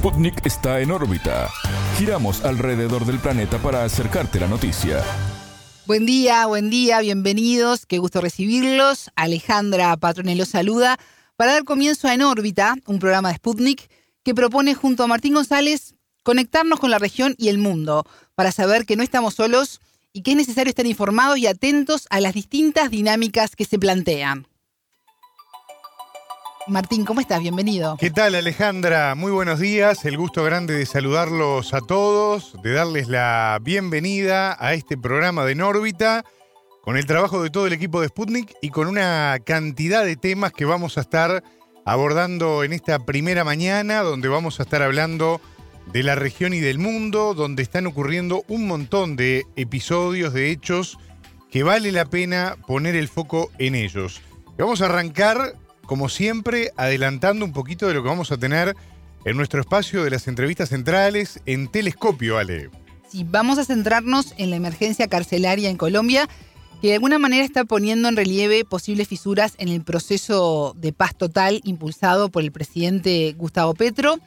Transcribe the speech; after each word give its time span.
Sputnik 0.00 0.46
está 0.46 0.80
en 0.80 0.92
órbita. 0.92 1.50
Giramos 1.98 2.42
alrededor 2.42 3.04
del 3.04 3.18
planeta 3.18 3.58
para 3.58 3.84
acercarte 3.84 4.40
la 4.40 4.48
noticia. 4.48 5.04
Buen 5.84 6.06
día, 6.06 6.46
buen 6.46 6.70
día, 6.70 7.00
bienvenidos, 7.00 7.84
qué 7.84 7.98
gusto 7.98 8.22
recibirlos. 8.22 9.10
Alejandra 9.14 9.94
Patronello 9.98 10.46
saluda 10.46 10.98
para 11.36 11.52
dar 11.52 11.64
comienzo 11.64 12.08
a 12.08 12.14
En 12.14 12.22
órbita, 12.22 12.76
un 12.86 12.98
programa 12.98 13.28
de 13.28 13.34
Sputnik 13.34 13.90
que 14.22 14.34
propone 14.34 14.74
junto 14.74 15.04
a 15.04 15.06
Martín 15.06 15.34
González 15.34 15.94
conectarnos 16.22 16.80
con 16.80 16.90
la 16.90 16.98
región 16.98 17.34
y 17.36 17.48
el 17.48 17.58
mundo 17.58 18.06
para 18.34 18.52
saber 18.52 18.86
que 18.86 18.96
no 18.96 19.02
estamos 19.02 19.34
solos 19.34 19.82
y 20.14 20.22
que 20.22 20.30
es 20.30 20.36
necesario 20.38 20.70
estar 20.70 20.86
informados 20.86 21.36
y 21.36 21.46
atentos 21.46 22.06
a 22.08 22.20
las 22.20 22.32
distintas 22.32 22.90
dinámicas 22.90 23.54
que 23.54 23.66
se 23.66 23.78
plantean. 23.78 24.46
Martín, 26.66 27.04
¿cómo 27.04 27.20
estás? 27.20 27.40
Bienvenido. 27.40 27.96
¿Qué 27.98 28.10
tal 28.10 28.34
Alejandra? 28.34 29.14
Muy 29.14 29.32
buenos 29.32 29.60
días. 29.60 30.04
El 30.04 30.18
gusto 30.18 30.44
grande 30.44 30.74
de 30.74 30.84
saludarlos 30.84 31.72
a 31.72 31.80
todos, 31.80 32.54
de 32.62 32.72
darles 32.72 33.08
la 33.08 33.58
bienvenida 33.62 34.56
a 34.60 34.74
este 34.74 34.98
programa 34.98 35.46
de 35.46 35.54
Nórbita, 35.54 36.24
con 36.82 36.98
el 36.98 37.06
trabajo 37.06 37.42
de 37.42 37.48
todo 37.48 37.66
el 37.66 37.72
equipo 37.72 38.00
de 38.00 38.08
Sputnik 38.08 38.52
y 38.60 38.68
con 38.68 38.88
una 38.88 39.38
cantidad 39.44 40.04
de 40.04 40.16
temas 40.16 40.52
que 40.52 40.66
vamos 40.66 40.98
a 40.98 41.00
estar 41.00 41.42
abordando 41.86 42.62
en 42.62 42.74
esta 42.74 42.98
primera 43.06 43.42
mañana, 43.42 44.02
donde 44.02 44.28
vamos 44.28 44.60
a 44.60 44.64
estar 44.64 44.82
hablando 44.82 45.40
de 45.92 46.02
la 46.02 46.14
región 46.14 46.52
y 46.52 46.60
del 46.60 46.78
mundo, 46.78 47.32
donde 47.32 47.62
están 47.62 47.86
ocurriendo 47.86 48.44
un 48.48 48.66
montón 48.66 49.16
de 49.16 49.46
episodios, 49.56 50.34
de 50.34 50.50
hechos, 50.50 50.98
que 51.50 51.62
vale 51.62 51.90
la 51.90 52.04
pena 52.04 52.56
poner 52.66 52.96
el 52.96 53.08
foco 53.08 53.50
en 53.58 53.74
ellos. 53.74 54.20
Vamos 54.58 54.82
a 54.82 54.86
arrancar 54.86 55.54
como 55.90 56.08
siempre, 56.08 56.70
adelantando 56.76 57.44
un 57.44 57.52
poquito 57.52 57.88
de 57.88 57.94
lo 57.94 58.04
que 58.04 58.08
vamos 58.08 58.30
a 58.30 58.36
tener 58.36 58.76
en 59.24 59.36
nuestro 59.36 59.60
espacio 59.60 60.04
de 60.04 60.10
las 60.10 60.28
entrevistas 60.28 60.68
centrales 60.68 61.40
en 61.46 61.66
Telescopio, 61.66 62.38
Ale. 62.38 62.70
Sí, 63.10 63.26
vamos 63.28 63.58
a 63.58 63.64
centrarnos 63.64 64.32
en 64.36 64.50
la 64.50 64.56
emergencia 64.56 65.08
carcelaria 65.08 65.68
en 65.68 65.76
Colombia, 65.76 66.28
que 66.80 66.90
de 66.90 66.94
alguna 66.94 67.18
manera 67.18 67.44
está 67.44 67.64
poniendo 67.64 68.08
en 68.08 68.14
relieve 68.14 68.64
posibles 68.64 69.08
fisuras 69.08 69.54
en 69.58 69.66
el 69.66 69.82
proceso 69.82 70.76
de 70.78 70.92
paz 70.92 71.16
total 71.16 71.60
impulsado 71.64 72.28
por 72.28 72.44
el 72.44 72.52
presidente 72.52 73.34
Gustavo 73.36 73.74
Petro. 73.74 74.20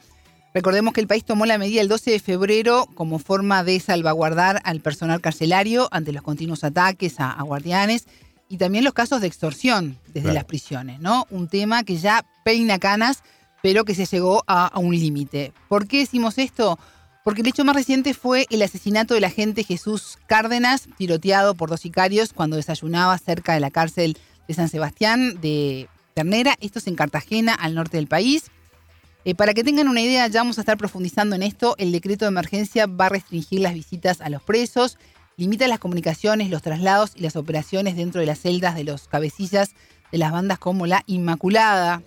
Recordemos 0.52 0.92
que 0.92 1.00
el 1.00 1.06
país 1.06 1.24
tomó 1.24 1.46
la 1.46 1.56
medida 1.56 1.80
el 1.80 1.88
12 1.88 2.10
de 2.10 2.20
febrero 2.20 2.86
como 2.94 3.18
forma 3.18 3.64
de 3.64 3.80
salvaguardar 3.80 4.60
al 4.64 4.80
personal 4.80 5.22
carcelario 5.22 5.88
ante 5.92 6.12
los 6.12 6.22
continuos 6.22 6.62
ataques 6.62 7.20
a, 7.20 7.30
a 7.30 7.42
guardianes 7.42 8.04
y 8.48 8.58
también 8.58 8.84
los 8.84 8.92
casos 8.92 9.20
de 9.20 9.26
extorsión 9.26 9.98
desde 10.12 10.32
las 10.32 10.44
prisiones, 10.44 11.00
¿no? 11.00 11.26
Un 11.30 11.48
tema 11.48 11.84
que 11.84 11.96
ya 11.96 12.24
peina 12.44 12.78
canas, 12.78 13.22
pero 13.62 13.84
que 13.84 13.94
se 13.94 14.06
llegó 14.06 14.44
a, 14.46 14.66
a 14.66 14.78
un 14.78 14.94
límite. 14.94 15.52
¿Por 15.68 15.86
qué 15.86 15.98
decimos 15.98 16.38
esto? 16.38 16.78
Porque 17.24 17.40
el 17.40 17.48
hecho 17.48 17.64
más 17.64 17.74
reciente 17.74 18.12
fue 18.12 18.46
el 18.50 18.60
asesinato 18.60 19.14
del 19.14 19.24
agente 19.24 19.64
Jesús 19.64 20.18
Cárdenas, 20.26 20.88
tiroteado 20.98 21.54
por 21.54 21.70
dos 21.70 21.80
sicarios 21.80 22.34
cuando 22.34 22.56
desayunaba 22.56 23.16
cerca 23.16 23.54
de 23.54 23.60
la 23.60 23.70
cárcel 23.70 24.18
de 24.46 24.54
San 24.54 24.68
Sebastián 24.68 25.40
de 25.40 25.88
Ternera. 26.12 26.56
Esto 26.60 26.80
es 26.80 26.86
en 26.86 26.96
Cartagena, 26.96 27.54
al 27.54 27.74
norte 27.74 27.96
del 27.96 28.08
país. 28.08 28.50
Eh, 29.24 29.34
para 29.34 29.54
que 29.54 29.64
tengan 29.64 29.88
una 29.88 30.02
idea, 30.02 30.26
ya 30.28 30.40
vamos 30.40 30.58
a 30.58 30.60
estar 30.60 30.76
profundizando 30.76 31.34
en 31.34 31.42
esto. 31.42 31.74
El 31.78 31.92
decreto 31.92 32.26
de 32.26 32.28
emergencia 32.28 32.86
va 32.86 33.06
a 33.06 33.08
restringir 33.08 33.60
las 33.60 33.72
visitas 33.72 34.20
a 34.20 34.28
los 34.28 34.42
presos 34.42 34.98
limita 35.36 35.66
las 35.68 35.78
comunicaciones, 35.78 36.50
los 36.50 36.62
traslados 36.62 37.12
y 37.14 37.20
las 37.20 37.36
operaciones 37.36 37.96
dentro 37.96 38.20
de 38.20 38.26
las 38.26 38.40
celdas 38.40 38.74
de 38.74 38.84
los 38.84 39.08
cabecillas 39.08 39.74
de 40.14 40.18
las 40.18 40.30
bandas 40.30 40.60
como 40.60 40.86
La 40.86 41.02
Inmaculada. 41.06 42.00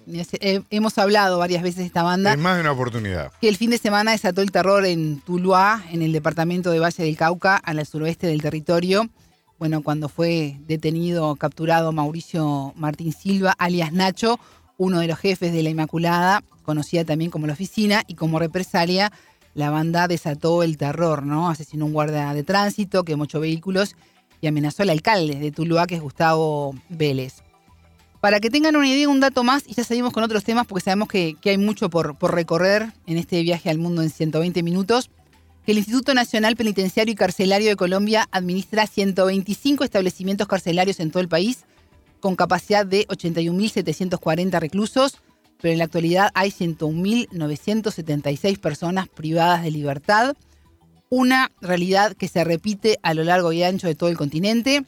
hemos 0.69 0.97
hablado 0.97 1.39
varias 1.39 1.61
veces 1.61 1.79
de 1.79 1.85
esta 1.87 2.03
banda. 2.03 2.31
En 2.31 2.39
más 2.39 2.55
de 2.55 2.61
una 2.61 2.71
oportunidad. 2.71 3.33
Que 3.41 3.49
el 3.49 3.57
fin 3.57 3.69
de 3.69 3.77
semana 3.77 4.11
desató 4.11 4.41
el 4.41 4.49
terror 4.49 4.85
en 4.85 5.19
Tuluá, 5.19 5.83
en 5.91 6.01
el 6.01 6.13
departamento 6.13 6.71
de 6.71 6.79
Valle 6.79 7.03
del 7.03 7.17
Cauca, 7.17 7.57
al 7.57 7.85
suroeste 7.85 8.25
del 8.27 8.41
territorio. 8.41 9.09
Bueno, 9.59 9.83
cuando 9.83 10.07
fue 10.07 10.55
detenido, 10.67 11.35
capturado 11.35 11.91
Mauricio 11.91 12.71
Martín 12.77 13.11
Silva, 13.11 13.53
alias 13.57 13.91
Nacho, 13.91 14.39
uno 14.77 15.01
de 15.01 15.07
los 15.07 15.19
jefes 15.19 15.51
de 15.51 15.61
La 15.61 15.69
Inmaculada, 15.69 16.43
conocida 16.63 17.03
también 17.03 17.29
como 17.29 17.45
la 17.45 17.53
oficina, 17.53 18.03
y 18.07 18.15
como 18.15 18.39
represalia 18.39 19.11
la 19.57 19.71
banda 19.71 20.07
desató 20.07 20.61
el 20.61 20.77
terror, 20.77 21.23
¿no? 21.23 21.49
Asesinó 21.49 21.87
un 21.87 21.91
guardia 21.91 22.31
de 22.35 22.43
tránsito, 22.43 23.03
quemó 23.03 23.23
ocho 23.23 23.39
vehículos 23.39 23.95
y 24.39 24.45
amenazó 24.45 24.83
al 24.83 24.91
alcalde 24.91 25.33
de 25.33 25.51
Tuluá, 25.51 25.87
que 25.87 25.95
es 25.95 26.01
Gustavo 26.01 26.75
Vélez. 26.89 27.41
Para 28.21 28.39
que 28.39 28.51
tengan 28.51 28.75
una 28.75 28.87
idea, 28.87 29.09
un 29.09 29.19
dato 29.19 29.43
más, 29.43 29.63
y 29.67 29.73
ya 29.73 29.83
seguimos 29.83 30.13
con 30.13 30.23
otros 30.23 30.43
temas 30.43 30.67
porque 30.67 30.83
sabemos 30.83 31.07
que, 31.07 31.37
hay 31.43 31.57
mucho 31.57 31.89
por, 31.89 32.15
por, 32.19 32.35
recorrer 32.35 32.93
en 33.07 33.17
este 33.17 33.41
viaje 33.41 33.71
al 33.71 33.79
mundo 33.79 34.03
en 34.03 34.11
120 34.11 34.61
minutos, 34.61 35.09
que 35.65 35.71
el 35.71 35.79
Instituto 35.79 36.13
Nacional 36.13 36.55
Penitenciario 36.55 37.13
y 37.13 37.15
Carcelario 37.15 37.69
de 37.69 37.75
Colombia 37.75 38.27
administra 38.29 38.85
125 38.85 39.83
establecimientos 39.83 40.47
carcelarios 40.47 40.99
en 40.99 41.09
todo 41.09 41.21
el 41.21 41.29
país, 41.29 41.65
con 42.19 42.35
capacidad 42.35 42.85
de 42.85 43.07
81.740 43.07 44.59
reclusos, 44.59 45.17
pero 45.61 45.71
en 45.71 45.77
la 45.79 45.85
actualidad 45.85 46.29
hay 46.33 46.51
101.976 46.51 48.59
personas 48.59 49.07
privadas 49.07 49.63
de 49.63 49.71
libertad, 49.71 50.35
una 51.09 51.51
realidad 51.61 52.15
que 52.15 52.27
se 52.27 52.43
repite 52.43 52.99
a 53.01 53.13
lo 53.13 53.23
largo 53.23 53.53
y 53.53 53.63
ancho 53.63 53.87
de 53.87 53.95
todo 53.95 54.09
el 54.09 54.17
continente. 54.17 54.83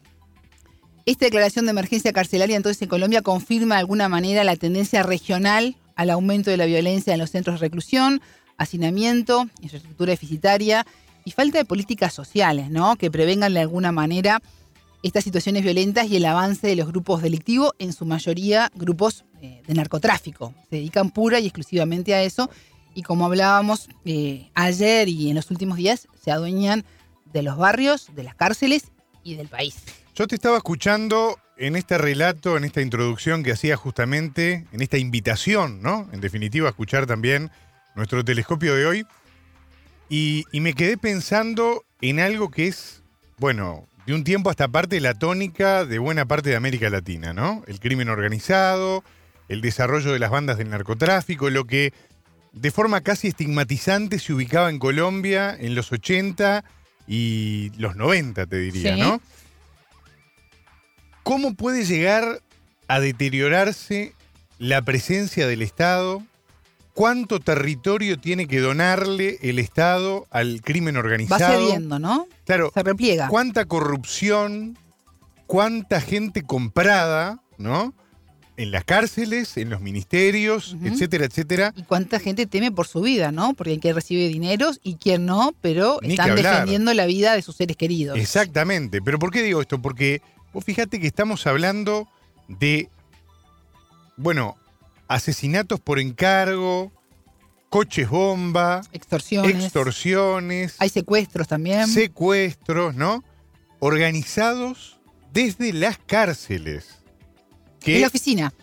Esta 1.06 1.26
declaración 1.26 1.66
de 1.66 1.72
emergencia 1.72 2.14
carcelaria 2.14 2.58
entonces 2.58 2.82
en 2.82 2.90
Colombia 2.90 3.22
confirma 3.22 3.76
de 3.76 3.80
alguna 3.80 4.10
manera 4.10 4.44
la 4.44 4.56
tendencia 4.56 5.04
regional 5.04 5.76
al 5.96 6.10
aumento 6.12 6.52
de 6.52 6.58
la 6.58 6.66
violencia 6.66 7.14
en 7.14 7.20
los 7.20 7.32
centros 7.32 7.60
de 7.60 7.66
reclusión, 7.66 8.22
hacinamiento, 8.58 9.50
infraestructura 9.62 10.12
deficitaria 10.12 10.86
y 11.26 11.32
falta 11.32 11.58
de 11.58 11.66
políticas 11.66 12.14
sociales, 12.14 12.70
¿no? 12.70 12.96
Que 12.96 13.10
prevengan 13.10 13.54
de 13.54 13.62
alguna 13.62 13.92
manera 13.92 14.42
estas 15.02 15.24
situaciones 15.24 15.64
violentas 15.64 16.10
y 16.10 16.18
el 16.18 16.26
avance 16.26 16.68
de 16.68 16.76
los 16.76 16.88
grupos 16.88 17.22
delictivos, 17.22 17.72
en 17.80 17.94
su 17.94 18.06
mayoría 18.06 18.70
grupos 18.76 19.24
de 19.42 19.74
narcotráfico. 19.74 20.54
Se 20.70 20.78
dedican 20.78 21.12
pura 21.12 21.40
y 21.40 21.46
exclusivamente 21.46 22.14
a 22.14 22.24
eso. 22.24 22.50
Y 22.94 23.04
como 23.04 23.26
hablábamos 23.26 23.90
eh, 24.06 24.50
ayer 24.56 25.08
y 25.08 25.30
en 25.30 25.36
los 25.36 25.52
últimos 25.52 25.78
días, 25.78 26.08
se 26.22 26.32
adueñan 26.32 26.84
de 27.32 27.44
los 27.44 27.58
barrios, 27.58 28.08
de 28.16 28.24
las 28.24 28.36
cárceles 28.36 28.92
y 29.24 29.36
del 29.36 29.48
país. 29.48 29.76
Yo 30.16 30.28
te 30.28 30.36
estaba 30.36 30.58
escuchando 30.58 31.38
en 31.58 31.76
este 31.76 31.98
relato, 31.98 32.58
en 32.58 32.64
esta 32.64 32.82
introducción 32.82 33.44
que 33.44 33.52
hacía 33.52 33.76
justamente, 33.76 34.66
en 34.72 34.82
esta 34.82 34.98
invitación, 34.98 35.82
¿no? 35.82 36.10
En 36.12 36.22
definitiva, 36.22 36.68
a 36.68 36.72
escuchar 36.72 37.06
también 37.06 37.52
nuestro 37.96 38.24
telescopio 38.26 38.76
de 38.76 38.86
hoy. 38.86 39.06
Y, 40.10 40.46
y 40.52 40.62
me 40.62 40.74
quedé 40.74 40.98
pensando 40.98 41.84
en 42.02 42.20
algo 42.20 42.50
que 42.50 42.68
es, 42.68 43.04
bueno, 43.38 43.88
de 44.08 44.14
un 44.16 44.24
tiempo 44.24 44.50
hasta 44.50 44.68
parte 44.68 45.00
la 45.00 45.14
tónica 45.14 45.86
de 45.86 46.00
buena 46.00 46.26
parte 46.26 46.50
de 46.50 46.56
América 46.56 46.90
Latina, 46.90 47.32
¿no? 47.32 47.64
El 47.68 47.80
crimen 47.80 48.10
organizado, 48.10 49.04
el 49.50 49.62
desarrollo 49.62 50.14
de 50.14 50.20
las 50.20 50.32
bandas 50.32 50.58
del 50.58 50.70
narcotráfico, 50.70 51.50
lo 51.50 51.66
que 51.66 51.94
de 52.54 52.72
forma 52.72 53.02
casi 53.02 53.28
estigmatizante 53.28 54.20
se 54.20 54.34
ubicaba 54.34 54.70
en 54.70 54.80
Colombia 54.80 55.56
en 55.60 55.76
los 55.76 55.92
80 55.92 56.64
y 57.08 57.72
los 57.78 57.96
90, 57.96 58.46
te 58.46 58.58
diría, 58.58 58.96
¿no? 58.96 59.22
¿Cómo 61.24 61.54
puede 61.56 61.84
llegar 61.84 62.42
a 62.88 63.00
deteriorarse 63.00 64.14
la 64.58 64.82
presencia 64.82 65.48
del 65.48 65.62
Estado 65.62 66.24
cuánto 67.00 67.40
territorio 67.40 68.20
tiene 68.20 68.46
que 68.46 68.60
donarle 68.60 69.40
el 69.42 69.58
Estado 69.58 70.28
al 70.32 70.62
crimen 70.62 70.98
organizado. 70.98 71.42
Va 71.42 71.58
cediendo, 71.58 71.98
¿no? 71.98 72.28
Claro. 72.46 72.72
Se 72.74 72.84
repliega. 72.84 73.30
Cuánta 73.30 73.64
corrupción, 73.64 74.78
cuánta 75.48 76.02
gente 76.02 76.44
comprada, 76.44 77.40
¿no? 77.58 77.94
En 78.60 78.72
las 78.72 78.84
cárceles, 78.84 79.56
en 79.56 79.70
los 79.70 79.80
ministerios, 79.80 80.76
etcétera, 80.84 81.24
etcétera. 81.24 81.74
Y 81.78 81.84
cuánta 81.84 82.20
gente 82.20 82.46
teme 82.46 82.74
por 82.74 82.88
su 82.88 83.00
vida, 83.00 83.32
¿no? 83.32 83.54
Porque 83.54 83.72
hay 83.72 83.80
quien 83.80 83.96
recibe 83.96 84.28
dineros 84.28 84.82
y 84.84 84.96
quien 84.96 85.26
no, 85.26 85.56
pero 85.62 86.02
están 86.02 86.36
defendiendo 86.36 86.94
la 86.94 87.06
vida 87.06 87.36
de 87.36 87.42
sus 87.42 87.56
seres 87.56 87.78
queridos. 87.78 88.20
Exactamente. 88.20 89.02
Pero 89.02 89.18
¿por 89.18 89.32
qué 89.32 89.44
digo 89.44 89.62
esto? 89.62 89.82
Porque 89.82 90.22
vos 90.52 90.66
fíjate 90.66 91.00
que 91.00 91.08
estamos 91.08 91.48
hablando 91.48 92.10
de, 92.50 92.90
bueno, 94.18 94.58
asesinatos 95.08 95.80
por 95.80 95.98
encargo, 95.98 96.92
coches 97.70 98.10
bomba, 98.10 98.82
extorsiones. 98.92 99.64
extorsiones. 99.64 100.76
Hay 100.80 100.90
secuestros 100.90 101.48
también. 101.48 101.88
Secuestros, 101.88 102.94
¿no? 102.94 103.24
Organizados 103.80 105.00
desde 105.32 105.72
las 105.72 105.98
cárceles. 105.98 106.99
En 107.86 108.02
la 108.02 108.08
oficina. 108.08 108.54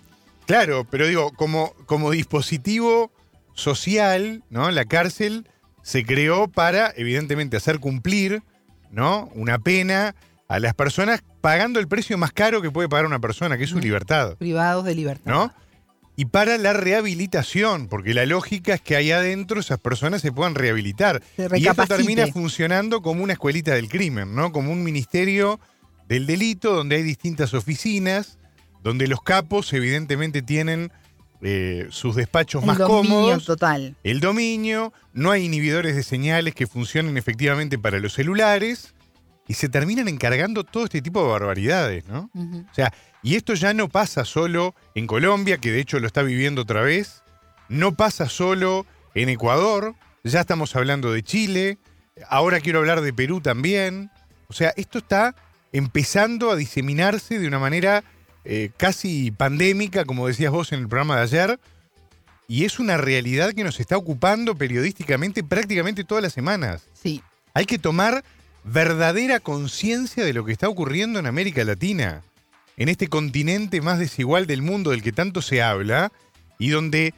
Claro, 0.47 0.87
pero 0.91 1.07
digo, 1.07 1.33
como, 1.33 1.75
como 1.87 2.11
dispositivo 2.11 3.11
social, 3.55 4.43
¿no? 4.51 4.71
La 4.71 4.85
cárcel 4.85 5.49
se 5.83 6.05
creó 6.05 6.49
para, 6.49 6.93
evidentemente, 6.97 7.57
hacer 7.57 7.81
cumplir, 7.81 8.43
¿no? 8.91 9.31
Una 9.35 9.59
pena 9.59 10.15
a 10.49 10.61
las 10.61 10.75
personas 10.75 11.23
pagando 11.41 11.81
el 11.81 11.89
precio 11.89 12.17
más 12.19 12.33
caro 12.33 12.63
que 12.63 12.71
puede 12.71 12.89
pagar 12.89 13.07
una 13.07 13.19
persona, 13.19 13.59
que 13.59 13.65
es 13.65 13.71
su 13.71 13.79
libertad. 13.79 14.37
Privados 14.37 14.85
de 14.85 14.95
libertad. 14.95 15.31
¿No? 15.31 15.53
y 16.17 16.25
para 16.25 16.57
la 16.57 16.73
rehabilitación, 16.73 17.89
porque 17.89 18.15
la 18.15 18.25
lógica 18.25 18.75
es 18.75 18.81
que 18.81 18.97
ahí 18.97 19.13
adentro 19.13 19.61
esas 19.61 19.79
personas 19.79 20.23
se 20.23 20.33
puedan 20.33 20.55
rehabilitar. 20.55 21.23
Se 21.37 21.47
Y 21.59 21.67
esto 21.69 21.87
termina 21.87 22.27
funcionando 22.29 23.03
como 23.03 23.23
una 23.23 23.35
escuelita 23.35 23.75
del 23.75 23.91
crimen, 23.91 24.35
¿no? 24.35 24.51
Como 24.51 24.73
un 24.73 24.83
ministerio 24.83 25.61
del 26.09 26.27
delito 26.27 26.75
donde 26.75 26.97
hay 26.97 27.03
distintas 27.03 27.53
oficinas, 27.53 28.39
donde 28.87 29.09
los 29.09 29.21
capos 29.21 29.73
evidentemente 29.73 30.43
tienen 30.43 30.93
eh, 31.43 31.89
sus 31.91 32.15
despachos 32.15 32.63
El 32.63 32.69
más 32.69 32.79
dominio 32.79 33.03
cómodos, 33.03 33.45
total. 33.45 33.97
el 34.05 34.21
dominio, 34.21 34.93
no 35.13 35.33
hay 35.33 35.47
inhibidores 35.47 35.97
de 35.97 36.05
señales 36.05 36.55
que 36.55 36.69
funcionen 36.69 37.17
efectivamente 37.17 37.81
para 37.81 37.99
los 37.99 38.13
celulares 38.13 38.95
y 39.49 39.55
se 39.55 39.69
terminan 39.69 40.07
encargando 40.07 40.63
todo 40.63 40.85
este 40.85 41.03
tipo 41.03 41.21
de 41.21 41.31
barbaridades, 41.33 42.07
¿no? 42.07 42.31
O 42.33 42.75
sea, 42.75 42.93
y 43.25 43.35
esto 43.35 43.55
ya 43.55 43.75
no 43.75 43.89
pasa 43.89 44.25
solo 44.25 44.77
en 44.95 45.09
Colombia, 45.09 45.59
que 45.59 45.73
de 45.73 45.81
hecho 45.81 45.99
lo 45.99 46.07
está 46.07 46.23
viviendo 46.23 46.63
otra 46.63 46.83
vez, 46.83 47.25
no 47.69 47.97
pasa 47.97 48.29
solo 48.29 48.87
en 49.17 49.31
Ecuador, 49.31 49.97
ya 50.23 50.43
estamos 50.43 50.77
hablando 50.77 51.13
de 51.13 51.25
Chile, 51.25 51.79
ahora 52.29 52.61
quiero 52.61 52.79
hablar 52.79 53.01
de 53.01 53.13
Perú 53.13 53.41
también. 53.41 54.13
O 54.47 54.53
sea, 54.53 54.73
esto 54.77 54.99
está 54.99 55.35
empezando 55.73 56.53
a 56.53 56.57
diseminarse 56.57 57.41
de 57.41 57.49
una 57.49 57.59
manera 57.59 58.05
eh, 58.49 58.71
casi 58.77 59.31
pandémica, 59.33 60.05
como 60.05 60.29
decías 60.29 60.53
vos 60.53 60.73
en 60.73 60.81
el 60.81 60.89
programa 60.89 61.17
de 61.17 61.23
ayer, 61.23 61.61
y 62.49 62.65
es 62.65 62.79
una 62.79 62.97
realidad 62.97 63.53
que 63.53 63.65
nos 63.65 63.81
está 63.81 63.97
ocupando 63.97 64.55
periodísticamente 64.55 65.43
prácticamente 65.43 66.05
todas 66.05 66.23
las 66.23 66.33
semanas. 66.33 66.85
Sí. 66.95 67.23
Hay 67.55 67.67
que 67.67 67.79
tomar 67.79 68.25
verdadera 68.63 69.41
conciencia 69.41 70.25
de 70.25 70.33
lo 70.33 70.45
que 70.45 70.53
está 70.53 70.69
ocurriendo 70.69 71.19
en 71.19 71.27
América 71.27 71.65
Latina, 71.65 72.23
en 72.77 72.89
este 72.89 73.09
continente 73.09 73.81
más 73.81 73.99
desigual 73.99 74.47
del 74.47 74.63
mundo 74.63 74.91
del 74.91 75.03
que 75.03 75.13
tanto 75.13 75.43
se 75.43 75.63
habla 75.63 76.13
y 76.59 76.69
donde 76.69 77.15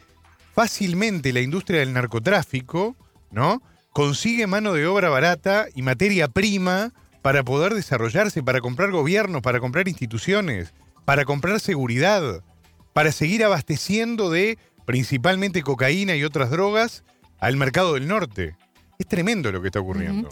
fácilmente 0.54 1.32
la 1.32 1.40
industria 1.40 1.80
del 1.80 1.92
narcotráfico, 1.92 2.96
¿no? 3.30 3.62
consigue 3.92 4.46
mano 4.46 4.72
de 4.72 4.86
obra 4.86 5.08
barata 5.08 5.66
y 5.74 5.82
materia 5.82 6.28
prima 6.28 6.92
para 7.20 7.42
poder 7.42 7.74
desarrollarse, 7.74 8.42
para 8.42 8.60
comprar 8.60 8.90
gobiernos, 8.90 9.42
para 9.42 9.60
comprar 9.60 9.88
instituciones, 9.88 10.72
para 11.08 11.24
comprar 11.24 11.58
seguridad, 11.58 12.44
para 12.92 13.12
seguir 13.12 13.42
abasteciendo 13.42 14.28
de 14.28 14.58
principalmente 14.84 15.62
cocaína 15.62 16.14
y 16.16 16.22
otras 16.22 16.50
drogas 16.50 17.02
al 17.38 17.56
mercado 17.56 17.94
del 17.94 18.06
norte. 18.06 18.58
Es 18.98 19.06
tremendo 19.06 19.50
lo 19.50 19.62
que 19.62 19.68
está 19.68 19.80
ocurriendo. 19.80 20.28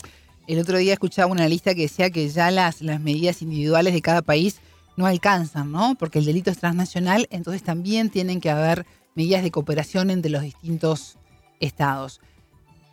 El 0.46 0.58
otro 0.58 0.76
día 0.76 0.92
escuchaba 0.92 1.32
una 1.32 1.48
lista 1.48 1.74
que 1.74 1.80
decía 1.80 2.10
que 2.10 2.28
ya 2.28 2.50
las, 2.50 2.82
las 2.82 3.00
medidas 3.00 3.40
individuales 3.40 3.94
de 3.94 4.02
cada 4.02 4.20
país 4.20 4.58
no 4.98 5.06
alcanzan, 5.06 5.72
¿no? 5.72 5.94
Porque 5.94 6.18
el 6.18 6.26
delito 6.26 6.50
es 6.50 6.58
transnacional, 6.58 7.26
entonces 7.30 7.62
también 7.62 8.10
tienen 8.10 8.42
que 8.42 8.50
haber 8.50 8.84
medidas 9.14 9.42
de 9.42 9.50
cooperación 9.50 10.10
entre 10.10 10.30
los 10.30 10.42
distintos 10.42 11.16
estados. 11.58 12.20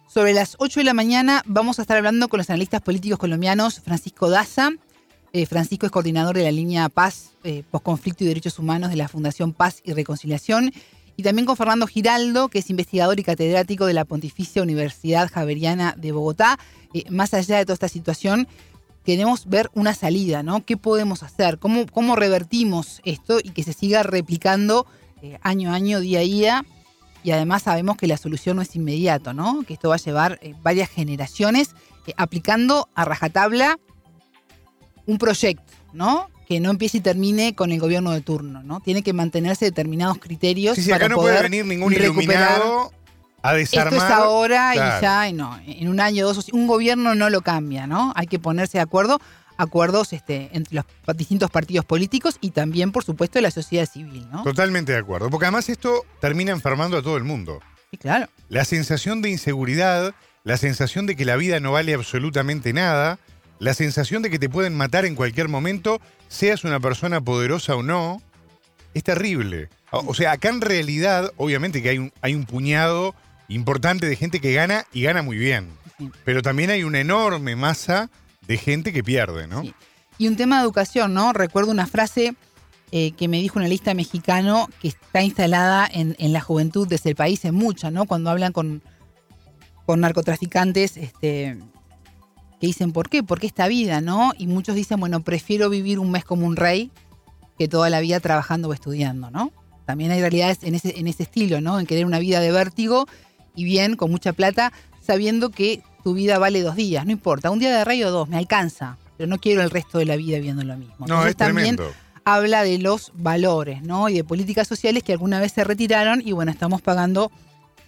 Sobre 0.07 0.31
las 0.31 0.55
8 0.57 0.79
de 0.79 0.83
la 0.85 0.93
mañana 0.93 1.43
vamos 1.45 1.79
a 1.79 1.81
estar 1.81 1.97
hablando 1.97 2.29
con 2.29 2.37
los 2.37 2.49
analistas 2.49 2.81
políticos 2.81 3.19
colombianos 3.19 3.81
Francisco 3.81 4.29
Daza. 4.29 4.71
Eh, 5.35 5.47
Francisco 5.47 5.87
es 5.87 5.91
coordinador 5.91 6.37
de 6.37 6.43
la 6.43 6.51
línea 6.51 6.89
Paz, 6.89 7.31
eh, 7.43 7.63
Postconflicto 7.71 8.23
y 8.23 8.27
Derechos 8.27 8.59
Humanos 8.59 8.91
de 8.91 8.97
la 8.97 9.07
Fundación 9.07 9.51
Paz 9.51 9.81
y 9.83 9.91
Reconciliación. 9.91 10.71
Y 11.17 11.23
también 11.23 11.47
con 11.47 11.57
Fernando 11.57 11.87
Giraldo, 11.87 12.49
que 12.49 12.59
es 12.59 12.69
investigador 12.69 13.19
y 13.19 13.23
catedrático 13.23 13.87
de 13.87 13.93
la 13.93 14.05
Pontificia 14.05 14.61
Universidad 14.61 15.31
Javeriana 15.31 15.95
de 15.97 16.11
Bogotá. 16.11 16.59
Eh, 16.93 17.05
más 17.09 17.33
allá 17.33 17.57
de 17.57 17.65
toda 17.65 17.73
esta 17.73 17.87
situación, 17.87 18.47
queremos 19.03 19.47
ver 19.47 19.71
una 19.73 19.95
salida, 19.95 20.43
¿no? 20.43 20.63
¿Qué 20.63 20.77
podemos 20.77 21.23
hacer? 21.23 21.57
¿Cómo, 21.57 22.15
revertimos 22.15 23.01
esto 23.03 23.39
y 23.43 23.49
que 23.49 23.63
se 23.63 23.73
siga 23.73 24.03
replicando 24.03 24.85
eh, 25.23 25.39
año 25.41 25.71
a 25.71 25.73
año, 25.73 25.99
día 25.99 26.19
a 26.19 26.21
día? 26.21 26.65
Y 27.23 27.31
además 27.31 27.63
sabemos 27.63 27.97
que 27.97 28.05
la 28.05 28.17
solución 28.17 28.57
no 28.57 28.61
es 28.61 28.75
inmediato, 28.75 29.33
¿no? 29.33 29.63
Que 29.63 29.73
esto 29.73 29.89
va 29.89 29.95
a 29.95 29.97
llevar 29.97 30.39
varias 30.61 30.89
generaciones 30.89 31.71
aplicando 32.17 32.87
a 32.93 33.05
rajatabla 33.05 33.79
un 35.05 35.17
proyecto, 35.17 35.63
¿no? 35.93 36.29
Que 36.47 36.59
no 36.59 36.69
empiece 36.71 36.97
y 36.97 37.01
termine 37.01 37.55
con 37.55 37.71
el 37.71 37.79
gobierno 37.79 38.11
de 38.11 38.21
turno, 38.21 38.63
¿no? 38.63 38.79
Tiene 38.81 39.01
que 39.01 39.13
mantenerse 39.13 39.65
determinados 39.65 40.17
criterios 40.19 40.75
Sí, 40.75 40.83
sí, 40.83 40.89
para 40.89 41.05
acá 41.05 41.09
no 41.09 41.15
poder 41.15 41.35
puede 41.39 41.49
venir 41.49 41.65
ningún 41.65 41.93
iluminado 41.93 42.91
a 43.41 43.53
desarmar. 43.53 43.93
esto 43.93 44.05
es 44.05 44.11
ahora 44.11 44.71
Claro. 44.73 44.97
y 44.97 45.01
ya, 45.01 45.29
y 45.29 45.33
no, 45.33 45.59
en 45.65 45.87
un 45.89 45.99
año, 45.99 46.25
dos, 46.25 46.49
un 46.53 46.67
gobierno 46.67 47.15
no 47.15 47.29
lo 47.29 47.41
cambia, 47.41 47.87
¿no? 47.87 48.13
Hay 48.15 48.27
que 48.27 48.39
ponerse 48.39 48.77
de 48.77 48.81
acuerdo, 48.81 49.19
acuerdos 49.57 50.13
este, 50.13 50.49
entre 50.53 50.75
los 50.75 50.85
distintos 51.17 51.49
partidos 51.51 51.85
políticos 51.85 52.37
y 52.41 52.51
también, 52.51 52.91
por 52.91 53.03
supuesto, 53.03 53.39
la 53.41 53.51
sociedad 53.51 53.87
civil, 53.89 54.27
¿no? 54.31 54.43
Totalmente 54.43 54.91
de 54.93 54.97
acuerdo. 54.99 55.29
Porque 55.29 55.45
además 55.45 55.69
esto 55.69 56.05
termina 56.21 56.51
enfermando 56.51 56.97
a 56.97 57.01
todo 57.01 57.17
el 57.17 57.23
mundo. 57.23 57.59
Sí, 57.91 57.97
claro. 57.97 58.27
La 58.49 58.65
sensación 58.65 59.21
de 59.21 59.29
inseguridad, 59.29 60.13
la 60.43 60.57
sensación 60.57 61.05
de 61.05 61.15
que 61.15 61.25
la 61.25 61.35
vida 61.35 61.59
no 61.59 61.71
vale 61.73 61.93
absolutamente 61.93 62.73
nada, 62.73 63.19
la 63.63 63.73
sensación 63.73 64.21
de 64.21 64.29
que 64.29 64.39
te 64.39 64.49
pueden 64.49 64.75
matar 64.75 65.05
en 65.05 65.15
cualquier 65.15 65.47
momento, 65.47 66.01
seas 66.27 66.65
una 66.65 66.81
persona 66.81 67.21
poderosa 67.21 67.77
o 67.77 67.81
no, 67.81 68.21
es 68.93 69.03
terrible. 69.03 69.69
O 69.89 70.13
sea, 70.13 70.33
acá 70.33 70.49
en 70.49 70.59
realidad, 70.59 71.31
obviamente 71.37 71.81
que 71.81 71.89
hay 71.89 71.97
un, 71.97 72.11
hay 72.21 72.35
un 72.35 72.43
puñado 72.43 73.15
importante 73.47 74.05
de 74.05 74.17
gente 74.17 74.41
que 74.41 74.51
gana 74.51 74.85
y 74.91 75.03
gana 75.03 75.21
muy 75.21 75.37
bien. 75.37 75.69
Sí. 75.97 76.11
Pero 76.25 76.41
también 76.41 76.71
hay 76.71 76.83
una 76.83 76.99
enorme 76.99 77.55
masa 77.55 78.09
de 78.47 78.57
gente 78.57 78.91
que 78.91 79.01
pierde, 79.01 79.47
¿no? 79.47 79.61
Sí. 79.61 79.73
Y 80.17 80.27
un 80.27 80.35
tema 80.35 80.57
de 80.57 80.63
educación, 80.63 81.13
¿no? 81.13 81.31
Recuerdo 81.31 81.71
una 81.71 81.87
frase 81.87 82.35
eh, 82.91 83.13
que 83.13 83.29
me 83.29 83.39
dijo 83.39 83.59
un 83.59 83.61
analista 83.61 83.93
mexicano 83.93 84.67
que 84.81 84.89
está 84.89 85.23
instalada 85.23 85.87
en, 85.89 86.17
en 86.19 86.33
la 86.33 86.41
juventud 86.41 86.85
desde 86.85 87.11
el 87.11 87.15
país, 87.15 87.45
en 87.45 87.55
mucha, 87.55 87.91
¿no? 87.91 88.07
Cuando 88.07 88.29
hablan 88.29 88.51
con, 88.51 88.83
con 89.85 90.01
narcotraficantes, 90.01 90.97
este, 90.97 91.59
que 92.63 92.67
dicen, 92.67 92.93
¿por 92.93 93.09
qué? 93.09 93.23
¿Por 93.23 93.41
qué 93.41 93.47
esta 93.47 93.67
vida, 93.67 93.99
no? 93.99 94.31
Y 94.37 94.47
muchos 94.47 94.73
dicen, 94.73 94.97
bueno, 94.97 95.19
prefiero 95.21 95.69
vivir 95.69 95.99
un 95.99 96.11
mes 96.11 96.23
como 96.23 96.47
un 96.47 96.55
rey 96.55 96.91
que 97.59 97.67
toda 97.67 97.89
la 97.89 97.99
vida 97.99 98.21
trabajando 98.21 98.69
o 98.69 98.73
estudiando, 98.73 99.29
¿no? 99.31 99.51
También 99.85 100.11
hay 100.11 100.21
realidades 100.21 100.59
en 100.63 100.73
ese, 100.73 100.97
en 100.97 101.07
ese 101.07 101.23
estilo, 101.23 101.59
¿no? 101.59 101.77
En 101.77 101.85
querer 101.85 102.05
una 102.05 102.19
vida 102.19 102.39
de 102.39 102.53
vértigo 102.53 103.05
y 103.53 103.65
bien, 103.65 103.97
con 103.97 104.09
mucha 104.11 104.31
plata, 104.31 104.71
sabiendo 105.01 105.49
que 105.49 105.81
tu 106.05 106.13
vida 106.13 106.39
vale 106.39 106.61
dos 106.61 106.77
días, 106.77 107.05
no 107.05 107.11
importa, 107.11 107.51
un 107.51 107.59
día 107.59 107.77
de 107.77 107.83
rey 107.83 108.01
o 108.01 108.11
dos, 108.11 108.29
me 108.29 108.37
alcanza, 108.37 108.97
pero 109.17 109.27
no 109.29 109.39
quiero 109.39 109.61
el 109.61 109.69
resto 109.69 109.97
de 109.97 110.05
la 110.05 110.15
vida 110.15 110.39
viendo 110.39 110.63
lo 110.63 110.77
mismo. 110.77 110.99
No, 110.99 111.15
Entonces, 111.15 111.31
es 111.31 111.35
también 111.35 111.75
tremendo. 111.75 111.93
habla 112.23 112.63
de 112.63 112.77
los 112.77 113.11
valores, 113.13 113.81
¿no? 113.81 114.07
Y 114.07 114.13
de 114.13 114.23
políticas 114.23 114.69
sociales 114.69 115.03
que 115.03 115.11
alguna 115.11 115.41
vez 115.41 115.51
se 115.51 115.65
retiraron 115.65 116.21
y 116.25 116.31
bueno, 116.31 116.49
estamos 116.49 116.81
pagando 116.81 117.29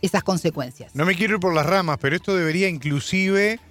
esas 0.01 0.21
consecuencias. 0.21 0.93
No 0.95 1.05
me 1.05 1.15
quiero 1.15 1.35
ir 1.35 1.39
por 1.39 1.55
las 1.55 1.65
ramas, 1.65 1.97
pero 2.01 2.17
esto 2.17 2.35
debería 2.35 2.67
inclusive 2.67 3.61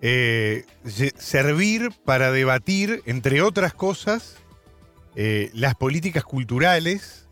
eh, 0.00 0.64
se- 0.86 1.14
servir 1.18 1.90
para 2.04 2.30
debatir, 2.32 3.02
entre 3.06 3.42
otras 3.42 3.72
cosas, 3.74 4.36
eh, 5.16 5.50
las 5.54 5.74
políticas 5.74 6.24
culturales 6.24 7.26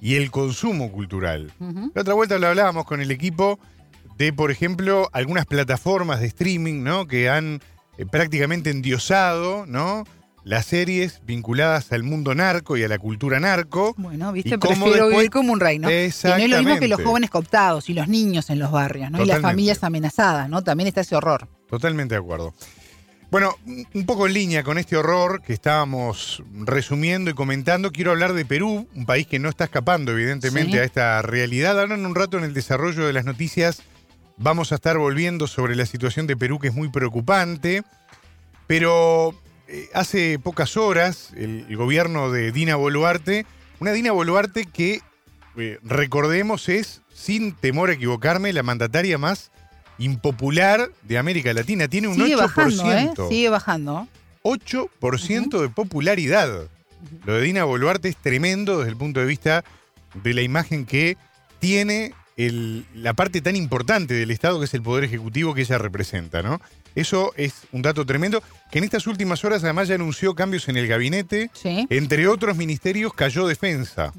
y 0.00 0.16
el 0.16 0.30
consumo 0.30 0.92
cultural. 0.92 1.52
La 1.94 2.02
otra 2.02 2.14
vuelta 2.14 2.38
lo 2.38 2.46
hablábamos 2.48 2.84
con 2.84 3.00
el 3.00 3.10
equipo 3.10 3.58
de, 4.16 4.32
por 4.32 4.50
ejemplo, 4.50 5.08
algunas 5.12 5.46
plataformas 5.46 6.20
de 6.20 6.26
streaming, 6.26 6.82
¿no? 6.82 7.06
Que 7.06 7.28
han 7.30 7.60
eh, 7.96 8.06
prácticamente 8.06 8.70
endiosado, 8.70 9.64
¿no? 9.66 10.04
Las 10.44 10.66
series 10.66 11.20
vinculadas 11.26 11.92
al 11.92 12.04
mundo 12.04 12.34
narco 12.34 12.76
y 12.76 12.82
a 12.84 12.88
la 12.88 12.98
cultura 12.98 13.38
narco. 13.38 13.94
Bueno, 13.98 14.32
viste, 14.32 14.54
¿Y 14.54 14.58
prefiero 14.58 14.90
después- 14.92 15.10
vivir 15.16 15.30
como 15.30 15.52
un 15.52 15.60
rey, 15.60 15.78
¿no? 15.78 15.88
Que 15.88 15.94
no 15.94 16.04
es 16.04 16.24
lo 16.24 16.36
mismo 16.36 16.48
que 16.48 16.52
los 16.52 16.72
Exactamente. 17.00 17.04
jóvenes 17.04 17.30
cooptados 17.30 17.90
y 17.90 17.94
los 17.94 18.08
niños 18.08 18.48
en 18.50 18.58
los 18.58 18.70
barrios, 18.70 19.10
¿no? 19.10 19.22
Y 19.22 19.26
las 19.26 19.40
familias 19.40 19.82
amenazadas, 19.84 20.48
¿no? 20.48 20.62
También 20.62 20.88
está 20.88 21.00
ese 21.02 21.16
horror. 21.16 21.48
Totalmente 21.68 22.14
de 22.14 22.20
acuerdo. 22.20 22.54
Bueno, 23.30 23.54
un 23.66 24.06
poco 24.06 24.26
en 24.26 24.32
línea 24.32 24.62
con 24.62 24.78
este 24.78 24.96
horror 24.96 25.42
que 25.42 25.52
estábamos 25.52 26.42
resumiendo 26.64 27.30
y 27.30 27.34
comentando, 27.34 27.92
quiero 27.92 28.12
hablar 28.12 28.32
de 28.32 28.46
Perú, 28.46 28.88
un 28.94 29.04
país 29.04 29.26
que 29.26 29.38
no 29.38 29.50
está 29.50 29.64
escapando 29.64 30.12
evidentemente 30.12 30.72
Sí. 30.72 30.78
a 30.78 30.84
esta 30.84 31.20
realidad. 31.20 31.78
Ahora 31.78 31.94
en 31.94 32.06
un 32.06 32.14
rato 32.14 32.38
en 32.38 32.44
el 32.44 32.54
desarrollo 32.54 33.06
de 33.06 33.12
las 33.12 33.26
noticias 33.26 33.82
vamos 34.38 34.72
a 34.72 34.76
estar 34.76 34.96
volviendo 34.96 35.46
sobre 35.46 35.76
la 35.76 35.84
situación 35.84 36.26
de 36.26 36.38
Perú 36.38 36.58
que 36.58 36.68
es 36.68 36.74
muy 36.74 36.88
preocupante, 36.88 37.82
pero 38.66 39.34
eh, 39.66 39.90
hace 39.92 40.38
pocas 40.38 40.78
horas 40.78 41.30
el, 41.36 41.66
el 41.68 41.76
gobierno 41.76 42.30
de 42.30 42.50
Dina 42.50 42.76
Boluarte, 42.76 43.44
una 43.78 43.92
Dina 43.92 44.12
Boluarte 44.12 44.64
que, 44.64 45.02
eh, 45.58 45.78
recordemos, 45.82 46.70
es, 46.70 47.02
sin 47.12 47.52
temor 47.54 47.90
a 47.90 47.94
equivocarme, 47.94 48.54
la 48.54 48.62
mandataria 48.62 49.18
más 49.18 49.50
impopular 49.98 50.90
de 51.02 51.18
América 51.18 51.52
Latina. 51.52 51.88
Tiene 51.88 52.08
un 52.08 52.14
Sigue 52.16 52.36
8%. 52.36 52.38
bajando, 52.38 52.92
¿eh? 52.92 53.12
Sigue 53.28 53.48
bajando. 53.48 54.08
8% 54.42 55.60
de 55.60 55.68
popularidad. 55.68 56.68
Lo 57.24 57.34
de 57.34 57.42
Dina 57.42 57.64
Boluarte 57.64 58.08
es 58.08 58.16
tremendo 58.16 58.78
desde 58.78 58.90
el 58.90 58.96
punto 58.96 59.20
de 59.20 59.26
vista 59.26 59.64
de 60.22 60.34
la 60.34 60.42
imagen 60.42 60.84
que 60.86 61.16
tiene 61.58 62.12
el- 62.36 62.84
la 62.94 63.14
parte 63.14 63.40
tan 63.40 63.56
importante 63.56 64.14
del 64.14 64.30
Estado 64.30 64.58
que 64.60 64.66
es 64.66 64.74
el 64.74 64.82
Poder 64.82 65.04
Ejecutivo 65.04 65.54
que 65.54 65.62
ella 65.62 65.78
representa, 65.78 66.40
¿no? 66.42 66.60
Eso 66.94 67.32
es 67.36 67.52
un 67.72 67.82
dato 67.82 68.06
tremendo, 68.06 68.42
que 68.70 68.78
en 68.78 68.84
estas 68.84 69.06
últimas 69.06 69.44
horas 69.44 69.62
además 69.64 69.88
ya 69.88 69.96
anunció 69.96 70.34
cambios 70.34 70.68
en 70.68 70.76
el 70.76 70.86
gabinete, 70.86 71.50
Sí. 71.52 71.86
entre 71.90 72.26
otros 72.28 72.56
ministerios 72.56 73.12
cayó 73.12 73.46
defensa. 73.46 74.12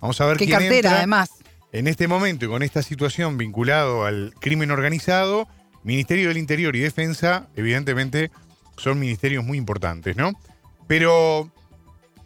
Vamos 0.00 0.20
a 0.20 0.26
ver 0.26 0.36
Qué 0.36 0.44
quién 0.46 0.58
cartera, 0.58 0.76
entra. 0.76 0.96
además. 0.98 1.30
En 1.74 1.88
este 1.88 2.06
momento 2.06 2.44
y 2.44 2.48
con 2.48 2.62
esta 2.62 2.82
situación 2.82 3.36
vinculado 3.36 4.04
al 4.04 4.32
crimen 4.38 4.70
organizado, 4.70 5.48
Ministerio 5.82 6.28
del 6.28 6.38
Interior 6.38 6.76
y 6.76 6.78
Defensa, 6.78 7.48
evidentemente, 7.56 8.30
son 8.76 9.00
ministerios 9.00 9.44
muy 9.44 9.58
importantes, 9.58 10.16
¿no? 10.16 10.34
Pero, 10.86 11.50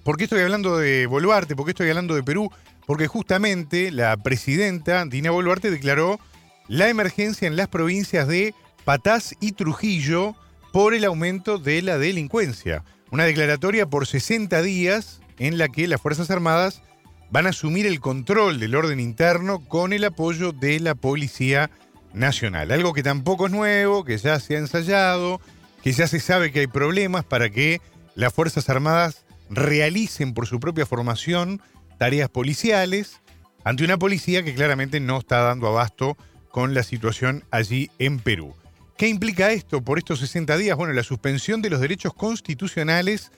¿por 0.05 0.19
qué 0.19 0.25
estoy 0.25 0.43
hablando 0.43 0.76
de 0.76 1.07
Boluarte? 1.07 1.57
¿Por 1.57 1.64
qué 1.64 1.71
estoy 1.71 1.88
hablando 1.88 2.14
de 2.14 2.23
Perú? 2.23 2.52
Porque 2.87 3.07
justamente 3.07 3.90
la 3.90 4.19
presidenta 4.19 5.02
Dina 5.07 5.31
Boluarte 5.31 5.71
declaró 5.71 6.21
la 6.67 6.90
emergencia 6.90 7.49
en 7.49 7.57
las 7.57 7.69
provincias 7.69 8.28
de 8.28 8.55
Patás 8.85 9.35
y 9.40 9.52
Trujillo 9.52 10.37
por 10.75 10.93
el 10.93 11.07
aumento 11.07 11.57
de 11.57 11.81
la 11.81 11.97
delincuencia. 11.97 12.85
Una 13.11 13.25
declaratoria 13.25 13.88
por 13.88 14.07
60 14.07 14.61
días 14.61 15.23
en 15.38 15.57
la 15.57 15.71
que 15.71 15.88
las 15.88 16.02
Fuerzas 16.02 16.31
Armadas 16.31 16.83
van 17.30 17.47
a 17.47 17.50
asumir 17.50 17.87
el 17.87 18.00
control 18.00 18.58
del 18.58 18.75
orden 18.75 19.00
interno 19.00 19.61
con 19.61 19.92
el 19.92 20.04
apoyo 20.04 20.52
de 20.52 20.80
la 20.80 20.94
Policía 20.94 21.70
Nacional. 22.14 22.70
Algo 22.70 22.94
que 22.94 23.02
tampoco 23.02 23.47
es 23.47 23.52
nuevo, 23.52 24.04
que 24.04 24.16
ya 24.16 24.40
se 24.40 24.56
ha 24.56 24.58
ensayado, 24.58 25.40
que 25.82 25.92
ya 25.92 26.06
se 26.06 26.20
sabe 26.20 26.52
que 26.52 26.61
hay 26.61 26.66
problemas 26.66 27.25
para 27.25 27.50
que 27.50 27.80
las 28.14 28.32
Fuerzas 28.32 28.68
Armadas 28.68 29.25
realicen 29.50 30.35
por 30.35 30.47
su 30.47 30.61
propia 30.61 30.87
formación 30.87 31.61
tareas 31.99 32.28
policiales 32.28 33.20
ante 33.64 33.85
una 33.85 33.99
policía 33.99 34.42
que 34.42 34.54
claramente 34.54 35.00
no 35.00 35.18
está 35.18 35.40
dando 35.42 35.68
abasto 35.68 36.16
con 36.50 36.75
la 36.75 36.82
situación 36.82 37.44
allí 37.50 37.90
en 37.99 38.18
Perú. 38.18 38.54
¿Qué 38.97 39.08
implica 39.08 39.52
esto 39.52 39.82
por 39.82 39.99
estos 39.99 40.20
60 40.20 40.56
días? 40.56 40.76
Bueno, 40.76 40.92
la 40.92 41.02
suspensión 41.02 41.62
de 41.62 41.70
los 41.70 41.80
derechos 41.80 42.14
constitucionales 42.14 43.30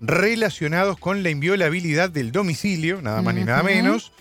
relacionados 0.00 0.98
con 0.98 1.22
la 1.22 1.30
inviolabilidad 1.30 2.10
del 2.10 2.32
domicilio, 2.32 3.02
nada 3.02 3.22
más 3.22 3.34
ni 3.34 3.44
nada 3.44 3.62
menos, 3.62 4.12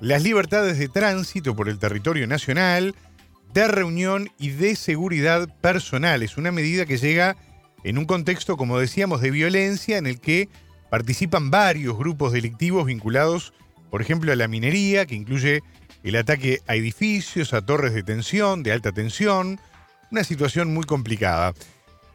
las 0.00 0.22
libertades 0.22 0.78
de 0.78 0.88
tránsito 0.88 1.54
por 1.54 1.68
el 1.68 1.78
territorio 1.78 2.26
nacional, 2.26 2.94
de 3.54 3.68
reunión 3.68 4.30
y 4.38 4.50
de 4.50 4.76
seguridad 4.76 5.48
personal. 5.60 6.22
Es 6.22 6.36
una 6.36 6.52
medida 6.52 6.86
que 6.86 6.96
llega 6.96 7.36
en 7.84 7.98
un 7.98 8.06
contexto, 8.06 8.56
como 8.56 8.78
decíamos, 8.78 9.20
de 9.20 9.30
violencia 9.30 9.98
en 9.98 10.06
el 10.06 10.20
que 10.20 10.48
participan 10.90 11.50
varios 11.50 11.96
grupos 11.96 12.32
delictivos 12.32 12.86
vinculados, 12.86 13.52
por 13.90 14.02
ejemplo, 14.02 14.32
a 14.32 14.36
la 14.36 14.48
minería, 14.48 15.06
que 15.06 15.14
incluye 15.14 15.62
el 16.02 16.16
ataque 16.16 16.60
a 16.66 16.76
edificios, 16.76 17.54
a 17.54 17.64
torres 17.64 17.94
de 17.94 18.02
tensión, 18.02 18.62
de 18.62 18.72
alta 18.72 18.92
tensión, 18.92 19.60
una 20.10 20.24
situación 20.24 20.72
muy 20.72 20.84
complicada. 20.84 21.54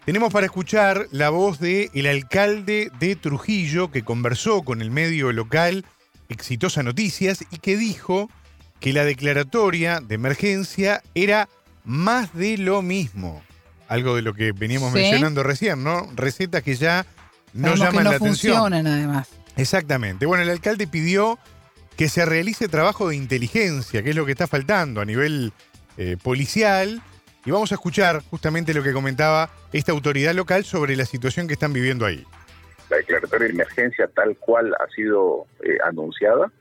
Tenemos 0.08 0.32
para 0.32 0.46
escuchar 0.46 1.08
la 1.12 1.30
voz 1.30 1.60
del 1.60 1.90
el 1.94 2.08
alcalde 2.08 2.90
de 2.98 3.18
Trujillo 3.18 3.92
que 3.92 4.04
conversó 4.04 4.62
con 4.62 4.82
el 4.82 4.90
medio 4.90 5.34
local 5.34 5.84
Exitosa 6.30 6.82
Noticias 6.82 7.44
y 7.52 7.58
que 7.58 7.76
dijo 7.76 8.30
que 8.80 8.94
la 8.94 9.04
declaratoria 9.04 10.00
de 10.00 10.16
emergencia 10.16 11.04
era 11.14 11.50
más 11.84 12.34
de 12.34 12.58
lo 12.58 12.82
mismo. 12.82 13.44
Algo 13.90 14.16
de 14.16 14.22
lo 14.22 14.34
que 14.34 14.54
veníamos 14.54 14.94
Sí. 14.94 15.00
mencionando 15.00 15.44
recién, 15.44 15.84
¿no? 15.84 16.10
Recetas 16.16 16.64
que 16.64 16.76
ya 16.76 17.06
no 17.52 17.76
Sabemos 17.76 17.80
llaman 17.80 17.98
que 17.98 18.04
no 18.06 18.10
la 18.12 18.16
atención. 18.16 18.56
funcionan, 18.56 18.88
además. 18.88 19.28
Exactamente. 19.58 20.26
Bueno, 20.26 20.44
el 20.44 20.50
alcalde 20.50 20.88
pidió 20.88 21.38
que 21.98 22.08
se 22.08 22.26
realice 22.26 22.70
trabajo 22.70 23.10
de 23.10 23.18
inteligencia, 23.18 24.04
que 24.04 24.12
es 24.12 24.16
lo 24.16 24.26
que 24.26 24.32
está 24.32 24.48
faltando 24.48 25.02
a 25.02 25.06
nivel 25.06 25.52
eh, 25.98 26.16
policial. 26.22 27.02
Y 27.46 27.52
vamos 27.52 27.72
a 27.72 27.76
escuchar 27.76 28.22
justamente 28.30 28.74
lo 28.74 28.84
que 28.84 28.94
comentaba 28.94 29.50
esta 29.72 29.92
autoridad 29.92 30.34
local 30.34 30.66
sobre 30.66 30.96
la 30.96 31.06
situación 31.06 31.48
que 31.48 31.54
están 31.54 31.74
viviendo 31.74 32.06
ahí. 32.06 32.24
la 32.90 32.98
declaratoria 32.98 33.48
de 33.48 33.54
emergencia 33.54 34.08
tal 34.08 34.36
cual 34.38 34.74
ha 34.74 34.88
sido 34.94 35.46
eh, 35.64 35.78
anunciada 35.84 36.52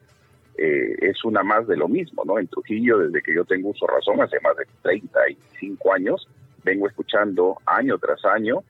eh, 0.59 0.97
es 1.01 1.23
una 1.25 1.43
más 1.43 1.67
de 1.67 1.77
lo 1.77 1.87
mismo, 1.89 2.25
¿no? 2.25 2.39
En 2.39 2.49
Trujillo, 2.49 2.99
desde 2.99 3.21
que 3.23 3.35
yo 3.35 3.45
tengo 3.45 3.71
uso 3.71 3.87
razón, 3.87 4.23
hace 4.23 4.41
más 4.41 4.57
de 4.57 4.67
35 4.83 5.93
años, 5.93 6.29
vengo 6.65 6.89
escuchando 6.89 7.59
año 7.67 7.99
tras 7.99 8.25
año 8.25 8.63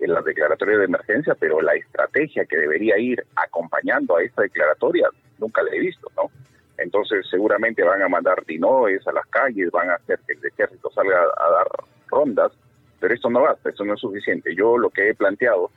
en 0.00 0.12
la 0.12 0.22
declaratoria 0.22 0.78
de 0.78 0.84
emergencia, 0.84 1.34
pero 1.34 1.60
la 1.60 1.74
estrategia 1.74 2.46
que 2.46 2.56
debería 2.56 2.98
ir 2.98 3.24
acompañando 3.36 4.16
a 4.16 4.22
esta 4.22 4.42
declaratoria 4.42 5.08
nunca 5.38 5.62
la 5.62 5.74
he 5.74 5.80
visto, 5.80 6.10
¿no? 6.16 6.30
Entonces 6.78 7.26
seguramente 7.30 7.82
van 7.82 8.02
a 8.02 8.08
mandar 8.08 8.44
dinoes 8.46 9.06
a 9.06 9.12
las 9.12 9.26
calles, 9.26 9.70
van 9.70 9.90
a 9.90 9.94
hacer 9.94 10.18
que 10.26 10.34
el 10.34 10.44
ejército 10.44 10.90
salga 10.90 11.18
a 11.18 11.50
dar 11.50 11.66
rondas, 12.08 12.52
pero 13.00 13.14
esto 13.14 13.30
no 13.30 13.42
basta, 13.42 13.68
esto 13.68 13.84
no 13.84 13.94
es 13.94 14.00
suficiente. 14.00 14.54
Yo 14.54 14.76
lo 14.78 14.90
que 14.90 15.08
he 15.08 15.14
planteado 15.14 15.70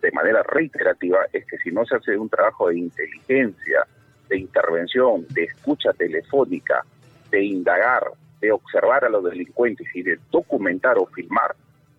de 0.00 0.12
manera 0.12 0.42
reiterativa 0.42 1.20
es 1.32 1.44
que 1.46 1.58
si 1.58 1.70
no 1.70 1.84
se 1.84 1.96
hace 1.96 2.16
un 2.16 2.28
trabajo 2.28 2.68
de 2.68 2.78
inteligencia, 2.78 3.86
de 4.28 4.38
intervención, 4.38 5.26
de 5.30 5.44
escucha 5.44 5.92
telefónica, 5.92 6.84
de 7.30 7.42
indagar, 7.42 8.04
de 8.40 8.52
observar 8.52 9.04
a 9.04 9.08
los 9.08 9.24
delincuentes 9.24 9.86
y 9.94 10.02
de 10.02 10.18
documentar 10.30 10.98
o 10.98 11.06
filmar, 11.06 11.54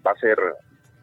va 0.06 0.12
a 0.12 0.20
ser 0.20 0.38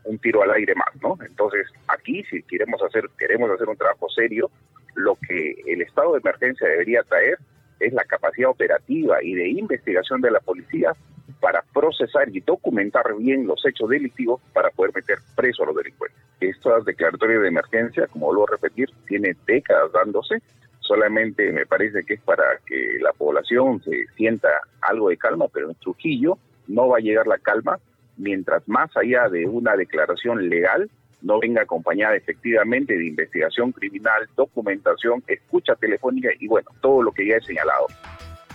un 0.04 0.18
tiro 0.18 0.42
al 0.42 0.52
aire 0.52 0.74
más, 0.74 0.94
¿no? 1.02 1.18
Entonces, 1.24 1.66
aquí 1.88 2.22
si 2.24 2.42
queremos 2.42 2.80
hacer 2.82 3.10
queremos 3.18 3.50
hacer 3.50 3.68
un 3.68 3.76
trabajo 3.76 4.08
serio, 4.08 4.50
lo 4.96 5.16
que 5.16 5.54
el 5.66 5.82
estado 5.82 6.12
de 6.12 6.18
emergencia 6.18 6.68
debería 6.68 7.02
traer 7.02 7.38
es 7.78 7.92
la 7.92 8.04
capacidad 8.04 8.50
operativa 8.50 9.22
y 9.22 9.34
de 9.34 9.48
investigación 9.48 10.20
de 10.20 10.30
la 10.30 10.40
policía 10.40 10.92
para 11.40 11.62
procesar 11.74 12.28
y 12.34 12.40
documentar 12.40 13.14
bien 13.16 13.46
los 13.46 13.64
hechos 13.66 13.90
delictivos 13.90 14.40
para 14.52 14.70
poder 14.70 14.92
meter 14.94 15.18
preso 15.36 15.62
a 15.62 15.66
los 15.66 15.76
delincuentes. 15.76 16.18
Estas 16.40 16.84
declaratorias 16.84 17.42
de 17.42 17.48
emergencia, 17.48 18.06
como 18.06 18.32
a 18.32 18.46
repetir, 18.50 18.88
tiene 19.06 19.36
décadas 19.46 19.92
dándose, 19.92 20.42
solamente 20.80 21.52
me 21.52 21.66
parece 21.66 22.04
que 22.04 22.14
es 22.14 22.20
para 22.20 22.44
que 22.64 22.98
la 23.00 23.12
población 23.12 23.82
se 23.82 24.06
sienta 24.16 24.48
algo 24.80 25.10
de 25.10 25.16
calma, 25.16 25.46
pero 25.52 25.68
en 25.68 25.74
Trujillo 25.76 26.38
no 26.68 26.88
va 26.88 26.98
a 26.98 27.00
llegar 27.00 27.26
la 27.26 27.38
calma 27.38 27.78
mientras 28.16 28.66
más 28.66 28.90
allá 28.96 29.28
de 29.28 29.46
una 29.46 29.76
declaración 29.76 30.48
legal 30.48 30.88
no 31.22 31.40
venga 31.40 31.62
acompañada 31.62 32.14
efectivamente 32.16 32.94
de 32.96 33.06
investigación 33.06 33.72
criminal, 33.72 34.28
documentación, 34.36 35.22
escucha 35.26 35.74
telefónica 35.74 36.28
y 36.38 36.46
bueno, 36.46 36.68
todo 36.80 37.02
lo 37.02 37.12
que 37.12 37.26
ya 37.26 37.36
he 37.36 37.40
señalado. 37.42 37.86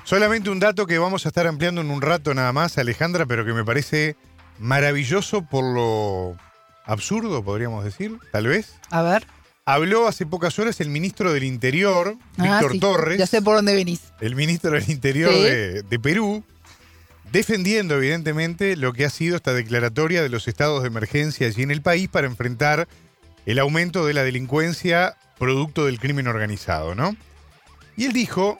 Solamente 0.03 0.49
un 0.49 0.59
dato 0.59 0.85
que 0.87 0.97
vamos 0.97 1.25
a 1.25 1.29
estar 1.29 1.47
ampliando 1.47 1.81
en 1.81 1.91
un 1.91 2.01
rato 2.01 2.33
nada 2.33 2.51
más, 2.53 2.77
Alejandra, 2.77 3.25
pero 3.25 3.45
que 3.45 3.53
me 3.53 3.63
parece 3.63 4.15
maravilloso 4.59 5.43
por 5.43 5.63
lo 5.63 6.37
absurdo, 6.85 7.43
podríamos 7.43 7.83
decir, 7.83 8.17
tal 8.31 8.47
vez. 8.47 8.79
A 8.89 9.01
ver. 9.01 9.25
Habló 9.65 10.07
hace 10.07 10.25
pocas 10.25 10.57
horas 10.59 10.81
el 10.81 10.89
ministro 10.89 11.31
del 11.33 11.43
Interior, 11.43 12.15
Ah, 12.37 12.43
Víctor 12.43 12.71
sí, 12.71 12.79
Torres. 12.79 13.17
Ya 13.19 13.27
sé 13.27 13.41
por 13.41 13.55
dónde 13.57 13.75
venís. 13.75 14.11
el 14.19 14.35
ministro 14.35 14.71
del 14.71 14.89
Interior 14.89 15.31
Sí. 15.31 15.41
de, 15.43 15.81
de 15.83 15.99
Perú, 15.99 16.43
defendiendo 17.31 17.95
evidentemente 17.95 18.75
lo 18.75 18.93
que 18.93 19.05
ha 19.05 19.09
sido 19.09 19.35
esta 19.35 19.53
declaratoria 19.53 20.21
de 20.21 20.29
los 20.29 20.47
estados 20.47 20.81
de 20.81 20.87
emergencia 20.87 21.47
allí 21.47 21.63
en 21.63 21.71
el 21.71 21.81
país 21.81 22.09
para 22.09 22.27
enfrentar 22.27 22.87
el 23.45 23.59
aumento 23.59 24.05
de 24.05 24.13
la 24.13 24.23
delincuencia 24.23 25.15
producto 25.39 25.85
del 25.85 25.99
crimen 25.99 26.27
organizado, 26.27 26.93
¿no? 26.93 27.15
Y 27.97 28.05
él 28.05 28.13
dijo 28.13 28.59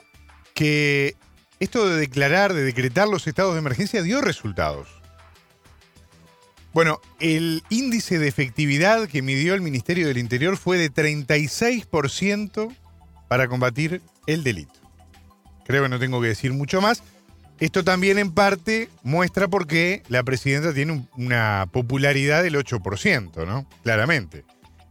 que 0.54 1.16
esto 1.60 1.88
de 1.88 1.96
declarar, 1.96 2.54
de 2.54 2.64
decretar 2.64 3.08
los 3.08 3.26
estados 3.26 3.54
de 3.54 3.60
emergencia 3.60 4.02
dio 4.02 4.20
resultados. 4.20 4.88
Bueno, 6.72 7.00
el 7.20 7.62
índice 7.68 8.18
de 8.18 8.28
efectividad 8.28 9.06
que 9.06 9.20
midió 9.20 9.54
el 9.54 9.60
Ministerio 9.60 10.08
del 10.08 10.18
Interior 10.18 10.56
fue 10.56 10.78
de 10.78 10.90
36% 10.90 12.74
para 13.28 13.46
combatir 13.46 14.00
el 14.26 14.42
delito. 14.42 14.72
Creo 15.66 15.82
que 15.82 15.88
no 15.88 15.98
tengo 15.98 16.20
que 16.20 16.28
decir 16.28 16.52
mucho 16.52 16.80
más. 16.80 17.02
Esto 17.62 17.84
también 17.84 18.18
en 18.18 18.32
parte 18.32 18.88
muestra 19.04 19.46
por 19.46 19.68
qué 19.68 20.02
la 20.08 20.24
presidenta 20.24 20.74
tiene 20.74 20.92
un- 20.92 21.08
una 21.16 21.68
popularidad 21.70 22.42
del 22.42 22.56
8%, 22.56 23.46
¿no? 23.46 23.66
Claramente. 23.84 24.44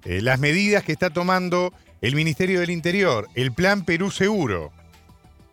Eh, 0.06 0.22
las 0.22 0.40
medidas 0.40 0.84
que 0.84 0.94
está 0.94 1.10
tomando 1.10 1.74
el 2.00 2.16
Ministerio 2.16 2.62
del 2.62 2.70
Interior, 2.70 3.28
el 3.36 3.52
Plan 3.52 3.84
Perú 3.84 4.10
Seguro, 4.10 4.72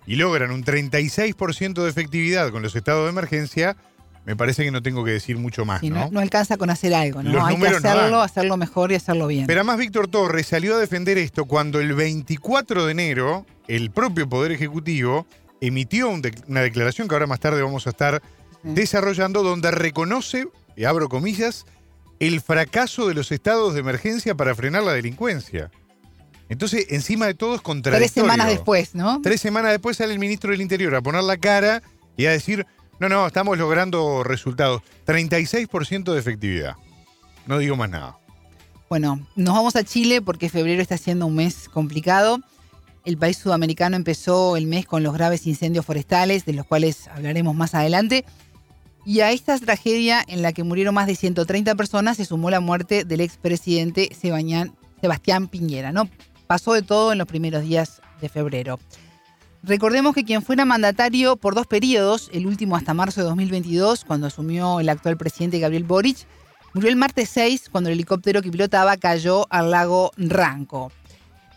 y 0.06 0.14
logran 0.14 0.52
un 0.52 0.62
36% 0.62 1.82
de 1.82 1.90
efectividad 1.90 2.50
con 2.52 2.62
los 2.62 2.76
estados 2.76 3.04
de 3.04 3.10
emergencia, 3.10 3.76
me 4.24 4.36
parece 4.36 4.62
que 4.62 4.70
no 4.70 4.80
tengo 4.80 5.04
que 5.04 5.10
decir 5.10 5.36
mucho 5.38 5.64
más, 5.64 5.80
Sí, 5.80 5.90
no, 5.90 5.96
¿no? 6.04 6.10
no 6.12 6.20
alcanza 6.20 6.56
con 6.56 6.70
hacer 6.70 6.94
algo, 6.94 7.22
¿no? 7.22 7.32
Los 7.32 7.44
Hay 7.44 7.56
que 7.56 7.68
no 7.68 7.76
hacerlo, 7.78 8.20
hacerlo 8.22 8.56
mejor 8.56 8.92
y 8.92 8.94
hacerlo 8.94 9.26
bien. 9.26 9.46
Pero 9.48 9.60
además 9.60 9.78
Víctor 9.78 10.06
Torres 10.06 10.46
salió 10.46 10.76
a 10.76 10.78
defender 10.78 11.18
esto 11.18 11.46
cuando 11.46 11.80
el 11.80 11.94
24 11.94 12.86
de 12.86 12.92
enero 12.92 13.44
el 13.66 13.90
propio 13.90 14.28
Poder 14.28 14.52
Ejecutivo 14.52 15.26
emitió 15.60 16.08
un 16.08 16.22
una 16.46 16.60
declaración 16.62 17.08
que 17.08 17.14
ahora 17.14 17.26
más 17.26 17.40
tarde 17.40 17.62
vamos 17.62 17.86
a 17.86 17.90
estar 17.90 18.22
Sí. 18.62 18.70
desarrollando 18.74 19.42
donde 19.44 19.70
reconoce, 19.70 20.48
y 20.76 20.84
abro 20.84 21.08
comillas, 21.08 21.64
el 22.18 22.40
fracaso 22.40 23.06
de 23.06 23.14
los 23.14 23.30
estados 23.30 23.74
de 23.74 23.80
emergencia 23.80 24.34
para 24.34 24.54
frenar 24.54 24.82
la 24.82 24.92
delincuencia. 24.92 25.70
Entonces, 26.48 26.86
encima 26.90 27.26
de 27.26 27.34
todo 27.34 27.50
es 27.54 27.60
Tres 27.60 27.64
contradictorio. 27.64 28.08
semanas 28.24 28.46
después, 28.48 28.94
¿no? 28.94 29.20
Tres 29.22 29.40
semanas 29.40 29.70
después 29.70 29.96
sale 29.98 30.12
el 30.12 30.18
ministro 30.18 30.50
del 30.50 30.60
Interior 30.60 30.94
a 30.96 31.02
poner 31.02 31.22
la 31.22 31.36
cara 31.36 31.82
y 32.16 32.26
a 32.26 32.30
decir, 32.32 32.66
no, 32.98 33.08
no, 33.08 33.26
estamos 33.26 33.56
logrando 33.58 34.24
resultados. 34.24 34.82
36% 35.06 36.12
de 36.12 36.18
efectividad. 36.18 36.74
No 37.46 37.58
digo 37.58 37.76
más 37.76 37.90
nada. 37.90 38.16
Bueno, 38.88 39.24
nos 39.36 39.54
vamos 39.54 39.76
a 39.76 39.84
Chile 39.84 40.20
porque 40.22 40.48
febrero 40.48 40.80
está 40.82 40.96
siendo 40.96 41.26
un 41.26 41.36
mes 41.36 41.68
complicado. 41.68 42.40
El 43.08 43.16
país 43.16 43.38
sudamericano 43.38 43.96
empezó 43.96 44.58
el 44.58 44.66
mes 44.66 44.84
con 44.84 45.02
los 45.02 45.14
graves 45.14 45.46
incendios 45.46 45.86
forestales, 45.86 46.44
de 46.44 46.52
los 46.52 46.66
cuales 46.66 47.08
hablaremos 47.08 47.54
más 47.54 47.74
adelante. 47.74 48.26
Y 49.06 49.20
a 49.20 49.32
esta 49.32 49.58
tragedia 49.58 50.22
en 50.28 50.42
la 50.42 50.52
que 50.52 50.62
murieron 50.62 50.94
más 50.94 51.06
de 51.06 51.14
130 51.14 51.74
personas 51.74 52.18
se 52.18 52.26
sumó 52.26 52.50
la 52.50 52.60
muerte 52.60 53.06
del 53.06 53.22
expresidente 53.22 54.10
Sebastián 54.14 55.48
Piñera. 55.48 55.90
¿no? 55.90 56.10
Pasó 56.46 56.74
de 56.74 56.82
todo 56.82 57.12
en 57.12 57.16
los 57.16 57.26
primeros 57.26 57.62
días 57.62 58.02
de 58.20 58.28
febrero. 58.28 58.78
Recordemos 59.62 60.14
que 60.14 60.24
quien 60.26 60.42
fuera 60.42 60.66
mandatario 60.66 61.36
por 61.36 61.54
dos 61.54 61.66
periodos, 61.66 62.28
el 62.34 62.46
último 62.46 62.76
hasta 62.76 62.92
marzo 62.92 63.22
de 63.22 63.28
2022, 63.28 64.04
cuando 64.04 64.26
asumió 64.26 64.80
el 64.80 64.90
actual 64.90 65.16
presidente 65.16 65.60
Gabriel 65.60 65.84
Boric, 65.84 66.26
murió 66.74 66.90
el 66.90 66.96
martes 66.96 67.30
6 67.30 67.70
cuando 67.72 67.88
el 67.88 67.94
helicóptero 67.94 68.42
que 68.42 68.50
pilotaba 68.50 68.98
cayó 68.98 69.46
al 69.48 69.70
lago 69.70 70.10
Ranco. 70.18 70.92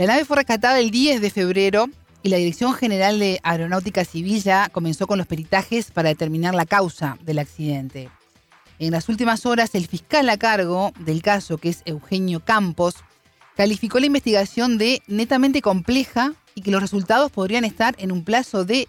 La 0.02 0.08
nave 0.08 0.26
fue 0.26 0.38
rescatada 0.38 0.80
el 0.80 0.90
10 0.90 1.22
de 1.22 1.30
febrero 1.30 1.86
y 2.24 2.30
la 2.30 2.38
Dirección 2.38 2.74
General 2.74 3.20
de 3.20 3.40
Aeronáutica 3.44 4.04
Civil 4.04 4.42
ya 4.42 4.68
comenzó 4.70 5.06
con 5.06 5.20
los 5.20 5.28
peritajes 5.28 5.92
para 5.92 6.10
determinar 6.10 6.56
la 6.56 6.66
causa 6.66 7.20
del 7.22 7.38
accidente. 7.38 8.10
En 8.80 8.90
las 8.94 9.10
últimas 9.10 9.46
horas, 9.46 9.76
el 9.76 9.86
fiscal 9.86 10.28
a 10.30 10.38
cargo 10.38 10.92
del 10.98 11.22
caso, 11.22 11.60
que 11.60 11.70
es 11.70 11.84
Eugenio 11.86 12.40
Campos, 12.40 12.96
calificó 13.56 14.00
la 14.00 14.08
investigación 14.08 14.80
de 14.80 15.04
netamente 15.06 15.62
compleja 15.62 16.34
y 16.56 16.64
que 16.64 16.72
los 16.72 16.82
resultados 16.82 17.32
podrían 17.32 17.64
estar 17.64 17.94
en 18.00 18.12
un 18.12 18.24
plazo 18.24 18.66
de 18.66 18.88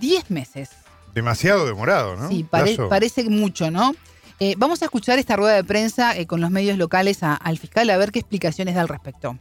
10 0.00 0.28
meses. 0.32 0.70
Demasiado 1.14 1.66
demorado, 1.66 2.16
¿no? 2.16 2.28
Sí, 2.30 2.42
parece 2.42 3.30
mucho, 3.30 3.70
¿no? 3.70 3.94
Eh, 4.40 4.56
vamos 4.58 4.82
a 4.82 4.86
escuchar 4.86 5.20
esta 5.20 5.36
rueda 5.36 5.54
de 5.54 5.62
prensa 5.62 6.16
eh, 6.16 6.26
con 6.26 6.40
los 6.40 6.50
medios 6.50 6.78
locales 6.78 7.20
al 7.22 7.58
fiscal 7.58 7.88
a 7.90 7.96
ver 7.96 8.10
qué 8.10 8.18
explicaciones 8.18 8.74
da 8.74 8.80
al 8.80 8.88
respecto. 8.88 9.38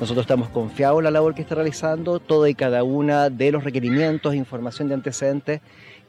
Nosotros 0.00 0.24
estamos 0.24 0.48
confiados 0.48 0.98
en 0.98 1.04
la 1.04 1.10
labor 1.10 1.34
que 1.34 1.42
está 1.42 1.54
realizando, 1.54 2.18
todo 2.18 2.46
y 2.48 2.54
cada 2.54 2.82
una 2.82 3.30
de 3.30 3.52
los 3.52 3.62
requerimientos, 3.62 4.34
información 4.34 4.88
de 4.88 4.94
antecedentes 4.94 5.60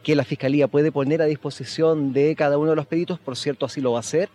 que 0.01 0.15
la 0.15 0.23
Fiscalía 0.23 0.67
puede 0.67 0.91
poner 0.91 1.21
a 1.21 1.25
disposición 1.25 2.11
de 2.11 2.35
cada 2.35 2.57
uno 2.57 2.71
de 2.71 2.75
los 2.75 2.87
peritos, 2.87 3.19
por 3.19 3.37
cierto, 3.37 3.65
así 3.65 3.81
lo 3.81 3.91
va 3.91 3.99
a 3.99 4.01
hacer, 4.01 4.29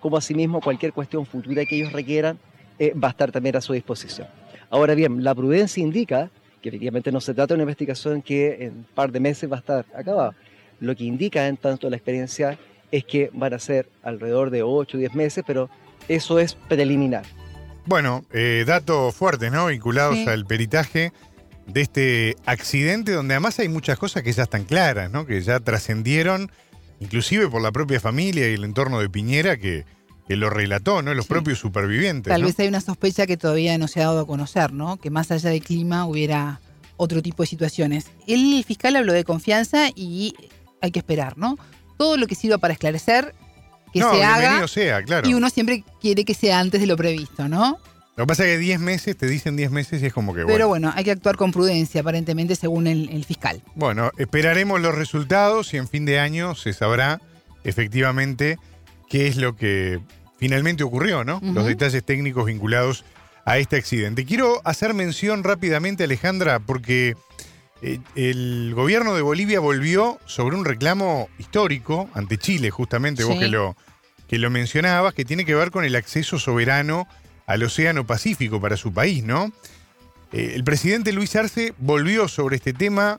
como 0.00 0.16
asimismo 0.16 0.60
cualquier 0.60 0.92
cuestión 0.92 1.26
futura 1.26 1.64
que 1.64 1.76
ellos 1.76 1.92
requieran 1.92 2.38
eh, 2.78 2.94
va 2.94 3.08
a 3.08 3.10
estar 3.10 3.32
también 3.32 3.56
a 3.56 3.60
su 3.60 3.72
disposición. 3.72 4.28
Ahora 4.70 4.94
bien, 4.94 5.24
la 5.24 5.34
prudencia 5.34 5.82
indica 5.82 6.30
que 6.62 6.68
efectivamente 6.68 7.10
no 7.10 7.20
se 7.20 7.34
trata 7.34 7.48
de 7.48 7.54
una 7.54 7.64
investigación 7.64 8.22
que 8.22 8.64
en 8.64 8.72
un 8.72 8.86
par 8.94 9.10
de 9.10 9.20
meses 9.20 9.50
va 9.50 9.56
a 9.56 9.60
estar 9.60 9.86
acabada. 9.94 10.34
Lo 10.78 10.94
que 10.94 11.04
indica 11.04 11.46
en 11.48 11.56
tanto 11.56 11.90
la 11.90 11.96
experiencia 11.96 12.58
es 12.90 13.04
que 13.04 13.30
van 13.32 13.54
a 13.54 13.58
ser 13.58 13.88
alrededor 14.02 14.50
de 14.50 14.62
8 14.62 14.96
o 14.96 15.00
10 15.00 15.14
meses, 15.14 15.44
pero 15.46 15.68
eso 16.08 16.38
es 16.38 16.54
preliminar. 16.54 17.24
Bueno, 17.90 18.24
eh, 18.32 18.62
datos 18.68 19.16
fuertes, 19.16 19.50
¿no? 19.50 19.66
Vinculados 19.66 20.16
al 20.28 20.46
peritaje 20.46 21.12
de 21.66 21.80
este 21.80 22.36
accidente, 22.46 23.10
donde 23.10 23.34
además 23.34 23.58
hay 23.58 23.68
muchas 23.68 23.98
cosas 23.98 24.22
que 24.22 24.32
ya 24.32 24.44
están 24.44 24.62
claras, 24.62 25.10
¿no? 25.10 25.26
Que 25.26 25.40
ya 25.42 25.58
trascendieron, 25.58 26.52
inclusive 27.00 27.48
por 27.48 27.60
la 27.60 27.72
propia 27.72 27.98
familia 27.98 28.48
y 28.48 28.54
el 28.54 28.62
entorno 28.62 29.00
de 29.00 29.10
Piñera, 29.10 29.56
que 29.56 29.84
que 30.28 30.36
lo 30.36 30.50
relató, 30.50 31.02
¿no? 31.02 31.12
Los 31.12 31.26
propios 31.26 31.58
supervivientes. 31.58 32.30
Tal 32.30 32.44
vez 32.44 32.56
hay 32.60 32.68
una 32.68 32.80
sospecha 32.80 33.26
que 33.26 33.36
todavía 33.36 33.76
no 33.76 33.88
se 33.88 34.00
ha 34.00 34.04
dado 34.04 34.20
a 34.20 34.26
conocer, 34.28 34.72
¿no? 34.72 34.96
Que 34.96 35.10
más 35.10 35.32
allá 35.32 35.50
del 35.50 35.60
clima 35.60 36.06
hubiera 36.06 36.60
otro 36.96 37.20
tipo 37.20 37.42
de 37.42 37.48
situaciones. 37.48 38.06
El 38.28 38.62
fiscal 38.62 38.94
habló 38.94 39.12
de 39.12 39.24
confianza 39.24 39.88
y 39.96 40.36
hay 40.80 40.92
que 40.92 41.00
esperar, 41.00 41.36
¿no? 41.36 41.58
Todo 41.98 42.16
lo 42.16 42.28
que 42.28 42.36
sirva 42.36 42.58
para 42.58 42.72
esclarecer, 42.72 43.34
que 43.92 44.00
se 44.00 44.24
haga. 44.24 44.66
sea, 44.68 45.02
claro. 45.02 45.28
Y 45.28 45.34
uno 45.34 45.50
siempre 45.50 45.84
quiere 46.00 46.24
que 46.24 46.34
sea 46.34 46.60
antes 46.60 46.80
de 46.80 46.86
lo 46.86 46.96
previsto, 46.96 47.48
¿no? 47.48 47.78
Lo 48.16 48.24
que 48.24 48.28
pasa 48.28 48.44
es 48.44 48.56
que 48.56 48.58
10 48.58 48.80
meses, 48.80 49.16
te 49.16 49.26
dicen 49.26 49.56
10 49.56 49.70
meses 49.70 50.02
y 50.02 50.06
es 50.06 50.12
como 50.12 50.34
que 50.34 50.42
bueno. 50.42 50.54
Pero 50.54 50.68
bueno, 50.68 50.92
hay 50.94 51.04
que 51.04 51.10
actuar 51.12 51.36
con 51.36 51.52
prudencia, 51.52 52.02
aparentemente, 52.02 52.54
según 52.54 52.86
el 52.86 53.24
fiscal. 53.24 53.62
Bueno, 53.74 54.10
esperaremos 54.18 54.80
los 54.80 54.94
resultados 54.94 55.72
y 55.72 55.78
en 55.78 55.88
fin 55.88 56.04
de 56.04 56.18
año 56.18 56.54
se 56.54 56.72
sabrá 56.72 57.20
efectivamente 57.64 58.58
qué 59.08 59.26
es 59.26 59.36
lo 59.36 59.56
que 59.56 60.00
finalmente 60.38 60.82
ocurrió, 60.82 61.24
¿no? 61.24 61.40
Los 61.42 61.66
detalles 61.66 62.04
técnicos 62.04 62.46
vinculados 62.46 63.04
a 63.44 63.58
este 63.58 63.76
accidente. 63.76 64.24
Quiero 64.24 64.60
hacer 64.64 64.94
mención 64.94 65.42
rápidamente, 65.42 66.04
Alejandra, 66.04 66.60
porque 66.60 67.14
el 67.82 68.72
gobierno 68.74 69.14
de 69.14 69.22
Bolivia 69.22 69.60
volvió 69.60 70.18
sobre 70.26 70.56
un 70.56 70.64
reclamo 70.64 71.28
histórico 71.38 72.10
ante 72.14 72.36
Chile, 72.38 72.70
justamente 72.70 73.24
vos 73.24 73.38
que 73.38 73.48
lo, 73.48 73.76
que 74.28 74.38
lo 74.38 74.50
mencionabas, 74.50 75.14
que 75.14 75.24
tiene 75.24 75.44
que 75.44 75.54
ver 75.54 75.70
con 75.70 75.84
el 75.84 75.96
acceso 75.96 76.38
soberano 76.38 77.08
al 77.46 77.62
Océano 77.62 78.06
Pacífico 78.06 78.60
para 78.60 78.76
su 78.76 78.92
país, 78.92 79.24
¿no? 79.24 79.52
Eh, 80.32 80.52
el 80.54 80.62
presidente 80.62 81.12
Luis 81.12 81.34
Arce 81.36 81.74
volvió 81.78 82.28
sobre 82.28 82.56
este 82.56 82.72
tema, 82.72 83.18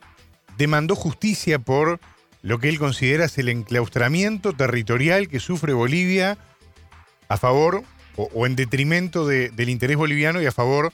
demandó 0.58 0.96
justicia 0.96 1.60
por 1.60 2.00
lo 2.42 2.60
que 2.60 2.70
él 2.70 2.80
considera 2.80 3.26
es 3.26 3.38
el 3.38 3.50
enclaustramiento 3.50 4.54
territorial 4.54 5.28
que 5.28 5.40
sufre 5.40 5.74
Bolivia 5.74 6.38
a 7.28 7.38
favor 7.38 7.84
o, 8.16 8.46
en 8.46 8.56
detrimento 8.56 9.26
del 9.26 9.70
interés 9.70 9.98
boliviano 9.98 10.42
y 10.42 10.46
a 10.46 10.52
favor 10.52 10.92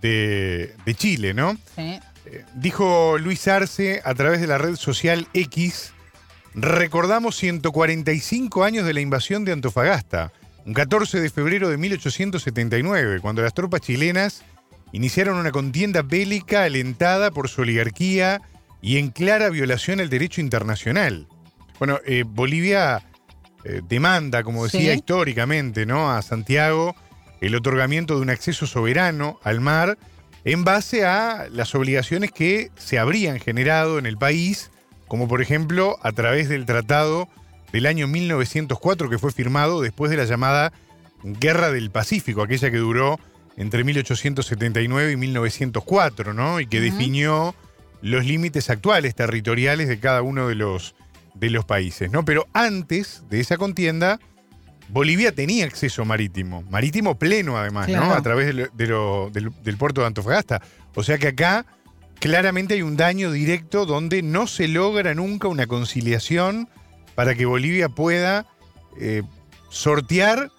de, 0.00 0.74
Chile, 0.96 1.34
¿no? 1.34 1.56
Sí. 1.76 1.98
Dijo 2.54 3.18
Luis 3.18 3.48
Arce 3.48 4.00
a 4.04 4.14
través 4.14 4.40
de 4.40 4.46
la 4.46 4.58
red 4.58 4.76
social 4.76 5.26
X, 5.34 5.92
recordamos 6.54 7.36
145 7.36 8.64
años 8.64 8.86
de 8.86 8.94
la 8.94 9.00
invasión 9.00 9.44
de 9.44 9.52
Antofagasta, 9.52 10.32
un 10.64 10.74
14 10.74 11.20
de 11.20 11.30
febrero 11.30 11.68
de 11.68 11.76
1879, 11.76 13.20
cuando 13.20 13.42
las 13.42 13.54
tropas 13.54 13.80
chilenas 13.80 14.44
iniciaron 14.92 15.36
una 15.36 15.50
contienda 15.50 16.02
bélica 16.02 16.64
alentada 16.64 17.30
por 17.30 17.48
su 17.48 17.62
oligarquía 17.62 18.42
y 18.80 18.98
en 18.98 19.10
clara 19.10 19.48
violación 19.48 20.00
al 20.00 20.10
derecho 20.10 20.40
internacional. 20.40 21.26
Bueno, 21.78 21.98
eh, 22.04 22.24
Bolivia 22.26 23.02
eh, 23.64 23.80
demanda, 23.88 24.42
como 24.42 24.64
decía 24.64 24.94
históricamente, 24.94 25.86
¿no? 25.86 26.12
a 26.12 26.22
Santiago 26.22 26.94
el 27.40 27.56
otorgamiento 27.56 28.14
de 28.14 28.22
un 28.22 28.30
acceso 28.30 28.66
soberano 28.66 29.40
al 29.42 29.60
mar 29.60 29.98
en 30.44 30.64
base 30.64 31.04
a 31.04 31.48
las 31.50 31.74
obligaciones 31.74 32.32
que 32.32 32.70
se 32.76 32.98
habrían 32.98 33.38
generado 33.38 33.98
en 33.98 34.06
el 34.06 34.16
país, 34.16 34.70
como 35.08 35.28
por 35.28 35.42
ejemplo 35.42 35.98
a 36.02 36.12
través 36.12 36.48
del 36.48 36.66
tratado 36.66 37.28
del 37.72 37.86
año 37.86 38.06
1904 38.08 39.08
que 39.08 39.18
fue 39.18 39.32
firmado 39.32 39.80
después 39.80 40.10
de 40.10 40.16
la 40.16 40.24
llamada 40.24 40.72
Guerra 41.22 41.70
del 41.70 41.90
Pacífico, 41.90 42.42
aquella 42.42 42.70
que 42.70 42.78
duró 42.78 43.18
entre 43.56 43.84
1879 43.84 45.12
y 45.12 45.16
1904, 45.16 46.34
¿no? 46.34 46.60
Y 46.60 46.66
que 46.66 46.80
definió 46.80 47.54
los 48.00 48.24
límites 48.26 48.70
actuales 48.70 49.14
territoriales 49.14 49.88
de 49.88 50.00
cada 50.00 50.22
uno 50.22 50.48
de 50.48 50.54
los 50.54 50.94
de 51.34 51.50
los 51.50 51.64
países, 51.64 52.10
¿no? 52.10 52.24
Pero 52.24 52.46
antes 52.52 53.22
de 53.30 53.40
esa 53.40 53.56
contienda, 53.56 54.20
Bolivia 54.92 55.32
tenía 55.32 55.64
acceso 55.64 56.04
marítimo, 56.04 56.62
marítimo 56.68 57.18
pleno 57.18 57.56
además, 57.56 57.88
¿no? 57.88 58.12
A 58.12 58.20
través 58.20 58.54
del, 58.54 59.76
puerto 59.78 60.02
de 60.02 60.06
Antofagasta. 60.06 60.60
O 60.94 61.02
sea 61.02 61.16
que 61.16 61.28
acá 61.28 61.64
claramente 62.20 62.74
hay 62.74 62.82
un 62.82 62.98
daño 62.98 63.32
directo 63.32 63.86
donde 63.86 64.20
no 64.22 64.46
se 64.46 64.68
logra 64.68 65.14
nunca 65.14 65.48
una 65.48 65.66
conciliación 65.66 66.68
para 67.14 67.34
que 67.34 67.46
Bolivia 67.46 67.88
pueda 67.88 68.44
eh, 69.00 69.22
sortear 69.70 70.50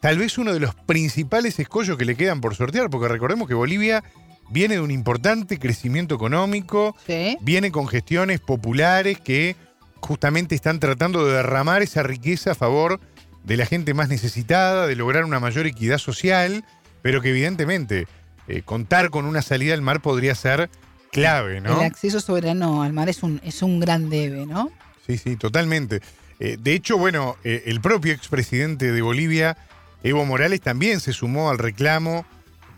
tal 0.00 0.18
vez 0.18 0.36
uno 0.36 0.52
de 0.52 0.60
los 0.60 0.74
principales 0.74 1.58
escollos 1.58 1.96
que 1.96 2.04
le 2.04 2.14
quedan 2.14 2.42
por 2.42 2.54
sortear, 2.54 2.90
porque 2.90 3.08
recordemos 3.08 3.48
que 3.48 3.54
Bolivia 3.54 4.04
viene 4.50 4.74
de 4.74 4.80
un 4.82 4.90
importante 4.90 5.58
crecimiento 5.58 6.14
económico, 6.14 6.94
viene 7.40 7.72
con 7.72 7.88
gestiones 7.88 8.40
populares 8.40 9.18
que 9.18 9.56
justamente 10.00 10.54
están 10.54 10.78
tratando 10.78 11.24
de 11.24 11.36
derramar 11.36 11.80
esa 11.80 12.02
riqueza 12.02 12.52
a 12.52 12.54
favor 12.54 13.00
de 13.48 13.56
la 13.56 13.66
gente 13.66 13.94
más 13.94 14.10
necesitada, 14.10 14.86
de 14.86 14.94
lograr 14.94 15.24
una 15.24 15.40
mayor 15.40 15.66
equidad 15.66 15.96
social, 15.98 16.64
pero 17.00 17.22
que 17.22 17.30
evidentemente 17.30 18.06
eh, 18.46 18.60
contar 18.62 19.08
con 19.08 19.24
una 19.24 19.40
salida 19.40 19.72
al 19.72 19.80
mar 19.80 20.02
podría 20.02 20.34
ser 20.34 20.68
clave, 21.10 21.62
¿no? 21.62 21.80
El 21.80 21.86
acceso 21.86 22.20
soberano 22.20 22.82
al 22.82 22.92
mar 22.92 23.08
es 23.08 23.22
un, 23.22 23.40
es 23.42 23.62
un 23.62 23.80
gran 23.80 24.10
debe, 24.10 24.44
¿no? 24.44 24.70
Sí, 25.06 25.16
sí, 25.16 25.36
totalmente. 25.36 26.02
Eh, 26.40 26.58
de 26.60 26.74
hecho, 26.74 26.98
bueno, 26.98 27.36
eh, 27.42 27.62
el 27.66 27.80
propio 27.80 28.12
expresidente 28.12 28.92
de 28.92 29.00
Bolivia, 29.00 29.56
Evo 30.02 30.26
Morales, 30.26 30.60
también 30.60 31.00
se 31.00 31.14
sumó 31.14 31.48
al 31.48 31.56
reclamo 31.56 32.26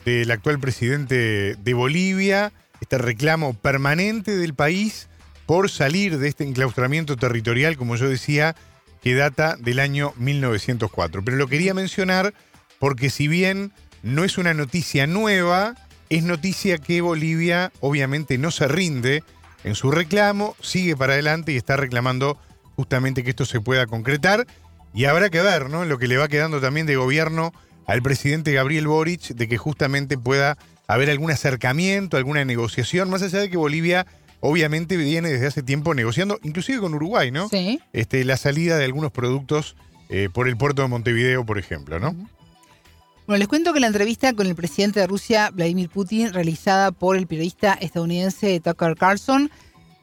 del 0.04 0.30
actual 0.30 0.61
presidente 0.61 1.56
de 1.56 1.74
Bolivia, 1.74 2.52
este 2.80 2.96
reclamo 2.96 3.54
permanente 3.54 4.37
del 4.37 4.54
país 4.54 5.09
por 5.46 5.68
salir 5.68 6.18
de 6.18 6.28
este 6.28 6.44
enclaustramiento 6.44 7.16
territorial, 7.16 7.76
como 7.76 7.96
yo 7.96 8.09
decía, 8.09 8.54
que 9.02 9.14
data 9.14 9.56
del 9.58 9.78
año 9.78 10.12
1904. 10.16 11.24
Pero 11.24 11.36
lo 11.36 11.48
quería 11.48 11.74
mencionar 11.74 12.34
porque 12.78 13.10
si 13.10 13.28
bien 13.28 13.72
no 14.02 14.24
es 14.24 14.38
una 14.38 14.54
noticia 14.54 15.06
nueva, 15.06 15.74
es 16.08 16.24
noticia 16.24 16.78
que 16.78 17.00
Bolivia 17.00 17.72
obviamente 17.80 18.38
no 18.38 18.50
se 18.50 18.68
rinde 18.68 19.22
en 19.64 19.74
su 19.74 19.90
reclamo, 19.90 20.56
sigue 20.60 20.96
para 20.96 21.12
adelante 21.12 21.52
y 21.52 21.56
está 21.56 21.76
reclamando 21.76 22.38
justamente 22.76 23.22
que 23.22 23.30
esto 23.30 23.44
se 23.44 23.60
pueda 23.60 23.86
concretar. 23.86 24.46
Y 24.94 25.04
habrá 25.04 25.30
que 25.30 25.40
ver, 25.40 25.70
¿no? 25.70 25.84
Lo 25.84 25.98
que 25.98 26.08
le 26.08 26.16
va 26.16 26.28
quedando 26.28 26.60
también 26.60 26.86
de 26.86 26.96
gobierno 26.96 27.52
al 27.86 28.02
presidente 28.02 28.52
Gabriel 28.52 28.86
Boric, 28.86 29.34
de 29.34 29.48
que 29.48 29.58
justamente 29.58 30.16
pueda 30.16 30.56
haber 30.86 31.10
algún 31.10 31.30
acercamiento, 31.30 32.16
alguna 32.16 32.44
negociación, 32.44 33.10
más 33.10 33.22
allá 33.22 33.38
de 33.40 33.50
que 33.50 33.56
Bolivia 33.56 34.06
obviamente 34.40 34.96
viene 34.96 35.31
desde 35.31 35.46
hace 35.46 35.62
tiempo 35.62 35.94
negociando, 35.94 36.38
inclusive 36.42 36.81
con 36.81 36.94
Uruguay, 36.94 37.31
¿no? 37.31 37.48
Sí. 37.48 37.81
Este, 37.92 38.24
la 38.24 38.37
salida 38.37 38.76
de 38.79 38.85
algunos 38.85 39.12
productos 39.12 39.76
eh, 40.09 40.29
por 40.33 40.48
el 40.48 40.57
puerto 40.57 40.83
de 40.83 40.88
Montevideo, 40.88 41.46
por 41.46 41.59
ejemplo, 41.59 42.00
¿no? 42.00 42.14
Bueno, 43.26 43.38
les 43.38 43.48
cuento 43.48 43.72
que 43.72 43.79
la 43.79 43.87
entrevista 43.87 44.33
con 44.33 44.48
el 44.48 44.57
presidente 44.57 44.98
de 44.98 45.07
Rusia, 45.07 45.50
Vladimir 45.53 45.88
Putin, 45.88 46.33
realizada 46.33 46.90
por 46.90 47.16
el 47.16 47.29
periodista 47.29 47.74
estadounidense 47.74 48.59
Tucker 48.59 48.96
Carlson, 48.96 49.50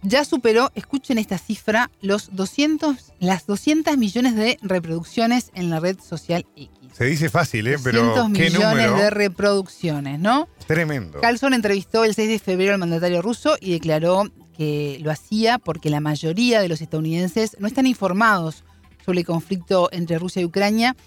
ya 0.02 0.24
superó, 0.24 0.72
escuchen 0.76 1.18
esta 1.18 1.38
cifra, 1.38 1.90
los 2.02 2.34
200, 2.34 3.14
las 3.20 3.46
200 3.46 3.98
millones 3.98 4.36
de 4.36 4.58
reproducciones 4.62 5.52
en 5.56 5.70
la 5.70 5.82
red 5.82 6.00
social 6.00 6.46
X. 6.56 6.70
Se 6.94 7.06
dice 7.06 7.30
fácil, 7.30 7.68
¿eh? 7.68 7.78
Pero 7.84 8.16
200 8.16 8.38
¿qué 8.38 8.44
millones 8.46 8.88
número? 8.88 8.98
de 8.98 9.10
reproducciones, 9.10 10.20
¿no? 10.20 10.48
Tremendo. 10.68 11.22
Carlson 11.22 11.54
entrevistó 11.54 12.04
el 12.04 12.14
6 12.14 12.30
de 12.30 12.40
febrero 12.40 12.74
al 12.74 12.80
mandatario 12.80 13.22
ruso 13.22 13.56
y 13.62 13.72
declaró 13.72 14.30
que 14.58 15.00
lo 15.02 15.12
hacía 15.12 15.60
porque 15.60 15.90
la 15.90 16.02
mayoría 16.02 16.62
de 16.62 16.68
los 16.68 16.82
estadounidenses 16.82 17.56
no 17.60 17.68
están 17.68 17.88
informados 17.88 18.66
sobre 19.06 19.22
el 19.22 19.26
conflicto 19.26 19.88
entre 19.94 20.20
Rusia 20.20 20.42
y 20.42 20.46
Ucrania 20.46 20.98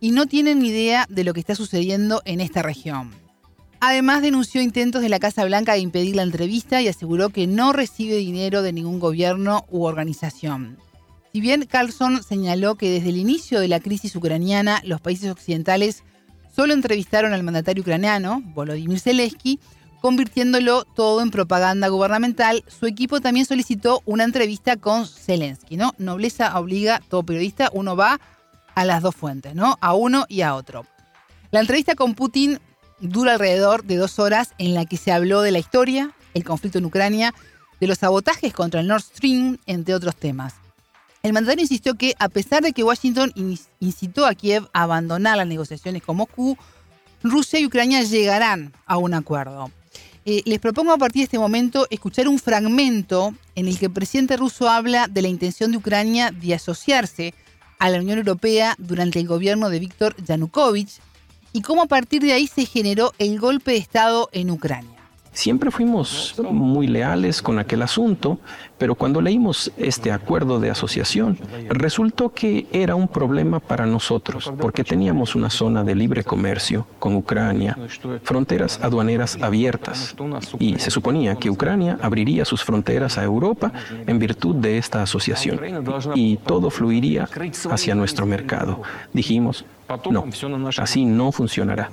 y 0.00 0.10
no 0.10 0.26
tienen 0.26 0.58
ni 0.58 0.68
idea 0.68 1.06
de 1.08 1.22
lo 1.22 1.32
que 1.32 1.40
está 1.40 1.54
sucediendo 1.54 2.22
en 2.24 2.40
esta 2.40 2.62
región. 2.62 3.12
Además 3.78 4.22
denunció 4.22 4.62
intentos 4.62 5.02
de 5.02 5.08
la 5.08 5.20
Casa 5.20 5.44
Blanca 5.44 5.74
de 5.74 5.78
impedir 5.78 6.16
la 6.16 6.22
entrevista 6.22 6.82
y 6.82 6.88
aseguró 6.88 7.28
que 7.28 7.46
no 7.46 7.72
recibe 7.72 8.16
dinero 8.16 8.62
de 8.62 8.72
ningún 8.72 8.98
gobierno 8.98 9.64
u 9.70 9.84
organización. 9.84 10.78
Si 11.32 11.40
bien 11.40 11.66
Carlson 11.66 12.22
señaló 12.22 12.76
que 12.76 12.90
desde 12.90 13.10
el 13.10 13.16
inicio 13.16 13.60
de 13.60 13.68
la 13.68 13.80
crisis 13.80 14.16
ucraniana 14.16 14.80
los 14.84 15.00
países 15.00 15.30
occidentales 15.30 16.02
solo 16.54 16.72
entrevistaron 16.72 17.32
al 17.32 17.42
mandatario 17.42 17.82
ucraniano, 17.82 18.42
Volodymyr 18.54 19.00
Zelensky, 19.00 19.58
convirtiéndolo 20.00 20.84
todo 20.84 21.22
en 21.22 21.30
propaganda 21.30 21.88
gubernamental, 21.88 22.62
su 22.68 22.86
equipo 22.86 23.20
también 23.20 23.46
solicitó 23.46 24.02
una 24.04 24.24
entrevista 24.24 24.76
con 24.76 25.06
Zelensky, 25.06 25.76
¿no? 25.76 25.94
Nobleza 25.98 26.58
obliga, 26.58 27.00
todo 27.08 27.22
periodista, 27.22 27.70
uno 27.72 27.96
va 27.96 28.20
a 28.74 28.84
las 28.84 29.02
dos 29.02 29.14
fuentes, 29.14 29.54
¿no? 29.54 29.78
A 29.80 29.94
uno 29.94 30.26
y 30.28 30.42
a 30.42 30.54
otro. 30.54 30.84
La 31.50 31.60
entrevista 31.60 31.94
con 31.94 32.14
Putin 32.14 32.58
dura 33.00 33.32
alrededor 33.32 33.84
de 33.84 33.96
dos 33.96 34.18
horas 34.18 34.52
en 34.58 34.74
la 34.74 34.84
que 34.84 34.96
se 34.96 35.12
habló 35.12 35.40
de 35.40 35.52
la 35.52 35.58
historia, 35.58 36.12
el 36.34 36.44
conflicto 36.44 36.78
en 36.78 36.84
Ucrania, 36.84 37.32
de 37.80 37.86
los 37.86 37.98
sabotajes 37.98 38.52
contra 38.52 38.80
el 38.80 38.88
Nord 38.88 39.02
Stream, 39.02 39.58
entre 39.66 39.94
otros 39.94 40.16
temas. 40.16 40.54
El 41.24 41.32
mandatario 41.32 41.62
insistió 41.62 41.94
que, 41.94 42.14
a 42.18 42.28
pesar 42.28 42.62
de 42.62 42.74
que 42.74 42.84
Washington 42.84 43.32
incitó 43.80 44.26
a 44.26 44.34
Kiev 44.34 44.68
a 44.74 44.82
abandonar 44.82 45.38
las 45.38 45.46
negociaciones 45.46 46.02
con 46.02 46.18
Moscú, 46.18 46.58
Rusia 47.22 47.58
y 47.58 47.64
Ucrania 47.64 48.02
llegarán 48.02 48.74
a 48.84 48.98
un 48.98 49.14
acuerdo. 49.14 49.70
Eh, 50.26 50.42
les 50.44 50.58
propongo 50.58 50.92
a 50.92 50.98
partir 50.98 51.20
de 51.20 51.24
este 51.24 51.38
momento 51.38 51.86
escuchar 51.88 52.28
un 52.28 52.38
fragmento 52.38 53.34
en 53.54 53.68
el 53.68 53.78
que 53.78 53.86
el 53.86 53.92
presidente 53.92 54.36
ruso 54.36 54.68
habla 54.68 55.08
de 55.08 55.22
la 55.22 55.28
intención 55.28 55.70
de 55.70 55.78
Ucrania 55.78 56.30
de 56.30 56.52
asociarse 56.52 57.32
a 57.78 57.88
la 57.88 58.00
Unión 58.00 58.18
Europea 58.18 58.74
durante 58.76 59.18
el 59.18 59.26
gobierno 59.26 59.70
de 59.70 59.78
Víctor 59.78 60.14
Yanukovych 60.22 61.00
y 61.54 61.62
cómo 61.62 61.84
a 61.84 61.86
partir 61.86 62.20
de 62.20 62.34
ahí 62.34 62.46
se 62.46 62.66
generó 62.66 63.14
el 63.18 63.40
golpe 63.40 63.70
de 63.70 63.78
Estado 63.78 64.28
en 64.32 64.50
Ucrania. 64.50 64.93
Siempre 65.34 65.72
fuimos 65.72 66.36
muy 66.50 66.86
leales 66.86 67.42
con 67.42 67.58
aquel 67.58 67.82
asunto, 67.82 68.38
pero 68.78 68.94
cuando 68.94 69.20
leímos 69.20 69.72
este 69.76 70.12
acuerdo 70.12 70.60
de 70.60 70.70
asociación, 70.70 71.36
resultó 71.68 72.30
que 72.30 72.66
era 72.72 72.94
un 72.94 73.08
problema 73.08 73.58
para 73.58 73.84
nosotros, 73.84 74.52
porque 74.60 74.84
teníamos 74.84 75.34
una 75.34 75.50
zona 75.50 75.82
de 75.82 75.96
libre 75.96 76.22
comercio 76.22 76.86
con 77.00 77.16
Ucrania, 77.16 77.76
fronteras 78.22 78.78
aduaneras 78.80 79.36
abiertas, 79.42 80.14
y 80.60 80.78
se 80.78 80.92
suponía 80.92 81.34
que 81.34 81.50
Ucrania 81.50 81.98
abriría 82.00 82.44
sus 82.44 82.62
fronteras 82.62 83.18
a 83.18 83.24
Europa 83.24 83.72
en 84.06 84.20
virtud 84.20 84.54
de 84.54 84.78
esta 84.78 85.02
asociación, 85.02 85.60
y 86.14 86.36
todo 86.36 86.70
fluiría 86.70 87.28
hacia 87.70 87.96
nuestro 87.96 88.24
mercado. 88.24 88.82
Dijimos, 89.12 89.64
no, 90.10 90.24
así 90.78 91.04
no 91.04 91.32
funcionará. 91.32 91.90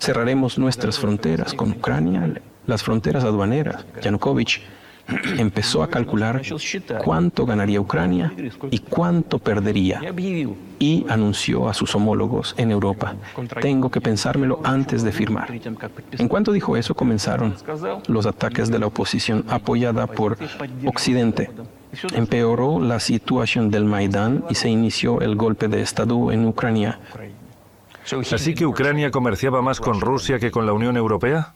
Cerraremos 0.00 0.58
nuestras 0.58 0.98
fronteras 0.98 1.54
con 1.54 1.70
Ucrania, 1.70 2.28
las 2.66 2.82
fronteras 2.82 3.24
aduaneras. 3.24 3.84
Yanukovych 4.02 4.60
empezó 5.38 5.82
a 5.82 5.88
calcular 5.88 6.42
cuánto 7.04 7.44
ganaría 7.44 7.80
Ucrania 7.80 8.32
y 8.70 8.78
cuánto 8.78 9.38
perdería 9.38 10.00
y 10.78 11.04
anunció 11.08 11.68
a 11.68 11.74
sus 11.74 11.94
homólogos 11.94 12.54
en 12.56 12.70
Europa, 12.70 13.14
tengo 13.60 13.90
que 13.90 14.00
pensármelo 14.00 14.60
antes 14.64 15.02
de 15.02 15.12
firmar. 15.12 15.48
En 16.12 16.28
cuanto 16.28 16.52
dijo 16.52 16.76
eso, 16.76 16.94
comenzaron 16.94 17.54
los 18.08 18.26
ataques 18.26 18.70
de 18.70 18.78
la 18.78 18.86
oposición 18.86 19.44
apoyada 19.48 20.06
por 20.06 20.38
Occidente. 20.86 21.50
Empeoró 22.14 22.80
la 22.80 23.00
situación 23.00 23.70
del 23.70 23.84
Maidán 23.84 24.44
y 24.48 24.54
se 24.54 24.70
inició 24.70 25.20
el 25.20 25.36
golpe 25.36 25.68
de 25.68 25.82
Estado 25.82 26.32
en 26.32 26.46
Ucrania. 26.46 26.98
Así 28.32 28.54
que 28.54 28.66
Ucrania 28.66 29.10
comerciaba 29.10 29.62
más 29.62 29.78
con 29.78 30.00
Rusia 30.00 30.38
que 30.38 30.50
con 30.50 30.66
la 30.66 30.72
Unión 30.72 30.96
Europea. 30.96 31.54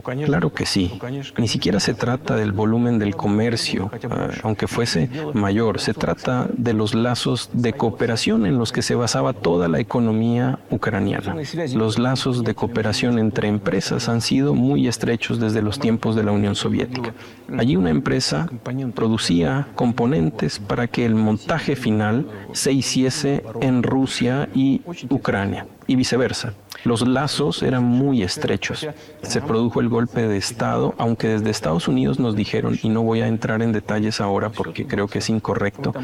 Claro 0.00 0.52
que 0.52 0.64
sí. 0.64 0.98
Ni 1.36 1.48
siquiera 1.48 1.78
se 1.78 1.92
trata 1.92 2.36
del 2.36 2.52
volumen 2.52 2.98
del 2.98 3.14
comercio, 3.14 3.90
ah, 4.10 4.28
aunque 4.42 4.66
fuese 4.66 5.10
mayor. 5.34 5.80
Se 5.80 5.92
trata 5.92 6.48
de 6.52 6.72
los 6.72 6.94
lazos 6.94 7.50
de 7.52 7.74
cooperación 7.74 8.46
en 8.46 8.58
los 8.58 8.72
que 8.72 8.80
se 8.80 8.94
basaba 8.94 9.34
toda 9.34 9.68
la 9.68 9.80
economía 9.80 10.58
ucraniana. 10.70 11.36
Los 11.74 11.98
lazos 11.98 12.42
de 12.42 12.54
cooperación 12.54 13.18
entre 13.18 13.48
empresas 13.48 14.08
han 14.08 14.22
sido 14.22 14.54
muy 14.54 14.88
estrechos 14.88 15.38
desde 15.38 15.60
los 15.60 15.78
tiempos 15.78 16.16
de 16.16 16.24
la 16.24 16.32
Unión 16.32 16.54
Soviética. 16.54 17.12
Allí 17.58 17.76
una 17.76 17.90
empresa 17.90 18.48
producía 18.94 19.68
componentes 19.74 20.58
para 20.58 20.86
que 20.86 21.04
el 21.04 21.14
montaje 21.14 21.76
final 21.76 22.26
se 22.52 22.72
hiciese 22.72 23.42
en 23.60 23.82
Rusia 23.82 24.48
y 24.54 24.80
Ucrania 25.10 25.66
y 25.86 25.96
viceversa. 25.96 26.54
Los 26.84 27.06
lazos 27.06 27.62
eran 27.62 27.84
muy 27.84 28.22
estrechos. 28.22 28.86
Se 29.22 29.40
produjo 29.40 29.80
el 29.80 29.88
golpe 29.88 30.26
de 30.26 30.36
Estado, 30.36 30.94
aunque 30.98 31.28
desde 31.28 31.50
Estados 31.50 31.88
Unidos 31.88 32.18
nos 32.18 32.34
dijeron, 32.34 32.78
y 32.82 32.88
no 32.88 33.02
voy 33.02 33.20
a 33.20 33.28
entrar 33.28 33.62
en 33.62 33.72
detalles 33.72 34.20
ahora 34.20 34.50
porque 34.50 34.86
creo 34.86 35.08
que 35.08 35.18
es 35.18 35.28
incorrecto, 35.28 35.94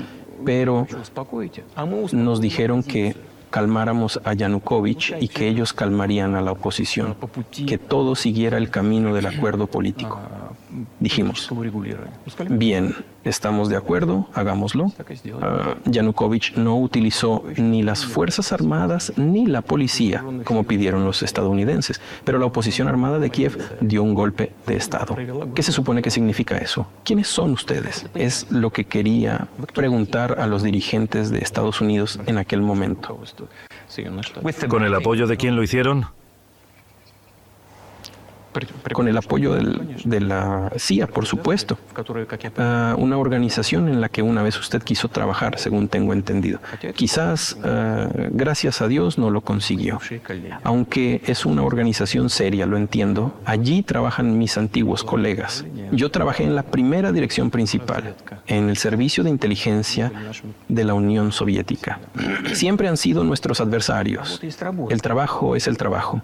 pero 0.44 0.86
nos 2.12 2.40
dijeron 2.40 2.82
que 2.82 3.16
calmáramos 3.50 4.20
a 4.24 4.34
Yanukovych 4.34 5.16
y 5.20 5.28
que 5.28 5.48
ellos 5.48 5.72
calmarían 5.72 6.34
a 6.34 6.42
la 6.42 6.52
oposición, 6.52 7.16
que 7.66 7.78
todo 7.78 8.14
siguiera 8.14 8.58
el 8.58 8.70
camino 8.70 9.14
del 9.14 9.26
acuerdo 9.26 9.66
político. 9.66 10.20
Dijimos, 11.00 11.50
bien, 12.50 12.94
estamos 13.24 13.68
de 13.68 13.76
acuerdo, 13.76 14.28
hagámoslo. 14.34 14.86
Uh, 14.86 15.90
Yanukovych 15.90 16.56
no 16.56 16.78
utilizó 16.78 17.44
ni 17.56 17.82
las 17.82 18.04
Fuerzas 18.04 18.52
Armadas 18.52 19.12
ni 19.16 19.46
la 19.46 19.62
policía, 19.62 20.24
como 20.44 20.64
pidieron 20.64 21.04
los 21.04 21.22
estadounidenses, 21.22 22.00
pero 22.24 22.38
la 22.38 22.46
oposición 22.46 22.88
armada 22.88 23.18
de 23.18 23.30
Kiev 23.30 23.58
dio 23.80 24.02
un 24.02 24.14
golpe 24.14 24.52
de 24.66 24.76
Estado. 24.76 25.16
¿Qué 25.54 25.62
se 25.62 25.72
supone 25.72 26.02
que 26.02 26.10
significa 26.10 26.58
eso? 26.58 26.86
¿Quiénes 27.04 27.28
son 27.28 27.52
ustedes? 27.52 28.06
Es 28.14 28.50
lo 28.50 28.70
que 28.70 28.84
quería 28.84 29.48
preguntar 29.74 30.40
a 30.40 30.46
los 30.46 30.62
dirigentes 30.62 31.30
de 31.30 31.38
Estados 31.38 31.80
Unidos 31.80 32.18
en 32.26 32.38
aquel 32.38 32.62
momento. 32.62 33.18
¿Con 34.68 34.84
el 34.84 34.94
apoyo 34.94 35.26
de 35.26 35.36
quién 35.36 35.56
lo 35.56 35.62
hicieron? 35.62 36.06
Con 38.92 39.08
el 39.08 39.16
apoyo 39.16 39.54
de 39.54 40.20
la 40.20 40.72
CIA, 40.76 41.06
por 41.06 41.26
supuesto. 41.26 41.78
Uh, 41.96 43.00
una 43.00 43.18
organización 43.18 43.88
en 43.88 44.00
la 44.00 44.08
que 44.08 44.22
una 44.22 44.42
vez 44.42 44.58
usted 44.58 44.82
quiso 44.82 45.08
trabajar, 45.08 45.58
según 45.58 45.88
tengo 45.88 46.12
entendido. 46.12 46.60
Quizás, 46.94 47.56
uh, 47.58 48.28
gracias 48.30 48.80
a 48.80 48.88
Dios, 48.88 49.18
no 49.18 49.30
lo 49.30 49.40
consiguió. 49.40 50.00
Aunque 50.64 51.22
es 51.26 51.46
una 51.46 51.62
organización 51.62 52.30
seria, 52.30 52.66
lo 52.66 52.76
entiendo, 52.76 53.34
allí 53.44 53.82
trabajan 53.82 54.38
mis 54.38 54.56
antiguos 54.58 55.04
colegas. 55.04 55.64
Yo 55.92 56.10
trabajé 56.10 56.44
en 56.44 56.54
la 56.54 56.62
primera 56.62 57.12
dirección 57.12 57.50
principal, 57.50 58.14
en 58.46 58.68
el 58.68 58.76
servicio 58.76 59.24
de 59.24 59.30
inteligencia 59.30 60.12
de 60.68 60.84
la 60.84 60.94
Unión 60.94 61.32
Soviética. 61.32 62.00
Siempre 62.52 62.88
han 62.88 62.96
sido 62.96 63.24
nuestros 63.24 63.60
adversarios. 63.60 64.40
El 64.90 65.02
trabajo 65.02 65.56
es 65.56 65.66
el 65.66 65.76
trabajo. 65.76 66.22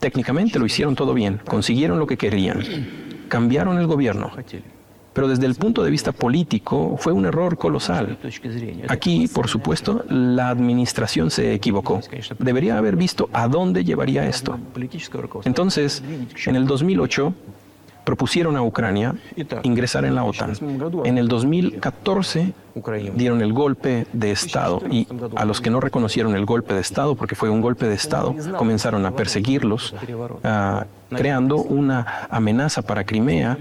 Técnicamente 0.00 0.58
lo 0.58 0.66
hicieron 0.66 0.94
todo 0.94 1.14
bien, 1.14 1.40
consiguieron 1.46 1.98
lo 1.98 2.06
que 2.06 2.16
querían, 2.16 2.62
cambiaron 3.28 3.78
el 3.78 3.86
gobierno. 3.86 4.30
Pero 5.12 5.26
desde 5.26 5.46
el 5.46 5.56
punto 5.56 5.82
de 5.82 5.90
vista 5.90 6.12
político 6.12 6.96
fue 6.96 7.12
un 7.12 7.26
error 7.26 7.58
colosal. 7.58 8.16
Aquí, 8.86 9.26
por 9.26 9.48
supuesto, 9.48 10.04
la 10.08 10.50
administración 10.50 11.32
se 11.32 11.54
equivocó. 11.54 12.00
Debería 12.38 12.78
haber 12.78 12.94
visto 12.94 13.28
a 13.32 13.48
dónde 13.48 13.84
llevaría 13.84 14.28
esto. 14.28 14.58
Entonces, 15.44 16.04
en 16.46 16.54
el 16.54 16.66
2008, 16.66 17.34
propusieron 18.04 18.56
a 18.56 18.62
Ucrania 18.62 19.16
ingresar 19.64 20.04
en 20.04 20.14
la 20.14 20.22
OTAN. 20.24 20.52
En 21.04 21.18
el 21.18 21.26
2014 21.26 22.52
dieron 23.14 23.42
el 23.42 23.52
golpe 23.52 24.06
de 24.12 24.30
Estado 24.30 24.82
y 24.90 25.06
a 25.36 25.44
los 25.44 25.60
que 25.60 25.70
no 25.70 25.80
reconocieron 25.80 26.34
el 26.34 26.44
golpe 26.44 26.74
de 26.74 26.80
Estado, 26.80 27.14
porque 27.14 27.34
fue 27.34 27.50
un 27.50 27.60
golpe 27.60 27.86
de 27.86 27.94
Estado, 27.94 28.34
comenzaron 28.56 29.06
a 29.06 29.12
perseguirlos, 29.12 29.94
ah, 30.44 30.86
creando 31.10 31.56
una 31.56 32.26
amenaza 32.30 32.82
para 32.82 33.04
Crimea 33.04 33.56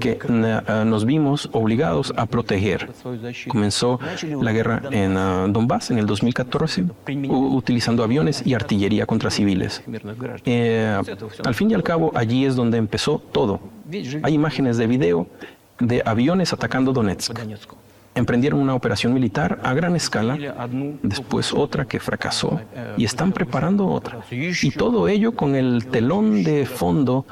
que 0.00 0.18
ah, 0.66 0.84
nos 0.84 1.04
vimos 1.04 1.48
obligados 1.52 2.12
a 2.16 2.26
proteger. 2.26 2.90
Comenzó 3.48 3.98
la 4.40 4.52
guerra 4.52 4.82
en 4.90 5.16
ah, 5.16 5.46
Donbass 5.48 5.90
en 5.90 5.98
el 5.98 6.06
2014, 6.06 6.84
utilizando 7.28 8.02
aviones 8.02 8.46
y 8.46 8.54
artillería 8.54 9.06
contra 9.06 9.30
civiles. 9.30 9.82
Eh, 10.44 11.00
al 11.44 11.54
fin 11.54 11.70
y 11.70 11.74
al 11.74 11.82
cabo, 11.82 12.12
allí 12.14 12.44
es 12.44 12.56
donde 12.56 12.78
empezó 12.78 13.18
todo. 13.18 13.60
Hay 14.22 14.34
imágenes 14.34 14.76
de 14.76 14.86
video 14.86 15.26
de 15.80 16.02
aviones 16.04 16.52
atacando 16.52 16.92
Donetsk. 16.92 17.38
Emprendieron 18.18 18.58
una 18.58 18.74
operación 18.74 19.14
militar 19.14 19.60
a 19.62 19.74
gran 19.74 19.94
escala, 19.94 20.36
después 21.04 21.52
otra 21.54 21.84
que 21.84 22.00
fracasó 22.00 22.60
y 22.96 23.04
están 23.04 23.30
preparando 23.30 23.86
otra. 23.86 24.18
Y 24.30 24.72
todo 24.72 25.06
ello 25.06 25.36
con 25.36 25.54
el 25.54 25.86
telón 25.86 26.42
de 26.42 26.66
fondo 26.66 27.26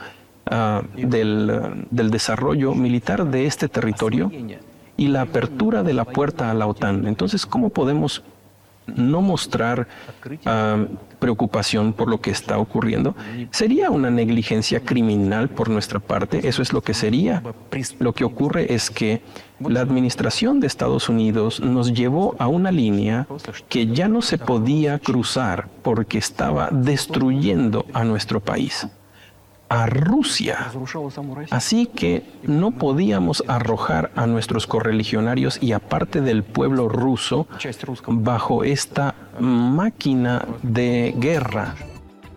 ah, 0.46 0.83
del, 0.96 1.87
desarrollo 1.90 2.72
militar 2.72 3.27
de 3.27 3.46
este 3.46 3.68
territorio 3.68 4.31
y 4.96 5.09
la 5.09 5.22
apertura 5.22 5.83
de 5.83 5.92
la 5.92 6.05
puerta 6.05 6.53
a 6.53 6.55
la 6.55 6.68
OTAN. 6.68 7.09
Entonces, 7.09 7.46
¿cómo 7.46 7.70
podemos 7.70 8.22
no 8.87 9.22
mostrar 9.22 9.88
ah, 10.44 10.87
preocupación 11.18 11.92
por 11.92 12.09
lo 12.09 12.20
que 12.20 12.31
está 12.31 12.59
ocurriendo, 12.59 13.14
sería 13.50 13.90
una 13.90 14.11
negligencia 14.11 14.81
criminal 14.81 15.48
por 15.48 15.68
nuestra 15.68 16.00
parte. 16.00 16.48
Eso 16.48 16.62
es 16.62 16.72
lo 16.72 16.83
que 16.83 16.94
sería. 16.94 17.42
Lo 17.98 18.12
que 18.12 18.24
ocurre 18.24 18.74
es 18.74 18.90
que 18.90 19.22
la 19.61 19.81
administración 19.81 20.61
de 20.61 20.66
Estados 20.66 21.09
Unidos 21.09 21.61
nos 21.61 21.92
llevó 21.92 22.37
a 22.38 22.48
una 22.48 22.70
línea 22.70 23.26
que 23.68 23.87
ya 23.87 24.09
no 24.09 24.22
se 24.22 24.38
podía 24.38 24.98
cruzar 24.98 25.68
porque 25.83 26.18
estaba 26.18 26.68
destruyendo 26.70 27.87
a 27.92 28.05
nuestro 28.05 28.40
país 28.40 28.87
a 29.68 29.87
Rusia. 29.87 30.70
Así 31.50 31.87
que 31.87 32.22
no 32.42 32.72
podíamos 32.72 33.42
arrojar 33.48 34.11
a 34.14 34.26
nuestros 34.26 34.66
correligionarios 34.66 35.59
y 35.61 35.72
aparte 35.72 36.20
del 36.20 36.44
pueblo 36.44 36.88
ruso 36.88 37.46
bajo 38.07 38.64
esta 38.64 39.14
máquina 39.40 40.46
de 40.62 41.14
guerra. 41.18 41.74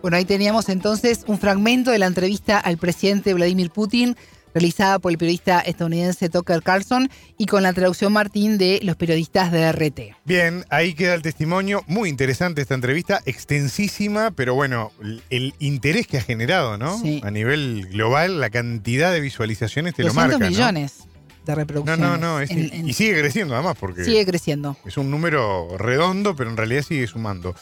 Bueno, 0.02 0.16
ahí 0.16 0.24
teníamos 0.24 0.68
entonces 0.70 1.24
un 1.26 1.38
fragmento 1.38 1.90
de 1.90 1.98
la 1.98 2.06
entrevista 2.06 2.58
al 2.58 2.78
presidente 2.78 3.34
Vladimir 3.34 3.70
Putin 3.70 4.16
realizada 4.54 4.98
por 4.98 5.12
el 5.12 5.18
periodista 5.18 5.60
estadounidense 5.60 6.28
Tucker 6.28 6.62
Carlson 6.62 7.08
y 7.38 7.46
con 7.46 7.62
la 7.62 7.72
traducción 7.72 8.12
Martín 8.12 8.58
de 8.58 8.80
los 8.82 8.96
periodistas 8.96 9.52
de 9.52 9.70
RT. 9.70 10.16
Bien, 10.24 10.64
ahí 10.70 10.94
queda 10.94 11.14
el 11.14 11.22
testimonio. 11.22 11.84
Muy 11.86 12.08
interesante 12.08 12.62
esta 12.62 12.74
entrevista, 12.74 13.20
extensísima, 13.26 14.30
pero 14.30 14.54
bueno, 14.54 14.92
el 15.30 15.54
interés 15.58 16.06
que 16.06 16.18
ha 16.18 16.22
generado, 16.22 16.78
¿no? 16.78 17.00
A 17.22 17.30
nivel 17.30 17.88
global, 17.90 18.40
la 18.40 18.50
cantidad 18.50 19.12
de 19.12 19.20
visualizaciones 19.20 19.94
te 19.94 20.04
lo 20.04 20.14
marca. 20.14 20.38
millones. 20.38 21.04
De 21.46 21.54
reproducciones. 21.54 21.98
No, 21.98 22.18
no, 22.18 22.38
no. 22.38 22.42
y 22.42 22.92
sigue 22.92 23.18
creciendo 23.18 23.54
además 23.54 23.76
porque. 23.80 24.04
Sigue 24.04 24.26
creciendo. 24.26 24.76
Es 24.84 24.98
un 24.98 25.10
número 25.10 25.78
redondo, 25.78 26.36
pero 26.36 26.50
en 26.50 26.56
realidad 26.56 26.82
sigue 26.82 27.06
sumando. 27.06 27.54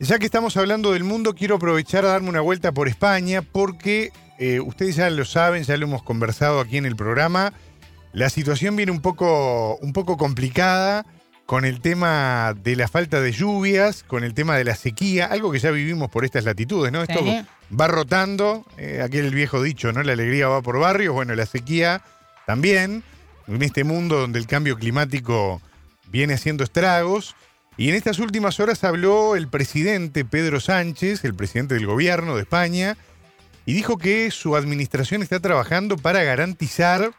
Ya 0.00 0.18
que 0.18 0.24
estamos 0.24 0.56
hablando 0.56 0.92
del 0.92 1.04
mundo, 1.04 1.32
quiero 1.34 1.54
aprovechar 1.56 2.04
a 2.04 2.08
darme 2.08 2.28
una 2.28 2.40
vuelta 2.40 2.72
por 2.72 2.88
España 2.88 3.42
porque 3.42 4.10
eh, 4.42 4.58
ustedes 4.58 4.96
ya 4.96 5.08
lo 5.08 5.24
saben, 5.24 5.62
ya 5.62 5.76
lo 5.76 5.86
hemos 5.86 6.02
conversado 6.02 6.58
aquí 6.58 6.76
en 6.76 6.84
el 6.84 6.96
programa. 6.96 7.52
La 8.12 8.28
situación 8.28 8.74
viene 8.74 8.90
un 8.90 9.00
poco, 9.00 9.76
un 9.76 9.92
poco 9.92 10.16
complicada 10.16 11.06
con 11.46 11.64
el 11.64 11.80
tema 11.80 12.52
de 12.60 12.74
la 12.74 12.88
falta 12.88 13.20
de 13.20 13.30
lluvias, 13.30 14.02
con 14.02 14.24
el 14.24 14.34
tema 14.34 14.56
de 14.56 14.64
la 14.64 14.74
sequía, 14.74 15.26
algo 15.26 15.52
que 15.52 15.60
ya 15.60 15.70
vivimos 15.70 16.10
por 16.10 16.24
estas 16.24 16.42
latitudes, 16.42 16.90
¿no? 16.90 17.02
Esto 17.02 17.22
va 17.78 17.86
rotando, 17.86 18.66
eh, 18.78 19.00
aquel 19.00 19.32
viejo 19.32 19.62
dicho, 19.62 19.92
¿no? 19.92 20.02
La 20.02 20.14
alegría 20.14 20.48
va 20.48 20.60
por 20.60 20.80
barrios, 20.80 21.14
bueno, 21.14 21.36
la 21.36 21.46
sequía 21.46 22.02
también, 22.44 23.04
en 23.46 23.62
este 23.62 23.84
mundo 23.84 24.18
donde 24.18 24.40
el 24.40 24.48
cambio 24.48 24.76
climático 24.76 25.62
viene 26.08 26.34
haciendo 26.34 26.64
estragos. 26.64 27.36
Y 27.76 27.90
en 27.90 27.94
estas 27.94 28.18
últimas 28.18 28.58
horas 28.58 28.82
habló 28.82 29.36
el 29.36 29.46
presidente 29.46 30.24
Pedro 30.24 30.58
Sánchez, 30.58 31.24
el 31.24 31.34
presidente 31.34 31.74
del 31.74 31.86
gobierno 31.86 32.34
de 32.34 32.42
España, 32.42 32.96
y 33.66 33.74
dijo 33.74 33.98
que 33.98 34.30
su 34.30 34.56
administración 34.56 35.22
está 35.22 35.40
trabajando 35.40 35.96
para 35.96 36.22
garantizar 36.22 37.12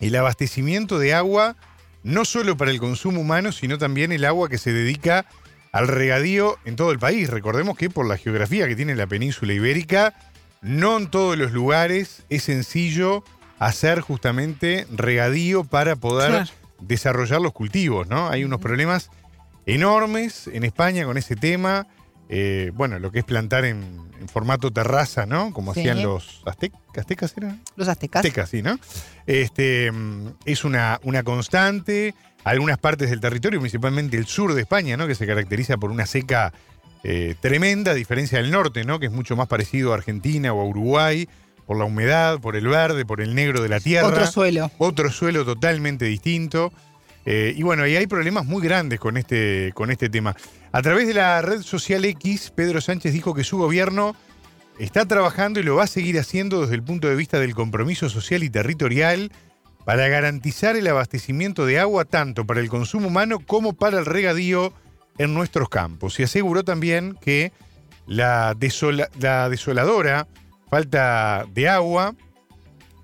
el 0.00 0.16
abastecimiento 0.16 0.98
de 0.98 1.14
agua, 1.14 1.56
no 2.02 2.24
solo 2.24 2.56
para 2.56 2.70
el 2.70 2.78
consumo 2.78 3.20
humano, 3.20 3.52
sino 3.52 3.78
también 3.78 4.12
el 4.12 4.24
agua 4.24 4.48
que 4.48 4.58
se 4.58 4.72
dedica 4.72 5.26
al 5.72 5.88
regadío 5.88 6.56
en 6.64 6.76
todo 6.76 6.92
el 6.92 6.98
país. 6.98 7.30
Recordemos 7.30 7.76
que 7.76 7.90
por 7.90 8.06
la 8.06 8.16
geografía 8.16 8.68
que 8.68 8.76
tiene 8.76 8.94
la 8.94 9.06
península 9.06 9.52
ibérica, 9.52 10.14
no 10.62 10.96
en 10.96 11.10
todos 11.10 11.36
los 11.36 11.52
lugares 11.52 12.22
es 12.28 12.44
sencillo 12.44 13.24
hacer 13.58 14.00
justamente 14.00 14.86
regadío 14.90 15.64
para 15.64 15.96
poder 15.96 16.48
desarrollar 16.80 17.40
los 17.40 17.52
cultivos, 17.52 18.06
¿no? 18.08 18.28
Hay 18.28 18.44
unos 18.44 18.60
problemas 18.60 19.10
enormes 19.66 20.48
en 20.48 20.64
España 20.64 21.04
con 21.04 21.16
ese 21.16 21.36
tema. 21.36 21.86
Eh, 22.28 22.70
bueno, 22.74 22.98
lo 22.98 23.10
que 23.10 23.20
es 23.20 23.24
plantar 23.24 23.64
en, 23.64 24.00
formato 24.28 24.70
terraza, 24.70 25.26
¿no? 25.26 25.52
Como 25.52 25.72
hacían 25.72 26.02
los 26.02 26.42
aztecas, 26.46 26.80
aztecas 26.96 27.34
eran. 27.36 27.62
Los 27.76 27.88
aztecas. 27.88 28.24
Aztecas, 28.24 28.50
sí, 28.50 28.62
¿no? 28.62 28.78
Este, 29.26 29.90
es 30.44 30.64
una, 30.64 31.00
una 31.02 31.22
constante. 31.22 32.14
Algunas 32.44 32.78
partes 32.78 33.08
del 33.08 33.20
territorio, 33.20 33.58
principalmente 33.60 34.18
el 34.18 34.26
sur 34.26 34.52
de 34.52 34.62
España, 34.62 34.96
¿no? 34.96 35.06
Que 35.06 35.14
se 35.14 35.26
caracteriza 35.26 35.78
por 35.78 35.90
una 35.90 36.04
seca 36.04 36.52
eh, 37.02 37.34
tremenda, 37.40 37.92
a 37.92 37.94
diferencia 37.94 38.38
del 38.38 38.50
norte, 38.50 38.84
¿no? 38.84 38.98
Que 38.98 39.06
es 39.06 39.12
mucho 39.12 39.34
más 39.36 39.48
parecido 39.48 39.92
a 39.92 39.96
Argentina 39.96 40.52
o 40.52 40.60
a 40.60 40.64
Uruguay, 40.64 41.28
por 41.66 41.78
la 41.78 41.84
humedad, 41.84 42.40
por 42.40 42.56
el 42.56 42.66
verde, 42.66 43.06
por 43.06 43.20
el 43.20 43.34
negro 43.34 43.62
de 43.62 43.68
la 43.68 43.80
tierra. 43.80 44.08
Otro 44.08 44.26
suelo. 44.26 44.70
Otro 44.78 45.10
suelo 45.10 45.44
totalmente 45.44 46.04
distinto. 46.04 46.72
Eh, 47.26 47.54
y 47.56 47.62
bueno, 47.62 47.84
ahí 47.84 47.96
hay 47.96 48.06
problemas 48.06 48.44
muy 48.44 48.62
grandes 48.62 49.00
con 49.00 49.16
este, 49.16 49.72
con 49.74 49.90
este 49.90 50.10
tema. 50.10 50.36
A 50.74 50.82
través 50.82 51.06
de 51.06 51.14
la 51.14 51.40
red 51.40 51.62
social 51.62 52.04
X, 52.04 52.50
Pedro 52.50 52.80
Sánchez 52.80 53.12
dijo 53.12 53.32
que 53.32 53.44
su 53.44 53.58
gobierno 53.58 54.16
está 54.80 55.06
trabajando 55.06 55.60
y 55.60 55.62
lo 55.62 55.76
va 55.76 55.84
a 55.84 55.86
seguir 55.86 56.18
haciendo 56.18 56.62
desde 56.62 56.74
el 56.74 56.82
punto 56.82 57.06
de 57.06 57.14
vista 57.14 57.38
del 57.38 57.54
compromiso 57.54 58.08
social 58.08 58.42
y 58.42 58.50
territorial 58.50 59.30
para 59.84 60.08
garantizar 60.08 60.74
el 60.74 60.88
abastecimiento 60.88 61.64
de 61.64 61.78
agua 61.78 62.04
tanto 62.04 62.44
para 62.44 62.58
el 62.58 62.68
consumo 62.68 63.06
humano 63.06 63.38
como 63.38 63.74
para 63.74 64.00
el 64.00 64.04
regadío 64.04 64.72
en 65.16 65.32
nuestros 65.32 65.68
campos. 65.68 66.18
Y 66.18 66.24
aseguró 66.24 66.64
también 66.64 67.16
que 67.20 67.52
la, 68.08 68.56
la 69.20 69.48
desoladora 69.48 70.26
falta 70.68 71.46
de 71.54 71.68
agua, 71.68 72.16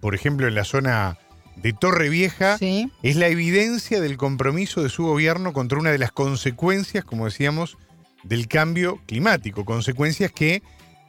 por 0.00 0.16
ejemplo 0.16 0.48
en 0.48 0.56
la 0.56 0.64
zona 0.64 1.18
de 1.62 1.73
Torre 1.73 2.09
Vieja 2.09 2.59
es 3.03 3.16
la 3.16 3.29
evidencia 3.29 4.01
del 4.01 4.16
compromiso 4.16 4.83
de 4.83 4.88
su 4.88 5.05
gobierno 5.05 5.53
contra 5.53 5.79
una 5.79 5.90
de 5.90 5.99
las 5.99 6.12
consecuencias, 6.12 7.05
como 7.05 7.27
decíamos, 7.27 7.77
del 8.23 8.49
cambio 8.49 9.01
climático, 9.07 9.64
consecuencias 9.64 10.33
que 10.33 10.62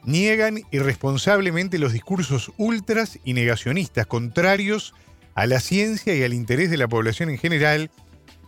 niegan 0.04 0.60
irresponsablemente 0.70 1.78
los 1.78 1.92
discursos 1.92 2.52
ultras 2.56 3.18
y 3.24 3.32
negacionistas, 3.34 4.06
contrarios 4.06 4.94
a 5.34 5.46
la 5.46 5.60
ciencia 5.60 6.14
y 6.14 6.22
al 6.22 6.34
interés 6.34 6.70
de 6.70 6.76
la 6.76 6.88
población 6.88 7.30
en 7.30 7.38
general 7.38 7.90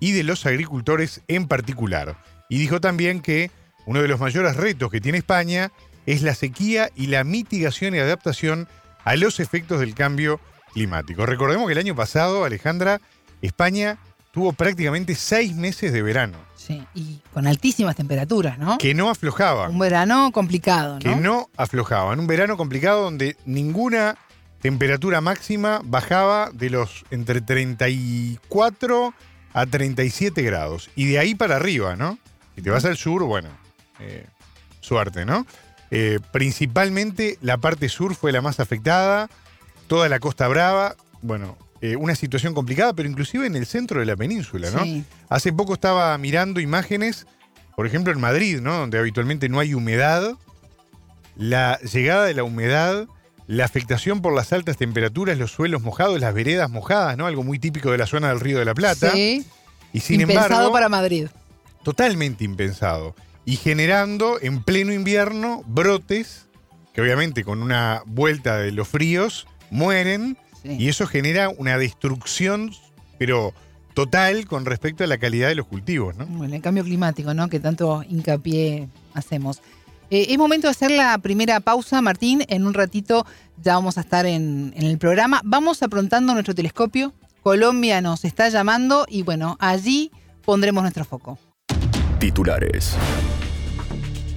y 0.00 0.12
de 0.12 0.24
los 0.24 0.44
agricultores 0.46 1.22
en 1.28 1.46
particular. 1.46 2.18
Y 2.50 2.58
dijo 2.58 2.80
también 2.80 3.20
que 3.20 3.50
uno 3.86 4.02
de 4.02 4.08
los 4.08 4.20
mayores 4.20 4.56
retos 4.56 4.90
que 4.90 5.00
tiene 5.00 5.18
España 5.18 5.72
es 6.06 6.22
la 6.22 6.34
sequía 6.34 6.90
y 6.94 7.06
la 7.06 7.24
mitigación 7.24 7.94
y 7.94 7.98
adaptación 7.98 8.68
a 9.04 9.16
los 9.16 9.40
efectos 9.40 9.80
del 9.80 9.94
cambio 9.94 10.36
climático 10.36 10.53
climático. 10.74 11.24
Recordemos 11.24 11.66
que 11.66 11.72
el 11.72 11.78
año 11.78 11.94
pasado, 11.94 12.44
Alejandra, 12.44 13.00
España 13.40 13.96
tuvo 14.32 14.52
prácticamente 14.52 15.14
seis 15.14 15.54
meses 15.54 15.92
de 15.92 16.02
verano. 16.02 16.36
Sí, 16.56 16.84
y 16.94 17.20
con 17.32 17.46
altísimas 17.46 17.96
temperaturas, 17.96 18.58
¿no? 18.58 18.78
Que 18.78 18.92
no 18.92 19.08
aflojaba. 19.08 19.68
Un 19.68 19.78
verano 19.78 20.30
complicado, 20.32 20.94
¿no? 20.94 20.98
Que 20.98 21.16
no 21.16 21.48
aflojaba. 21.56 22.12
Un 22.12 22.26
verano 22.26 22.56
complicado 22.56 23.02
donde 23.02 23.36
ninguna 23.46 24.16
temperatura 24.60 25.20
máxima 25.20 25.80
bajaba 25.84 26.50
de 26.52 26.70
los 26.70 27.04
entre 27.10 27.40
34 27.40 29.14
a 29.52 29.66
37 29.66 30.42
grados. 30.42 30.90
Y 30.96 31.06
de 31.06 31.18
ahí 31.18 31.34
para 31.34 31.56
arriba, 31.56 31.96
¿no? 31.96 32.18
Si 32.56 32.62
te 32.62 32.70
vas 32.70 32.84
al 32.84 32.96
sur, 32.96 33.22
bueno, 33.24 33.50
eh, 34.00 34.26
suerte, 34.80 35.24
¿no? 35.24 35.46
Eh, 35.90 36.18
principalmente 36.32 37.38
la 37.40 37.58
parte 37.58 37.88
sur 37.88 38.14
fue 38.14 38.32
la 38.32 38.40
más 38.40 38.58
afectada 38.58 39.28
toda 39.86 40.08
la 40.08 40.20
Costa 40.20 40.48
Brava, 40.48 40.96
bueno, 41.22 41.56
eh, 41.80 41.96
una 41.96 42.14
situación 42.14 42.54
complicada, 42.54 42.92
pero 42.92 43.08
inclusive 43.08 43.46
en 43.46 43.56
el 43.56 43.66
centro 43.66 44.00
de 44.00 44.06
la 44.06 44.16
península, 44.16 44.70
¿no? 44.70 44.82
Hace 45.28 45.52
poco 45.52 45.74
estaba 45.74 46.16
mirando 46.18 46.60
imágenes, 46.60 47.26
por 47.76 47.86
ejemplo 47.86 48.12
en 48.12 48.20
Madrid, 48.20 48.60
¿no? 48.60 48.78
Donde 48.78 48.98
habitualmente 48.98 49.48
no 49.48 49.60
hay 49.60 49.74
humedad. 49.74 50.34
La 51.36 51.78
llegada 51.80 52.24
de 52.24 52.34
la 52.34 52.44
humedad, 52.44 53.06
la 53.46 53.64
afectación 53.64 54.22
por 54.22 54.34
las 54.34 54.52
altas 54.52 54.76
temperaturas, 54.76 55.36
los 55.36 55.50
suelos 55.50 55.82
mojados, 55.82 56.20
las 56.20 56.32
veredas 56.32 56.70
mojadas, 56.70 57.16
¿no? 57.16 57.26
Algo 57.26 57.42
muy 57.42 57.58
típico 57.58 57.90
de 57.90 57.98
la 57.98 58.06
zona 58.06 58.28
del 58.28 58.40
Río 58.40 58.58
de 58.58 58.64
la 58.64 58.74
Plata. 58.74 59.12
Y 59.16 59.44
sin 60.00 60.20
impensado 60.20 60.54
embargo, 60.54 60.72
para 60.72 60.88
Madrid. 60.88 61.28
totalmente 61.82 62.44
impensado. 62.44 63.14
Y 63.44 63.56
generando 63.56 64.38
en 64.40 64.62
pleno 64.62 64.92
invierno 64.92 65.62
brotes 65.66 66.46
que 66.94 67.02
obviamente 67.02 67.44
con 67.44 67.60
una 67.60 68.02
vuelta 68.06 68.56
de 68.58 68.70
los 68.70 68.88
fríos 68.88 69.46
mueren 69.70 70.36
Sí. 70.62 70.76
y 70.78 70.88
eso 70.88 71.06
genera 71.06 71.50
una 71.50 71.76
destrucción, 71.76 72.70
pero 73.18 73.52
total 73.92 74.46
con 74.46 74.64
respecto 74.64 75.04
a 75.04 75.06
la 75.06 75.18
calidad 75.18 75.48
de 75.48 75.54
los 75.54 75.66
cultivos, 75.66 76.16
¿no? 76.16 76.24
Bueno, 76.26 76.54
el 76.54 76.62
cambio 76.62 76.82
climático, 76.84 77.34
¿no? 77.34 77.48
Que 77.48 77.60
tanto 77.60 78.02
hincapié 78.08 78.88
hacemos. 79.12 79.60
Eh, 80.10 80.26
es 80.30 80.38
momento 80.38 80.66
de 80.66 80.70
hacer 80.72 80.90
la 80.90 81.18
primera 81.18 81.60
pausa, 81.60 82.00
Martín. 82.00 82.44
En 82.48 82.66
un 82.66 82.72
ratito 82.74 83.26
ya 83.62 83.74
vamos 83.74 83.98
a 83.98 84.00
estar 84.00 84.24
en, 84.26 84.72
en 84.76 84.84
el 84.86 84.96
programa. 84.98 85.40
Vamos 85.44 85.82
aprontando 85.82 86.32
nuestro 86.32 86.54
telescopio. 86.54 87.12
Colombia 87.42 88.00
nos 88.00 88.24
está 88.24 88.48
llamando 88.48 89.04
y 89.08 89.22
bueno, 89.22 89.56
allí 89.60 90.10
pondremos 90.44 90.82
nuestro 90.82 91.04
foco. 91.04 91.38
Titulares. 92.18 92.96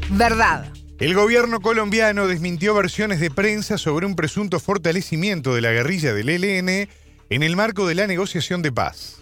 Verdad. 0.09 0.65
El 0.99 1.13
gobierno 1.13 1.59
colombiano 1.59 2.25
desmintió 2.25 2.73
versiones 2.73 3.19
de 3.19 3.29
prensa 3.29 3.77
sobre 3.77 4.07
un 4.07 4.15
presunto 4.15 4.59
fortalecimiento 4.59 5.53
de 5.53 5.61
la 5.61 5.71
guerrilla 5.71 6.11
del 6.11 6.27
ELN 6.27 6.89
en 7.29 7.43
el 7.43 7.55
marco 7.55 7.85
de 7.85 7.93
la 7.93 8.07
negociación 8.07 8.63
de 8.63 8.71
paz. 8.71 9.17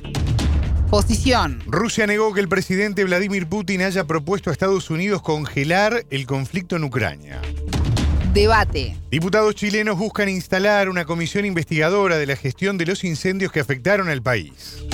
Posición. 0.90 1.62
Rusia 1.66 2.08
negó 2.08 2.34
que 2.34 2.40
el 2.40 2.48
presidente 2.48 3.04
Vladimir 3.04 3.48
Putin 3.48 3.82
haya 3.82 4.06
propuesto 4.06 4.50
a 4.50 4.54
Estados 4.54 4.90
Unidos 4.90 5.22
congelar 5.22 6.06
el 6.12 6.26
conflicto 6.26 6.78
en 6.78 6.86
Ucrania. 6.86 7.42
Debate. 8.34 8.96
Diputados 9.12 9.56
chilenos 9.56 9.98
buscan 9.98 10.30
instalar 10.30 10.88
una 10.88 11.04
comisión 11.04 11.44
investigadora 11.44 12.18
de 12.18 12.26
la 12.26 12.38
gestión 12.38 12.78
de 12.78 12.86
los 12.86 13.04
incendios 13.04 13.52
que 13.52 13.60
afectaron 13.60 14.08
al 14.08 14.22
país. 14.22 14.86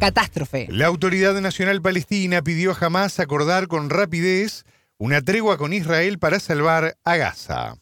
Catástrofe. 0.00 0.66
La 0.68 0.84
Autoridad 0.84 1.40
Nacional 1.40 1.80
Palestina 1.80 2.42
pidió 2.42 2.72
a 2.72 2.76
Hamas 2.78 3.20
acordar 3.20 3.68
con 3.68 3.88
rapidez 3.88 4.66
una 4.98 5.22
tregua 5.22 5.58
con 5.58 5.72
Israel 5.72 6.18
para 6.18 6.38
salvar 6.38 6.96
a 7.04 7.16
Gaza. 7.16 7.76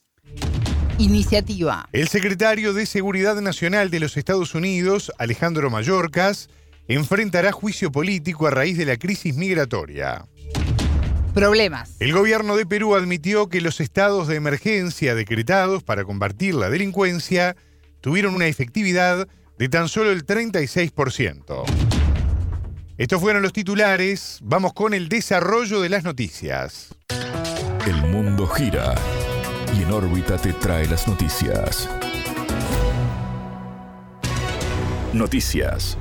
Iniciativa. 0.98 1.88
El 1.92 2.08
secretario 2.08 2.72
de 2.72 2.86
Seguridad 2.86 3.40
Nacional 3.40 3.90
de 3.90 4.00
los 4.00 4.16
Estados 4.16 4.54
Unidos, 4.54 5.12
Alejandro 5.18 5.68
Mayorkas, 5.70 6.48
enfrentará 6.88 7.52
juicio 7.52 7.92
político 7.92 8.46
a 8.46 8.50
raíz 8.50 8.78
de 8.78 8.86
la 8.86 8.96
crisis 8.96 9.36
migratoria. 9.36 10.26
Problemas. 11.34 11.96
El 11.98 12.12
gobierno 12.12 12.56
de 12.56 12.66
Perú 12.66 12.94
admitió 12.94 13.48
que 13.48 13.62
los 13.62 13.80
estados 13.80 14.28
de 14.28 14.36
emergencia 14.36 15.14
decretados 15.14 15.82
para 15.82 16.04
combatir 16.04 16.54
la 16.54 16.68
delincuencia 16.68 17.56
tuvieron 18.00 18.34
una 18.34 18.46
efectividad 18.46 19.28
de 19.58 19.68
tan 19.68 19.88
solo 19.88 20.10
el 20.10 20.26
36%. 20.26 21.91
Estos 23.02 23.20
fueron 23.20 23.42
los 23.42 23.52
titulares. 23.52 24.38
Vamos 24.42 24.74
con 24.74 24.94
el 24.94 25.08
desarrollo 25.08 25.80
de 25.80 25.88
las 25.88 26.04
noticias. 26.04 26.94
El 27.84 27.96
mundo 27.96 28.46
gira 28.46 28.94
y 29.76 29.82
en 29.82 29.90
órbita 29.90 30.38
te 30.38 30.52
trae 30.52 30.86
las 30.86 31.08
noticias. 31.08 31.90
Noticias. 35.12 35.98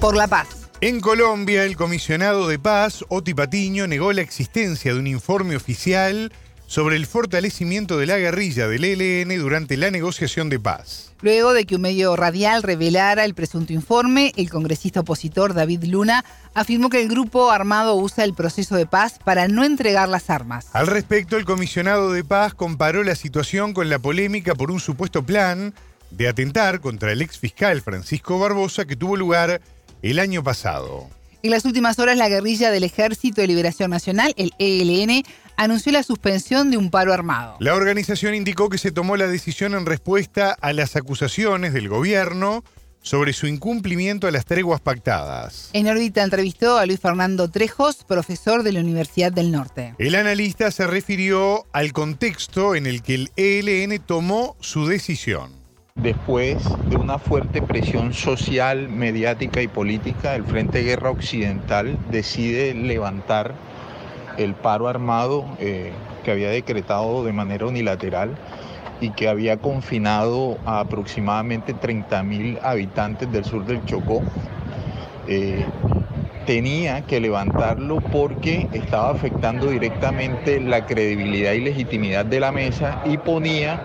Por 0.00 0.16
la 0.16 0.28
paz. 0.28 0.70
En 0.80 1.00
Colombia, 1.00 1.64
el 1.64 1.76
comisionado 1.76 2.46
de 2.46 2.60
paz, 2.60 3.04
Oti 3.08 3.34
Patiño, 3.34 3.88
negó 3.88 4.12
la 4.12 4.20
existencia 4.20 4.94
de 4.94 5.00
un 5.00 5.08
informe 5.08 5.56
oficial 5.56 6.32
sobre 6.68 6.96
el 6.96 7.06
fortalecimiento 7.06 7.96
de 7.96 8.04
la 8.04 8.18
guerrilla 8.18 8.68
del 8.68 8.84
ELN 8.84 9.40
durante 9.40 9.78
la 9.78 9.90
negociación 9.90 10.50
de 10.50 10.60
paz. 10.60 11.14
Luego 11.22 11.54
de 11.54 11.64
que 11.64 11.76
un 11.76 11.80
medio 11.80 12.14
radial 12.14 12.62
revelara 12.62 13.24
el 13.24 13.34
presunto 13.34 13.72
informe, 13.72 14.32
el 14.36 14.50
congresista 14.50 15.00
opositor 15.00 15.54
David 15.54 15.84
Luna 15.84 16.26
afirmó 16.52 16.90
que 16.90 17.00
el 17.00 17.08
grupo 17.08 17.50
armado 17.50 17.96
usa 17.96 18.22
el 18.22 18.34
proceso 18.34 18.76
de 18.76 18.84
paz 18.84 19.18
para 19.24 19.48
no 19.48 19.64
entregar 19.64 20.10
las 20.10 20.28
armas. 20.28 20.66
Al 20.74 20.86
respecto, 20.86 21.38
el 21.38 21.46
comisionado 21.46 22.12
de 22.12 22.22
paz 22.22 22.52
comparó 22.52 23.02
la 23.02 23.14
situación 23.14 23.72
con 23.72 23.88
la 23.88 23.98
polémica 23.98 24.54
por 24.54 24.70
un 24.70 24.78
supuesto 24.78 25.24
plan 25.24 25.72
de 26.10 26.28
atentar 26.28 26.80
contra 26.80 27.12
el 27.12 27.22
ex 27.22 27.38
fiscal 27.38 27.80
Francisco 27.80 28.38
Barbosa 28.38 28.84
que 28.84 28.94
tuvo 28.94 29.16
lugar 29.16 29.62
el 30.02 30.18
año 30.18 30.44
pasado. 30.44 31.08
En 31.42 31.52
las 31.52 31.64
últimas 31.64 31.98
horas, 31.98 32.18
la 32.18 32.28
guerrilla 32.28 32.70
del 32.70 32.82
Ejército 32.82 33.40
de 33.40 33.46
Liberación 33.46 33.90
Nacional, 33.90 34.34
el 34.36 34.52
ELN, 34.58 35.22
anunció 35.58 35.92
la 35.92 36.04
suspensión 36.04 36.70
de 36.70 36.76
un 36.76 36.90
paro 36.90 37.12
armado. 37.12 37.56
La 37.58 37.74
organización 37.74 38.34
indicó 38.34 38.70
que 38.70 38.78
se 38.78 38.92
tomó 38.92 39.16
la 39.16 39.26
decisión 39.26 39.74
en 39.74 39.84
respuesta 39.84 40.56
a 40.58 40.72
las 40.72 40.96
acusaciones 40.96 41.74
del 41.74 41.88
gobierno 41.88 42.64
sobre 43.02 43.32
su 43.32 43.46
incumplimiento 43.46 44.26
a 44.26 44.30
las 44.30 44.44
treguas 44.44 44.80
pactadas. 44.80 45.70
En 45.72 45.88
órbita 45.88 46.22
entrevistó 46.22 46.78
a 46.78 46.86
Luis 46.86 47.00
Fernando 47.00 47.50
Trejos, 47.50 48.04
profesor 48.04 48.62
de 48.62 48.72
la 48.72 48.80
Universidad 48.80 49.32
del 49.32 49.50
Norte. 49.50 49.94
El 49.98 50.14
analista 50.14 50.70
se 50.70 50.86
refirió 50.86 51.66
al 51.72 51.92
contexto 51.92 52.74
en 52.74 52.86
el 52.86 53.02
que 53.02 53.14
el 53.14 53.30
ELN 53.36 53.98
tomó 54.00 54.56
su 54.60 54.86
decisión. 54.86 55.52
Después 55.96 56.58
de 56.88 56.96
una 56.96 57.18
fuerte 57.18 57.60
presión 57.62 58.14
social, 58.14 58.88
mediática 58.88 59.60
y 59.60 59.66
política, 59.66 60.36
el 60.36 60.44
Frente 60.44 60.82
Guerra 60.82 61.10
Occidental 61.10 61.98
decide 62.12 62.74
levantar 62.74 63.56
el 64.38 64.54
paro 64.54 64.88
armado 64.88 65.44
eh, 65.58 65.92
que 66.24 66.30
había 66.30 66.48
decretado 66.48 67.24
de 67.24 67.32
manera 67.32 67.66
unilateral 67.66 68.30
y 69.00 69.10
que 69.10 69.28
había 69.28 69.58
confinado 69.58 70.58
a 70.64 70.80
aproximadamente 70.80 71.74
30.000 71.74 72.60
habitantes 72.62 73.30
del 73.30 73.44
sur 73.44 73.64
del 73.64 73.84
Chocó. 73.84 74.22
Eh, 75.28 75.64
tenía 76.46 77.02
que 77.02 77.20
levantarlo 77.20 78.00
porque 78.00 78.68
estaba 78.72 79.10
afectando 79.10 79.66
directamente 79.66 80.60
la 80.60 80.86
credibilidad 80.86 81.52
y 81.52 81.60
legitimidad 81.60 82.24
de 82.24 82.40
la 82.40 82.52
mesa 82.52 83.02
y 83.04 83.18
ponía 83.18 83.84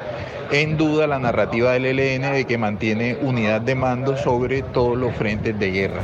en 0.52 0.78
duda 0.78 1.08
la 1.08 1.20
narrativa 1.20 1.74
del 1.74 1.86
ELN 1.86 2.32
de 2.32 2.46
que 2.46 2.58
mantiene 2.58 3.18
unidad 3.22 3.60
de 3.60 3.76
mando 3.76 4.16
sobre 4.16 4.62
todos 4.62 4.98
los 4.98 5.14
frentes 5.16 5.60
de 5.60 5.72
guerra. 5.72 6.04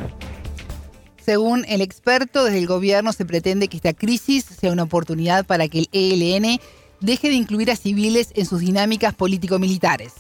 Según 1.30 1.64
el 1.70 1.82
experto, 1.82 2.44
desde 2.44 2.58
el 2.58 2.66
gobierno 2.66 3.14
se 3.14 3.24
pretende 3.24 3.68
que 3.68 3.78
esta 3.78 3.94
crisis 3.94 4.46
sea 4.46 4.72
una 4.72 4.82
oportunidad 4.82 5.46
para 5.46 5.68
que 5.68 5.82
el 5.82 5.90
ELN 5.92 6.60
deje 7.02 7.28
de 7.30 7.36
incluir 7.36 7.70
a 7.70 7.76
civiles 7.76 8.32
en 8.34 8.48
sus 8.48 8.62
dinámicas 8.62 9.14
político-militares. 9.14 10.16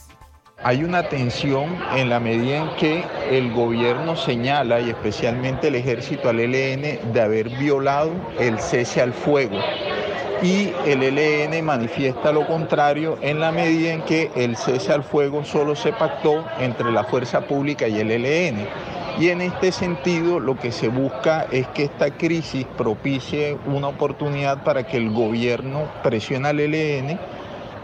Hay 0.61 0.83
una 0.83 1.09
tensión 1.09 1.75
en 1.95 2.09
la 2.11 2.19
medida 2.19 2.57
en 2.57 2.75
que 2.75 3.03
el 3.31 3.51
gobierno 3.51 4.15
señala, 4.15 4.81
y 4.81 4.91
especialmente 4.91 5.69
el 5.69 5.75
ejército 5.77 6.29
al 6.29 6.41
ELN, 6.41 7.11
de 7.11 7.21
haber 7.21 7.49
violado 7.57 8.11
el 8.39 8.59
cese 8.59 9.01
al 9.01 9.11
fuego. 9.11 9.57
Y 10.43 10.69
el 10.85 11.01
ELN 11.01 11.65
manifiesta 11.65 12.31
lo 12.31 12.45
contrario 12.45 13.17
en 13.23 13.39
la 13.39 13.51
medida 13.51 13.93
en 13.93 14.03
que 14.03 14.29
el 14.35 14.55
cese 14.55 14.93
al 14.93 15.03
fuego 15.03 15.43
solo 15.43 15.75
se 15.75 15.91
pactó 15.91 16.45
entre 16.59 16.91
la 16.91 17.03
fuerza 17.03 17.41
pública 17.41 17.87
y 17.87 17.99
el 17.99 18.11
ELN. 18.11 18.67
Y 19.17 19.29
en 19.29 19.41
este 19.41 19.71
sentido 19.71 20.39
lo 20.39 20.57
que 20.57 20.71
se 20.71 20.87
busca 20.87 21.45
es 21.51 21.67
que 21.69 21.83
esta 21.83 22.11
crisis 22.11 22.65
propicie 22.77 23.57
una 23.65 23.87
oportunidad 23.87 24.63
para 24.63 24.85
que 24.85 24.97
el 24.97 25.11
gobierno 25.11 25.89
presione 26.03 26.49
al 26.49 26.59
ELN 26.59 27.19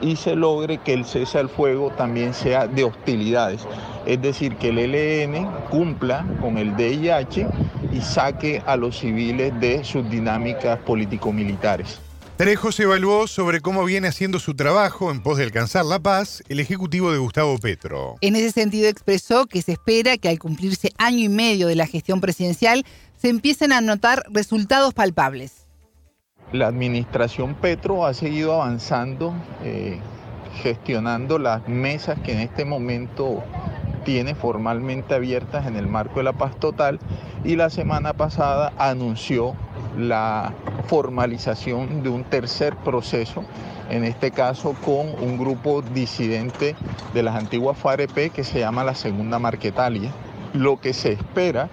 y 0.01 0.15
se 0.15 0.35
logre 0.35 0.77
que 0.77 0.93
el 0.93 1.05
cese 1.05 1.39
al 1.39 1.49
fuego 1.49 1.91
también 1.91 2.33
sea 2.33 2.67
de 2.67 2.83
hostilidades. 2.83 3.65
Es 4.05 4.21
decir, 4.21 4.55
que 4.57 4.69
el 4.69 4.77
ELN 4.77 5.47
cumpla 5.69 6.25
con 6.41 6.57
el 6.57 6.75
DIH 6.75 7.47
y 7.91 8.01
saque 8.01 8.61
a 8.65 8.75
los 8.75 8.99
civiles 8.99 9.57
de 9.59 9.83
sus 9.83 10.09
dinámicas 10.09 10.79
político-militares. 10.79 12.04
Trejos 12.37 12.77
evaluó 12.81 13.27
sobre 13.27 13.61
cómo 13.61 13.85
viene 13.85 14.09
haciendo 14.09 14.39
su 14.39 14.55
trabajo 14.55 15.09
en 15.09 15.21
pos 15.21 15.37
de 15.37 15.45
alcanzar 15.45 15.85
la 15.85 15.99
paz 15.99 16.43
el 16.49 16.59
ejecutivo 16.59 17.13
de 17.13 17.17
Gustavo 17.17 17.57
Petro. 17.59 18.15
En 18.19 18.35
ese 18.35 18.51
sentido 18.51 18.89
expresó 18.89 19.45
que 19.45 19.61
se 19.61 19.71
espera 19.71 20.17
que 20.17 20.27
al 20.27 20.37
cumplirse 20.37 20.91
año 20.97 21.19
y 21.19 21.29
medio 21.29 21.67
de 21.67 21.75
la 21.75 21.87
gestión 21.87 22.19
presidencial 22.19 22.83
se 23.15 23.29
empiecen 23.29 23.71
a 23.71 23.79
notar 23.79 24.25
resultados 24.29 24.93
palpables. 24.93 25.65
La 26.51 26.67
administración 26.67 27.55
Petro 27.55 28.05
ha 28.05 28.13
seguido 28.13 28.53
avanzando, 28.61 29.33
eh, 29.63 29.97
gestionando 30.61 31.39
las 31.39 31.65
mesas 31.69 32.19
que 32.19 32.33
en 32.33 32.39
este 32.39 32.65
momento 32.65 33.45
tiene 34.03 34.35
formalmente 34.35 35.15
abiertas 35.15 35.67
en 35.67 35.77
el 35.77 35.87
marco 35.87 36.19
de 36.19 36.23
la 36.23 36.33
paz 36.33 36.59
total 36.59 36.99
y 37.45 37.55
la 37.55 37.69
semana 37.69 38.11
pasada 38.11 38.73
anunció 38.77 39.55
la 39.97 40.53
formalización 40.87 42.03
de 42.03 42.09
un 42.09 42.23
tercer 42.23 42.75
proceso, 42.75 43.43
en 43.89 44.03
este 44.03 44.31
caso 44.31 44.75
con 44.83 45.07
un 45.21 45.37
grupo 45.37 45.81
disidente 45.81 46.75
de 47.13 47.23
las 47.23 47.35
antiguas 47.35 47.77
FAREP 47.77 48.31
que 48.31 48.43
se 48.43 48.59
llama 48.59 48.83
la 48.83 48.95
Segunda 48.95 49.39
Marquetalia. 49.39 50.11
Lo 50.53 50.79
que 50.79 50.93
se 50.93 51.13
espera 51.13 51.69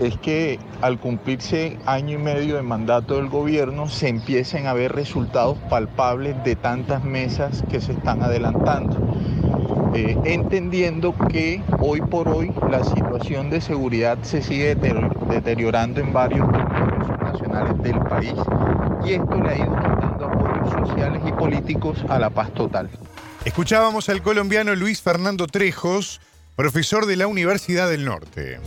es 0.00 0.16
que 0.18 0.58
al 0.80 0.98
cumplirse 0.98 1.78
año 1.86 2.18
y 2.18 2.22
medio 2.22 2.56
de 2.56 2.62
mandato 2.62 3.16
del 3.16 3.28
gobierno 3.28 3.88
se 3.88 4.08
empiecen 4.08 4.66
a 4.66 4.72
ver 4.72 4.92
resultados 4.92 5.58
palpables 5.68 6.42
de 6.44 6.56
tantas 6.56 7.04
mesas 7.04 7.62
que 7.70 7.80
se 7.80 7.92
están 7.92 8.22
adelantando. 8.22 8.96
Eh, 9.94 10.16
entendiendo 10.24 11.14
que 11.30 11.62
hoy 11.80 12.00
por 12.00 12.28
hoy 12.28 12.50
la 12.70 12.82
situación 12.82 13.50
de 13.50 13.60
seguridad 13.60 14.18
se 14.22 14.42
sigue 14.42 14.74
deteriorando 14.74 16.00
en 16.00 16.12
varios 16.12 16.50
nacionales 16.50 17.82
del 17.82 17.98
país 18.00 18.34
y 19.04 19.12
esto 19.12 19.34
le 19.42 19.50
ha 19.50 19.56
ido 19.56 19.74
dando 19.74 20.26
apoyos 20.26 20.88
sociales 20.88 21.22
y 21.26 21.32
políticos 21.32 21.98
a 22.08 22.18
la 22.18 22.30
paz 22.30 22.52
total. 22.54 22.88
Escuchábamos 23.44 24.08
al 24.08 24.22
colombiano 24.22 24.74
Luis 24.74 25.02
Fernando 25.02 25.46
Trejos, 25.46 26.20
profesor 26.56 27.06
de 27.06 27.16
la 27.16 27.26
Universidad 27.26 27.90
del 27.90 28.04
Norte. 28.04 28.60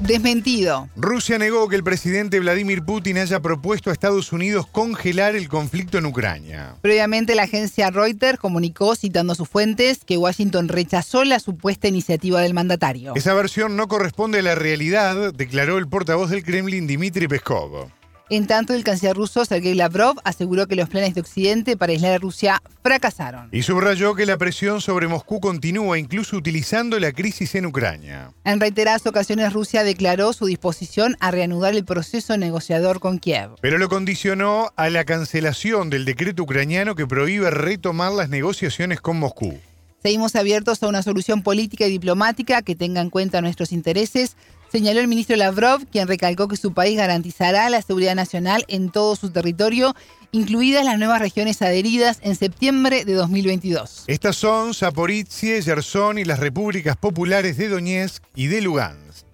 Desmentido. 0.00 0.88
Rusia 0.94 1.38
negó 1.38 1.68
que 1.68 1.76
el 1.76 1.82
presidente 1.82 2.38
Vladimir 2.38 2.82
Putin 2.82 3.18
haya 3.18 3.40
propuesto 3.40 3.88
a 3.88 3.92
Estados 3.92 4.32
Unidos 4.32 4.66
congelar 4.66 5.34
el 5.34 5.48
conflicto 5.48 5.96
en 5.96 6.06
Ucrania. 6.06 6.74
Previamente 6.82 7.34
la 7.34 7.44
agencia 7.44 7.90
Reuters 7.90 8.38
comunicó, 8.38 8.94
citando 8.94 9.32
a 9.32 9.36
sus 9.36 9.48
fuentes, 9.48 10.00
que 10.04 10.18
Washington 10.18 10.68
rechazó 10.68 11.24
la 11.24 11.40
supuesta 11.40 11.88
iniciativa 11.88 12.40
del 12.42 12.52
mandatario. 12.52 13.14
Esa 13.14 13.32
versión 13.34 13.76
no 13.76 13.88
corresponde 13.88 14.40
a 14.40 14.42
la 14.42 14.54
realidad, 14.54 15.32
declaró 15.32 15.78
el 15.78 15.88
portavoz 15.88 16.30
del 16.30 16.44
Kremlin 16.44 16.86
Dmitry 16.86 17.26
Peskov. 17.26 17.88
En 18.28 18.48
tanto, 18.48 18.74
el 18.74 18.82
canciller 18.82 19.14
ruso 19.14 19.44
Sergei 19.44 19.74
Lavrov 19.74 20.16
aseguró 20.24 20.66
que 20.66 20.74
los 20.74 20.88
planes 20.88 21.14
de 21.14 21.20
Occidente 21.20 21.76
para 21.76 21.92
aislar 21.92 22.12
a 22.12 22.18
Rusia 22.18 22.60
fracasaron. 22.82 23.48
Y 23.52 23.62
subrayó 23.62 24.16
que 24.16 24.26
la 24.26 24.36
presión 24.36 24.80
sobre 24.80 25.06
Moscú 25.06 25.38
continúa, 25.38 25.96
incluso 25.96 26.36
utilizando 26.36 26.98
la 26.98 27.12
crisis 27.12 27.54
en 27.54 27.66
Ucrania. 27.66 28.32
En 28.42 28.58
reiteradas 28.58 29.06
ocasiones, 29.06 29.52
Rusia 29.52 29.84
declaró 29.84 30.32
su 30.32 30.46
disposición 30.46 31.16
a 31.20 31.30
reanudar 31.30 31.76
el 31.76 31.84
proceso 31.84 32.36
negociador 32.36 32.98
con 32.98 33.20
Kiev. 33.20 33.50
Pero 33.60 33.78
lo 33.78 33.88
condicionó 33.88 34.72
a 34.74 34.90
la 34.90 35.04
cancelación 35.04 35.88
del 35.88 36.04
decreto 36.04 36.42
ucraniano 36.42 36.96
que 36.96 37.06
prohíbe 37.06 37.50
retomar 37.50 38.10
las 38.10 38.28
negociaciones 38.28 39.00
con 39.00 39.20
Moscú. 39.20 39.56
Seguimos 40.02 40.36
abiertos 40.36 40.82
a 40.82 40.88
una 40.88 41.02
solución 41.02 41.42
política 41.42 41.86
y 41.86 41.90
diplomática 41.90 42.62
que 42.62 42.76
tenga 42.76 43.00
en 43.00 43.10
cuenta 43.10 43.40
nuestros 43.40 43.72
intereses 43.72 44.36
señaló 44.76 45.00
el 45.00 45.08
ministro 45.08 45.36
Lavrov, 45.36 45.86
quien 45.90 46.06
recalcó 46.06 46.48
que 46.48 46.56
su 46.58 46.74
país 46.74 46.98
garantizará 46.98 47.70
la 47.70 47.80
seguridad 47.80 48.14
nacional 48.14 48.66
en 48.68 48.90
todo 48.90 49.16
su 49.16 49.30
territorio, 49.30 49.96
incluidas 50.32 50.84
las 50.84 50.98
nuevas 50.98 51.18
regiones 51.18 51.62
adheridas 51.62 52.18
en 52.20 52.36
septiembre 52.36 53.06
de 53.06 53.14
2022. 53.14 54.04
Estas 54.06 54.36
son 54.36 54.74
Zaporizhia, 54.74 55.62
Gerson 55.62 56.18
y 56.18 56.26
las 56.26 56.40
repúblicas 56.40 56.94
populares 56.98 57.56
de 57.56 57.68
Donetsk 57.70 58.22
y 58.34 58.48
de 58.48 58.60
Lugansk. 58.60 59.24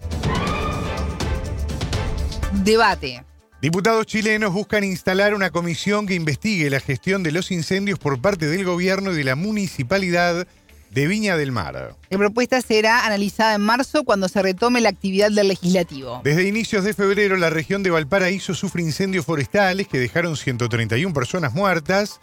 Debate. 2.63 3.25
Diputados 3.61 4.05
chilenos 4.05 4.53
buscan 4.53 4.85
instalar 4.85 5.33
una 5.33 5.49
comisión 5.49 6.07
que 6.07 6.13
investigue 6.13 6.69
la 6.69 6.79
gestión 6.79 7.21
de 7.21 7.33
los 7.33 7.51
incendios 7.51 7.99
por 7.99 8.21
parte 8.21 8.47
del 8.47 8.63
gobierno 8.63 9.11
y 9.11 9.15
de 9.17 9.23
la 9.25 9.35
municipalidad 9.35 10.47
de 10.93 11.07
Viña 11.07 11.37
del 11.37 11.51
Mar. 11.51 11.95
La 12.09 12.17
propuesta 12.17 12.61
será 12.61 13.05
analizada 13.05 13.55
en 13.55 13.61
marzo 13.61 14.03
cuando 14.03 14.29
se 14.29 14.41
retome 14.41 14.81
la 14.81 14.89
actividad 14.89 15.31
del 15.31 15.47
legislativo. 15.47 16.21
Desde 16.23 16.47
inicios 16.47 16.83
de 16.83 16.93
febrero, 16.93 17.35
la 17.37 17.49
región 17.49 17.83
de 17.83 17.89
Valparaíso 17.89 18.53
sufre 18.53 18.81
incendios 18.81 19.25
forestales 19.25 19.87
que 19.87 19.99
dejaron 19.99 20.37
131 20.37 21.13
personas 21.13 21.53
muertas, 21.53 22.19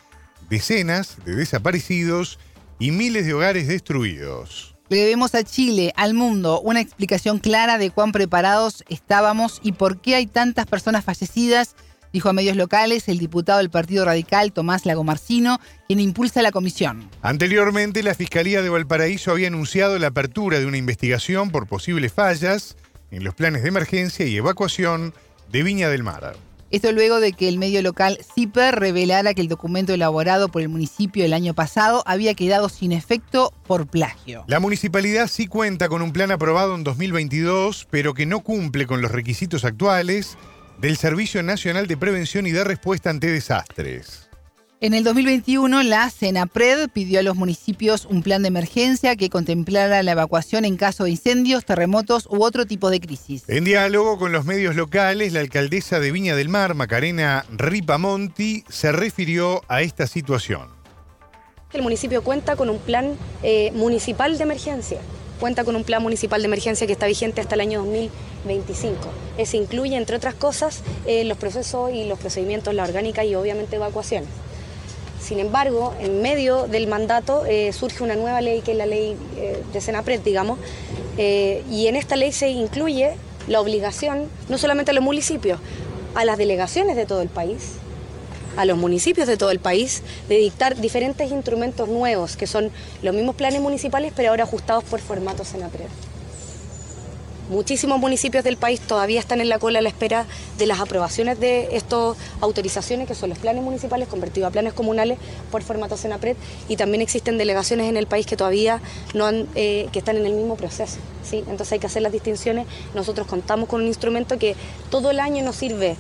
decenas 0.48 1.16
de 1.24 1.34
desaparecidos 1.34 2.38
y 2.78 2.92
miles 2.92 3.26
de 3.26 3.34
hogares 3.34 3.66
destruidos. 3.66 4.76
Le 4.88 4.96
debemos 4.96 5.34
a 5.36 5.44
Chile, 5.44 5.92
al 5.96 6.14
mundo, 6.14 6.60
una 6.60 6.80
explicación 6.80 7.38
clara 7.38 7.78
de 7.78 7.90
cuán 7.90 8.10
preparados 8.10 8.84
estábamos 8.88 9.60
y 9.62 9.72
por 9.72 10.00
qué 10.00 10.16
hay 10.16 10.26
tantas 10.26 10.66
personas 10.66 11.04
fallecidas 11.04 11.76
dijo 12.12 12.28
a 12.28 12.32
medios 12.32 12.56
locales 12.56 13.08
el 13.08 13.18
diputado 13.18 13.58
del 13.58 13.70
Partido 13.70 14.04
Radical 14.04 14.52
Tomás 14.52 14.86
Lagomarcino, 14.86 15.60
quien 15.86 16.00
impulsa 16.00 16.42
la 16.42 16.52
comisión. 16.52 17.08
Anteriormente, 17.22 18.02
la 18.02 18.14
Fiscalía 18.14 18.62
de 18.62 18.68
Valparaíso 18.68 19.30
había 19.30 19.48
anunciado 19.48 19.98
la 19.98 20.08
apertura 20.08 20.58
de 20.58 20.66
una 20.66 20.76
investigación 20.76 21.50
por 21.50 21.66
posibles 21.66 22.12
fallas 22.12 22.76
en 23.10 23.24
los 23.24 23.34
planes 23.34 23.62
de 23.62 23.68
emergencia 23.68 24.26
y 24.26 24.36
evacuación 24.36 25.14
de 25.50 25.62
Viña 25.62 25.88
del 25.88 26.02
Mar. 26.02 26.36
Esto 26.70 26.92
luego 26.92 27.18
de 27.18 27.32
que 27.32 27.48
el 27.48 27.58
medio 27.58 27.82
local 27.82 28.18
CIPER 28.34 28.76
revelara 28.76 29.34
que 29.34 29.40
el 29.40 29.48
documento 29.48 29.92
elaborado 29.92 30.48
por 30.48 30.62
el 30.62 30.68
municipio 30.68 31.24
el 31.24 31.32
año 31.32 31.52
pasado 31.52 32.04
había 32.06 32.34
quedado 32.34 32.68
sin 32.68 32.92
efecto 32.92 33.52
por 33.66 33.88
plagio. 33.88 34.44
La 34.46 34.60
municipalidad 34.60 35.26
sí 35.26 35.48
cuenta 35.48 35.88
con 35.88 36.00
un 36.00 36.12
plan 36.12 36.30
aprobado 36.30 36.76
en 36.76 36.84
2022, 36.84 37.88
pero 37.90 38.14
que 38.14 38.24
no 38.24 38.40
cumple 38.40 38.86
con 38.86 39.02
los 39.02 39.10
requisitos 39.10 39.64
actuales 39.64 40.38
del 40.80 40.96
Servicio 40.96 41.42
Nacional 41.42 41.86
de 41.86 41.96
Prevención 41.96 42.46
y 42.46 42.52
de 42.52 42.64
Respuesta 42.64 43.10
ante 43.10 43.26
Desastres. 43.26 44.28
En 44.82 44.94
el 44.94 45.04
2021, 45.04 45.82
la 45.82 46.08
CENAPRED 46.08 46.88
pidió 46.88 47.20
a 47.20 47.22
los 47.22 47.36
municipios 47.36 48.06
un 48.06 48.22
plan 48.22 48.40
de 48.40 48.48
emergencia 48.48 49.14
que 49.14 49.28
contemplara 49.28 50.02
la 50.02 50.12
evacuación 50.12 50.64
en 50.64 50.78
caso 50.78 51.04
de 51.04 51.10
incendios, 51.10 51.66
terremotos 51.66 52.26
u 52.30 52.42
otro 52.42 52.64
tipo 52.64 52.88
de 52.88 52.98
crisis. 52.98 53.44
En 53.48 53.64
diálogo 53.64 54.18
con 54.18 54.32
los 54.32 54.46
medios 54.46 54.74
locales, 54.74 55.34
la 55.34 55.40
alcaldesa 55.40 56.00
de 56.00 56.12
Viña 56.12 56.34
del 56.34 56.48
Mar, 56.48 56.74
Macarena 56.74 57.44
Ripamonti, 57.50 58.64
se 58.70 58.90
refirió 58.90 59.60
a 59.68 59.82
esta 59.82 60.06
situación. 60.06 60.68
El 61.74 61.82
municipio 61.82 62.22
cuenta 62.22 62.56
con 62.56 62.70
un 62.70 62.78
plan 62.78 63.18
eh, 63.42 63.70
municipal 63.72 64.38
de 64.38 64.44
emergencia 64.44 65.00
cuenta 65.40 65.64
con 65.64 65.74
un 65.74 65.82
plan 65.82 66.02
municipal 66.02 66.40
de 66.40 66.46
emergencia 66.46 66.86
que 66.86 66.92
está 66.92 67.06
vigente 67.06 67.40
hasta 67.40 67.56
el 67.56 67.62
año 67.62 67.80
2025. 67.80 68.96
Ese 69.38 69.56
incluye, 69.56 69.96
entre 69.96 70.14
otras 70.14 70.34
cosas, 70.34 70.82
eh, 71.06 71.24
los 71.24 71.38
procesos 71.38 71.90
y 71.92 72.04
los 72.04 72.18
procedimientos, 72.18 72.74
la 72.74 72.84
orgánica 72.84 73.24
y 73.24 73.34
obviamente 73.34 73.76
evacuaciones. 73.76 74.28
Sin 75.20 75.40
embargo, 75.40 75.94
en 76.00 76.22
medio 76.22 76.66
del 76.66 76.86
mandato 76.86 77.44
eh, 77.46 77.72
surge 77.72 78.04
una 78.04 78.16
nueva 78.16 78.40
ley 78.40 78.60
que 78.60 78.72
es 78.72 78.78
la 78.78 78.86
ley 78.86 79.16
eh, 79.36 79.62
de 79.72 79.80
Senapred, 79.80 80.20
digamos, 80.20 80.58
y 81.18 81.86
en 81.86 81.96
esta 81.96 82.16
ley 82.16 82.32
se 82.32 82.48
incluye 82.48 83.12
la 83.46 83.60
obligación 83.60 84.30
no 84.48 84.56
solamente 84.56 84.92
a 84.92 84.94
los 84.94 85.04
municipios, 85.04 85.60
a 86.14 86.24
las 86.24 86.38
delegaciones 86.38 86.96
de 86.96 87.04
todo 87.04 87.20
el 87.20 87.28
país, 87.28 87.72
a 88.56 88.64
los 88.64 88.76
municipios 88.78 89.26
de 89.26 89.36
todo 89.36 89.50
el 89.50 89.60
país 89.60 90.02
de 90.28 90.36
dictar 90.36 90.76
diferentes 90.76 91.30
instrumentos 91.30 91.88
nuevos, 91.88 92.36
que 92.36 92.46
son 92.46 92.70
los 93.02 93.14
mismos 93.14 93.36
planes 93.36 93.60
municipales, 93.60 94.12
pero 94.14 94.30
ahora 94.30 94.44
ajustados 94.44 94.84
por 94.84 95.00
formato 95.00 95.44
Senapred. 95.44 95.86
Muchísimos 97.50 97.98
municipios 97.98 98.44
del 98.44 98.56
país 98.56 98.80
todavía 98.80 99.18
están 99.18 99.40
en 99.40 99.48
la 99.48 99.58
cola 99.58 99.80
a 99.80 99.82
la 99.82 99.88
espera 99.88 100.24
de 100.56 100.66
las 100.66 100.78
aprobaciones 100.78 101.40
de 101.40 101.74
estas 101.74 102.16
autorizaciones, 102.40 103.08
que 103.08 103.16
son 103.16 103.28
los 103.28 103.40
planes 103.40 103.64
municipales 103.64 104.06
convertidos 104.06 104.46
a 104.46 104.52
planes 104.52 104.72
comunales 104.72 105.18
por 105.50 105.64
formato 105.64 105.96
Senapred, 105.96 106.36
y 106.68 106.76
también 106.76 107.02
existen 107.02 107.38
delegaciones 107.38 107.88
en 107.88 107.96
el 107.96 108.06
país 108.06 108.24
que 108.24 108.36
todavía 108.36 108.80
no 109.14 109.26
han, 109.26 109.48
eh, 109.56 109.88
que 109.90 109.98
están 109.98 110.16
en 110.16 110.26
el 110.26 110.34
mismo 110.34 110.54
proceso. 110.54 110.98
¿sí? 111.28 111.38
Entonces 111.38 111.72
hay 111.72 111.80
que 111.80 111.88
hacer 111.88 112.02
las 112.02 112.12
distinciones. 112.12 112.68
Nosotros 112.94 113.26
contamos 113.26 113.68
con 113.68 113.80
un 113.80 113.88
instrumento 113.88 114.38
que 114.38 114.54
todo 114.88 115.10
el 115.10 115.18
año 115.18 115.42
nos 115.42 115.56
sirve 115.56 115.96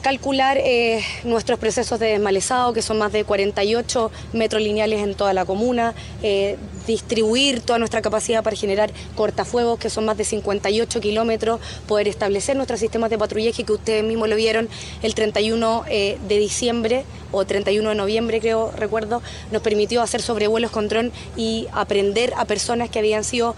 calcular 0.00 0.58
eh, 0.58 1.02
nuestros 1.24 1.58
procesos 1.58 1.98
de 2.00 2.06
desmalezado, 2.06 2.72
que 2.72 2.82
son 2.82 2.98
más 2.98 3.12
de 3.12 3.24
48 3.24 4.10
metros 4.32 4.62
lineales 4.62 5.02
en 5.02 5.14
toda 5.14 5.32
la 5.32 5.44
comuna, 5.44 5.94
eh, 6.22 6.56
distribuir 6.86 7.60
toda 7.60 7.78
nuestra 7.78 8.02
capacidad 8.02 8.42
para 8.42 8.56
generar 8.56 8.90
cortafuegos, 9.16 9.78
que 9.78 9.90
son 9.90 10.06
más 10.06 10.16
de 10.16 10.24
58 10.24 11.00
kilómetros, 11.00 11.60
poder 11.86 12.08
establecer 12.08 12.56
nuestros 12.56 12.80
sistemas 12.80 13.10
de 13.10 13.18
patrullaje 13.18 13.64
que 13.64 13.72
ustedes 13.72 14.02
mismos 14.02 14.28
lo 14.28 14.36
vieron 14.36 14.68
el 15.02 15.14
31 15.14 15.84
eh, 15.88 16.18
de 16.26 16.38
diciembre 16.38 17.04
o 17.32 17.44
31 17.44 17.90
de 17.90 17.94
noviembre, 17.94 18.40
creo, 18.40 18.72
recuerdo, 18.72 19.22
nos 19.52 19.62
permitió 19.62 20.02
hacer 20.02 20.20
sobrevuelos 20.20 20.72
con 20.72 20.88
dron 20.88 21.12
y 21.36 21.68
aprender 21.72 22.32
a 22.36 22.44
personas 22.44 22.90
que 22.90 22.98
habían 22.98 23.22
sido, 23.22 23.54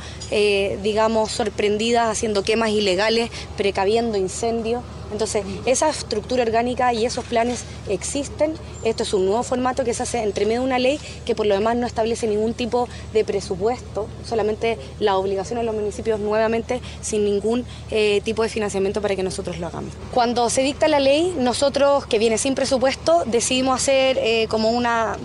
digamos, 0.82 1.30
sorprendidas 1.30 2.10
haciendo 2.10 2.42
quemas 2.42 2.68
ilegales, 2.68 3.30
precaviendo 3.56 4.18
incendios. 4.18 4.82
Entonces, 5.12 5.44
esa 5.66 5.90
estructura 5.90 6.42
orgánica 6.42 6.92
y 6.92 7.04
esos 7.04 7.24
planes 7.24 7.64
existen. 7.88 8.54
Esto 8.82 9.02
es 9.02 9.14
un 9.14 9.26
nuevo 9.26 9.42
formato 9.42 9.84
que 9.84 9.94
se 9.94 10.02
hace 10.02 10.22
entre 10.22 10.46
medio 10.46 10.60
de 10.60 10.66
una 10.66 10.78
ley 10.78 10.98
que 11.24 11.34
por 11.34 11.46
lo 11.46 11.54
demás 11.54 11.76
no 11.76 11.86
establece 11.86 12.26
ningún 12.26 12.54
tipo 12.54 12.88
de 13.12 13.24
presupuesto, 13.24 14.08
solamente 14.26 14.78
la 14.98 15.16
obligación 15.16 15.58
a 15.58 15.62
los 15.62 15.74
municipios 15.74 16.18
nuevamente 16.18 16.80
sin 17.02 17.24
ningún 17.24 17.64
eh, 17.90 18.20
tipo 18.24 18.42
de 18.42 18.48
financiamiento 18.48 19.00
para 19.00 19.14
que 19.14 19.22
nosotros 19.22 19.58
lo 19.58 19.66
hagamos. 19.66 19.92
Cuando 20.12 20.48
se 20.50 20.62
dicta 20.62 20.88
la 20.88 20.98
ley, 20.98 21.34
nosotros, 21.38 22.06
que 22.06 22.18
viene 22.18 22.38
sin 22.38 22.54
presupuesto, 22.54 23.24
decidimos 23.26 23.76
hacer 23.76 24.18
eh, 24.18 24.46
como 24.48 24.70
una 24.70 25.16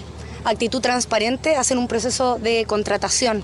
actitud 0.43 0.81
transparente, 0.81 1.55
hacer 1.55 1.77
un 1.77 1.87
proceso 1.87 2.37
de 2.39 2.65
contratación 2.65 3.43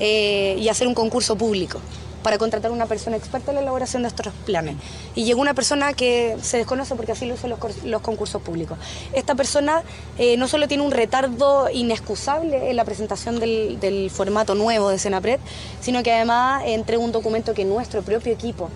eh, 0.00 0.56
y 0.58 0.68
hacer 0.68 0.86
un 0.86 0.94
concurso 0.94 1.36
público 1.36 1.80
para 2.26 2.38
contratar 2.38 2.72
una 2.72 2.86
persona 2.86 3.16
experta 3.16 3.52
en 3.52 3.54
la 3.54 3.60
elaboración 3.60 4.02
de 4.02 4.08
estos 4.08 4.32
planes. 4.44 4.74
Y 5.14 5.22
llegó 5.22 5.40
una 5.40 5.54
persona 5.54 5.92
que 5.92 6.36
se 6.42 6.56
desconoce 6.56 6.96
porque 6.96 7.12
así 7.12 7.24
lo 7.24 7.34
hacen 7.34 7.54
los, 7.84 8.02
concursos 8.02 8.42
públicos. 8.42 8.76
Esta 9.12 9.36
persona 9.36 9.84
eh, 10.18 10.36
no 10.36 10.48
solo 10.48 10.66
tiene 10.66 10.82
un 10.82 10.90
retardo 10.90 11.70
inexcusable 11.72 12.68
en 12.68 12.74
la 12.74 12.84
presentación 12.84 13.38
del, 13.38 14.10
formato 14.12 14.56
nuevo 14.56 14.88
de 14.88 14.98
Senapred, 14.98 15.38
sino 15.80 16.02
que 16.02 16.12
además 16.12 16.64
entregó 16.66 17.04
un 17.04 17.12
documento 17.12 17.54
que 17.54 17.64
nuestro 17.64 18.02
propio 18.02 18.32
equipo 18.32 18.70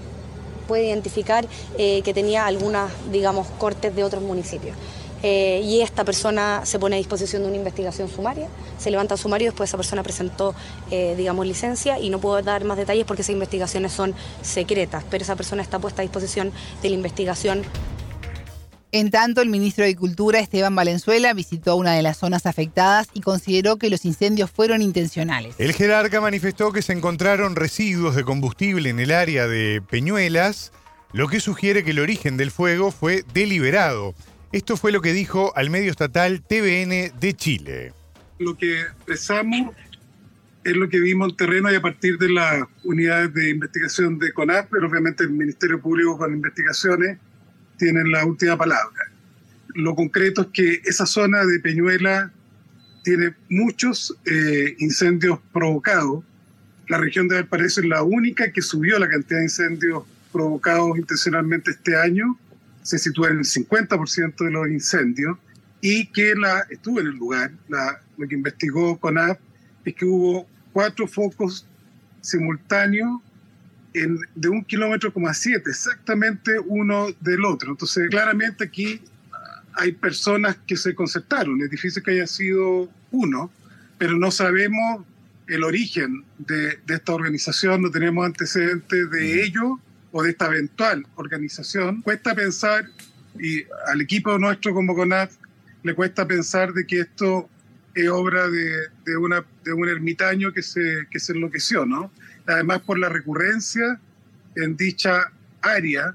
puede 0.69 0.87
identificar 0.87 1.45
eh, 1.77 2.03
que 2.03 2.15
tenía 2.15 2.47
algunas, 2.47 2.93
digamos, 3.11 3.49
cortes 3.59 3.97
de 3.97 4.05
otros 4.05 4.23
municipios. 4.23 4.77
Eh, 5.23 5.61
y 5.65 5.83
esta 5.83 6.05
persona 6.05 6.65
se 6.65 6.79
pone 6.79 6.97
a 6.97 6.99
disposición 6.99 7.43
de 7.43 7.49
una 7.49 7.57
investigación 7.57 8.09
sumaria, 8.09 8.49
se 8.79 8.91
levanta 8.91 9.17
sumario, 9.17 9.49
después 9.49 9.71
esa 9.71 9.77
persona 9.77 10.03
presentó, 10.03 10.55
eh, 10.91 11.15
digamos, 11.17 11.47
licencia 11.47 11.99
y 11.99 12.11
no 12.11 12.21
puedo 12.21 12.41
dar 12.43 12.65
más 12.65 12.77
detalles 12.77 13.05
porque 13.05 13.23
esas 13.23 13.35
investigaciones 13.35 13.93
son 13.93 14.15
secretas, 14.43 15.05
pero 15.11 15.23
esa 15.23 15.37
persona 15.37 15.63
está 15.63 15.79
puesta 15.79 16.03
a 16.03 16.05
disposición 16.05 16.53
de 16.83 16.89
la 16.89 16.95
investigación. 16.95 17.65
En 18.93 19.13
tanto, 19.13 19.41
el 19.41 19.49
ministro 19.49 19.85
de 19.85 19.95
Cultura, 19.95 20.41
Esteban 20.41 20.75
Valenzuela, 20.75 21.33
visitó 21.33 21.77
una 21.77 21.95
de 21.95 22.03
las 22.03 22.17
zonas 22.17 22.45
afectadas 22.45 23.07
y 23.15 23.21
consideró 23.21 23.77
que 23.77 23.89
los 23.89 24.05
incendios 24.05 24.51
fueron 24.51 24.83
intencionales. 24.83 25.55
El 25.59 25.75
jerarca 25.75 26.21
manifestó 26.21 26.73
que 26.73 26.83
se 26.83 26.93
encontraron 26.93 27.55
residuos 27.55 28.17
de 28.17 28.25
combustible 28.25 28.91
en 28.91 28.99
el 28.99 29.13
área 29.13 29.47
de 29.47 29.81
Peñuelas, 29.81 30.73
lo 31.13 31.29
que 31.29 31.39
sugiere 31.39 31.85
que 31.85 31.93
el 31.93 32.01
origen 32.01 32.37
del 32.37 32.51
fuego 32.51 32.91
fue 32.91 33.25
deliberado. 33.33 34.13
Esto 34.53 34.77
fue 34.77 34.91
lo 34.91 35.01
que 35.01 35.13
dijo 35.13 35.57
al 35.57 35.71
medio 35.71 35.93
estatal 35.93 36.43
TVN 36.43 37.13
de 37.21 37.35
Chile. 37.37 37.93
Lo 38.41 38.57
que 38.57 38.81
expresamos 38.81 39.77
es 40.65 40.77
lo 40.77 40.89
que 40.89 40.99
vimos 40.99 41.31
en 41.31 41.37
terreno 41.37 41.71
y 41.71 41.77
a 41.77 41.81
partir 41.81 42.19
de 42.19 42.31
las 42.31 42.65
unidades 42.83 43.33
de 43.33 43.51
investigación 43.51 44.19
de 44.19 44.33
CONAP, 44.33 44.69
pero 44.71 44.89
obviamente 44.89 45.23
el 45.23 45.31
Ministerio 45.31 45.81
Público 45.81 46.19
con 46.19 46.35
investigaciones 46.35 47.19
tienen 47.79 48.11
la 48.11 48.25
última 48.25 48.57
palabra. 48.57 49.11
Lo 49.69 49.95
concreto 49.95 50.43
es 50.43 50.49
que 50.49 50.83
esa 50.85 51.07
zona 51.07 51.45
de 51.45 51.61
Peñuela 51.61 52.33
tiene 53.05 53.35
muchos 53.49 54.17
eh, 54.27 54.75
incendios 54.81 55.39
provocados. 55.53 56.25
La 56.89 56.99
región 56.99 57.29
de 57.29 57.37
Valparaíso 57.37 57.83
es 57.83 57.87
la 57.87 58.03
única 58.03 58.51
que 58.53 58.63
subió 58.63 58.99
la 58.99 59.09
cantidad 59.09 59.39
de 59.39 59.45
incendios 59.45 60.03
provocados 60.33 60.99
intencionalmente 60.99 61.71
este 61.71 61.97
año. 61.97 62.37
Se 62.83 62.99
sitúa 62.99 63.29
en 63.29 63.39
el 63.39 63.45
50% 63.45 64.45
de 64.45 64.51
los 64.51 64.69
incendios 64.69 65.39
y 65.81 66.07
que 66.07 66.35
la, 66.35 66.67
estuvo 66.71 67.01
en 67.01 67.07
el 67.07 67.17
lugar. 67.17 67.53
La, 67.69 68.01
lo 68.17 68.29
que 68.29 68.35
investigó 68.35 68.99
CONAP 68.99 69.39
es 69.85 69.95
que 69.95 70.05
hubo 70.05 70.47
cuatro 70.73 71.07
focos 71.07 71.67
simultáneos 72.21 73.21
de 73.93 74.49
un 74.49 74.65
kilómetro 74.65 75.13
coma 75.13 75.35
siete, 75.35 75.71
exactamente 75.71 76.53
uno 76.65 77.09
del 77.21 77.45
otro. 77.45 77.73
Entonces, 77.73 78.09
claramente 78.09 78.65
aquí 78.65 79.01
hay 79.75 79.93
personas 79.93 80.57
que 80.67 80.77
se 80.77 80.95
concertaron. 80.95 81.61
Es 81.63 81.71
difícil 81.71 82.03
que 82.03 82.13
haya 82.13 82.27
sido 82.27 82.89
uno, 83.11 83.51
pero 83.99 84.17
no 84.17 84.31
sabemos 84.31 85.05
el 85.49 85.65
origen 85.65 86.25
de, 86.39 86.79
de 86.87 86.95
esta 86.95 87.13
organización, 87.13 87.83
no 87.83 87.91
tenemos 87.91 88.25
antecedentes 88.25 89.11
de 89.11 89.43
ello 89.43 89.81
o 90.13 90.23
de 90.23 90.31
esta 90.31 90.47
eventual 90.47 91.07
organización. 91.17 92.03
Cuesta 92.03 92.35
pensar, 92.35 92.87
y 93.39 93.65
al 93.87 94.01
equipo 94.01 94.39
nuestro 94.39 94.75
como 94.75 94.95
CONAF 94.95 95.37
le 95.83 95.95
cuesta 95.95 96.27
pensar 96.27 96.73
de 96.73 96.87
que 96.87 97.01
esto 97.01 97.49
es 97.95 98.09
obra 98.09 98.49
de, 98.49 98.89
de, 99.05 99.17
una, 99.17 99.45
de 99.65 99.73
un 99.73 99.89
ermitaño 99.89 100.53
que 100.53 100.63
se, 100.63 101.07
que 101.11 101.19
se 101.19 101.33
enloqueció, 101.33 101.87
¿no? 101.87 102.13
además 102.47 102.81
por 102.81 102.99
la 102.99 103.09
recurrencia 103.09 104.01
en 104.57 104.77
dicha 104.77 105.33
área 105.63 106.15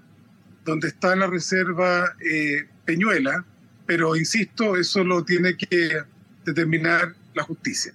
donde 0.64 0.88
está 0.90 1.16
la 1.16 1.28
reserva 1.28 2.16
eh, 2.20 2.68
Peñuela, 2.86 3.46
pero 3.86 4.16
insisto, 4.16 4.78
eso 4.78 5.04
lo 5.04 5.24
tiene 5.24 5.56
que 5.58 6.02
determinar 6.44 7.16
la 7.34 7.44
justicia. 7.44 7.94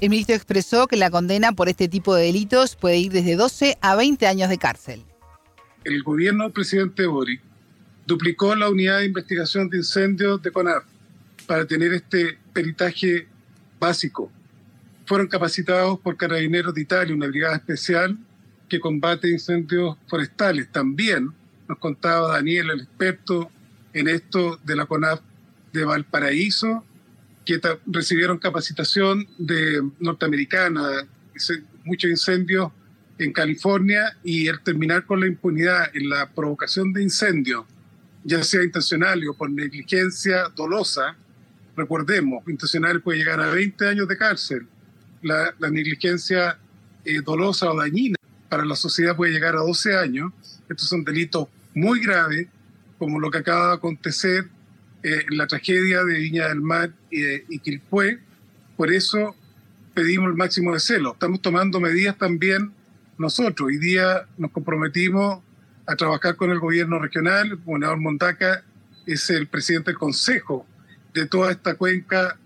El 0.00 0.10
ministro 0.10 0.34
expresó 0.34 0.86
que 0.86 0.96
la 0.96 1.10
condena 1.10 1.52
por 1.52 1.68
este 1.68 1.88
tipo 1.88 2.14
de 2.14 2.24
delitos 2.24 2.76
puede 2.76 2.98
ir 2.98 3.12
desde 3.12 3.36
12 3.36 3.78
a 3.80 3.96
20 3.96 4.26
años 4.26 4.48
de 4.48 4.58
cárcel. 4.58 5.04
El 5.84 6.02
gobierno 6.02 6.44
del 6.44 6.52
presidente 6.52 7.06
Boric 7.06 7.40
duplicó 8.06 8.54
la 8.54 8.70
unidad 8.70 8.98
de 8.98 9.06
investigación 9.06 9.68
de 9.68 9.78
incendios 9.78 10.40
de 10.42 10.52
CONAR 10.52 10.82
para 11.46 11.66
tener 11.66 11.92
este 11.92 12.38
peritaje 12.52 13.26
básico 13.80 14.30
fueron 15.08 15.26
capacitados 15.26 15.98
por 16.00 16.18
Carabineros 16.18 16.74
de 16.74 16.82
Italia, 16.82 17.14
una 17.14 17.28
brigada 17.28 17.56
especial 17.56 18.18
que 18.68 18.78
combate 18.78 19.30
incendios 19.30 19.96
forestales. 20.06 20.70
También 20.70 21.32
nos 21.66 21.78
contaba 21.78 22.34
Daniel, 22.34 22.68
el 22.68 22.80
experto 22.82 23.50
en 23.94 24.08
esto 24.08 24.60
de 24.64 24.76
la 24.76 24.84
CONAF 24.84 25.20
de 25.72 25.86
Valparaíso, 25.86 26.84
que 27.48 27.58
recibieron 27.86 28.36
capacitación 28.36 29.26
de 29.38 29.82
norteamericana, 30.00 31.08
muchos 31.82 32.10
incendios 32.10 32.70
en 33.18 33.32
California 33.32 34.14
y 34.22 34.48
el 34.48 34.60
terminar 34.60 35.06
con 35.06 35.20
la 35.20 35.28
impunidad 35.28 35.96
en 35.96 36.10
la 36.10 36.28
provocación 36.30 36.92
de 36.92 37.02
incendios, 37.02 37.64
ya 38.22 38.42
sea 38.44 38.62
intencional 38.62 39.26
o 39.26 39.32
por 39.32 39.50
negligencia 39.50 40.50
dolosa, 40.54 41.16
recordemos, 41.74 42.46
intencional 42.46 43.00
puede 43.00 43.20
llegar 43.20 43.40
a 43.40 43.48
20 43.48 43.88
años 43.88 44.08
de 44.08 44.18
cárcel 44.18 44.66
la, 45.22 45.54
negligencia 45.70 46.58
eh, 47.06 47.22
dolosa 47.24 47.72
o 47.72 47.78
dañina 47.78 48.16
para 48.50 48.66
la 48.66 48.76
sociedad 48.76 49.16
puede 49.16 49.32
llegar 49.32 49.56
a 49.56 49.60
12 49.60 49.96
años. 49.96 50.32
Estos 50.68 50.86
son 50.86 51.02
delitos 51.02 51.48
muy 51.72 52.04
graves, 52.04 52.46
como 52.98 53.18
lo 53.18 53.30
que 53.30 53.38
acaba 53.38 53.68
de 53.68 53.74
acontecer 53.76 54.48
eh, 55.02 55.24
la 55.30 55.46
tragedia 55.46 56.04
de 56.04 56.18
Viña 56.18 56.48
del 56.48 56.60
Mar 56.60 56.92
y 57.10 57.58
Quilpué. 57.58 58.18
Por 58.76 58.92
eso 58.92 59.34
pedimos 59.94 60.28
el 60.28 60.34
máximo 60.34 60.72
de 60.72 60.80
celo. 60.80 61.12
Estamos 61.12 61.42
tomando 61.42 61.80
medidas 61.80 62.16
también 62.18 62.72
nosotros. 63.16 63.68
Hoy 63.68 63.78
día 63.78 64.26
nos 64.36 64.50
comprometimos 64.50 65.42
a 65.86 65.96
trabajar 65.96 66.36
con 66.36 66.50
el 66.50 66.58
gobierno 66.58 66.98
regional. 66.98 67.48
El 67.48 67.56
gobernador 67.56 67.98
Montaca 67.98 68.64
es 69.06 69.30
el 69.30 69.46
presidente 69.46 69.90
del 69.90 69.98
consejo 69.98 70.66
de 71.14 71.26
toda 71.26 71.50
esta 71.50 71.74
cuenca 71.74 72.38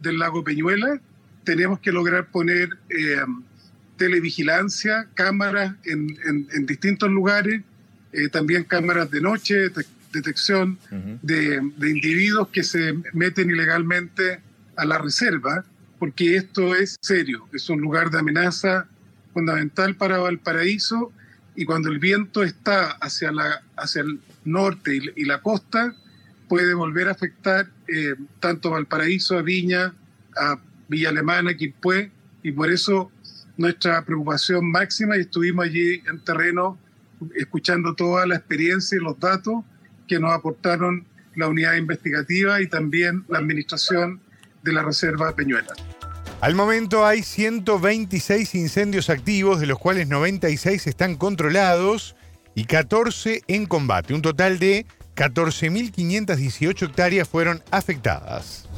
del 0.00 0.18
lago 0.18 0.44
Peñuela 0.44 1.00
tenemos 1.44 1.80
que 1.80 1.92
lograr 1.92 2.26
poner 2.30 2.70
eh, 2.88 3.16
televigilancia, 3.96 5.08
cámaras 5.14 5.74
en, 5.84 6.66
distintos 6.66 7.10
lugares, 7.10 7.62
eh, 8.12 8.28
también 8.28 8.64
cámaras 8.64 9.10
de 9.10 9.20
noche, 9.20 9.70
detección 10.12 10.78
de, 11.22 11.60
individuos 11.80 12.48
que 12.48 12.62
se 12.62 12.94
meten 13.12 13.50
ilegalmente 13.50 14.40
a 14.76 14.84
la 14.84 14.98
reserva, 14.98 15.64
porque 15.98 16.36
esto 16.36 16.74
es 16.74 16.96
serio, 17.00 17.46
es 17.52 17.68
un 17.68 17.80
lugar 17.80 18.10
de 18.10 18.18
amenaza 18.18 18.88
fundamental 19.32 19.94
para 19.96 20.18
Valparaíso 20.18 21.12
y 21.54 21.64
cuando 21.64 21.90
el 21.90 21.98
viento 21.98 22.42
está 22.42 22.92
hacia, 22.92 23.32
la, 23.32 23.62
hacia 23.76 24.02
el 24.02 24.20
norte 24.44 24.98
y, 25.14 25.24
la 25.24 25.42
costa, 25.42 25.94
puede 26.48 26.74
volver 26.74 27.08
a 27.08 27.12
afectar 27.12 27.68
eh, 27.86 28.14
tanto 28.40 28.70
Valparaíso, 28.70 29.38
a 29.38 29.42
Viña, 29.42 29.94
a 30.36 30.58
Villa 30.88 31.10
Alemana, 31.10 31.54
Quilpué, 31.54 32.10
y 32.42 32.52
por 32.52 32.70
eso 32.70 33.12
nuestra 33.56 34.02
preocupación 34.04 34.70
máxima 34.70 35.16
y 35.16 35.20
estuvimos 35.20 35.66
allí 35.66 36.02
en 36.08 36.18
terreno 36.20 36.78
escuchando 37.36 37.94
toda 37.94 38.26
la 38.26 38.36
experiencia 38.36 38.96
y 38.96 39.02
los 39.02 39.18
datos 39.20 39.64
que 40.10 40.18
nos 40.18 40.32
aportaron 40.32 41.06
la 41.36 41.46
unidad 41.46 41.76
investigativa 41.76 42.60
y 42.60 42.66
también 42.66 43.24
la 43.28 43.38
administración 43.38 44.20
de 44.64 44.72
la 44.72 44.82
Reserva 44.82 45.36
Peñuela. 45.36 45.72
Al 46.40 46.56
momento 46.56 47.06
hay 47.06 47.22
126 47.22 48.56
incendios 48.56 49.08
activos, 49.08 49.60
de 49.60 49.66
los 49.66 49.78
cuales 49.78 50.08
96 50.08 50.88
están 50.88 51.14
controlados 51.14 52.16
y 52.56 52.64
14 52.64 53.42
en 53.46 53.66
combate. 53.66 54.12
Un 54.12 54.22
total 54.22 54.58
de 54.58 54.84
14.518 55.14 56.88
hectáreas 56.88 57.28
fueron 57.28 57.62
afectadas. 57.70 58.68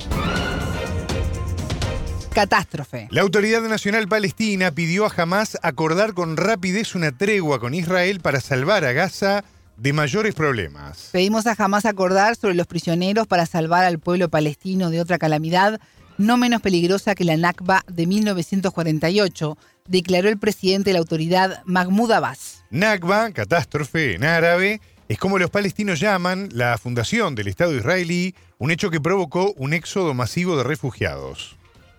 Catástrofe. 2.34 3.08
La 3.10 3.22
Autoridad 3.22 3.62
Nacional 3.62 4.06
Palestina 4.06 4.70
pidió 4.72 5.06
a 5.06 5.12
Hamas 5.16 5.58
acordar 5.62 6.12
con 6.12 6.36
rapidez 6.36 6.94
una 6.94 7.12
tregua 7.12 7.58
con 7.58 7.72
Israel 7.72 8.20
para 8.20 8.40
salvar 8.40 8.84
a 8.84 8.92
Gaza 8.92 9.44
de 9.76 9.92
mayores 9.92 10.34
problemas. 10.34 11.08
Pedimos 11.12 11.46
a 11.46 11.54
Hamas 11.56 11.86
acordar 11.86 12.36
sobre 12.36 12.54
los 12.54 12.66
prisioneros 12.66 13.26
para 13.26 13.46
salvar 13.46 13.84
al 13.84 13.98
pueblo 13.98 14.28
palestino 14.28 14.90
de 14.90 15.00
otra 15.00 15.18
calamidad 15.18 15.80
no 16.18 16.36
menos 16.36 16.62
peligrosa 16.62 17.14
que 17.14 17.24
la 17.24 17.36
Nakba 17.36 17.84
de 17.88 18.06
1948, 18.06 19.58
declaró 19.88 20.28
el 20.28 20.38
presidente 20.38 20.90
de 20.90 20.94
la 20.94 21.00
autoridad 21.00 21.62
Mahmoud 21.64 22.12
Abbas. 22.12 22.64
Nakba, 22.70 23.32
catástrofe 23.32 24.14
en 24.14 24.24
árabe, 24.24 24.80
es 25.08 25.18
como 25.18 25.38
los 25.38 25.50
palestinos 25.50 26.00
llaman 26.00 26.48
la 26.52 26.78
fundación 26.78 27.34
del 27.34 27.48
Estado 27.48 27.74
israelí, 27.76 28.34
un 28.58 28.70
hecho 28.70 28.90
que 28.90 29.00
provocó 29.00 29.52
un 29.56 29.74
éxodo 29.74 30.14
masivo 30.14 30.56
de 30.56 30.64
refugiados. 30.64 31.56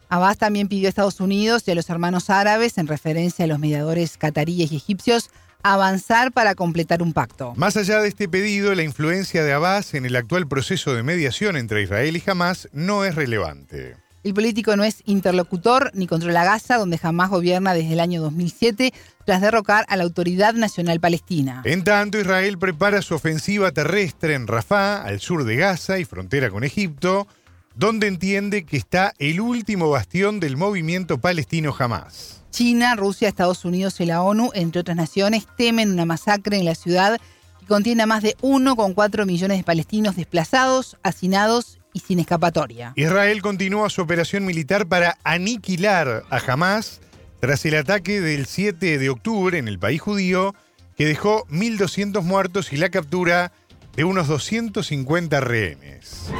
Abbas 0.09 0.37
también 0.37 0.67
pidió 0.67 0.87
a 0.87 0.89
Estados 0.89 1.19
Unidos 1.19 1.63
y 1.67 1.71
a 1.71 1.75
los 1.75 1.89
hermanos 1.89 2.29
árabes, 2.29 2.77
en 2.77 2.87
referencia 2.87 3.45
a 3.45 3.47
los 3.47 3.59
mediadores 3.59 4.17
cataríes 4.17 4.71
y 4.71 4.75
egipcios, 4.75 5.31
avanzar 5.63 6.31
para 6.31 6.55
completar 6.55 7.01
un 7.01 7.13
pacto. 7.13 7.53
Más 7.55 7.77
allá 7.77 7.99
de 8.01 8.09
este 8.09 8.29
pedido, 8.29 8.75
la 8.75 8.83
influencia 8.83 9.43
de 9.43 9.53
Abbas 9.53 9.93
en 9.93 10.05
el 10.05 10.15
actual 10.15 10.47
proceso 10.47 10.93
de 10.93 11.03
mediación 11.03 11.57
entre 11.57 11.81
Israel 11.81 12.15
y 12.15 12.29
Hamas 12.29 12.69
no 12.73 13.05
es 13.05 13.15
relevante. 13.15 13.95
El 14.23 14.33
político 14.33 14.77
no 14.77 14.85
es 14.85 15.01
interlocutor 15.05 15.91
ni 15.93 16.07
controla 16.07 16.45
Gaza, 16.45 16.77
donde 16.77 16.97
jamás 16.97 17.29
gobierna 17.29 17.73
desde 17.73 17.91
el 17.91 17.99
año 17.99 18.21
2007, 18.21 18.93
tras 19.25 19.41
derrocar 19.41 19.85
a 19.89 19.97
la 19.97 20.03
Autoridad 20.03 20.53
Nacional 20.53 21.01
Palestina. 21.01 21.61
En 21.65 21.83
tanto, 21.83 22.17
Israel 22.17 22.57
prepara 22.57 23.01
su 23.01 23.15
ofensiva 23.15 23.71
terrestre 23.71 24.35
en 24.35 24.47
Rafah, 24.47 25.01
al 25.01 25.19
sur 25.19 25.43
de 25.43 25.57
Gaza 25.57 25.99
y 25.99 26.05
frontera 26.05 26.49
con 26.49 26.63
Egipto, 26.63 27.27
donde 27.75 28.07
entiende 28.07 28.65
que 28.65 28.77
está 28.77 29.13
el 29.19 29.41
último 29.41 29.89
bastión 29.89 30.39
del 30.39 30.55
movimiento 30.55 31.17
palestino 31.19 31.73
jamás. 31.73 32.42
China, 32.53 32.95
Rusia, 32.95 33.27
Estados 33.27 33.65
Unidos 33.65 33.99
y 33.99 34.05
la 34.05 34.21
ONU, 34.21 34.51
entre 34.53 34.81
otras 34.81 34.95
naciones, 34.95 35.47
temen 35.57 35.91
una 35.91 36.05
masacre 36.05 36.57
en 36.57 36.65
la 36.65 36.75
ciudad 36.75 37.19
que 37.59 37.65
contiene 37.65 38.03
a 38.03 38.05
más 38.05 38.21
de 38.21 38.37
1,4 38.37 39.25
millones 39.25 39.57
de 39.57 39.63
palestinos 39.63 40.15
desplazados, 40.15 40.95
hacinados 41.01 41.79
y 41.93 41.99
sin 41.99 42.19
escapatoria. 42.19 42.93
Israel 42.95 43.41
continúa 43.41 43.89
su 43.89 44.01
operación 44.01 44.45
militar 44.45 44.87
para 44.87 45.17
aniquilar 45.23 46.23
a 46.29 46.37
Hamas 46.37 47.01
tras 47.39 47.65
el 47.65 47.75
ataque 47.75 48.21
del 48.21 48.45
7 48.45 48.99
de 48.99 49.09
octubre 49.09 49.57
en 49.57 49.67
el 49.67 49.79
país 49.79 49.99
judío 49.99 50.53
que 50.95 51.05
dejó 51.05 51.47
1.200 51.47 52.21
muertos 52.21 52.71
y 52.71 52.77
la 52.77 52.89
captura 52.89 53.51
de 53.95 54.03
unos 54.03 54.27
250 54.27 55.39
rehenes. 55.39 56.31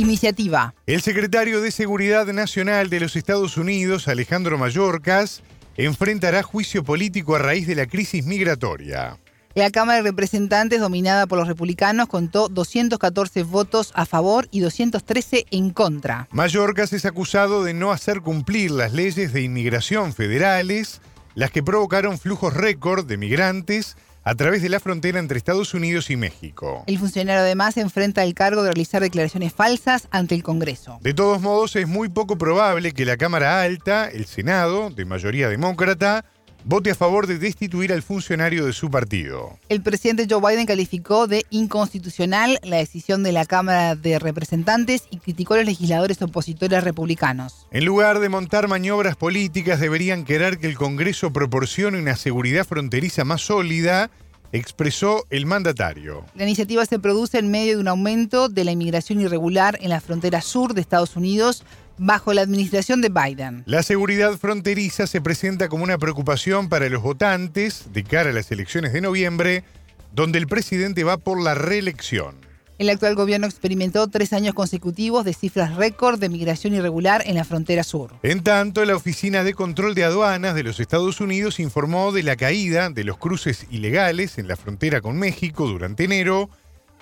Iniciativa. 0.00 0.74
El 0.86 1.02
secretario 1.02 1.60
de 1.60 1.70
Seguridad 1.70 2.26
Nacional 2.28 2.88
de 2.88 3.00
los 3.00 3.16
Estados 3.16 3.58
Unidos, 3.58 4.08
Alejandro 4.08 4.56
Mayorkas, 4.56 5.42
enfrentará 5.76 6.42
juicio 6.42 6.82
político 6.82 7.36
a 7.36 7.38
raíz 7.38 7.66
de 7.66 7.74
la 7.74 7.84
crisis 7.84 8.24
migratoria. 8.24 9.18
La 9.54 9.70
Cámara 9.70 9.98
de 9.98 10.08
Representantes, 10.08 10.80
dominada 10.80 11.26
por 11.26 11.38
los 11.38 11.48
republicanos, 11.48 12.08
contó 12.08 12.48
214 12.48 13.42
votos 13.42 13.92
a 13.94 14.06
favor 14.06 14.48
y 14.50 14.60
213 14.60 15.44
en 15.50 15.68
contra. 15.68 16.28
Mayorkas 16.30 16.94
es 16.94 17.04
acusado 17.04 17.62
de 17.62 17.74
no 17.74 17.92
hacer 17.92 18.22
cumplir 18.22 18.70
las 18.70 18.94
leyes 18.94 19.34
de 19.34 19.42
inmigración 19.42 20.14
federales, 20.14 21.02
las 21.34 21.50
que 21.50 21.62
provocaron 21.62 22.18
flujos 22.18 22.54
récord 22.54 23.04
de 23.04 23.18
migrantes 23.18 23.98
a 24.22 24.34
través 24.34 24.62
de 24.62 24.68
la 24.68 24.80
frontera 24.80 25.18
entre 25.18 25.38
Estados 25.38 25.74
Unidos 25.74 26.10
y 26.10 26.16
México. 26.16 26.84
El 26.86 26.98
funcionario 26.98 27.40
además 27.40 27.76
enfrenta 27.76 28.22
el 28.22 28.34
cargo 28.34 28.62
de 28.62 28.70
realizar 28.70 29.02
declaraciones 29.02 29.52
falsas 29.52 30.08
ante 30.10 30.34
el 30.34 30.42
Congreso. 30.42 30.98
De 31.00 31.14
todos 31.14 31.40
modos, 31.40 31.76
es 31.76 31.88
muy 31.88 32.08
poco 32.08 32.36
probable 32.36 32.92
que 32.92 33.04
la 33.04 33.16
Cámara 33.16 33.62
Alta, 33.62 34.08
el 34.08 34.26
Senado, 34.26 34.90
de 34.90 35.04
mayoría 35.04 35.48
demócrata, 35.48 36.24
vote 36.64 36.90
a 36.90 36.94
favor 36.94 37.26
de 37.26 37.38
destituir 37.38 37.92
al 37.92 38.02
funcionario 38.02 38.66
de 38.66 38.72
su 38.72 38.90
partido. 38.90 39.58
El 39.68 39.82
presidente 39.82 40.26
Joe 40.28 40.40
Biden 40.40 40.66
calificó 40.66 41.26
de 41.26 41.44
inconstitucional 41.50 42.58
la 42.62 42.76
decisión 42.76 43.22
de 43.22 43.32
la 43.32 43.44
Cámara 43.44 43.94
de 43.96 44.18
Representantes 44.18 45.04
y 45.10 45.18
criticó 45.18 45.54
a 45.54 45.58
los 45.58 45.66
legisladores 45.66 46.20
opositores 46.22 46.84
republicanos. 46.84 47.66
En 47.70 47.84
lugar 47.84 48.20
de 48.20 48.28
montar 48.28 48.68
maniobras 48.68 49.16
políticas, 49.16 49.80
deberían 49.80 50.24
querer 50.24 50.58
que 50.58 50.66
el 50.66 50.76
Congreso 50.76 51.32
proporcione 51.32 51.98
una 51.98 52.16
seguridad 52.16 52.66
fronteriza 52.66 53.24
más 53.24 53.42
sólida 53.42 54.10
expresó 54.52 55.26
el 55.30 55.46
mandatario. 55.46 56.24
La 56.34 56.44
iniciativa 56.44 56.84
se 56.84 56.98
produce 56.98 57.38
en 57.38 57.50
medio 57.50 57.74
de 57.74 57.80
un 57.80 57.88
aumento 57.88 58.48
de 58.48 58.64
la 58.64 58.72
inmigración 58.72 59.20
irregular 59.20 59.78
en 59.80 59.90
la 59.90 60.00
frontera 60.00 60.40
sur 60.40 60.74
de 60.74 60.80
Estados 60.80 61.16
Unidos 61.16 61.64
bajo 62.00 62.32
la 62.32 62.40
administración 62.40 63.02
de 63.02 63.10
Biden. 63.10 63.62
La 63.66 63.82
seguridad 63.82 64.36
fronteriza 64.38 65.06
se 65.06 65.20
presenta 65.20 65.68
como 65.68 65.84
una 65.84 65.98
preocupación 65.98 66.68
para 66.68 66.88
los 66.88 67.02
votantes 67.02 67.92
de 67.92 68.04
cara 68.04 68.30
a 68.30 68.32
las 68.32 68.50
elecciones 68.50 68.94
de 68.94 69.02
noviembre, 69.02 69.64
donde 70.12 70.38
el 70.38 70.46
presidente 70.46 71.04
va 71.04 71.18
por 71.18 71.40
la 71.40 71.54
reelección. 71.54 72.34
El 72.78 72.88
actual 72.88 73.14
gobierno 73.14 73.46
experimentó 73.46 74.08
tres 74.08 74.32
años 74.32 74.54
consecutivos 74.54 75.26
de 75.26 75.34
cifras 75.34 75.76
récord 75.76 76.18
de 76.18 76.30
migración 76.30 76.72
irregular 76.72 77.22
en 77.26 77.34
la 77.34 77.44
frontera 77.44 77.84
sur. 77.84 78.14
En 78.22 78.42
tanto, 78.42 78.82
la 78.86 78.96
Oficina 78.96 79.44
de 79.44 79.52
Control 79.52 79.94
de 79.94 80.04
Aduanas 80.04 80.54
de 80.54 80.62
los 80.62 80.80
Estados 80.80 81.20
Unidos 81.20 81.60
informó 81.60 82.10
de 82.12 82.22
la 82.22 82.36
caída 82.36 82.88
de 82.88 83.04
los 83.04 83.18
cruces 83.18 83.66
ilegales 83.70 84.38
en 84.38 84.48
la 84.48 84.56
frontera 84.56 85.02
con 85.02 85.18
México 85.18 85.66
durante 85.66 86.04
enero, 86.04 86.48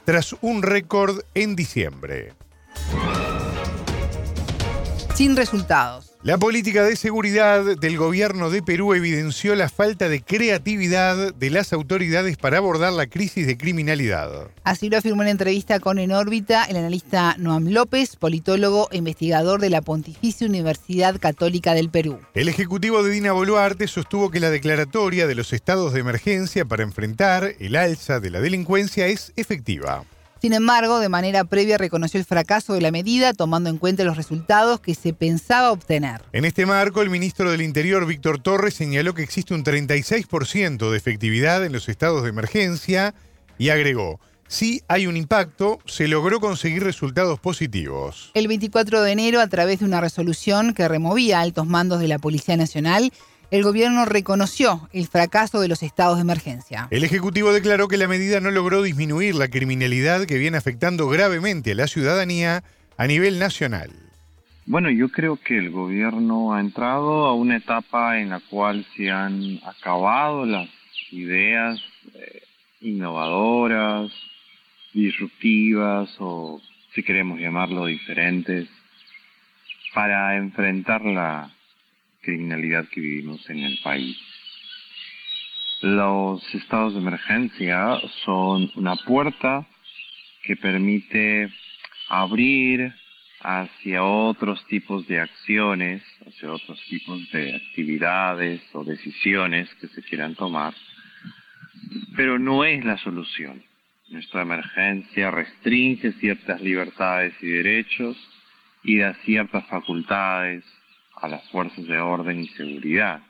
tras 0.04 0.34
un 0.40 0.62
récord 0.62 1.20
en 1.34 1.54
diciembre 1.54 2.32
sin 5.18 5.34
resultados. 5.34 6.14
La 6.22 6.38
política 6.38 6.84
de 6.84 6.94
seguridad 6.94 7.64
del 7.76 7.98
gobierno 7.98 8.50
de 8.50 8.62
Perú 8.62 8.94
evidenció 8.94 9.56
la 9.56 9.68
falta 9.68 10.08
de 10.08 10.22
creatividad 10.22 11.34
de 11.34 11.50
las 11.50 11.72
autoridades 11.72 12.36
para 12.36 12.58
abordar 12.58 12.92
la 12.92 13.08
crisis 13.08 13.44
de 13.44 13.58
criminalidad. 13.58 14.30
Así 14.62 14.88
lo 14.88 14.96
afirmó 14.96 15.22
en 15.22 15.30
entrevista 15.30 15.80
con 15.80 15.98
En 15.98 16.12
órbita 16.12 16.66
el 16.66 16.76
analista 16.76 17.34
Noam 17.36 17.66
López, 17.66 18.14
politólogo 18.14 18.86
e 18.92 18.98
investigador 18.98 19.60
de 19.60 19.70
la 19.70 19.82
Pontificia 19.82 20.46
Universidad 20.46 21.18
Católica 21.18 21.74
del 21.74 21.90
Perú. 21.90 22.20
El 22.34 22.48
ejecutivo 22.48 23.02
de 23.02 23.10
Dina 23.10 23.32
Boluarte 23.32 23.88
sostuvo 23.88 24.30
que 24.30 24.38
la 24.38 24.50
declaratoria 24.50 25.26
de 25.26 25.34
los 25.34 25.52
estados 25.52 25.94
de 25.94 25.98
emergencia 25.98 26.64
para 26.64 26.84
enfrentar 26.84 27.56
el 27.58 27.74
alza 27.74 28.20
de 28.20 28.30
la 28.30 28.40
delincuencia 28.40 29.08
es 29.08 29.32
efectiva. 29.34 30.04
Sin 30.40 30.52
embargo, 30.52 31.00
de 31.00 31.08
manera 31.08 31.44
previa 31.44 31.78
reconoció 31.78 32.20
el 32.20 32.26
fracaso 32.26 32.74
de 32.74 32.80
la 32.80 32.92
medida, 32.92 33.32
tomando 33.32 33.70
en 33.70 33.78
cuenta 33.78 34.04
los 34.04 34.16
resultados 34.16 34.80
que 34.80 34.94
se 34.94 35.12
pensaba 35.12 35.72
obtener. 35.72 36.22
En 36.32 36.44
este 36.44 36.64
marco, 36.64 37.02
el 37.02 37.10
ministro 37.10 37.50
del 37.50 37.60
Interior, 37.60 38.06
Víctor 38.06 38.40
Torres, 38.40 38.74
señaló 38.74 39.14
que 39.14 39.22
existe 39.22 39.54
un 39.54 39.64
36% 39.64 40.90
de 40.90 40.96
efectividad 40.96 41.64
en 41.64 41.72
los 41.72 41.88
estados 41.88 42.22
de 42.22 42.28
emergencia 42.28 43.14
y 43.58 43.70
agregó, 43.70 44.20
si 44.46 44.82
hay 44.88 45.06
un 45.06 45.16
impacto, 45.16 45.78
se 45.84 46.08
logró 46.08 46.40
conseguir 46.40 46.82
resultados 46.82 47.38
positivos. 47.38 48.30
El 48.32 48.48
24 48.48 49.02
de 49.02 49.12
enero, 49.12 49.40
a 49.40 49.46
través 49.48 49.80
de 49.80 49.84
una 49.84 50.00
resolución 50.00 50.72
que 50.72 50.88
removía 50.88 51.40
altos 51.40 51.66
mandos 51.66 52.00
de 52.00 52.08
la 52.08 52.18
Policía 52.18 52.56
Nacional, 52.56 53.12
el 53.50 53.62
gobierno 53.62 54.04
reconoció 54.04 54.88
el 54.92 55.06
fracaso 55.06 55.60
de 55.60 55.68
los 55.68 55.82
estados 55.82 56.16
de 56.16 56.22
emergencia. 56.22 56.88
El 56.90 57.04
Ejecutivo 57.04 57.52
declaró 57.52 57.88
que 57.88 57.96
la 57.96 58.08
medida 58.08 58.40
no 58.40 58.50
logró 58.50 58.82
disminuir 58.82 59.34
la 59.34 59.48
criminalidad 59.48 60.26
que 60.26 60.38
viene 60.38 60.58
afectando 60.58 61.08
gravemente 61.08 61.72
a 61.72 61.74
la 61.74 61.86
ciudadanía 61.86 62.62
a 62.96 63.06
nivel 63.06 63.38
nacional. 63.38 63.90
Bueno, 64.66 64.90
yo 64.90 65.08
creo 65.08 65.36
que 65.36 65.56
el 65.56 65.70
gobierno 65.70 66.52
ha 66.52 66.60
entrado 66.60 67.24
a 67.24 67.34
una 67.34 67.56
etapa 67.56 68.20
en 68.20 68.28
la 68.28 68.40
cual 68.40 68.84
se 68.94 69.10
han 69.10 69.60
acabado 69.64 70.44
las 70.44 70.68
ideas 71.10 71.80
eh, 72.14 72.42
innovadoras, 72.82 74.12
disruptivas 74.92 76.14
o, 76.18 76.60
si 76.94 77.02
queremos 77.02 77.40
llamarlo, 77.40 77.86
diferentes, 77.86 78.68
para 79.94 80.36
enfrentar 80.36 81.02
la 81.02 81.50
criminalidad 82.28 82.86
que 82.90 83.00
vivimos 83.00 83.48
en 83.48 83.60
el 83.60 83.78
país. 83.82 84.14
Los 85.80 86.42
estados 86.54 86.92
de 86.92 87.00
emergencia 87.00 87.98
son 88.26 88.70
una 88.74 88.96
puerta 88.96 89.66
que 90.42 90.54
permite 90.56 91.50
abrir 92.10 92.92
hacia 93.40 94.04
otros 94.04 94.62
tipos 94.66 95.06
de 95.06 95.20
acciones, 95.20 96.02
hacia 96.26 96.52
otros 96.52 96.78
tipos 96.90 97.30
de 97.32 97.56
actividades 97.56 98.60
o 98.74 98.84
decisiones 98.84 99.72
que 99.80 99.88
se 99.88 100.02
quieran 100.02 100.34
tomar, 100.34 100.74
pero 102.14 102.38
no 102.38 102.62
es 102.62 102.84
la 102.84 102.98
solución. 102.98 103.62
Nuestra 104.10 104.42
emergencia 104.42 105.30
restringe 105.30 106.12
ciertas 106.12 106.60
libertades 106.60 107.32
y 107.40 107.46
derechos 107.46 108.18
y 108.84 108.98
da 108.98 109.14
ciertas 109.24 109.66
facultades 109.68 110.62
a 111.20 111.28
las 111.28 111.48
fuerzas 111.50 111.86
de 111.86 111.98
orden 111.98 112.40
y 112.40 112.48
seguridad, 112.48 113.22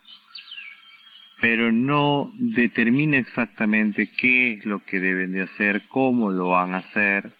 pero 1.40 1.70
no 1.72 2.32
determina 2.34 3.18
exactamente 3.18 4.10
qué 4.18 4.54
es 4.54 4.64
lo 4.64 4.84
que 4.84 5.00
deben 5.00 5.32
de 5.32 5.42
hacer, 5.42 5.82
cómo 5.88 6.30
lo 6.30 6.48
van 6.48 6.74
a 6.74 6.78
hacer, 6.78 7.32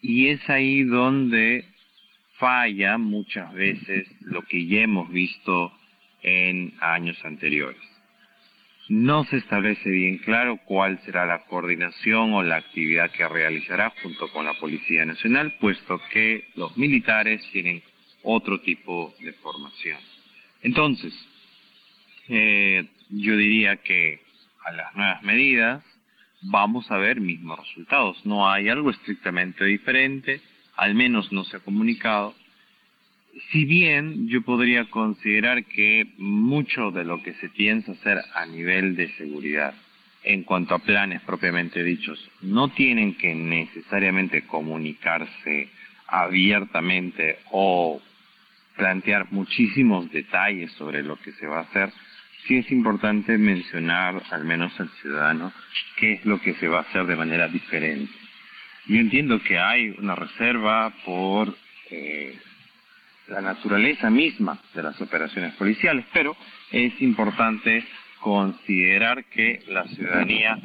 y 0.00 0.28
es 0.28 0.48
ahí 0.48 0.82
donde 0.82 1.64
falla 2.38 2.98
muchas 2.98 3.52
veces 3.54 4.08
lo 4.22 4.42
que 4.42 4.66
ya 4.66 4.80
hemos 4.80 5.10
visto 5.10 5.72
en 6.22 6.74
años 6.80 7.16
anteriores. 7.24 7.80
No 8.88 9.24
se 9.24 9.36
establece 9.36 9.88
bien 9.88 10.18
claro 10.18 10.58
cuál 10.64 10.98
será 11.04 11.24
la 11.24 11.44
coordinación 11.44 12.34
o 12.34 12.42
la 12.42 12.56
actividad 12.56 13.10
que 13.12 13.26
realizará 13.28 13.92
junto 14.02 14.30
con 14.32 14.44
la 14.44 14.54
Policía 14.54 15.04
Nacional, 15.04 15.54
puesto 15.60 16.00
que 16.10 16.48
los 16.56 16.76
militares 16.76 17.40
tienen 17.52 17.82
otro 18.22 18.60
tipo 18.60 19.14
de 19.20 19.32
formación. 19.34 19.98
Entonces, 20.62 21.12
eh, 22.28 22.86
yo 23.10 23.36
diría 23.36 23.76
que 23.78 24.20
a 24.64 24.72
las 24.72 24.94
nuevas 24.94 25.22
medidas 25.22 25.84
vamos 26.42 26.90
a 26.90 26.98
ver 26.98 27.20
mismos 27.20 27.58
resultados. 27.58 28.24
No 28.24 28.50
hay 28.50 28.68
algo 28.68 28.90
estrictamente 28.90 29.64
diferente, 29.64 30.40
al 30.76 30.94
menos 30.94 31.32
no 31.32 31.44
se 31.44 31.56
ha 31.56 31.60
comunicado. 31.60 32.34
Si 33.50 33.64
bien 33.64 34.28
yo 34.28 34.42
podría 34.42 34.84
considerar 34.90 35.64
que 35.64 36.12
mucho 36.18 36.90
de 36.90 37.04
lo 37.04 37.22
que 37.22 37.34
se 37.34 37.48
piensa 37.48 37.92
hacer 37.92 38.18
a 38.34 38.46
nivel 38.46 38.94
de 38.94 39.08
seguridad, 39.16 39.74
en 40.24 40.44
cuanto 40.44 40.74
a 40.74 40.78
planes 40.78 41.20
propiamente 41.22 41.82
dichos, 41.82 42.30
no 42.42 42.68
tienen 42.68 43.14
que 43.14 43.34
necesariamente 43.34 44.46
comunicarse 44.46 45.68
abiertamente 46.06 47.38
o 47.50 48.00
plantear 48.76 49.26
muchísimos 49.30 50.10
detalles 50.10 50.72
sobre 50.72 51.02
lo 51.02 51.16
que 51.16 51.32
se 51.32 51.46
va 51.46 51.58
a 51.58 51.62
hacer, 51.62 51.92
sí 52.46 52.58
es 52.58 52.70
importante 52.72 53.38
mencionar, 53.38 54.22
al 54.30 54.44
menos 54.44 54.78
al 54.80 54.88
ciudadano, 55.00 55.52
qué 55.96 56.14
es 56.14 56.26
lo 56.26 56.40
que 56.40 56.54
se 56.54 56.68
va 56.68 56.78
a 56.78 56.82
hacer 56.82 57.06
de 57.06 57.16
manera 57.16 57.48
diferente. 57.48 58.12
Yo 58.86 58.96
entiendo 58.96 59.40
que 59.42 59.58
hay 59.58 59.94
una 59.98 60.14
reserva 60.14 60.92
por 61.04 61.54
eh, 61.90 62.36
la 63.28 63.40
naturaleza 63.40 64.10
misma 64.10 64.58
de 64.74 64.82
las 64.82 65.00
operaciones 65.00 65.54
policiales, 65.54 66.04
pero 66.12 66.36
es 66.70 67.00
importante 67.00 67.84
considerar 68.20 69.24
que 69.26 69.60
la 69.68 69.84
ciudadanía 69.84 70.58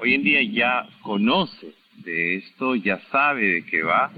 hoy 0.00 0.14
en 0.14 0.22
día 0.22 0.42
ya 0.42 0.88
conoce 1.02 1.74
de 1.96 2.36
esto, 2.36 2.74
ya 2.74 2.98
sabe 3.10 3.46
de 3.46 3.64
qué 3.64 3.82
va, 3.82 4.10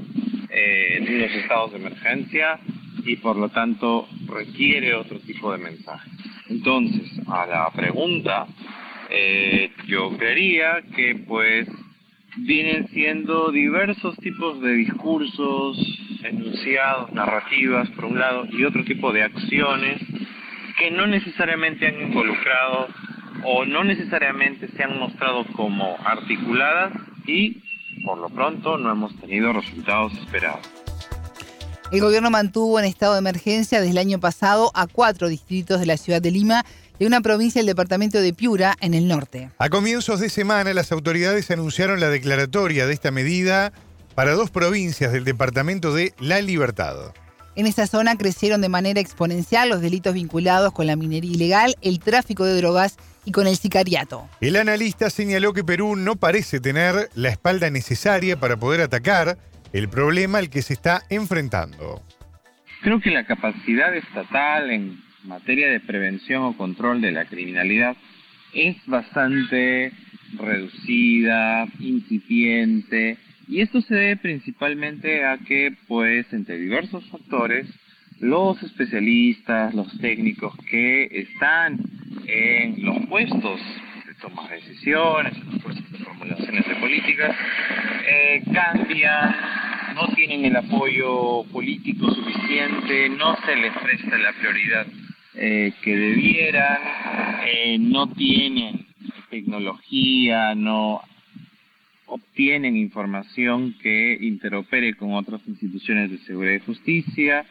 eh, 0.51 0.99
en 0.99 1.20
los 1.20 1.30
estados 1.32 1.72
de 1.72 1.78
emergencia 1.78 2.59
y 3.05 3.16
por 3.16 3.36
lo 3.36 3.48
tanto 3.48 4.09
requiere 4.26 4.94
otro 4.94 5.18
tipo 5.20 5.53
de 5.53 5.59
mensaje. 5.59 6.11
Entonces, 6.48 7.11
a 7.28 7.46
la 7.46 7.70
pregunta, 7.70 8.46
eh, 9.11 9.70
yo 9.86 10.16
creería 10.16 10.82
que 10.94 11.16
pues 11.26 11.68
vienen 12.36 12.88
siendo 12.88 13.50
diversos 13.50 14.16
tipos 14.16 14.61
de 14.61 14.72
discursos, 14.72 15.76
enunciados, 16.24 17.12
narrativas, 17.12 17.90
por 17.90 18.07
un 18.07 18.18
lado, 18.18 18.46
y 18.50 18.64
otro 18.64 18.84
tipo 18.84 19.12
de 19.12 19.22
acciones 19.22 20.00
que 20.78 20.90
no 20.90 21.07
necesariamente 21.07 21.86
han 21.86 22.00
involucrado 22.00 22.88
o 23.44 23.64
no 23.64 23.84
necesariamente 23.84 24.68
se 24.68 24.82
han 24.82 24.98
mostrado 24.98 25.44
como 25.53 25.96
articuladas 26.05 26.92
y 27.26 27.61
por 28.05 28.18
lo 28.18 28.28
pronto 28.30 28.78
no 28.78 28.90
hemos 28.90 29.14
tenido 29.20 29.53
resultados 29.53 30.12
esperados. 30.14 30.81
El 31.93 32.01
gobierno 32.01 32.30
mantuvo 32.30 32.78
en 32.78 32.86
estado 32.86 33.12
de 33.12 33.18
emergencia 33.18 33.78
desde 33.78 33.90
el 33.90 33.99
año 33.99 34.18
pasado 34.18 34.70
a 34.74 34.86
cuatro 34.86 35.28
distritos 35.28 35.78
de 35.78 35.84
la 35.84 35.99
ciudad 35.99 36.22
de 36.22 36.30
Lima 36.30 36.64
y 36.99 37.05
una 37.05 37.20
provincia 37.20 37.59
del 37.59 37.66
departamento 37.66 38.18
de 38.18 38.32
Piura 38.32 38.78
en 38.80 38.95
el 38.95 39.07
norte. 39.07 39.51
A 39.59 39.68
comienzos 39.68 40.18
de 40.18 40.30
semana 40.30 40.72
las 40.72 40.90
autoridades 40.90 41.51
anunciaron 41.51 42.01
la 42.01 42.09
declaratoria 42.09 42.86
de 42.86 42.95
esta 42.95 43.11
medida 43.11 43.74
para 44.14 44.32
dos 44.32 44.51
provincias 44.51 45.12
del 45.12 45.24
departamento 45.24 45.93
de 45.93 46.14
La 46.18 46.40
Libertad. 46.40 46.97
En 47.57 47.66
esa 47.66 47.86
zona 47.86 48.16
crecieron 48.16 48.62
de 48.62 48.70
manera 48.70 48.99
exponencial 48.99 49.68
los 49.68 49.82
delitos 49.82 50.14
vinculados 50.14 50.72
con 50.72 50.86
la 50.86 50.97
minería 50.97 51.32
ilegal, 51.32 51.76
el 51.82 52.01
tráfico 52.01 52.47
de 52.47 52.57
drogas 52.57 52.97
y 53.26 53.32
con 53.32 53.47
el 53.47 53.59
sicariato. 53.59 54.26
El 54.40 54.57
analista 54.57 55.11
señaló 55.11 55.53
que 55.53 55.62
Perú 55.62 55.97
no 55.97 56.16
parece 56.16 56.59
tener 56.59 57.11
la 57.14 57.28
espalda 57.28 57.68
necesaria 57.68 58.40
para 58.40 58.57
poder 58.57 58.80
atacar 58.80 59.36
el 59.72 59.88
problema 59.88 60.38
al 60.38 60.50
que 60.50 60.62
se 60.62 60.74
está 60.74 61.02
enfrentando. 61.08 62.02
Creo 62.82 63.00
que 63.00 63.10
la 63.10 63.24
capacidad 63.24 63.94
estatal 63.94 64.70
en 64.70 65.00
materia 65.24 65.70
de 65.70 65.80
prevención 65.80 66.42
o 66.42 66.56
control 66.56 67.00
de 67.00 67.12
la 67.12 67.26
criminalidad 67.26 67.96
es 68.52 68.76
bastante 68.86 69.92
reducida, 70.34 71.66
incipiente, 71.78 73.18
y 73.48 73.60
esto 73.60 73.80
se 73.82 73.94
debe 73.94 74.16
principalmente 74.16 75.24
a 75.24 75.38
que, 75.38 75.76
pues, 75.86 76.32
entre 76.32 76.58
diversos 76.58 77.04
factores, 77.10 77.66
los 78.20 78.62
especialistas, 78.62 79.74
los 79.74 79.98
técnicos 79.98 80.54
que 80.70 81.04
están 81.12 81.78
en 82.26 82.84
los 82.84 83.06
puestos 83.08 83.60
de 84.22 84.28
toma 84.28 84.48
de 84.48 84.56
decisiones, 84.56 85.36
en 85.36 85.52
los 85.52 85.90
de 85.90 85.98
formulaciones 85.98 86.66
de 86.66 86.76
políticas, 86.76 87.36
eh, 88.06 88.42
cambian, 88.52 89.36
no 89.94 90.08
tienen 90.14 90.44
el 90.44 90.56
apoyo 90.56 91.44
político 91.52 92.10
suficiente, 92.12 93.08
no 93.10 93.36
se 93.44 93.56
les 93.56 93.72
presta 93.78 94.18
la 94.18 94.32
prioridad 94.32 94.86
eh, 95.34 95.72
que 95.82 95.96
debieran, 95.96 96.78
eh, 97.46 97.78
no 97.78 98.08
tienen 98.12 98.86
tecnología, 99.30 100.54
no 100.54 101.00
obtienen 102.06 102.76
información 102.76 103.74
que 103.80 104.18
interopere 104.20 104.94
con 104.94 105.14
otras 105.14 105.40
instituciones 105.46 106.10
de 106.10 106.18
seguridad 106.18 106.54
y 106.54 106.66
justicia. 106.66 107.46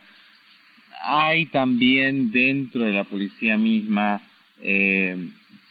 Hay 1.03 1.47
también 1.47 2.31
dentro 2.31 2.83
de 2.83 2.91
la 2.91 3.03
policía 3.03 3.57
misma 3.57 4.21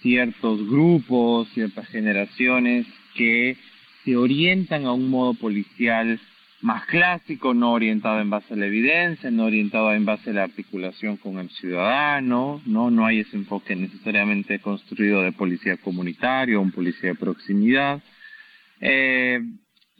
ciertos 0.02 0.68
grupos, 0.68 1.48
ciertas 1.54 1.86
generaciones 1.88 2.86
que 3.14 3.56
se 4.04 4.16
orientan 4.16 4.86
a 4.86 4.92
un 4.92 5.08
modo 5.08 5.34
policial 5.34 6.20
más 6.62 6.84
clásico, 6.86 7.54
no 7.54 7.72
orientado 7.72 8.20
en 8.20 8.28
base 8.28 8.52
a 8.52 8.56
la 8.56 8.66
evidencia, 8.66 9.30
no 9.30 9.46
orientado 9.46 9.94
en 9.94 10.04
base 10.04 10.30
a 10.30 10.34
la 10.34 10.44
articulación 10.44 11.16
con 11.16 11.38
el 11.38 11.48
ciudadano, 11.50 12.60
no, 12.66 12.90
no 12.90 13.06
hay 13.06 13.20
ese 13.20 13.36
enfoque 13.36 13.74
necesariamente 13.74 14.58
construido 14.58 15.22
de 15.22 15.32
policía 15.32 15.78
comunitaria 15.78 16.58
o 16.58 16.62
un 16.62 16.72
policía 16.72 17.10
de 17.10 17.14
proximidad. 17.14 18.02
Eh, 18.80 19.40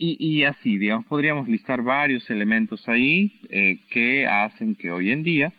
y, 0.03 0.45
así, 0.45 0.79
digamos, 0.79 1.05
podríamos 1.05 1.47
listar 1.47 1.83
varios 1.83 2.29
elementos 2.31 2.89
ahí 2.89 3.39
eh, 3.51 3.81
que 3.91 4.27
hacen 4.27 4.75
que 4.75 4.91
hoy 4.91 5.11
en 5.11 5.23
día 5.23 5.53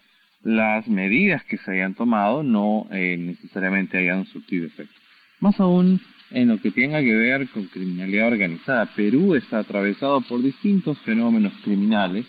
las 0.43 0.87
medidas 0.87 1.43
que 1.45 1.57
se 1.57 1.71
hayan 1.71 1.93
tomado 1.93 2.43
no 2.43 2.87
eh, 2.91 3.17
necesariamente 3.17 3.97
hayan 3.97 4.25
surtido 4.25 4.67
efecto. 4.67 4.93
Más 5.39 5.59
aún 5.59 6.01
en 6.31 6.47
lo 6.47 6.61
que 6.61 6.71
tenga 6.71 7.01
que 7.01 7.15
ver 7.15 7.47
con 7.49 7.65
criminalidad 7.65 8.27
organizada. 8.27 8.85
Perú 8.95 9.35
está 9.35 9.59
atravesado 9.59 10.21
por 10.21 10.41
distintos 10.41 10.97
fenómenos 11.01 11.53
criminales 11.63 12.25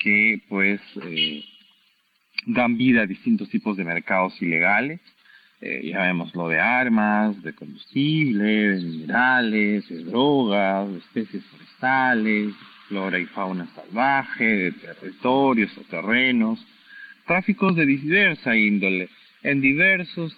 que 0.00 0.42
pues 0.48 0.80
dan 2.46 2.76
vida 2.76 3.02
a 3.02 3.06
distintos 3.06 3.48
tipos 3.50 3.76
de 3.76 3.84
mercados 3.84 4.40
ilegales 4.40 5.00
eh, 5.60 5.90
ya 5.90 6.02
vemos 6.02 6.34
lo 6.34 6.48
de 6.48 6.60
armas, 6.60 7.42
de 7.42 7.54
combustible, 7.54 8.44
de 8.44 8.82
minerales, 8.82 9.88
de 9.88 10.04
drogas, 10.04 10.92
de 10.92 10.98
especies 10.98 11.44
forestales, 11.46 12.54
flora 12.88 13.18
y 13.18 13.24
fauna 13.26 13.66
salvaje, 13.74 14.44
de 14.44 14.72
territorios 14.72 15.76
o 15.78 15.80
terrenos, 15.82 16.64
tráficos 17.26 17.76
de 17.76 17.86
diversa 17.86 18.56
índole, 18.56 19.08
en 19.42 19.60
diversos, 19.60 20.36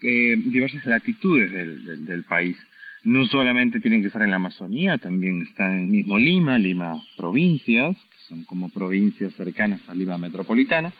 eh, 0.00 0.36
diversas 0.36 0.86
latitudes 0.86 1.52
del, 1.52 2.24
país. 2.24 2.56
No 3.04 3.26
solamente 3.26 3.80
tienen 3.80 4.00
que 4.00 4.06
estar 4.06 4.22
en 4.22 4.30
la 4.30 4.36
Amazonía, 4.36 4.98
también 4.98 5.42
está 5.42 5.66
en 5.72 5.80
el 5.80 5.86
mismo 5.88 6.18
Lima, 6.18 6.58
Lima 6.58 7.02
provincias, 7.16 7.96
que 7.96 8.28
son 8.28 8.44
como 8.44 8.68
provincias 8.68 9.34
cercanas 9.34 9.80
a 9.88 9.94
Lima 9.94 10.18
metropolitana, 10.18 10.92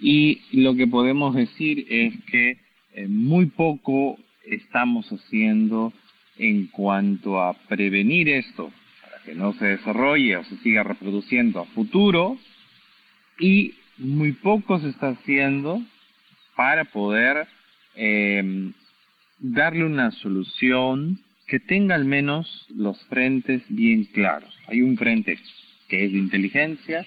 y 0.00 0.40
lo 0.52 0.74
que 0.74 0.86
podemos 0.86 1.34
decir 1.34 1.86
es 1.88 2.14
que 2.24 2.58
eh, 2.94 3.06
muy 3.08 3.46
poco 3.46 4.18
estamos 4.44 5.08
haciendo 5.10 5.92
en 6.38 6.66
cuanto 6.68 7.40
a 7.40 7.54
prevenir 7.54 8.28
esto 8.28 8.72
para 9.02 9.22
que 9.24 9.34
no 9.34 9.52
se 9.54 9.66
desarrolle 9.66 10.36
o 10.36 10.44
se 10.44 10.56
siga 10.58 10.82
reproduciendo 10.82 11.60
a 11.60 11.66
futuro 11.66 12.38
y 13.40 13.74
muy 13.98 14.32
poco 14.32 14.78
se 14.80 14.88
está 14.88 15.08
haciendo 15.10 15.82
para 16.56 16.84
poder 16.84 17.46
eh, 17.94 18.72
darle 19.38 19.84
una 19.84 20.10
solución 20.10 21.20
que 21.46 21.60
tenga 21.60 21.94
al 21.94 22.04
menos 22.04 22.66
los 22.74 23.00
frentes 23.06 23.62
bien 23.68 24.04
claros. 24.04 24.54
Hay 24.66 24.82
un 24.82 24.96
frente 24.96 25.38
que 25.88 26.04
es 26.04 26.12
de 26.12 26.18
inteligencia, 26.18 27.06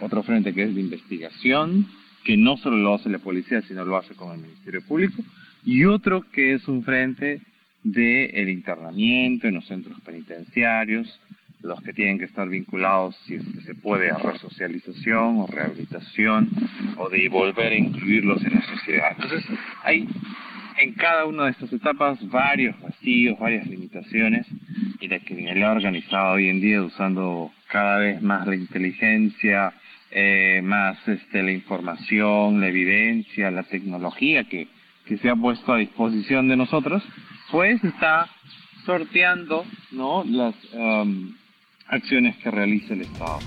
otro 0.00 0.22
frente 0.22 0.52
que 0.52 0.64
es 0.64 0.74
de 0.74 0.80
investigación, 0.80 1.86
que 2.24 2.36
no 2.36 2.56
solo 2.56 2.76
lo 2.76 2.94
hace 2.94 3.08
la 3.08 3.18
policía, 3.18 3.62
sino 3.62 3.84
lo 3.84 3.96
hace 3.96 4.14
con 4.14 4.32
el 4.32 4.40
Ministerio 4.40 4.82
Público, 4.82 5.22
y 5.64 5.84
otro 5.84 6.22
que 6.32 6.54
es 6.54 6.66
un 6.68 6.82
frente 6.82 7.40
del 7.82 8.30
el 8.34 8.48
internamiento 8.48 9.46
en 9.46 9.54
los 9.54 9.66
centros 9.66 10.00
penitenciarios, 10.00 11.20
los 11.62 11.80
que 11.82 11.92
tienen 11.92 12.18
que 12.18 12.24
estar 12.24 12.48
vinculados, 12.48 13.16
si 13.26 13.34
es 13.34 13.44
que 13.44 13.60
se 13.62 13.74
puede, 13.74 14.10
a 14.10 14.18
resocialización 14.18 15.40
o 15.40 15.46
rehabilitación, 15.46 16.48
o 16.96 17.08
de 17.08 17.28
volver 17.28 17.72
a 17.72 17.76
incluirlos 17.76 18.42
en 18.44 18.54
la 18.54 18.62
sociedad. 18.62 19.12
Entonces, 19.12 19.44
hay 19.84 20.08
en 20.78 20.94
cada 20.94 21.26
una 21.26 21.44
de 21.44 21.50
estas 21.50 21.72
etapas 21.72 22.18
varios 22.30 22.80
vacíos, 22.80 23.38
varias 23.38 23.66
limitaciones, 23.66 24.46
y 25.00 25.08
la 25.08 25.18
criminalidad 25.20 25.72
organizada 25.72 26.32
hoy 26.32 26.48
en 26.48 26.60
día 26.60 26.82
usando 26.82 27.50
cada 27.68 27.98
vez 27.98 28.22
más 28.22 28.46
la 28.46 28.54
inteligencia, 28.54 29.72
eh, 30.10 30.60
más 30.62 30.96
este, 31.06 31.42
la 31.42 31.52
información, 31.52 32.60
la 32.60 32.68
evidencia, 32.68 33.50
la 33.50 33.62
tecnología 33.64 34.44
que, 34.44 34.68
que 35.04 35.18
se 35.18 35.28
ha 35.28 35.36
puesto 35.36 35.72
a 35.72 35.78
disposición 35.78 36.48
de 36.48 36.56
nosotros, 36.56 37.02
pues 37.50 37.82
está 37.84 38.28
sorteando 38.84 39.64
¿no? 39.92 40.24
las 40.24 40.54
um, 40.72 41.34
acciones 41.90 42.36
que 42.42 42.50
realiza 42.50 42.94
el 42.94 43.02
Estado. 43.02 43.40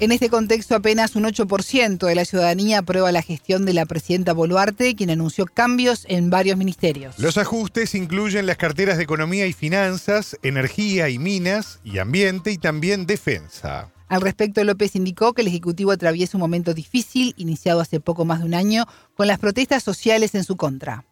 En 0.00 0.10
este 0.10 0.28
contexto, 0.28 0.74
apenas 0.74 1.14
un 1.14 1.22
8% 1.22 2.04
de 2.04 2.14
la 2.16 2.24
ciudadanía 2.24 2.78
aprueba 2.78 3.12
la 3.12 3.22
gestión 3.22 3.64
de 3.64 3.74
la 3.74 3.86
presidenta 3.86 4.32
Boluarte, 4.32 4.96
quien 4.96 5.10
anunció 5.10 5.46
cambios 5.46 6.04
en 6.08 6.30
varios 6.30 6.58
ministerios. 6.58 7.16
Los 7.20 7.38
ajustes 7.38 7.94
incluyen 7.94 8.46
las 8.46 8.56
carteras 8.56 8.96
de 8.96 9.04
Economía 9.04 9.46
y 9.46 9.52
Finanzas, 9.52 10.36
Energía 10.42 11.08
y 11.10 11.20
Minas 11.20 11.80
y 11.84 11.98
Ambiente 11.98 12.50
y 12.50 12.58
también 12.58 13.06
Defensa. 13.06 13.92
Al 14.08 14.20
respecto, 14.20 14.62
López 14.64 14.96
indicó 14.96 15.32
que 15.32 15.42
el 15.42 15.48
Ejecutivo 15.48 15.92
atraviesa 15.92 16.36
un 16.36 16.42
momento 16.42 16.74
difícil, 16.74 17.32
iniciado 17.36 17.80
hace 17.80 18.00
poco 18.00 18.24
más 18.24 18.40
de 18.40 18.46
un 18.46 18.54
año, 18.54 18.86
con 19.14 19.28
las 19.28 19.38
protestas 19.38 19.84
sociales 19.84 20.34
en 20.34 20.42
su 20.42 20.56
contra. 20.56 21.04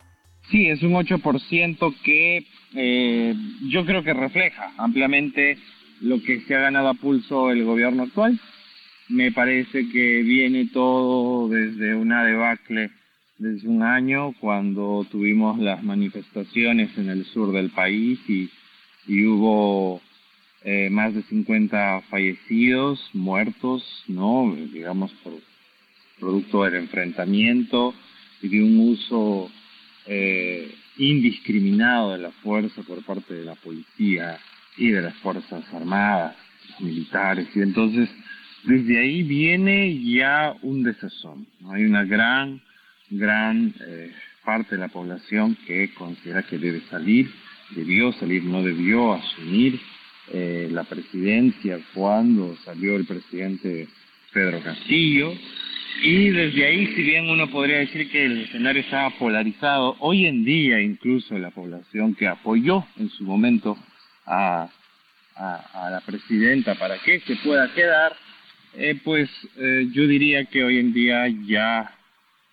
Sí, 0.51 0.67
es 0.67 0.83
un 0.83 0.93
8% 0.93 1.95
que 2.05 2.47
eh, 2.75 3.35
yo 3.71 3.87
creo 3.87 4.03
que 4.03 4.13
refleja 4.13 4.73
ampliamente 4.77 5.57
lo 6.03 6.23
que 6.23 6.41
se 6.43 6.55
ha 6.55 6.61
ganado 6.61 6.89
a 6.89 6.95
pulso 6.95 7.51
el 7.51 7.65
gobierno 7.65 8.05
actual. 8.05 8.39
Me 9.09 9.33
parece 9.33 9.89
que 9.89 10.23
viene 10.23 10.69
todo 10.73 11.49
desde 11.49 11.95
una 11.95 12.25
debacle 12.25 12.91
desde 13.39 13.69
un 13.69 13.83
año 13.83 14.35
cuando 14.41 15.07
tuvimos 15.11 15.59
las 15.59 15.83
manifestaciones 15.83 16.97
en 16.97 17.09
el 17.09 17.25
sur 17.25 17.53
del 17.53 17.71
país 17.71 18.19
y, 18.29 18.49
y 19.07 19.27
hubo 19.27 20.01
eh, 20.65 20.89
más 20.91 21.13
de 21.15 21.23
50 21.23 22.03
fallecidos, 22.09 23.11
muertos, 23.13 24.05
¿no? 24.07 24.55
Digamos, 24.73 25.13
por 25.25 25.33
producto 26.21 26.63
del 26.63 26.77
enfrentamiento 26.77 27.95
y 28.41 28.49
de 28.49 28.63
un 28.63 28.79
uso 28.91 29.51
eh, 30.07 30.73
indiscriminado 30.97 32.13
de 32.13 32.19
la 32.19 32.31
fuerza 32.31 32.83
por 32.83 33.05
parte 33.05 33.35
de 33.35 33.45
la 33.45 33.57
policía 33.57 34.39
y 34.77 34.91
de 34.91 35.03
las 35.03 35.15
Fuerzas 35.17 35.65
Armadas, 35.73 36.37
militares. 36.81 37.49
Y 37.55 37.61
entonces, 37.61 38.09
desde 38.65 38.99
ahí 38.99 39.23
viene 39.23 39.99
ya 40.03 40.55
un 40.63 40.83
desazón. 40.83 41.47
Hay 41.71 41.85
una 41.85 42.05
gran, 42.05 42.61
gran 43.11 43.75
eh, 43.87 44.13
parte 44.45 44.77
de 44.77 44.81
la 44.81 44.89
población 44.89 45.57
que 45.67 45.93
considera 45.95 46.43
que 46.43 46.59
debe 46.59 46.81
salir, 46.91 47.31
debió 47.71 48.13
salir, 48.15 48.45
no 48.45 48.63
debió 48.63 49.15
asumir 49.15 49.81
eh, 50.33 50.69
la 50.71 50.85
presidencia 50.85 51.79
cuando 51.95 52.57
salió 52.65 52.97
el 52.97 53.05
presidente 53.05 53.89
Pedro 54.33 54.63
Castillo. 54.63 55.33
Y 56.03 56.31
desde 56.31 56.65
ahí, 56.65 56.87
si 56.95 57.03
bien 57.03 57.29
uno 57.29 57.51
podría 57.51 57.79
decir 57.79 58.11
que 58.11 58.25
el 58.25 58.43
escenario 58.43 58.81
estaba 58.81 59.11
polarizado, 59.19 59.97
hoy 60.01 60.27
en 60.27 60.45
día 60.45 60.81
incluso 60.81 61.39
la 61.39 61.51
población 61.51 62.15
que 62.15 62.27
apoyó 62.27 62.85
en 62.99 63.11
su 63.11 63.25
momento 63.25 63.77
a, 64.27 64.69
a, 65.37 65.91
la 65.91 66.01
presidenta 66.01 66.75
para 66.75 66.99
que 66.99 67.21
se 67.21 67.37
pueda 67.37 67.73
quedar, 67.75 68.15
eh, 68.75 68.99
pues 69.05 69.29
eh, 69.57 69.89
yo 69.93 70.07
diría 70.07 70.45
que 70.47 70.65
hoy 70.65 70.79
en 70.79 70.93
día 70.93 71.29
ya 71.47 71.95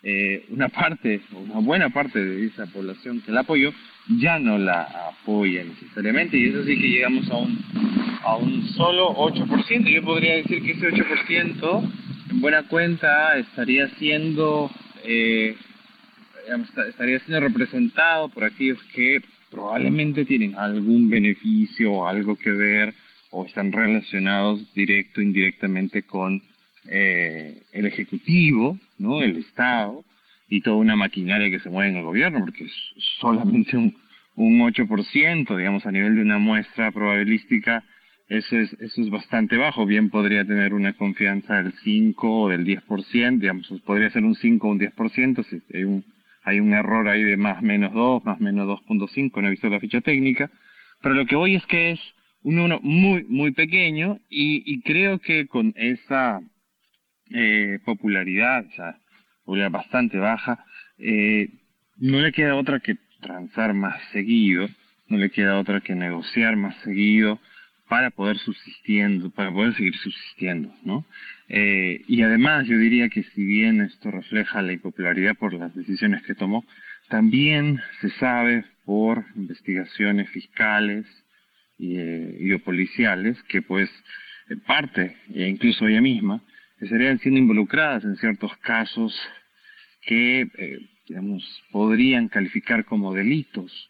eh, 0.01 0.45
una 0.49 0.69
parte, 0.69 1.21
una 1.31 1.59
buena 1.59 1.89
parte 1.89 2.23
de 2.23 2.47
esa 2.47 2.65
población 2.67 3.21
que 3.21 3.31
la 3.31 3.41
apoyó, 3.41 3.73
ya 4.19 4.39
no 4.39 4.57
la 4.57 4.83
apoya 5.09 5.63
necesariamente 5.63 6.37
y 6.37 6.49
eso 6.49 6.63
sí 6.63 6.79
que 6.79 6.87
llegamos 6.89 7.29
a 7.29 7.37
un, 7.37 8.19
a 8.23 8.35
un 8.37 8.67
solo 8.69 9.13
8%. 9.15 9.93
Yo 9.93 10.01
podría 10.03 10.35
decir 10.35 10.63
que 10.63 10.71
ese 10.71 10.89
8% 10.89 11.91
en 12.31 12.41
buena 12.41 12.63
cuenta 12.63 13.37
estaría 13.37 13.89
siendo, 13.95 14.71
eh, 15.03 15.55
estaría 16.87 17.19
siendo 17.19 17.41
representado 17.41 18.29
por 18.29 18.45
aquellos 18.45 18.81
que 18.95 19.21
probablemente 19.49 20.25
tienen 20.25 20.55
algún 20.55 21.09
beneficio 21.09 21.91
o 21.91 22.07
algo 22.07 22.35
que 22.35 22.51
ver 22.51 22.93
o 23.31 23.45
están 23.45 23.71
relacionados 23.71 24.73
directo 24.73 25.19
o 25.19 25.23
indirectamente 25.23 26.03
con 26.03 26.41
eh, 26.89 27.63
el 27.71 27.85
Ejecutivo, 27.85 28.77
¿no? 28.97 29.21
El 29.21 29.37
Estado 29.37 30.03
y 30.47 30.61
toda 30.61 30.77
una 30.77 30.95
maquinaria 30.95 31.51
que 31.51 31.59
se 31.59 31.69
mueve 31.69 31.91
en 31.91 31.97
el 31.97 32.03
gobierno, 32.03 32.39
porque 32.39 32.65
es 32.65 32.73
solamente 33.19 33.77
un, 33.77 33.95
un 34.35 34.59
8%, 34.61 35.57
digamos, 35.57 35.85
a 35.85 35.91
nivel 35.91 36.15
de 36.15 36.21
una 36.21 36.39
muestra 36.39 36.91
probabilística, 36.91 37.83
eso 38.29 38.57
es, 38.57 38.73
eso 38.73 39.01
es 39.01 39.09
bastante 39.09 39.57
bajo. 39.57 39.85
Bien 39.85 40.09
podría 40.09 40.45
tener 40.45 40.73
una 40.73 40.93
confianza 40.93 41.61
del 41.61 41.73
5 41.83 42.41
o 42.41 42.49
del 42.49 42.65
10%, 42.65 43.39
digamos, 43.39 43.67
podría 43.85 44.09
ser 44.11 44.23
un 44.23 44.35
5 44.35 44.67
o 44.67 44.71
un 44.71 44.79
10%, 44.79 45.43
si 45.43 45.77
hay 45.77 45.83
un, 45.83 46.03
hay 46.49 46.59
un 46.59 46.73
error 46.73 47.07
ahí 47.07 47.23
de 47.23 47.37
más 47.37 47.61
menos 47.61 47.93
2, 47.93 48.25
más 48.25 48.39
menos 48.39 48.67
2.5, 48.67 49.41
no 49.41 49.47
he 49.47 49.51
visto 49.51 49.69
la 49.69 49.79
ficha 49.79 50.01
técnica, 50.01 50.49
pero 51.01 51.13
lo 51.13 51.25
que 51.25 51.35
voy 51.35 51.55
es 51.55 51.65
que 51.67 51.91
es 51.91 51.99
un 52.41 52.55
número 52.55 52.79
muy, 52.81 53.23
muy 53.25 53.51
pequeño 53.51 54.19
y, 54.29 54.81
creo 54.81 55.19
que 55.19 55.47
con 55.47 55.73
esa 55.75 56.41
eh, 57.31 57.79
popularidad, 57.85 58.65
sea, 58.75 58.97
popularidad 59.43 59.71
bastante 59.71 60.17
baja, 60.17 60.65
eh, 60.97 61.49
no 61.97 62.19
le 62.19 62.31
queda 62.31 62.55
otra 62.55 62.79
que 62.79 62.95
transar 63.21 63.73
más 63.73 64.01
seguido, 64.11 64.67
no 65.07 65.17
le 65.17 65.29
queda 65.29 65.59
otra 65.59 65.81
que 65.81 65.93
negociar 65.93 66.55
más 66.55 66.75
seguido 66.83 67.39
para 67.89 68.11
poder 68.11 68.37
subsistiendo, 68.37 69.31
para 69.31 69.51
poder 69.51 69.73
seguir 69.75 69.95
subsistiendo, 69.97 70.73
¿no? 70.83 71.05
Eh, 71.49 72.03
y 72.07 72.21
además 72.21 72.67
yo 72.67 72.77
diría 72.77 73.09
que 73.09 73.23
si 73.23 73.43
bien 73.43 73.81
esto 73.81 74.11
refleja 74.11 74.61
la 74.61 74.73
impopularidad 74.73 75.35
por 75.35 75.53
las 75.53 75.75
decisiones 75.75 76.21
que 76.21 76.35
tomó, 76.35 76.63
también 77.09 77.81
se 77.99 78.11
sabe 78.11 78.63
por 78.85 79.25
investigaciones 79.35 80.29
fiscales 80.29 81.05
y, 81.79 81.97
eh, 81.97 82.61
policiales 82.63 83.41
que 83.43 83.63
pues 83.63 83.89
parte, 84.67 85.15
e 85.33 85.47
incluso 85.47 85.87
ella 85.87 86.01
misma, 86.01 86.41
estarían 86.79 87.19
siendo 87.19 87.39
involucradas 87.39 88.03
en 88.03 88.15
ciertos 88.17 88.55
casos 88.57 89.19
que, 90.03 90.41
eh, 90.41 90.79
digamos, 91.07 91.43
podrían 91.71 92.27
calificar 92.27 92.85
como 92.85 93.13
delitos. 93.13 93.88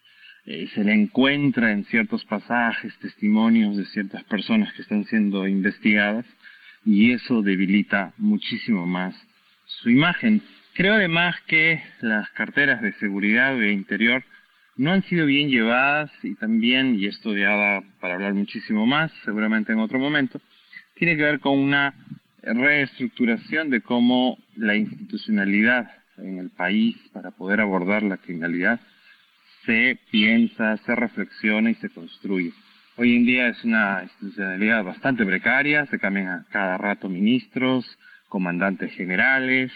Eh, 0.52 0.68
se 0.74 0.84
le 0.84 0.94
encuentra 0.94 1.72
en 1.72 1.86
ciertos 1.86 2.26
pasajes 2.26 2.98
testimonios 2.98 3.78
de 3.78 3.86
ciertas 3.86 4.24
personas 4.24 4.74
que 4.74 4.82
están 4.82 5.06
siendo 5.06 5.48
investigadas 5.48 6.26
y 6.84 7.12
eso 7.12 7.44
debilita 7.44 8.14
muchísimo 8.18 8.88
más 8.88 9.14
su 9.68 9.92
imagen. 9.92 10.42
Creo 10.74 10.96
además 10.96 11.36
que 11.46 11.84
las 12.02 12.28
carteras 12.32 12.82
de 12.82 12.94
seguridad 12.94 13.56
de 13.60 13.72
interior 13.72 14.24
no 14.76 14.92
han 14.92 15.04
sido 15.04 15.28
bien 15.28 15.50
llevadas 15.50 16.10
y 16.24 16.34
también, 16.34 16.96
y 17.00 17.06
esto 17.06 17.38
ya 17.38 17.56
da 17.56 17.84
para 18.00 18.16
hablar 18.16 18.34
muchísimo 18.34 18.88
más, 18.88 19.12
seguramente 19.26 19.72
en 19.72 19.78
otro 19.78 20.00
momento, 20.00 20.42
tiene 20.96 21.16
que 21.16 21.26
ver 21.26 21.42
con 21.42 21.60
una 21.60 21.94
reestructuración 22.42 23.70
de 23.70 23.82
cómo 23.82 24.40
la 24.56 24.76
institucionalidad 24.76 25.92
en 26.18 26.40
el 26.40 26.50
país 26.50 26.98
para 27.14 27.30
poder 27.30 27.62
abordar 27.62 28.02
la 28.02 28.18
criminalidad 28.18 28.80
se 29.66 29.98
piensa, 30.12 30.78
se 30.78 30.96
reflexiona 30.96 31.72
y 31.72 31.76
se 31.76 31.90
construye. 31.90 32.52
Hoy 32.98 33.16
en 33.16 33.26
día 33.26 33.48
es 33.48 33.64
una 33.64 34.02
institucionalidad 34.04 34.84
bastante 34.84 35.26
precaria, 35.26 35.86
se 35.86 36.00
cambian 36.00 36.28
a 36.28 36.46
cada 36.52 36.78
rato 36.78 37.08
ministros, 37.08 37.86
comandantes 38.28 38.94
generales, 38.94 39.72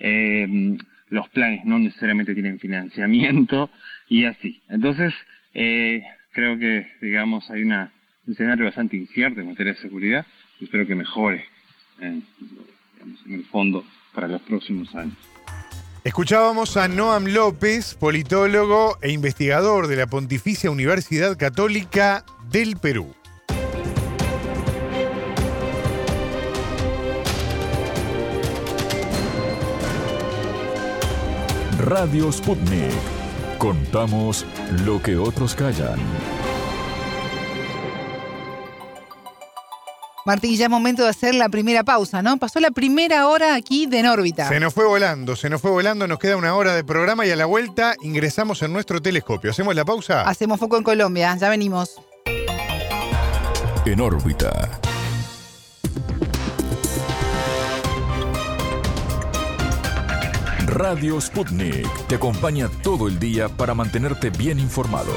eh, 0.00 0.76
los 1.10 1.28
planes 1.28 1.64
no 1.64 1.78
necesariamente 1.78 2.34
tienen 2.34 2.58
financiamiento 2.58 3.70
y 4.08 4.24
así. 4.24 4.60
Entonces, 4.68 5.14
eh, 5.54 6.02
creo 6.32 6.58
que, 6.58 6.86
digamos, 7.00 7.48
hay 7.50 7.62
una, 7.62 7.92
un 8.26 8.32
escenario 8.32 8.64
bastante 8.64 8.96
incierto 8.96 9.40
en 9.40 9.48
materia 9.48 9.74
de 9.74 9.80
seguridad 9.80 10.26
y 10.60 10.64
espero 10.64 10.86
que 10.86 10.94
mejore 10.94 11.44
en, 12.00 12.24
el 13.28 13.44
fondo 13.44 13.84
para 14.14 14.28
los 14.28 14.42
próximos 14.42 14.94
años. 14.94 15.33
Escuchábamos 16.04 16.76
a 16.76 16.86
Noam 16.86 17.24
López, 17.28 17.94
politólogo 17.94 18.98
e 19.00 19.10
investigador 19.10 19.86
de 19.88 19.96
la 19.96 20.06
Pontificia 20.06 20.70
Universidad 20.70 21.34
Católica 21.38 22.26
del 22.50 22.76
Perú. 22.76 23.14
Radio 31.78 32.30
Sputnik. 32.30 32.92
Contamos 33.56 34.44
lo 34.84 35.00
que 35.00 35.16
otros 35.16 35.54
callan. 35.54 35.98
Martín, 40.24 40.56
ya 40.56 40.64
es 40.64 40.70
momento 40.70 41.02
de 41.02 41.10
hacer 41.10 41.34
la 41.34 41.50
primera 41.50 41.84
pausa, 41.84 42.22
¿no? 42.22 42.38
Pasó 42.38 42.58
la 42.58 42.70
primera 42.70 43.28
hora 43.28 43.54
aquí 43.54 43.84
de 43.84 43.98
en 43.98 44.06
órbita. 44.06 44.48
Se 44.48 44.58
nos 44.58 44.72
fue 44.72 44.86
volando, 44.86 45.36
se 45.36 45.50
nos 45.50 45.60
fue 45.60 45.70
volando, 45.70 46.06
nos 46.06 46.18
queda 46.18 46.38
una 46.38 46.54
hora 46.54 46.74
de 46.74 46.82
programa 46.82 47.26
y 47.26 47.30
a 47.30 47.36
la 47.36 47.44
vuelta 47.44 47.94
ingresamos 48.00 48.62
en 48.62 48.72
nuestro 48.72 49.02
telescopio. 49.02 49.50
¿Hacemos 49.50 49.74
la 49.74 49.84
pausa? 49.84 50.22
Hacemos 50.22 50.58
foco 50.58 50.78
en 50.78 50.82
Colombia, 50.82 51.36
ya 51.36 51.50
venimos. 51.50 52.00
En 53.84 54.00
órbita. 54.00 54.80
Radio 60.66 61.20
Sputnik 61.20 62.06
te 62.08 62.14
acompaña 62.14 62.70
todo 62.82 63.08
el 63.08 63.18
día 63.18 63.50
para 63.50 63.74
mantenerte 63.74 64.30
bien 64.30 64.58
informado. 64.58 65.12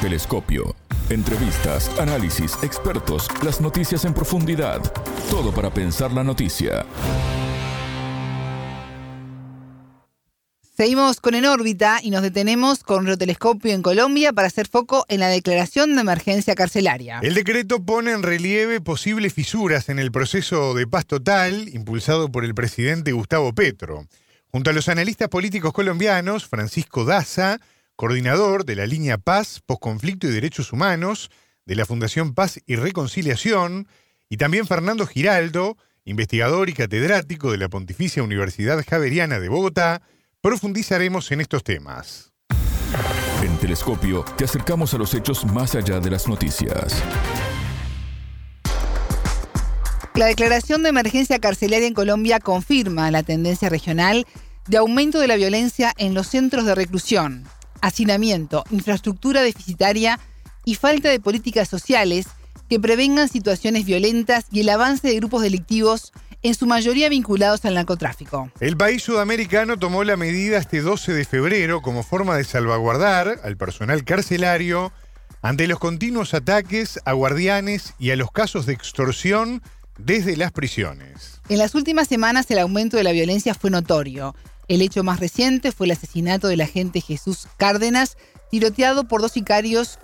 Telescopio. 0.00 0.76
Entrevistas, 1.10 1.90
análisis, 1.98 2.56
expertos, 2.62 3.26
las 3.42 3.60
noticias 3.60 4.04
en 4.04 4.14
profundidad. 4.14 4.80
Todo 5.28 5.52
para 5.52 5.74
pensar 5.74 6.12
la 6.12 6.22
noticia. 6.22 6.86
Seguimos 10.76 11.20
con 11.20 11.34
En 11.34 11.46
órbita 11.46 11.98
y 12.00 12.10
nos 12.10 12.22
detenemos 12.22 12.84
con 12.84 13.08
el 13.08 13.18
telescopio 13.18 13.72
en 13.72 13.82
Colombia 13.82 14.32
para 14.32 14.46
hacer 14.46 14.68
foco 14.68 15.04
en 15.08 15.18
la 15.18 15.26
declaración 15.26 15.96
de 15.96 16.02
emergencia 16.02 16.54
carcelaria. 16.54 17.18
El 17.20 17.34
decreto 17.34 17.82
pone 17.82 18.12
en 18.12 18.22
relieve 18.22 18.80
posibles 18.80 19.34
fisuras 19.34 19.88
en 19.88 19.98
el 19.98 20.12
proceso 20.12 20.74
de 20.74 20.86
paz 20.86 21.06
total 21.06 21.68
impulsado 21.70 22.30
por 22.30 22.44
el 22.44 22.54
presidente 22.54 23.10
Gustavo 23.10 23.52
Petro. 23.52 24.06
Junto 24.52 24.70
a 24.70 24.72
los 24.72 24.88
analistas 24.88 25.28
políticos 25.28 25.72
colombianos, 25.72 26.46
Francisco 26.46 27.04
Daza, 27.04 27.58
coordinador 27.98 28.64
de 28.64 28.76
la 28.76 28.86
línea 28.86 29.18
Paz, 29.18 29.60
Postconflicto 29.66 30.28
y 30.28 30.30
Derechos 30.30 30.72
Humanos 30.72 31.32
de 31.66 31.74
la 31.74 31.84
Fundación 31.84 32.32
Paz 32.32 32.60
y 32.64 32.76
Reconciliación, 32.76 33.88
y 34.30 34.36
también 34.36 34.68
Fernando 34.68 35.04
Giraldo, 35.04 35.76
investigador 36.04 36.68
y 36.68 36.74
catedrático 36.74 37.50
de 37.50 37.58
la 37.58 37.68
Pontificia 37.68 38.22
Universidad 38.22 38.84
Javeriana 38.88 39.40
de 39.40 39.48
Bogotá, 39.48 40.02
profundizaremos 40.40 41.32
en 41.32 41.40
estos 41.40 41.64
temas. 41.64 42.32
En 43.42 43.56
Telescopio 43.56 44.24
te 44.36 44.44
acercamos 44.44 44.94
a 44.94 44.98
los 44.98 45.12
hechos 45.12 45.44
más 45.44 45.74
allá 45.74 45.98
de 45.98 46.10
las 46.10 46.28
noticias. 46.28 47.02
La 50.14 50.26
declaración 50.26 50.84
de 50.84 50.90
emergencia 50.90 51.40
carcelaria 51.40 51.88
en 51.88 51.94
Colombia 51.94 52.38
confirma 52.38 53.10
la 53.10 53.24
tendencia 53.24 53.68
regional 53.68 54.24
de 54.68 54.76
aumento 54.76 55.18
de 55.18 55.26
la 55.26 55.34
violencia 55.34 55.92
en 55.98 56.14
los 56.14 56.28
centros 56.28 56.64
de 56.64 56.76
reclusión, 56.76 57.48
hacinamiento, 57.80 58.64
infraestructura 58.70 59.42
deficitaria 59.42 60.18
y 60.64 60.74
falta 60.74 61.08
de 61.08 61.20
políticas 61.20 61.68
sociales 61.68 62.26
que 62.68 62.80
prevengan 62.80 63.28
situaciones 63.28 63.86
violentas 63.86 64.46
y 64.50 64.60
el 64.60 64.68
avance 64.68 65.08
de 65.08 65.16
grupos 65.16 65.42
delictivos 65.42 66.12
en 66.42 66.54
su 66.54 66.66
mayoría 66.66 67.08
vinculados 67.08 67.64
al 67.64 67.74
narcotráfico. 67.74 68.50
El 68.60 68.76
país 68.76 69.02
sudamericano 69.02 69.76
tomó 69.76 70.04
la 70.04 70.16
medida 70.16 70.58
este 70.58 70.80
12 70.80 71.12
de 71.12 71.24
febrero 71.24 71.82
como 71.82 72.02
forma 72.02 72.36
de 72.36 72.44
salvaguardar 72.44 73.40
al 73.42 73.56
personal 73.56 74.04
carcelario 74.04 74.92
ante 75.42 75.66
los 75.66 75.78
continuos 75.78 76.34
ataques 76.34 77.00
a 77.04 77.12
guardianes 77.12 77.94
y 77.98 78.10
a 78.10 78.16
los 78.16 78.30
casos 78.30 78.66
de 78.66 78.72
extorsión 78.74 79.62
desde 79.98 80.36
las 80.36 80.52
prisiones. 80.52 81.40
En 81.48 81.58
las 81.58 81.74
últimas 81.74 82.08
semanas 82.08 82.50
el 82.50 82.58
aumento 82.58 82.96
de 82.96 83.04
la 83.04 83.12
violencia 83.12 83.54
fue 83.54 83.70
notorio. 83.70 84.34
El 84.68 84.82
hecho 84.82 85.02
más 85.02 85.18
reciente 85.18 85.72
fue 85.72 85.86
el 85.86 85.92
asesinato 85.92 86.46
del 86.48 86.60
agente 86.60 87.00
Jesús 87.00 87.48
Cárdenas, 87.56 88.18
tiroteado 88.50 89.04
por 89.04 89.22
dos 89.22 89.32
sicarios 89.32 89.98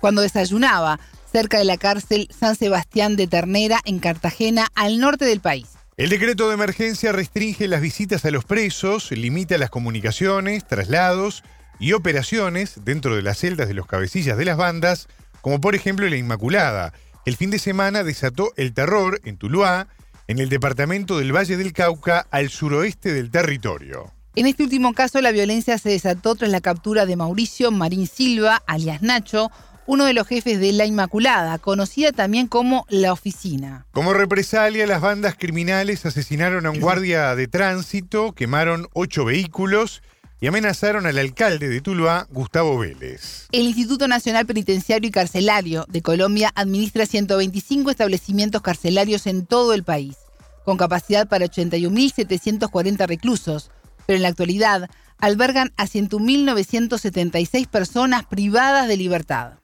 cuando 0.00 0.22
desayunaba 0.22 0.98
cerca 1.30 1.58
de 1.58 1.64
la 1.64 1.76
cárcel 1.76 2.28
San 2.38 2.56
Sebastián 2.56 3.16
de 3.16 3.26
Ternera 3.26 3.80
en 3.84 3.98
Cartagena, 3.98 4.68
al 4.74 5.00
norte 5.00 5.26
del 5.26 5.40
país. 5.40 5.68
El 5.98 6.08
decreto 6.08 6.48
de 6.48 6.54
emergencia 6.54 7.12
restringe 7.12 7.68
las 7.68 7.82
visitas 7.82 8.24
a 8.24 8.30
los 8.30 8.44
presos, 8.44 9.10
limita 9.10 9.58
las 9.58 9.68
comunicaciones, 9.68 10.66
traslados 10.66 11.42
y 11.78 11.92
operaciones 11.92 12.80
dentro 12.84 13.16
de 13.16 13.22
las 13.22 13.38
celdas 13.38 13.68
de 13.68 13.74
los 13.74 13.86
cabecillas 13.86 14.38
de 14.38 14.46
las 14.46 14.56
bandas, 14.56 15.08
como 15.42 15.60
por 15.60 15.74
ejemplo 15.74 16.08
la 16.08 16.16
Inmaculada. 16.16 16.94
El 17.26 17.36
fin 17.36 17.50
de 17.50 17.58
semana 17.58 18.02
desató 18.02 18.52
el 18.56 18.72
terror 18.72 19.20
en 19.24 19.36
Tuluá, 19.36 19.88
en 20.28 20.38
el 20.38 20.48
departamento 20.48 21.18
del 21.18 21.34
Valle 21.34 21.56
del 21.56 21.72
Cauca, 21.72 22.26
al 22.30 22.48
suroeste 22.50 23.12
del 23.12 23.30
territorio. 23.30 24.12
En 24.34 24.46
este 24.46 24.64
último 24.64 24.92
caso, 24.92 25.20
la 25.20 25.32
violencia 25.32 25.78
se 25.78 25.90
desató 25.90 26.34
tras 26.34 26.50
la 26.50 26.60
captura 26.60 27.06
de 27.06 27.16
Mauricio 27.16 27.70
Marín 27.70 28.06
Silva, 28.06 28.62
alias 28.66 29.00
Nacho, 29.02 29.50
uno 29.86 30.04
de 30.04 30.12
los 30.12 30.26
jefes 30.26 30.60
de 30.60 30.72
La 30.72 30.84
Inmaculada, 30.84 31.58
conocida 31.58 32.12
también 32.12 32.48
como 32.48 32.84
La 32.88 33.12
Oficina. 33.12 33.86
Como 33.92 34.12
represalia, 34.12 34.86
las 34.86 35.00
bandas 35.00 35.36
criminales 35.36 36.04
asesinaron 36.04 36.66
a 36.66 36.70
un 36.70 36.80
guardia 36.80 37.34
de 37.34 37.46
tránsito, 37.46 38.32
quemaron 38.32 38.88
ocho 38.92 39.24
vehículos 39.24 40.02
y 40.40 40.46
amenazaron 40.46 41.06
al 41.06 41.18
alcalde 41.18 41.68
de 41.68 41.80
Tuluá, 41.80 42.26
Gustavo 42.30 42.78
Vélez. 42.78 43.48
El 43.52 43.62
Instituto 43.62 44.06
Nacional 44.08 44.46
Penitenciario 44.46 45.08
y 45.08 45.12
Carcelario 45.12 45.86
de 45.88 46.02
Colombia 46.02 46.50
administra 46.54 47.06
125 47.06 47.90
establecimientos 47.90 48.62
carcelarios 48.62 49.26
en 49.26 49.46
todo 49.46 49.72
el 49.72 49.84
país, 49.84 50.16
con 50.64 50.76
capacidad 50.76 51.28
para 51.28 51.46
81.740 51.46 53.06
reclusos, 53.06 53.70
pero 54.06 54.16
en 54.16 54.22
la 54.22 54.28
actualidad 54.28 54.90
albergan 55.18 55.72
a 55.76 55.86
101.976 55.86 57.68
personas 57.68 58.26
privadas 58.26 58.88
de 58.88 58.96
libertad. 58.96 59.54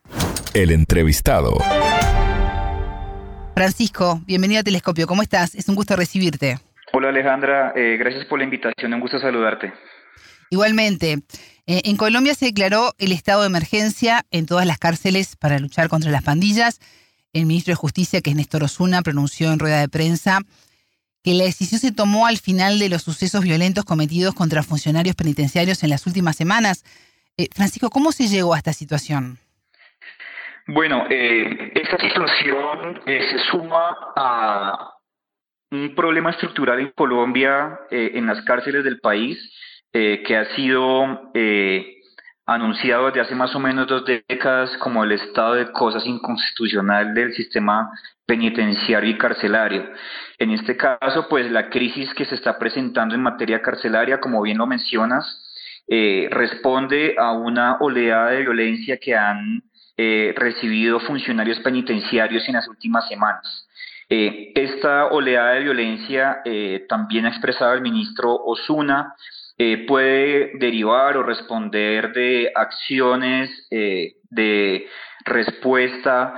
El 0.55 0.71
entrevistado. 0.71 1.59
Francisco, 3.55 4.21
bienvenido 4.27 4.61
a 4.61 4.65
Telescopio. 4.65 5.07
¿Cómo 5.07 5.23
estás? 5.23 5.55
Es 5.55 5.69
un 5.69 5.75
gusto 5.75 5.95
recibirte. 5.95 6.59
Hola 6.95 7.11
Alejandra, 7.11 7.73
eh, 7.77 7.97
gracias 7.99 8.27
por 8.27 8.39
la 8.39 8.45
invitación, 8.45 8.93
un 8.93 9.01
gusto 9.01 9.19
saludarte. 9.19 9.73
Igualmente, 10.53 11.23
eh, 11.67 11.81
en 11.87 11.97
Colombia 11.97 12.35
se 12.35 12.45
declaró 12.45 12.93
el 12.99 13.11
estado 13.11 13.41
de 13.41 13.47
emergencia 13.47 14.27
en 14.31 14.45
todas 14.45 14.67
las 14.67 14.77
cárceles 14.77 15.35
para 15.35 15.59
luchar 15.59 15.89
contra 15.89 16.11
las 16.11 16.23
pandillas. 16.23 16.79
El 17.33 17.47
ministro 17.47 17.73
de 17.73 17.77
Justicia, 17.77 18.21
que 18.21 18.29
es 18.29 18.37
Néstor 18.37 18.63
Osuna, 18.63 19.01
pronunció 19.01 19.51
en 19.51 19.59
rueda 19.59 19.81
de 19.81 19.89
prensa 19.89 20.41
que 21.25 21.33
la 21.33 21.45
decisión 21.45 21.81
se 21.81 21.91
tomó 21.91 22.27
al 22.27 22.37
final 22.37 22.79
de 22.79 22.91
los 22.91 23.03
sucesos 23.03 23.43
violentos 23.43 23.87
cometidos 23.87 24.35
contra 24.35 24.63
funcionarios 24.63 25.17
penitenciarios 25.17 25.83
en 25.85 25.89
las 25.89 26.07
últimas 26.07 26.37
semanas. 26.37 26.85
Eh, 27.39 27.49
Francisco, 27.55 27.89
¿cómo 27.89 28.13
se 28.13 28.29
llegó 28.29 28.53
a 28.53 28.59
esta 28.59 28.75
situación? 28.75 29.39
Bueno, 30.67 31.07
eh, 31.09 31.73
esta 31.75 31.97
situación 31.97 33.01
eh, 33.07 33.27
se 33.31 33.39
suma 33.51 33.97
a 34.17 34.99
un 35.71 35.95
problema 35.95 36.29
estructural 36.29 36.79
en 36.79 36.91
Colombia, 36.91 37.81
en 37.91 38.27
las 38.27 38.45
cárceles 38.45 38.85
del 38.85 39.01
país, 39.01 39.39
que 39.93 40.37
ha 40.37 40.55
sido 40.55 41.33
anunciado 42.47 43.07
desde 43.07 43.21
hace 43.21 43.35
más 43.35 43.55
o 43.55 43.61
menos 43.61 43.87
dos 43.87 44.05
décadas 44.05 44.77
como 44.79 45.05
el 45.05 45.13
estado 45.13 45.55
de 45.55 45.71
cosas 45.71 46.07
inconstitucional 46.07 47.15
del 47.15 47.33
sistema 47.35 47.91
penitenciario 48.27 49.11
y 49.11 49.19
carcelario. 49.19 49.91
En 50.39 50.51
este 50.51 50.77
caso, 50.77 51.27
pues 51.29 51.51
la 51.51 51.69
crisis 51.69 52.13
que 52.15 52.25
se 52.25 52.35
está 52.35 52.59
presentando 52.59 53.15
en 53.15 53.23
materia 53.23 53.61
carcelaria, 53.61 54.21
como 54.21 54.43
bien 54.43 54.59
lo 54.59 54.67
mencionas, 54.67 55.25
responde 56.31 57.17
a 57.19 57.33
una 57.33 57.77
oleada 57.81 58.31
de 58.31 58.43
violencia 58.43 58.99
que 58.99 59.15
han 59.15 59.63
eh, 59.97 60.33
recibido 60.37 61.01
funcionarios 61.01 61.61
penitenciarios 61.61 62.49
en 62.49 62.55
las 62.55 62.67
últimas 62.67 63.07
semanas. 63.09 63.69
Eh, 64.09 64.51
esta 64.55 65.09
oleada 65.09 65.53
de 65.53 65.61
violencia, 65.65 66.41
eh, 66.47 66.87
también 66.89 67.27
ha 67.27 67.29
expresado 67.29 67.75
el 67.75 67.83
ministro 67.83 68.35
Osuna, 68.35 69.15
puede 69.87 70.53
derivar 70.59 71.17
o 71.17 71.23
responder 71.23 72.13
de 72.13 72.51
acciones 72.55 73.51
de 73.71 74.87
respuesta 75.25 76.35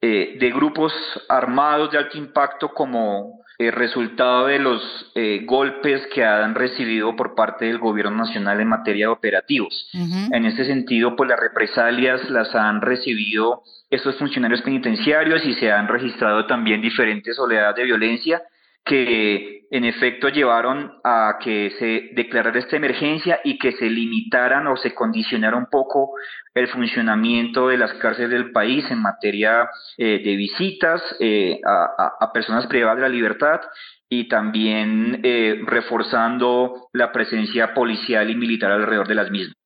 de 0.00 0.52
grupos 0.54 0.92
armados 1.28 1.90
de 1.90 1.98
alto 1.98 2.18
impacto 2.18 2.68
como 2.74 3.44
eh, 3.56 3.70
resultado 3.70 4.46
de 4.48 4.58
los 4.58 4.82
eh, 5.14 5.42
golpes 5.44 6.04
que 6.12 6.24
han 6.24 6.56
recibido 6.56 7.14
por 7.14 7.36
parte 7.36 7.66
del 7.66 7.78
gobierno 7.78 8.10
nacional 8.10 8.60
en 8.60 8.66
materia 8.66 9.06
de 9.06 9.12
operativos. 9.12 9.88
En 9.92 10.44
este 10.44 10.64
sentido, 10.64 11.14
pues 11.14 11.30
las 11.30 11.38
represalias 11.38 12.28
las 12.30 12.52
han 12.56 12.80
recibido 12.80 13.62
estos 13.90 14.16
funcionarios 14.18 14.60
penitenciarios 14.62 15.44
y 15.44 15.54
se 15.54 15.70
han 15.70 15.86
registrado 15.86 16.46
también 16.46 16.82
diferentes 16.82 17.38
oleadas 17.38 17.76
de 17.76 17.84
violencia 17.84 18.42
que 18.84 19.66
en 19.70 19.84
efecto 19.84 20.28
llevaron 20.28 20.92
a 21.02 21.38
que 21.42 21.72
se 21.78 22.10
declarara 22.14 22.60
esta 22.60 22.76
emergencia 22.76 23.40
y 23.42 23.58
que 23.58 23.72
se 23.72 23.86
limitaran 23.86 24.66
o 24.66 24.76
se 24.76 24.94
condicionara 24.94 25.56
un 25.56 25.66
poco 25.66 26.12
el 26.54 26.68
funcionamiento 26.68 27.68
de 27.68 27.78
las 27.78 27.92
cárceles 27.94 28.30
del 28.30 28.52
país 28.52 28.84
en 28.90 29.00
materia 29.02 29.68
eh, 29.96 30.20
de 30.22 30.36
visitas 30.36 31.02
eh, 31.18 31.60
a, 31.66 32.32
personas 32.32 32.66
privadas 32.66 32.98
de 32.98 33.02
la 33.02 33.08
libertad 33.08 33.60
y 34.08 34.28
también 34.28 35.20
eh, 35.24 35.60
reforzando 35.66 36.88
la 36.92 37.10
presencia 37.10 37.74
policial 37.74 38.30
y 38.30 38.36
militar 38.36 38.70
alrededor 38.70 39.08
de 39.08 39.14
las 39.14 39.30
mismas. 39.30 39.56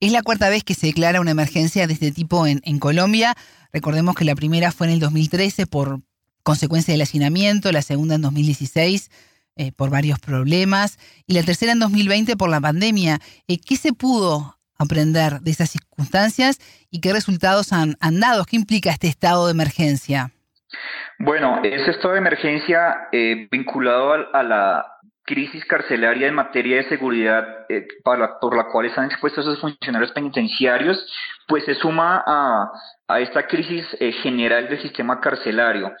Es 0.00 0.12
la 0.12 0.22
cuarta 0.22 0.48
vez 0.48 0.64
que 0.64 0.74
se 0.74 0.86
declara 0.86 1.20
una 1.20 1.32
emergencia 1.32 1.86
de 1.86 1.92
este 1.92 2.12
tipo 2.12 2.46
en, 2.46 2.60
en 2.64 2.78
Colombia. 2.78 3.34
Recordemos 3.72 4.14
que 4.14 4.24
la 4.24 4.34
primera 4.34 4.72
fue 4.72 4.86
en 4.86 4.94
el 4.94 5.00
2013 5.00 5.66
por 5.66 6.00
consecuencia 6.44 6.92
del 6.92 7.02
hacinamiento, 7.02 7.72
la 7.72 7.82
segunda 7.82 8.14
en 8.14 8.22
2016 8.22 9.10
eh, 9.56 9.70
por 9.70 9.88
varios 9.88 10.18
problemas 10.18 10.98
y 11.28 11.34
la 11.34 11.44
tercera 11.44 11.70
en 11.70 11.78
2020 11.78 12.36
por 12.36 12.50
la 12.50 12.60
pandemia. 12.60 13.20
Eh, 13.46 13.58
¿Qué 13.58 13.76
se 13.76 13.92
pudo 13.92 14.58
aprender 14.76 15.40
de 15.40 15.52
esas 15.52 15.70
circunstancias 15.70 16.58
y 16.90 17.00
qué 17.00 17.12
resultados 17.12 17.72
han, 17.72 17.96
dado? 18.18 18.44
¿Qué 18.46 18.56
implica 18.56 18.90
este 18.90 19.06
estado 19.06 19.46
de 19.46 19.52
emergencia? 19.52 20.32
Bueno, 21.20 21.60
ese 21.62 21.92
estado 21.92 22.14
de 22.14 22.18
emergencia 22.18 23.08
eh, 23.12 23.46
vinculado 23.48 24.12
a, 24.34 24.42
la 24.42 24.84
crisis 25.22 25.64
carcelaria 25.66 26.26
en 26.26 26.34
materia 26.34 26.78
de 26.78 26.88
seguridad 26.88 27.46
eh, 27.68 27.86
por 28.02 28.56
la 28.56 28.64
cual 28.64 28.86
están 28.86 29.06
expuestos 29.06 29.46
esos 29.46 29.60
funcionarios 29.60 30.10
penitenciarios, 30.10 30.98
pues 31.46 31.64
se 31.64 31.76
suma 31.76 32.24
a, 32.26 32.72
esta 33.20 33.46
crisis 33.46 33.86
general 34.22 34.68
del 34.68 34.82
sistema 34.82 35.20
carcelario. 35.20 35.92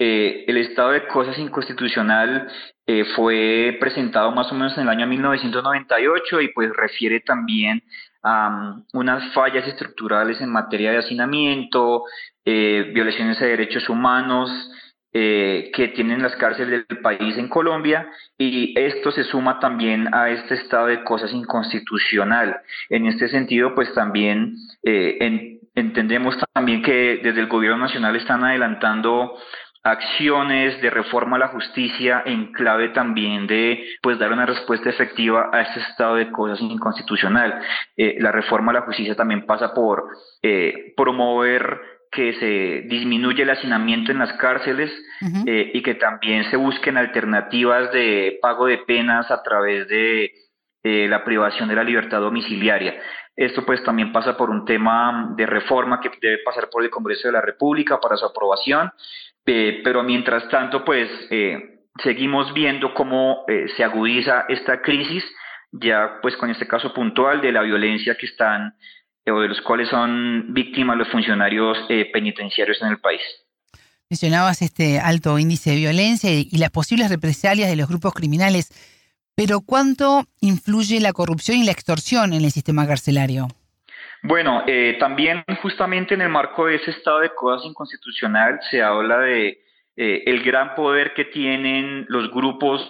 Eh, 0.00 0.44
el 0.48 0.56
estado 0.56 0.90
de 0.92 1.06
cosas 1.06 1.38
inconstitucional 1.38 2.48
fue 3.14 3.76
presentado 3.78 4.32
más 4.32 4.50
o 4.50 4.54
menos 4.56 4.76
en 4.76 4.82
el 4.82 4.88
año 4.88 5.06
1998 5.06 6.40
y 6.40 6.48
pues 6.48 6.72
refiere 6.74 7.20
también 7.20 7.84
a 8.20 8.48
um, 8.48 8.84
unas 8.94 9.32
fallas 9.32 9.64
estructurales 9.68 10.40
en 10.40 10.50
materia 10.50 10.90
de 10.90 10.98
hacinamiento, 10.98 12.02
violaciones 12.44 13.38
de 13.38 13.46
derechos 13.46 13.88
humanos, 13.88 14.50
eh, 15.12 15.72
que 15.74 15.88
tienen 15.88 16.22
las 16.22 16.36
cárceles 16.36 16.86
del 16.86 16.98
país 16.98 17.36
en 17.36 17.48
Colombia 17.48 18.08
y 18.38 18.78
esto 18.78 19.10
se 19.10 19.24
suma 19.24 19.58
también 19.58 20.14
a 20.14 20.30
este 20.30 20.54
estado 20.54 20.86
de 20.86 21.02
cosas 21.02 21.32
inconstitucional. 21.32 22.60
En 22.88 23.06
este 23.06 23.28
sentido, 23.28 23.74
pues 23.74 23.92
también 23.92 24.54
eh, 24.84 25.58
entendemos 25.74 26.36
también 26.52 26.82
que 26.82 27.18
desde 27.24 27.40
el 27.40 27.48
gobierno 27.48 27.78
nacional 27.78 28.14
están 28.14 28.44
adelantando 28.44 29.36
acciones 29.82 30.80
de 30.82 30.90
reforma 30.90 31.36
a 31.36 31.40
la 31.40 31.48
justicia 31.48 32.22
en 32.26 32.52
clave 32.52 32.90
también 32.90 33.46
de 33.46 33.82
pues 34.02 34.18
dar 34.18 34.32
una 34.32 34.46
respuesta 34.46 34.90
efectiva 34.90 35.50
a 35.52 35.62
este 35.62 35.80
estado 35.80 36.16
de 36.16 36.30
cosas 36.30 36.60
inconstitucional. 36.60 37.60
Eh, 37.96 38.16
la 38.20 38.32
reforma 38.32 38.72
a 38.72 38.74
la 38.74 38.82
justicia 38.82 39.14
también 39.14 39.46
pasa 39.46 39.72
por 39.72 40.04
promover 40.96 41.80
que 42.10 42.32
se 42.34 42.88
disminuye 42.88 43.42
el 43.42 43.50
hacinamiento 43.50 44.10
en 44.10 44.18
las 44.18 44.32
cárceles 44.34 44.90
eh, 45.46 45.70
y 45.72 45.82
que 45.82 45.94
también 45.94 46.50
se 46.50 46.56
busquen 46.56 46.96
alternativas 46.96 47.92
de 47.92 48.38
pago 48.42 48.66
de 48.66 48.78
penas 48.78 49.30
a 49.30 49.42
través 49.42 49.86
de 49.88 50.32
la 50.82 51.22
privación 51.24 51.68
de 51.68 51.74
la 51.74 51.84
libertad 51.84 52.20
domiciliaria. 52.20 52.94
Esto 53.36 53.64
pues 53.64 53.82
también 53.84 54.12
pasa 54.12 54.36
por 54.36 54.50
un 54.50 54.64
tema 54.64 55.32
de 55.36 55.46
reforma 55.46 56.00
que 56.00 56.10
debe 56.20 56.42
pasar 56.44 56.68
por 56.68 56.82
el 56.82 56.90
Congreso 56.90 57.28
de 57.28 57.32
la 57.32 57.40
República 57.40 57.98
para 58.00 58.16
su 58.16 58.26
aprobación, 58.26 58.92
eh, 59.46 59.80
pero 59.82 60.02
mientras 60.02 60.48
tanto 60.48 60.84
pues 60.84 61.08
eh, 61.30 61.80
seguimos 62.02 62.52
viendo 62.54 62.94
cómo 62.94 63.44
se 63.76 63.84
agudiza 63.84 64.44
esta 64.48 64.80
crisis, 64.80 65.24
ya 65.72 66.18
pues 66.22 66.36
con 66.36 66.50
este 66.50 66.66
caso 66.66 66.92
puntual 66.94 67.40
de 67.40 67.52
la 67.52 67.62
violencia 67.62 68.16
que 68.16 68.26
están 68.26 68.74
o 69.30 69.40
de 69.40 69.48
los 69.48 69.60
cuales 69.60 69.88
son 69.88 70.52
víctimas 70.52 70.96
los 70.96 71.08
funcionarios 71.08 71.78
eh, 71.88 72.10
penitenciarios 72.12 72.80
en 72.82 72.88
el 72.88 72.98
país. 72.98 73.20
Mencionabas 74.08 74.62
este 74.62 74.98
alto 74.98 75.38
índice 75.38 75.70
de 75.70 75.76
violencia 75.76 76.30
y 76.32 76.58
las 76.58 76.70
posibles 76.70 77.10
represalias 77.10 77.70
de 77.70 77.76
los 77.76 77.88
grupos 77.88 78.12
criminales, 78.12 78.72
pero 79.36 79.60
¿cuánto 79.60 80.26
influye 80.40 81.00
la 81.00 81.12
corrupción 81.12 81.58
y 81.58 81.64
la 81.64 81.72
extorsión 81.72 82.32
en 82.32 82.44
el 82.44 82.50
sistema 82.50 82.86
carcelario? 82.86 83.48
Bueno, 84.22 84.64
eh, 84.66 84.96
también 85.00 85.44
justamente 85.62 86.14
en 86.14 86.20
el 86.20 86.28
marco 86.28 86.66
de 86.66 86.76
ese 86.76 86.90
estado 86.90 87.20
de 87.20 87.30
cosas 87.30 87.66
inconstitucional 87.66 88.60
se 88.70 88.82
habla 88.82 89.18
de 89.18 89.62
eh, 89.96 90.22
el 90.26 90.42
gran 90.42 90.74
poder 90.74 91.14
que 91.14 91.24
tienen 91.24 92.06
los 92.08 92.30
grupos 92.30 92.88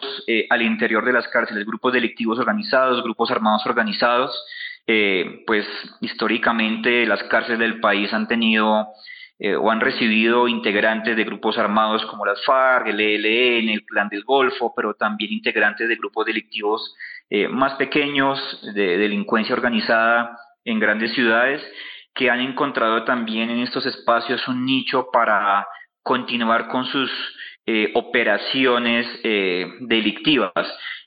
al 0.48 0.62
interior 0.62 1.04
de 1.04 1.12
las 1.12 1.28
cárceles, 1.28 1.66
grupos 1.66 1.92
delictivos 1.92 2.38
organizados, 2.38 3.02
grupos 3.02 3.30
armados 3.30 3.64
organizados, 3.66 4.32
eh, 4.92 5.44
pues 5.46 5.66
históricamente 6.00 7.06
las 7.06 7.22
cárceles 7.24 7.60
del 7.60 7.78
país 7.78 8.12
han 8.12 8.26
tenido 8.26 8.88
eh, 9.38 9.54
o 9.54 9.70
han 9.70 9.80
recibido 9.80 10.48
integrantes 10.48 11.16
de 11.16 11.22
grupos 11.22 11.58
armados 11.58 12.04
como 12.06 12.26
las 12.26 12.44
FARC, 12.44 12.88
el 12.88 13.00
ELN, 13.00 13.68
el 13.68 13.84
Clan 13.84 14.08
del 14.08 14.24
Golfo, 14.24 14.72
pero 14.74 14.94
también 14.94 15.32
integrantes 15.32 15.88
de 15.88 15.94
grupos 15.94 16.26
delictivos 16.26 16.94
eh, 17.28 17.46
más 17.46 17.74
pequeños, 17.74 18.38
de 18.74 18.98
delincuencia 18.98 19.54
organizada 19.54 20.36
en 20.70 20.80
grandes 20.80 21.12
ciudades, 21.14 21.62
que 22.14 22.30
han 22.30 22.40
encontrado 22.40 23.04
también 23.04 23.50
en 23.50 23.60
estos 23.60 23.86
espacios 23.86 24.46
un 24.48 24.64
nicho 24.64 25.08
para 25.12 25.66
continuar 26.02 26.68
con 26.68 26.84
sus 26.86 27.10
operaciones 27.94 29.06
delictivas. 29.80 30.52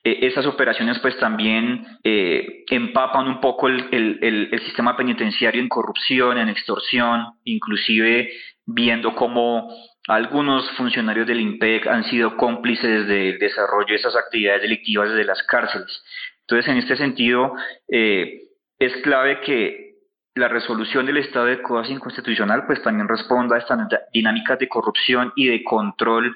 Eh, 0.06 0.28
esas 0.28 0.46
operaciones 0.46 1.00
pues 1.00 1.18
también 1.18 1.86
eh, 2.04 2.66
empapan 2.70 3.28
un 3.28 3.40
poco 3.40 3.70
el, 3.70 3.88
el, 4.22 4.60
sistema 4.66 4.98
penitenciario 4.98 5.62
en 5.62 5.70
corrupción, 5.70 6.38
en 6.38 6.50
extorsión, 6.50 7.26
inclusive 7.46 8.30
viendo 8.66 9.16
cómo 9.16 9.70
algunos 10.08 10.70
funcionarios 10.72 11.26
del 11.26 11.40
IMPEC 11.40 11.88
han 11.88 12.04
sido 12.04 12.36
cómplices 12.36 13.08
del 13.08 13.40
desarrollo 13.40 13.88
de 13.88 13.96
esas 13.96 14.16
actividades 14.18 14.64
delictivas 14.64 15.10
desde 15.10 15.24
las 15.24 15.42
cárceles. 15.44 16.04
Entonces, 16.42 16.70
en 16.70 16.78
este 16.80 16.98
sentido, 16.98 17.54
eh, 17.90 18.43
es 18.80 18.96
clave 19.04 19.42
que 19.42 19.94
la 20.36 20.48
resolución 20.48 21.06
del 21.06 21.18
estado 21.18 21.46
de 21.46 21.62
cosas 21.62 21.92
inconstitucional 21.92 22.66
pues 22.66 22.82
también 22.82 23.08
responda 23.08 23.56
a 23.56 23.60
estas 23.60 23.80
dinámicas 24.12 24.58
de 24.58 24.68
corrupción 24.68 25.32
y 25.36 25.48
de 25.48 25.64
control 25.64 26.36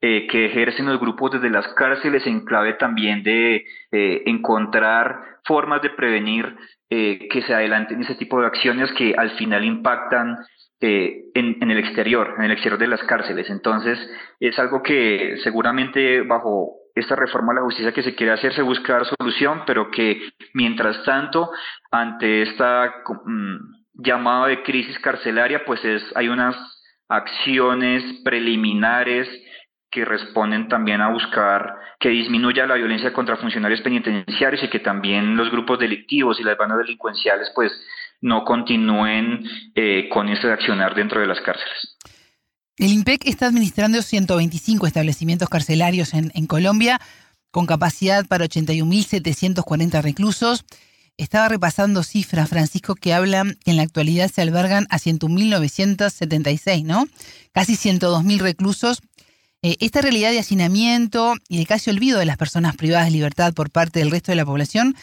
eh, 0.00 0.26
que 0.26 0.46
ejercen 0.46 0.84
los 0.84 1.00
grupos 1.00 1.32
desde 1.32 1.48
las 1.48 1.66
cárceles 1.68 2.26
en 2.26 2.44
clave 2.44 2.74
también 2.74 3.22
de 3.22 3.64
eh, 3.90 4.22
encontrar 4.26 5.38
formas 5.44 5.80
de 5.80 5.90
prevenir 5.90 6.54
eh, 6.90 7.26
que 7.30 7.40
se 7.40 7.54
adelanten 7.54 8.02
ese 8.02 8.14
tipo 8.16 8.38
de 8.38 8.46
acciones 8.46 8.92
que 8.92 9.14
al 9.16 9.30
final 9.38 9.64
impactan 9.64 10.36
en, 10.80 11.70
el 11.70 11.78
exterior, 11.78 12.34
en 12.36 12.44
el 12.44 12.50
exterior 12.50 12.78
de 12.78 12.88
las 12.88 13.02
cárceles. 13.04 13.48
Entonces, 13.48 13.98
es 14.38 14.58
algo 14.58 14.82
que 14.82 15.38
seguramente 15.42 16.20
bajo 16.20 16.83
esta 16.94 17.16
reforma 17.16 17.52
a 17.52 17.56
la 17.56 17.62
justicia 17.62 17.92
que 17.92 18.02
se 18.02 18.14
quiere 18.14 18.32
hacer 18.32 18.54
se 18.54 18.62
busca 18.62 18.94
dar 18.94 19.06
solución, 19.06 19.62
pero 19.66 19.90
que 19.90 20.20
mientras 20.52 21.02
tanto, 21.04 21.50
ante 21.90 22.42
esta 22.42 23.02
mm, 23.24 23.56
llamada 23.94 24.48
de 24.48 24.62
crisis 24.62 24.98
carcelaria, 25.00 25.64
pues 25.64 25.84
es, 25.84 26.02
hay 26.14 26.28
unas 26.28 26.56
acciones 27.08 28.20
preliminares 28.24 29.28
que 29.90 30.04
responden 30.04 30.68
también 30.68 31.00
a 31.00 31.10
buscar 31.10 31.76
que 32.00 32.08
disminuya 32.08 32.66
la 32.66 32.74
violencia 32.74 33.12
contra 33.12 33.36
funcionarios 33.36 33.80
penitenciarios 33.80 34.62
y 34.64 34.68
que 34.68 34.80
también 34.80 35.36
los 35.36 35.50
grupos 35.50 35.78
delictivos 35.78 36.40
y 36.40 36.42
las 36.42 36.58
bandas 36.58 36.78
delincuenciales 36.78 37.52
pues 37.54 37.72
no 38.20 38.44
continúen 38.44 39.44
eh, 39.74 40.08
con 40.08 40.28
ese 40.28 40.50
accionar 40.50 40.94
dentro 40.94 41.20
de 41.20 41.26
las 41.26 41.40
cárceles. 41.40 41.96
El 42.76 42.92
IMPEC 42.92 43.26
está 43.26 43.46
administrando 43.46 44.02
125 44.02 44.86
establecimientos 44.86 45.48
carcelarios 45.48 46.12
en, 46.14 46.46
Colombia 46.46 47.00
con 47.50 47.66
capacidad 47.66 48.26
para 48.26 48.46
81.740 48.46 50.02
reclusos. 50.02 50.64
Estaba 51.16 51.48
repasando 51.48 52.02
cifras, 52.02 52.48
Francisco, 52.48 52.96
que 52.96 53.14
hablan 53.14 53.56
que 53.64 53.70
en 53.70 53.76
la 53.76 53.84
actualidad 53.84 54.28
se 54.28 54.42
albergan 54.42 54.88
a 54.90 54.98
101.976, 54.98 56.84
¿no? 56.84 57.06
Casi 57.52 57.74
102.000 57.74 58.38
reclusos 58.38 59.00
eh, 59.66 59.78
esta 59.80 60.02
realidad 60.02 60.30
de 60.30 60.40
hacinamiento 60.40 61.36
y 61.48 61.56
de 61.56 61.64
casi 61.64 61.88
olvido 61.88 62.18
de 62.18 62.26
las 62.26 62.36
personas 62.36 62.76
privadas 62.76 63.06
de 63.06 63.12
libertad 63.12 63.54
por 63.54 63.70
parte 63.70 63.98
del 63.98 64.10
resto 64.10 64.30
de 64.30 64.36
la 64.36 64.44
población 64.44 64.94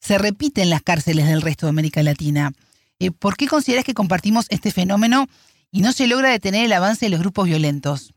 se 0.00 0.16
repite 0.16 0.62
en 0.62 0.70
las 0.70 0.80
cárceles 0.80 1.26
del 1.26 1.42
resto 1.42 1.66
de 1.66 1.70
América 1.70 2.02
Latina. 2.02 2.52
Eh, 2.98 3.10
¿Por 3.10 3.36
qué 3.36 3.46
consideras 3.46 3.84
que 3.84 3.92
compartimos 3.92 4.46
este 4.48 4.70
fenómeno 4.70 5.28
y 5.70 5.82
no 5.82 5.92
se 5.92 6.06
logra 6.06 6.30
detener 6.30 6.66
el 6.66 6.72
avance 6.72 7.06
de 7.06 7.10
los 7.10 7.20
grupos 7.20 7.46
violentos? 7.46 8.14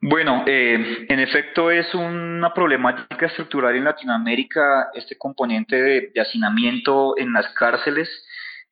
Bueno, 0.00 0.44
eh, 0.46 1.06
en 1.08 1.20
efecto 1.20 1.70
es 1.70 1.94
una 1.94 2.52
problemática 2.52 3.26
estructural 3.26 3.76
en 3.76 3.84
Latinoamérica 3.84 4.88
este 4.94 5.16
componente 5.16 5.76
de 5.76 6.20
hacinamiento 6.20 7.16
en 7.16 7.32
las 7.32 7.46
cárceles 7.54 8.08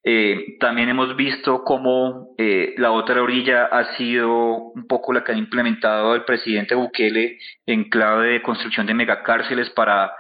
eh, 0.03 0.57
también 0.59 0.89
hemos 0.89 1.15
visto 1.15 1.63
cómo 1.63 2.35
eh, 2.39 2.75
la 2.79 2.91
otra 2.91 3.23
orilla 3.23 3.67
ha 3.67 3.97
sido 3.97 4.71
un 4.75 4.87
poco 4.87 5.13
la 5.13 5.23
que 5.23 5.33
ha 5.33 5.37
implementado 5.37 6.15
el 6.15 6.25
presidente 6.25 6.75
Bukele 6.75 7.39
en 7.67 7.91
clave 7.91 8.29
de 8.29 8.43
construcción 8.43 8.87
de 8.87 8.95
megacárceles 8.95 9.69
para 9.71 10.13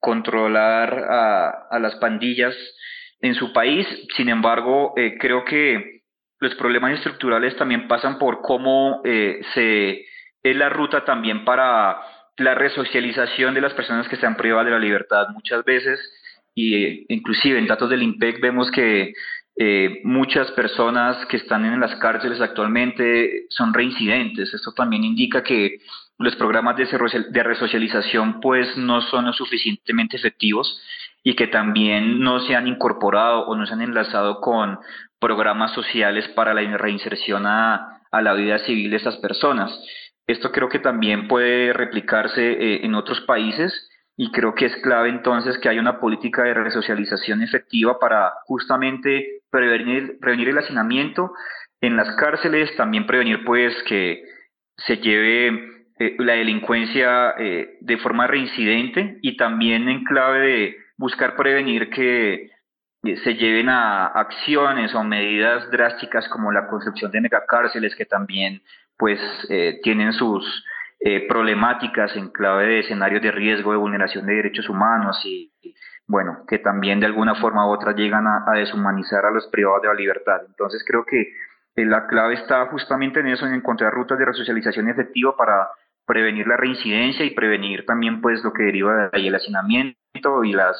controlar 0.00 1.06
a, 1.08 1.78
las 1.78 1.94
pandillas 1.96 2.54
en 3.20 3.34
su 3.34 3.52
país. 3.52 3.86
Sin 4.16 4.28
embargo, 4.28 4.94
creo 5.20 5.44
que 5.44 5.99
los 6.40 6.54
problemas 6.54 6.94
estructurales 6.94 7.56
también 7.56 7.86
pasan 7.86 8.18
por 8.18 8.40
cómo 8.40 9.02
se 9.04 10.06
es 10.42 10.56
la 10.56 10.70
ruta 10.70 11.04
también 11.04 11.44
para 11.44 12.00
la 12.36 12.54
resocialización 12.54 13.54
de 13.54 13.60
las 13.60 13.74
personas 13.74 14.08
que 14.08 14.14
están 14.14 14.36
privadas 14.36 14.66
de 14.66 14.72
la 14.72 14.78
libertad. 14.78 15.28
Muchas 15.34 15.64
veces 15.64 16.00
y 16.54 17.12
inclusive 17.12 17.58
en 17.58 17.66
datos 17.66 17.90
del 17.90 18.02
IMPEC 18.02 18.40
vemos 18.40 18.70
que 18.70 19.12
eh, 19.56 20.00
muchas 20.04 20.50
personas 20.52 21.26
que 21.26 21.36
están 21.36 21.64
en 21.64 21.80
las 21.80 21.94
cárceles 21.96 22.40
actualmente 22.40 23.46
son 23.50 23.74
reincidentes. 23.74 24.52
Esto 24.54 24.72
también 24.72 25.04
indica 25.04 25.42
que 25.42 25.80
los 26.18 26.34
programas 26.36 26.76
de, 26.76 26.86
de 27.30 27.42
resocialización 27.42 28.40
pues 28.40 28.76
no 28.76 29.00
son 29.02 29.26
lo 29.26 29.32
suficientemente 29.32 30.16
efectivos 30.16 30.80
y 31.22 31.34
que 31.34 31.46
también 31.46 32.20
no 32.20 32.40
se 32.40 32.56
han 32.56 32.66
incorporado 32.66 33.46
o 33.46 33.54
no 33.54 33.66
se 33.66 33.74
han 33.74 33.82
enlazado 33.82 34.40
con 34.40 34.78
programas 35.20 35.72
sociales 35.72 36.26
para 36.28 36.54
la 36.54 36.76
reinserción 36.76 37.46
a, 37.46 38.00
la 38.12 38.32
vida 38.34 38.58
civil 38.60 38.90
de 38.90 38.96
estas 38.96 39.18
personas. 39.18 39.70
Esto 40.26 40.50
creo 40.50 40.68
que 40.68 40.80
también 40.80 41.28
puede 41.28 41.72
replicarse 41.72 42.52
eh, 42.52 42.84
en 42.84 42.94
otros 42.94 43.20
países 43.20 43.88
y 44.16 44.32
creo 44.32 44.54
que 44.54 44.66
es 44.66 44.76
clave 44.82 45.08
entonces 45.08 45.58
que 45.58 45.68
haya 45.68 45.80
una 45.80 46.00
política 46.00 46.42
de 46.42 46.54
resocialización 46.54 47.42
efectiva 47.42 47.98
para 47.98 48.32
justamente 48.46 49.42
prevenir, 49.50 50.18
prevenir 50.20 50.48
el 50.48 50.58
hacinamiento 50.58 51.32
en 51.80 51.96
las 51.96 52.14
cárceles, 52.16 52.74
también 52.76 53.06
prevenir 53.06 53.44
pues 53.44 53.74
que 53.84 54.22
se 54.76 54.96
lleve 54.98 55.48
eh, 55.98 56.16
la 56.18 56.34
delincuencia 56.34 57.34
eh, 57.38 57.78
de 57.80 57.96
forma 57.98 58.26
reincidente 58.26 59.18
y 59.22 59.36
también 59.36 59.88
en 59.88 60.04
clave 60.04 60.38
de 60.40 60.76
buscar 60.96 61.36
prevenir 61.36 61.90
que 61.90 62.50
se 63.02 63.34
lleven 63.34 63.68
a 63.68 64.06
acciones 64.06 64.94
o 64.94 65.02
medidas 65.02 65.70
drásticas 65.70 66.28
como 66.28 66.52
la 66.52 66.66
construcción 66.66 67.10
de 67.10 67.20
megacárceles 67.20 67.94
que 67.96 68.04
también 68.04 68.62
pues 68.98 69.18
eh, 69.48 69.80
tienen 69.82 70.12
sus 70.12 70.64
eh, 71.00 71.26
problemáticas 71.26 72.14
en 72.16 72.28
clave 72.28 72.66
de 72.66 72.78
escenarios 72.80 73.22
de 73.22 73.30
riesgo 73.30 73.72
de 73.72 73.78
vulneración 73.78 74.26
de 74.26 74.34
derechos 74.34 74.68
humanos 74.68 75.18
y, 75.24 75.50
bueno, 76.06 76.44
que 76.46 76.58
también 76.58 77.00
de 77.00 77.06
alguna 77.06 77.36
forma 77.36 77.66
u 77.66 77.70
otra 77.70 77.94
llegan 77.94 78.26
a, 78.26 78.44
deshumanizar 78.52 79.24
a 79.24 79.30
los 79.30 79.46
privados 79.46 79.80
de 79.80 79.88
la 79.88 79.94
libertad. 79.94 80.42
Entonces 80.46 80.84
creo 80.86 81.06
que 81.06 81.22
eh, 81.76 81.86
la 81.86 82.06
clave 82.06 82.34
está 82.34 82.66
justamente 82.66 83.20
en 83.20 83.28
eso, 83.28 83.46
en 83.46 83.54
encontrar 83.54 83.94
rutas 83.94 84.18
de 84.18 84.26
resocialización 84.26 84.90
efectiva 84.90 85.34
para 85.34 85.70
prevenir 86.04 86.46
la 86.46 86.58
reincidencia 86.58 87.24
y 87.24 87.30
prevenir 87.30 87.86
también 87.86 88.20
pues 88.20 88.44
lo 88.44 88.52
que 88.52 88.64
deriva 88.64 88.94
de 88.94 89.10
ahí 89.12 89.28
el 89.28 89.34
hacinamiento 89.34 90.44
y 90.44 90.52
las 90.52 90.76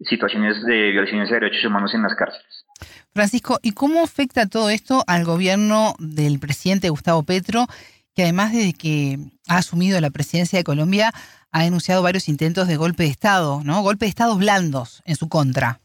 situaciones 0.00 0.62
de 0.64 0.90
violaciones 0.90 1.30
de 1.30 1.40
derechos 1.40 1.64
humanos 1.64 1.94
en 1.94 2.02
las 2.02 2.14
cárceles. 2.14 2.66
Francisco, 3.14 3.58
¿y 3.62 3.72
cómo 3.72 4.02
afecta 4.02 4.46
todo 4.46 4.68
esto 4.70 5.02
al 5.06 5.24
gobierno 5.24 5.94
del 5.98 6.38
presidente 6.38 6.90
Gustavo 6.90 7.22
Petro, 7.22 7.66
que 8.14 8.22
además 8.22 8.52
desde 8.52 8.74
que 8.74 9.18
ha 9.48 9.58
asumido 9.58 10.00
la 10.00 10.10
presidencia 10.10 10.58
de 10.58 10.64
Colombia 10.64 11.12
ha 11.52 11.62
denunciado 11.62 12.02
varios 12.02 12.28
intentos 12.28 12.68
de 12.68 12.76
golpe 12.76 13.04
de 13.04 13.08
Estado, 13.08 13.62
¿no? 13.64 13.80
Golpe 13.82 14.04
de 14.04 14.10
Estados 14.10 14.38
blandos 14.38 15.02
en 15.06 15.16
su 15.16 15.28
contra. 15.28 15.80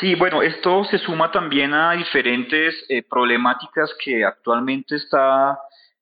Sí, 0.00 0.14
bueno, 0.14 0.42
esto 0.42 0.84
se 0.84 0.98
suma 0.98 1.32
también 1.32 1.74
a 1.74 1.92
diferentes 1.92 2.74
eh, 2.88 3.02
problemáticas 3.02 3.90
que 4.04 4.24
actualmente 4.24 4.94
está 4.94 5.58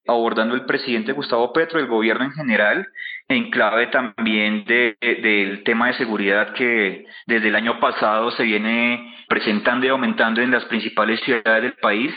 abordando 0.06 0.54
el 0.54 0.66
presidente 0.66 1.12
Gustavo 1.12 1.52
Petro, 1.52 1.78
el 1.78 1.86
gobierno 1.86 2.24
en 2.24 2.32
general, 2.32 2.86
en 3.30 3.50
clave 3.50 3.86
también 3.86 4.64
de, 4.64 4.96
del 5.00 5.62
tema 5.62 5.86
de 5.86 5.94
seguridad 5.94 6.52
que 6.52 7.06
desde 7.26 7.48
el 7.48 7.54
año 7.54 7.78
pasado 7.78 8.32
se 8.32 8.42
viene 8.42 9.14
presentando 9.28 9.86
y 9.86 9.88
aumentando 9.88 10.42
en 10.42 10.50
las 10.50 10.64
principales 10.64 11.20
ciudades 11.20 11.62
del 11.62 11.74
país. 11.74 12.12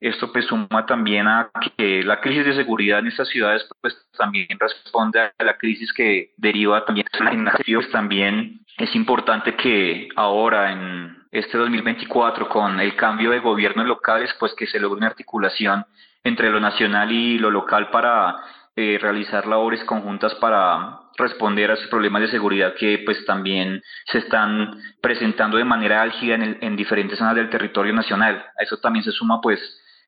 Esto 0.00 0.32
pues 0.32 0.46
suma 0.46 0.84
también 0.84 1.28
a 1.28 1.48
que 1.76 2.02
la 2.02 2.20
crisis 2.20 2.44
de 2.44 2.56
seguridad 2.56 2.98
en 2.98 3.06
estas 3.06 3.28
ciudades 3.28 3.64
pues 3.80 3.96
también 4.18 4.48
responde 4.58 5.20
a 5.20 5.44
la 5.44 5.56
crisis 5.56 5.92
que 5.92 6.32
deriva 6.36 6.84
también 6.84 7.06
en 7.30 7.44
las 7.44 7.56
ciudades. 7.64 7.92
También 7.92 8.60
es 8.78 8.92
importante 8.96 9.54
que 9.54 10.08
ahora 10.16 10.72
en 10.72 11.18
este 11.30 11.56
2024 11.56 12.48
con 12.48 12.80
el 12.80 12.96
cambio 12.96 13.30
de 13.30 13.38
gobiernos 13.38 13.86
locales 13.86 14.34
pues 14.40 14.52
que 14.54 14.66
se 14.66 14.80
logre 14.80 14.98
una 14.98 15.06
articulación 15.06 15.84
entre 16.24 16.50
lo 16.50 16.58
nacional 16.58 17.12
y 17.12 17.38
lo 17.38 17.50
local 17.52 17.90
para 17.90 18.36
eh, 18.76 18.98
realizar 19.00 19.46
labores 19.46 19.84
conjuntas 19.84 20.34
para 20.36 21.00
responder 21.18 21.70
a 21.70 21.74
esos 21.74 21.88
problemas 21.88 22.22
de 22.22 22.30
seguridad 22.30 22.74
que 22.74 23.02
pues 23.04 23.24
también 23.26 23.82
se 24.06 24.18
están 24.18 24.80
presentando 25.02 25.58
de 25.58 25.64
manera 25.64 26.00
álgida 26.00 26.36
en, 26.36 26.58
en 26.60 26.76
diferentes 26.76 27.18
zonas 27.18 27.34
del 27.34 27.50
territorio 27.50 27.92
nacional. 27.92 28.44
A 28.58 28.62
eso 28.62 28.78
también 28.78 29.04
se 29.04 29.12
suma 29.12 29.40
pues 29.40 29.60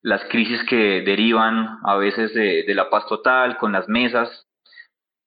las 0.03 0.25
crisis 0.25 0.63
que 0.65 1.03
derivan 1.03 1.79
a 1.83 1.97
veces 1.97 2.33
de, 2.35 2.65
de 2.67 2.75
la 2.75 2.91
paz 2.91 3.07
total, 3.07 3.57
con 3.59 3.73
las 3.73 3.89
mesas 3.89 4.47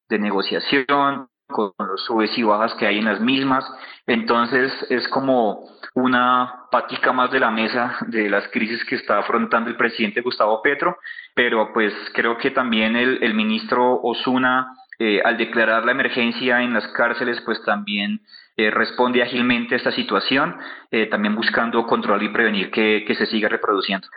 de 0.09 0.19
negociación, 0.19 1.30
con 1.48 1.72
los 1.80 2.03
subes 2.06 2.38
y 2.38 2.44
bajas 2.44 2.74
que 2.76 2.86
hay 2.86 2.99
en 2.99 3.06
las 3.06 3.19
mismas. 3.19 3.65
Entonces 4.06 4.72
es 4.90 5.07
como 5.07 5.65
una 5.94 6.68
patica 6.72 7.11
más 7.14 7.32
de 7.32 7.40
la 7.40 7.52
mesa 7.52 7.98
de 8.07 8.30
las 8.30 8.48
crisis 8.49 8.84
que 8.86 8.95
está 8.95 9.19
afrontando 9.19 9.69
el 9.69 9.78
presidente 9.78 10.22
Gustavo 10.22 10.61
Petro, 10.61 10.98
pero 11.34 11.72
pues 11.74 11.94
creo 12.14 12.38
que 12.38 12.52
también 12.52 12.95
el, 12.95 13.34
ministro 13.34 13.99
Osuna, 14.02 14.68
eh, 14.99 15.22
al 15.24 15.38
declarar 15.38 15.86
la 15.86 15.91
emergencia 15.91 16.61
en 16.61 16.74
las 16.74 16.88
cárceles, 16.90 17.41
pues 17.45 17.64
también 17.64 18.22
eh, 18.57 18.69
responde 18.72 19.24
ágilmente 19.24 19.76
a 19.76 19.78
esta 19.78 19.91
situación, 19.91 20.56
eh, 20.91 21.07
también 21.07 21.36
buscando 21.36 21.86
controlar 21.86 22.24
y 22.24 22.30
prevenir 22.30 22.72
que, 22.72 23.03
que 23.07 23.15
se 23.15 23.26
siga 23.26 23.49
reproduciendo. 23.49 24.07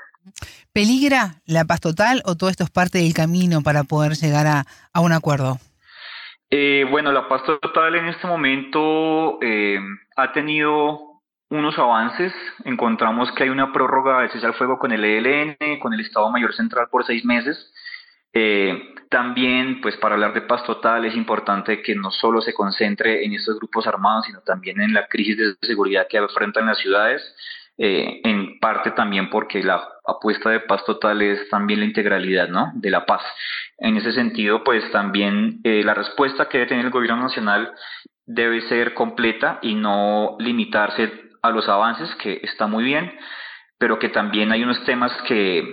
¿Peligra 0.72 1.36
la 1.46 1.64
paz 1.64 1.80
total 1.80 2.22
o 2.24 2.36
todo 2.36 2.50
esto 2.50 2.64
es 2.64 2.70
parte 2.70 2.98
del 2.98 3.14
camino 3.14 3.62
para 3.62 3.84
poder 3.84 4.12
llegar 4.12 4.46
a, 4.46 4.64
a 4.92 5.00
un 5.00 5.12
acuerdo? 5.12 5.58
Eh, 6.50 6.84
bueno, 6.90 7.12
la 7.12 7.28
paz 7.28 7.44
total 7.44 7.94
en 7.94 8.06
este 8.06 8.26
momento 8.26 9.38
eh, 9.40 9.78
ha 10.16 10.32
tenido 10.32 11.10
unos 11.48 11.78
avances. 11.78 12.32
Encontramos 12.64 13.30
que 13.32 13.44
hay 13.44 13.50
una 13.50 13.72
prórroga 13.72 14.22
de 14.22 14.30
cese 14.30 14.46
al 14.46 14.54
fuego 14.54 14.78
con 14.78 14.92
el 14.92 15.04
ELN, 15.04 15.56
con 15.80 15.94
el 15.94 16.00
Estado 16.00 16.30
Mayor 16.30 16.54
Central 16.54 16.88
por 16.90 17.04
seis 17.04 17.24
meses. 17.24 17.72
Eh, 18.32 18.94
también, 19.10 19.80
pues 19.80 19.96
para 19.96 20.14
hablar 20.14 20.32
de 20.32 20.42
paz 20.42 20.64
total 20.64 21.04
es 21.04 21.16
importante 21.16 21.82
que 21.82 21.96
no 21.96 22.10
solo 22.12 22.40
se 22.40 22.54
concentre 22.54 23.24
en 23.24 23.32
estos 23.32 23.56
grupos 23.58 23.86
armados, 23.86 24.26
sino 24.26 24.40
también 24.40 24.80
en 24.80 24.94
la 24.94 25.08
crisis 25.08 25.36
de 25.36 25.54
seguridad 25.66 26.06
que 26.08 26.18
enfrentan 26.18 26.66
las 26.66 26.78
ciudades. 26.78 27.22
Eh, 27.82 28.20
en 28.24 28.60
parte 28.60 28.90
también 28.90 29.30
porque 29.30 29.62
la 29.62 29.82
apuesta 30.04 30.50
de 30.50 30.60
paz 30.60 30.84
total 30.84 31.22
es 31.22 31.48
también 31.48 31.80
la 31.80 31.86
integralidad 31.86 32.48
¿no? 32.48 32.70
de 32.74 32.90
la 32.90 33.06
paz. 33.06 33.22
En 33.80 33.96
ese 33.96 34.12
sentido, 34.12 34.62
pues 34.62 34.88
también 34.92 35.60
eh, 35.64 35.82
la 35.82 35.94
respuesta 35.94 36.48
que 36.48 36.58
debe 36.58 36.68
tener 36.68 36.84
el 36.84 36.90
gobierno 36.90 37.22
nacional 37.22 37.72
debe 38.26 38.60
ser 38.68 38.92
completa 38.92 39.58
y 39.62 39.74
no 39.74 40.36
limitarse 40.38 41.10
a 41.42 41.50
los 41.50 41.66
avances, 41.66 42.14
que 42.16 42.40
está 42.42 42.66
muy 42.66 42.84
bien, 42.84 43.10
pero 43.78 43.98
que 43.98 44.10
también 44.10 44.52
hay 44.52 44.62
unos 44.62 44.84
temas 44.84 45.10
que 45.26 45.64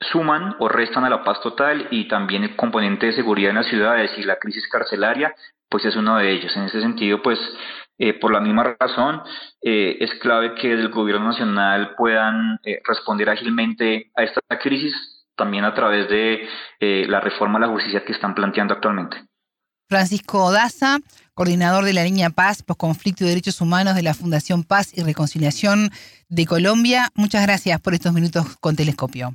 suman 0.00 0.54
o 0.60 0.68
restan 0.68 1.04
a 1.04 1.10
la 1.10 1.24
paz 1.24 1.40
total 1.40 1.88
y 1.90 2.06
también 2.06 2.44
el 2.44 2.54
componente 2.54 3.06
de 3.06 3.12
seguridad 3.12 3.50
en 3.50 3.56
las 3.56 3.66
ciudades 3.66 4.16
y 4.16 4.22
la 4.22 4.36
crisis 4.36 4.68
carcelaria, 4.68 5.34
pues 5.68 5.84
es 5.84 5.96
uno 5.96 6.16
de 6.18 6.30
ellos. 6.30 6.56
En 6.56 6.62
ese 6.62 6.80
sentido, 6.80 7.20
pues 7.22 7.40
eh, 7.98 8.14
por 8.14 8.32
la 8.32 8.38
misma 8.38 8.76
razón, 8.78 9.20
eh, 9.60 9.96
es 9.98 10.14
clave 10.20 10.54
que 10.54 10.70
el 10.72 10.90
gobierno 10.90 11.26
nacional 11.26 11.96
puedan 11.96 12.60
responder 12.84 13.28
ágilmente 13.28 14.12
a 14.14 14.22
esta 14.22 14.40
crisis, 14.60 15.17
también 15.38 15.64
a 15.64 15.72
través 15.72 16.08
de 16.10 16.46
la 17.08 17.20
reforma 17.20 17.56
a 17.58 17.62
la 17.62 17.68
justicia 17.68 18.04
que 18.04 18.12
están 18.12 18.34
planteando 18.34 18.74
actualmente. 18.74 19.16
Francisco 19.88 20.52
Daza, 20.52 20.98
coordinador 21.32 21.84
de 21.84 21.94
la 21.94 22.04
línea 22.04 22.28
Paz, 22.28 22.62
Conflicto 22.76 23.24
y 23.24 23.28
Derechos 23.28 23.62
Humanos 23.62 23.94
de 23.94 24.02
la 24.02 24.12
Fundación 24.12 24.62
Paz 24.62 24.92
y 24.94 25.02
Reconciliación 25.02 25.90
de 26.28 26.44
Colombia. 26.44 27.08
Muchas 27.14 27.42
gracias 27.46 27.80
por 27.80 27.94
estos 27.94 28.12
minutos 28.12 28.58
con 28.60 28.76
Telescopio. 28.76 29.34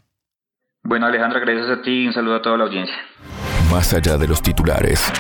Bueno, 0.83 1.07
Alejandra, 1.07 1.39
gracias 1.39 1.79
a 1.79 1.81
ti 1.81 2.03
y 2.03 2.07
un 2.07 2.13
saludo 2.13 2.35
a 2.35 2.41
toda 2.43 2.57
la 2.57 2.65
audiencia. 2.65 2.95
Más 3.71 3.93
allá 3.93 4.17
de 4.17 4.27
los 4.27 4.43
titulares, 4.43 5.11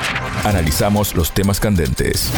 analizamos 0.45 1.15
los 1.15 1.33
temas 1.33 1.59
candentes 1.59 2.31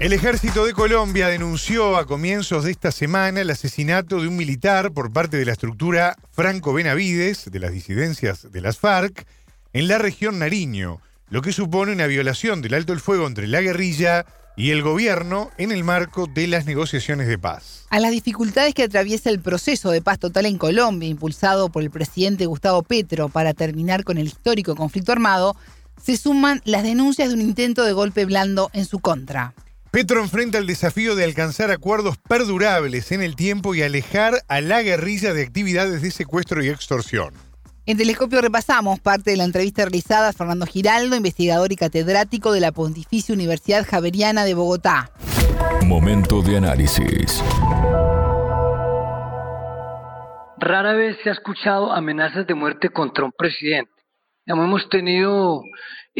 El 0.00 0.12
ejército 0.12 0.64
de 0.64 0.74
Colombia 0.74 1.26
denunció 1.26 1.96
a 1.96 2.06
comienzos 2.06 2.62
de 2.62 2.70
esta 2.70 2.92
semana 2.92 3.40
el 3.40 3.50
asesinato 3.50 4.20
de 4.20 4.28
un 4.28 4.36
militar 4.36 4.92
por 4.92 5.12
parte 5.12 5.38
de 5.38 5.44
la 5.44 5.50
estructura 5.50 6.14
Franco 6.30 6.72
Benavides 6.72 7.50
de 7.50 7.58
las 7.58 7.72
disidencias 7.72 8.52
de 8.52 8.60
las 8.60 8.78
FARC 8.78 9.26
en 9.72 9.88
la 9.88 9.98
región 9.98 10.38
Nariño, 10.38 11.00
lo 11.30 11.42
que 11.42 11.52
supone 11.52 11.90
una 11.90 12.06
violación 12.06 12.62
del 12.62 12.74
alto 12.74 12.92
el 12.92 13.00
fuego 13.00 13.26
entre 13.26 13.48
la 13.48 13.60
guerrilla 13.60 14.24
y 14.56 14.70
el 14.70 14.82
gobierno 14.82 15.50
en 15.58 15.72
el 15.72 15.82
marco 15.82 16.28
de 16.28 16.46
las 16.46 16.64
negociaciones 16.64 17.26
de 17.26 17.36
paz. 17.36 17.86
A 17.90 17.98
las 17.98 18.12
dificultades 18.12 18.74
que 18.74 18.84
atraviesa 18.84 19.30
el 19.30 19.40
proceso 19.40 19.90
de 19.90 20.00
paz 20.00 20.20
total 20.20 20.46
en 20.46 20.58
Colombia, 20.58 21.08
impulsado 21.08 21.70
por 21.70 21.82
el 21.82 21.90
presidente 21.90 22.46
Gustavo 22.46 22.84
Petro 22.84 23.30
para 23.30 23.52
terminar 23.52 24.04
con 24.04 24.16
el 24.18 24.28
histórico 24.28 24.76
conflicto 24.76 25.10
armado, 25.10 25.56
se 26.00 26.16
suman 26.16 26.62
las 26.64 26.84
denuncias 26.84 27.30
de 27.30 27.34
un 27.34 27.40
intento 27.40 27.82
de 27.82 27.92
golpe 27.92 28.26
blando 28.26 28.70
en 28.72 28.84
su 28.84 29.00
contra. 29.00 29.54
Petro 29.90 30.20
enfrenta 30.20 30.58
el 30.58 30.66
desafío 30.66 31.14
de 31.14 31.24
alcanzar 31.24 31.70
acuerdos 31.70 32.18
perdurables 32.18 33.10
en 33.10 33.22
el 33.22 33.36
tiempo 33.36 33.74
y 33.74 33.82
alejar 33.82 34.34
a 34.46 34.60
la 34.60 34.82
guerrilla 34.82 35.32
de 35.32 35.42
actividades 35.42 36.02
de 36.02 36.10
secuestro 36.10 36.62
y 36.62 36.68
extorsión. 36.68 37.32
En 37.86 37.96
Telescopio 37.96 38.42
repasamos 38.42 39.00
parte 39.00 39.30
de 39.30 39.38
la 39.38 39.44
entrevista 39.44 39.82
realizada 39.86 40.28
a 40.28 40.32
Fernando 40.34 40.66
Giraldo, 40.66 41.16
investigador 41.16 41.72
y 41.72 41.76
catedrático 41.76 42.52
de 42.52 42.60
la 42.60 42.70
Pontificia 42.70 43.34
Universidad 43.34 43.86
Javeriana 43.88 44.44
de 44.44 44.52
Bogotá. 44.52 45.10
Momento 45.86 46.42
de 46.42 46.58
análisis. 46.58 47.42
Rara 50.58 50.92
vez 50.92 51.16
se 51.24 51.30
ha 51.30 51.32
escuchado 51.32 51.92
amenazas 51.92 52.46
de 52.46 52.54
muerte 52.54 52.90
contra 52.90 53.24
un 53.24 53.32
presidente. 53.32 53.92
Hemos 54.44 54.86
tenido 54.90 55.62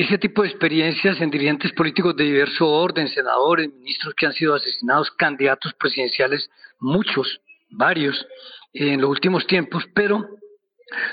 ese 0.03 0.17
tipo 0.17 0.43
de 0.43 0.49
experiencias 0.49 1.21
en 1.21 1.29
dirigentes 1.29 1.73
políticos 1.73 2.15
de 2.15 2.23
diverso 2.23 2.69
orden, 2.69 3.09
senadores, 3.09 3.69
ministros 3.73 4.15
que 4.15 4.27
han 4.27 4.33
sido 4.33 4.55
asesinados, 4.55 5.11
candidatos 5.11 5.75
presidenciales, 5.75 6.49
muchos, 6.79 7.41
varios, 7.69 8.25
en 8.73 9.01
los 9.01 9.11
últimos 9.11 9.45
tiempos, 9.49 9.85
pero 9.93 10.25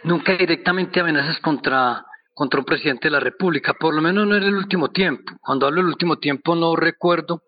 nunca 0.03 0.37
directamente 0.37 0.99
amenazas 0.99 1.39
contra, 1.39 2.05
contra 2.31 2.59
un 2.59 2.65
presidente 2.65 3.07
de 3.07 3.13
la 3.13 3.19
República, 3.19 3.73
por 3.73 3.95
lo 3.95 4.03
menos 4.03 4.27
no 4.27 4.35
en 4.35 4.43
el 4.43 4.55
último 4.55 4.91
tiempo. 4.91 5.33
Cuando 5.41 5.65
hablo 5.65 5.81
del 5.81 5.89
último 5.89 6.19
tiempo 6.19 6.53
no 6.53 6.75
recuerdo 6.75 7.41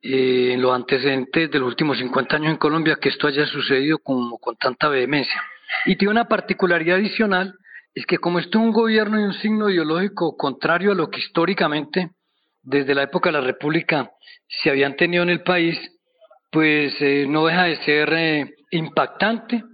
eh, 0.00 0.52
en 0.54 0.62
los 0.62 0.74
antecedentes 0.74 1.50
de 1.50 1.58
los 1.58 1.68
últimos 1.68 1.98
50 1.98 2.36
años 2.36 2.52
en 2.52 2.56
Colombia 2.56 2.96
que 2.98 3.10
esto 3.10 3.26
haya 3.26 3.44
sucedido 3.44 3.98
como 3.98 4.38
con 4.38 4.56
tanta 4.56 4.88
vehemencia. 4.88 5.42
Y 5.84 5.96
tiene 5.96 6.12
una 6.12 6.26
particularidad 6.26 6.96
adicional, 6.96 7.54
es 7.98 8.06
que 8.06 8.18
como 8.18 8.38
esto 8.38 8.58
es 8.58 8.64
un 8.64 8.70
gobierno 8.70 9.18
y 9.18 9.24
un 9.24 9.32
signo 9.32 9.68
ideológico 9.68 10.36
contrario 10.36 10.92
a 10.92 10.94
lo 10.94 11.10
que 11.10 11.18
históricamente 11.18 12.10
desde 12.62 12.94
la 12.94 13.02
época 13.02 13.28
de 13.28 13.40
la 13.40 13.44
República 13.44 14.08
se 14.46 14.70
habían 14.70 14.94
tenido 14.94 15.24
en 15.24 15.30
el 15.30 15.42
país, 15.42 15.76
pues 16.52 16.94
eh, 17.00 17.26
no 17.28 17.46
deja 17.46 17.64
de 17.64 17.76
ser 17.78 18.12
eh, 18.12 18.54
impactante 18.70 19.64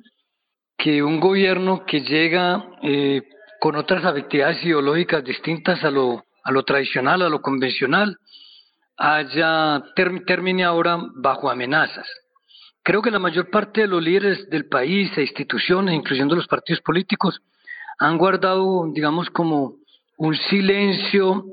que 0.79 1.03
un 1.03 1.21
gobierno 1.21 1.85
que 1.85 2.01
llega 2.01 2.65
eh, 2.83 3.21
con 3.61 3.77
otras 3.77 4.03
actividades 4.07 4.65
ideológicas 4.65 5.23
distintas 5.23 5.85
a 5.85 5.91
lo, 5.91 6.25
a 6.45 6.51
lo 6.51 6.63
tradicional, 6.63 7.21
a 7.21 7.29
lo 7.29 7.43
convencional, 7.43 8.17
haya 8.97 9.83
termine 9.95 10.65
ahora 10.65 10.99
bajo 11.17 11.51
amenazas. 11.51 12.09
Creo 12.83 13.03
que 13.03 13.11
la 13.11 13.19
mayor 13.19 13.51
parte 13.51 13.83
de 13.83 13.87
los 13.87 14.03
líderes 14.03 14.49
del 14.49 14.67
país 14.67 15.11
e 15.19 15.23
instituciones, 15.23 15.95
incluyendo 15.95 16.35
los 16.35 16.47
partidos 16.47 16.81
políticos, 16.81 17.43
han 17.99 18.19
guardado, 18.19 18.87
digamos, 18.93 19.31
como 19.31 19.77
un 20.17 20.37
silencio, 20.37 21.45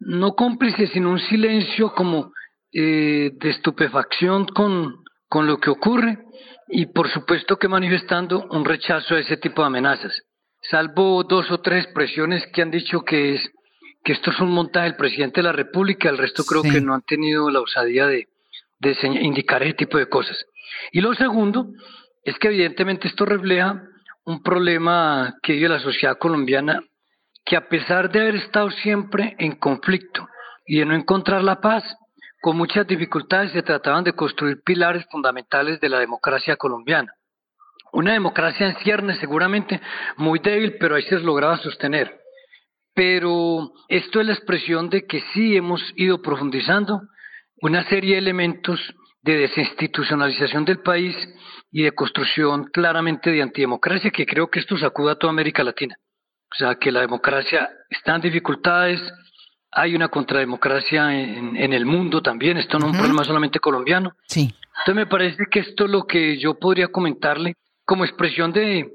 no 0.00 0.34
cómplice, 0.34 0.86
sino 0.88 1.10
un 1.10 1.18
silencio 1.18 1.92
como 1.94 2.32
eh, 2.72 3.32
de 3.34 3.50
estupefacción 3.50 4.46
con, 4.46 5.04
con 5.28 5.46
lo 5.46 5.58
que 5.58 5.70
ocurre 5.70 6.18
y 6.68 6.86
por 6.86 7.08
supuesto 7.10 7.58
que 7.58 7.68
manifestando 7.68 8.46
un 8.50 8.64
rechazo 8.64 9.14
a 9.14 9.20
ese 9.20 9.36
tipo 9.36 9.62
de 9.62 9.66
amenazas. 9.66 10.22
Salvo 10.70 11.24
dos 11.24 11.50
o 11.50 11.60
tres 11.60 11.84
expresiones 11.84 12.46
que 12.52 12.62
han 12.62 12.70
dicho 12.70 13.02
que 13.02 13.34
es 13.34 13.50
que 14.04 14.12
esto 14.12 14.30
es 14.30 14.40
un 14.40 14.50
montaje 14.50 14.84
del 14.86 14.96
presidente 14.96 15.40
de 15.40 15.44
la 15.44 15.52
República, 15.52 16.08
el 16.08 16.16
resto 16.16 16.44
creo 16.44 16.62
que 16.62 16.80
no 16.80 16.94
han 16.94 17.02
tenido 17.02 17.50
la 17.50 17.60
osadía 17.60 18.06
de, 18.06 18.28
de 18.78 18.96
indicar 19.20 19.62
ese 19.62 19.74
tipo 19.74 19.98
de 19.98 20.08
cosas. 20.08 20.42
Y 20.92 21.00
lo 21.00 21.14
segundo 21.14 21.66
es 22.24 22.38
que 22.38 22.48
evidentemente 22.48 23.08
esto 23.08 23.26
refleja 23.26 23.82
un 24.24 24.42
problema 24.42 25.34
que 25.42 25.54
vive 25.54 25.68
la 25.68 25.80
sociedad 25.80 26.18
colombiana, 26.18 26.80
que 27.44 27.56
a 27.56 27.68
pesar 27.68 28.10
de 28.10 28.20
haber 28.20 28.36
estado 28.36 28.70
siempre 28.70 29.34
en 29.38 29.56
conflicto 29.56 30.28
y 30.66 30.78
de 30.78 30.86
no 30.86 30.94
encontrar 30.94 31.42
la 31.42 31.60
paz, 31.60 31.84
con 32.40 32.56
muchas 32.56 32.86
dificultades 32.86 33.52
se 33.52 33.62
trataban 33.62 34.04
de 34.04 34.12
construir 34.12 34.62
pilares 34.64 35.04
fundamentales 35.10 35.80
de 35.80 35.88
la 35.88 35.98
democracia 35.98 36.56
colombiana. 36.56 37.12
Una 37.92 38.12
democracia 38.12 38.68
en 38.68 38.76
ciernes 38.76 39.18
seguramente 39.18 39.80
muy 40.16 40.38
débil, 40.38 40.76
pero 40.78 40.94
ahí 40.94 41.02
se 41.02 41.18
lograba 41.18 41.58
sostener. 41.58 42.20
Pero 42.94 43.72
esto 43.88 44.20
es 44.20 44.26
la 44.26 44.32
expresión 44.32 44.88
de 44.90 45.06
que 45.06 45.22
sí 45.32 45.56
hemos 45.56 45.82
ido 45.96 46.22
profundizando 46.22 47.02
una 47.62 47.84
serie 47.88 48.12
de 48.12 48.18
elementos 48.18 48.80
de 49.22 49.36
desinstitucionalización 49.36 50.64
del 50.64 50.80
país 50.80 51.16
y 51.70 51.82
de 51.82 51.92
construcción 51.92 52.64
claramente 52.64 53.30
de 53.30 53.42
antidemocracia, 53.42 54.10
que 54.10 54.26
creo 54.26 54.48
que 54.50 54.60
esto 54.60 54.76
sacuda 54.78 55.12
a 55.12 55.16
toda 55.16 55.32
América 55.32 55.62
Latina. 55.62 55.96
O 56.50 56.54
sea, 56.56 56.74
que 56.74 56.90
la 56.90 57.00
democracia 57.00 57.70
está 57.88 58.16
en 58.16 58.22
dificultades, 58.22 59.00
hay 59.70 59.94
una 59.94 60.08
contrademocracia 60.08 61.14
en, 61.14 61.56
en 61.56 61.72
el 61.72 61.86
mundo 61.86 62.22
también, 62.22 62.56
esto 62.56 62.78
no 62.78 62.86
es 62.86 62.92
un 62.92 62.98
problema 62.98 63.24
solamente 63.24 63.60
colombiano. 63.60 64.16
Sí. 64.26 64.52
Entonces 64.80 64.94
me 64.94 65.06
parece 65.06 65.44
que 65.50 65.60
esto 65.60 65.84
es 65.84 65.90
lo 65.90 66.06
que 66.06 66.38
yo 66.38 66.58
podría 66.58 66.88
comentarle 66.88 67.54
como 67.84 68.04
expresión 68.04 68.52
de, 68.52 68.90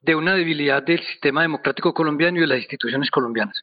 de 0.00 0.14
una 0.14 0.34
debilidad 0.34 0.82
del 0.82 1.00
sistema 1.00 1.42
democrático 1.42 1.94
colombiano 1.94 2.38
y 2.38 2.40
de 2.42 2.46
las 2.46 2.58
instituciones 2.58 3.10
colombianas. 3.10 3.62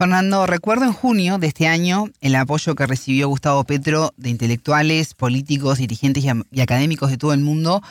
Fernando, 0.00 0.46
recuerdo 0.46 0.86
en 0.86 0.94
junio 0.94 1.36
de 1.36 1.48
este 1.48 1.66
año 1.66 2.06
el 2.22 2.34
apoyo 2.34 2.74
que 2.74 2.86
recibió 2.86 3.28
Gustavo 3.28 3.64
Petro 3.64 4.12
de 4.16 4.30
intelectuales, 4.30 5.12
políticos, 5.12 5.76
dirigentes 5.76 6.24
y 6.24 6.60
académicos 6.62 7.10
de 7.10 7.18
todo 7.18 7.34
el 7.34 7.40
mundo 7.40 7.82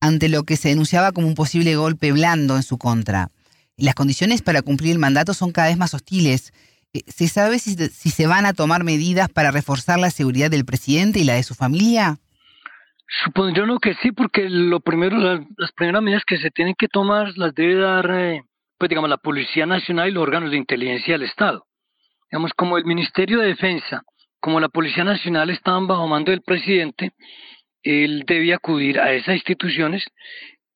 ante 0.00 0.28
lo 0.28 0.42
que 0.42 0.56
se 0.56 0.70
denunciaba 0.70 1.12
como 1.12 1.28
un 1.28 1.36
posible 1.36 1.76
golpe 1.76 2.10
blando 2.10 2.56
en 2.56 2.64
su 2.64 2.78
contra. 2.78 3.28
Las 3.76 3.94
condiciones 3.94 4.42
para 4.42 4.62
cumplir 4.62 4.90
el 4.90 4.98
mandato 4.98 5.34
son 5.34 5.52
cada 5.52 5.68
vez 5.68 5.76
más 5.76 5.94
hostiles. 5.94 6.52
Eh, 6.92 7.02
¿Se 7.06 7.28
sabe 7.28 7.60
si, 7.60 7.76
se 7.76 8.26
van 8.26 8.44
a 8.44 8.52
tomar 8.52 8.82
medidas 8.82 9.28
para 9.28 9.52
reforzar 9.52 10.00
la 10.00 10.10
seguridad 10.10 10.50
del 10.50 10.64
presidente 10.64 11.20
y 11.20 11.24
la 11.24 11.34
de 11.34 11.44
su 11.44 11.54
familia? 11.54 12.18
Supondría 13.22 13.64
que 13.80 13.94
sí, 14.02 14.10
porque 14.10 14.50
lo 14.50 14.80
primero, 14.80 15.16
las, 15.16 15.70
primeras 15.76 16.02
medidas 16.02 16.24
que 16.26 16.38
se 16.38 16.50
tienen 16.50 16.74
que 16.76 16.88
tomar 16.88 17.28
las 17.36 17.54
debe 17.54 17.76
dar, 17.76 18.10
eh, 18.10 18.42
pues 18.78 18.88
digamos, 18.88 19.10
la 19.10 19.16
Policía 19.16 19.66
Nacional 19.66 20.08
y 20.08 20.12
los 20.12 20.22
órganos 20.22 20.50
de 20.50 20.56
inteligencia 20.56 21.14
del 21.14 21.22
Estado. 21.22 21.66
Digamos, 22.30 22.52
como 22.54 22.78
el 22.78 22.84
Ministerio 22.84 23.40
de 23.40 23.48
Defensa, 23.48 24.02
como 24.40 24.60
la 24.60 24.68
Policía 24.68 25.04
Nacional 25.04 25.50
estaban 25.50 25.86
bajo 25.86 26.06
mando 26.06 26.30
del 26.30 26.42
presidente, 26.42 27.12
él 27.82 28.24
debía 28.26 28.56
acudir 28.56 29.00
a 29.00 29.12
esas 29.12 29.36
instituciones 29.36 30.04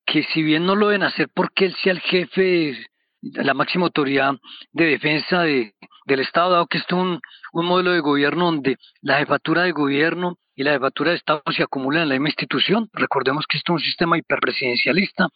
que 0.07 0.23
si 0.25 0.43
bien 0.43 0.65
no 0.65 0.77
lo 0.77 0.89
deben 0.89 1.03
hacer 1.03 1.29
porque 1.35 1.67
él 1.67 1.77
sea 1.83 1.93
el 1.93 2.01
jefe 2.01 2.77
la 3.23 3.55
máxima 3.55 3.85
autoridad 3.85 4.35
de 4.73 4.87
defensa 4.87 5.43
de, 5.43 5.75
del 6.07 6.21
Estado, 6.21 6.53
dado 6.53 6.67
que 6.67 6.79
esto 6.79 6.97
es 6.97 7.03
un, 7.03 7.21
un 7.53 7.67
modelo 7.67 7.93
de 7.93 8.01
gobierno 8.01 8.47
donde 8.47 8.77
la 9.03 9.19
jefatura 9.19 9.63
de 9.63 9.73
gobierno 9.73 10.39
y 10.55 10.63
la 10.63 10.73
jefatura 10.73 11.11
de 11.11 11.17
Estado 11.17 11.43
se 11.55 11.63
acumulan 11.63 12.05
en 12.05 12.09
la 12.09 12.15
misma 12.15 12.31
institución. 12.31 12.89
Recordemos 12.93 13.47
que 13.47 13.59
esto 13.59 13.73
es 13.73 13.83
un 13.83 13.85
sistema 13.85 14.19
hiperpresidencialista. 14.19 15.29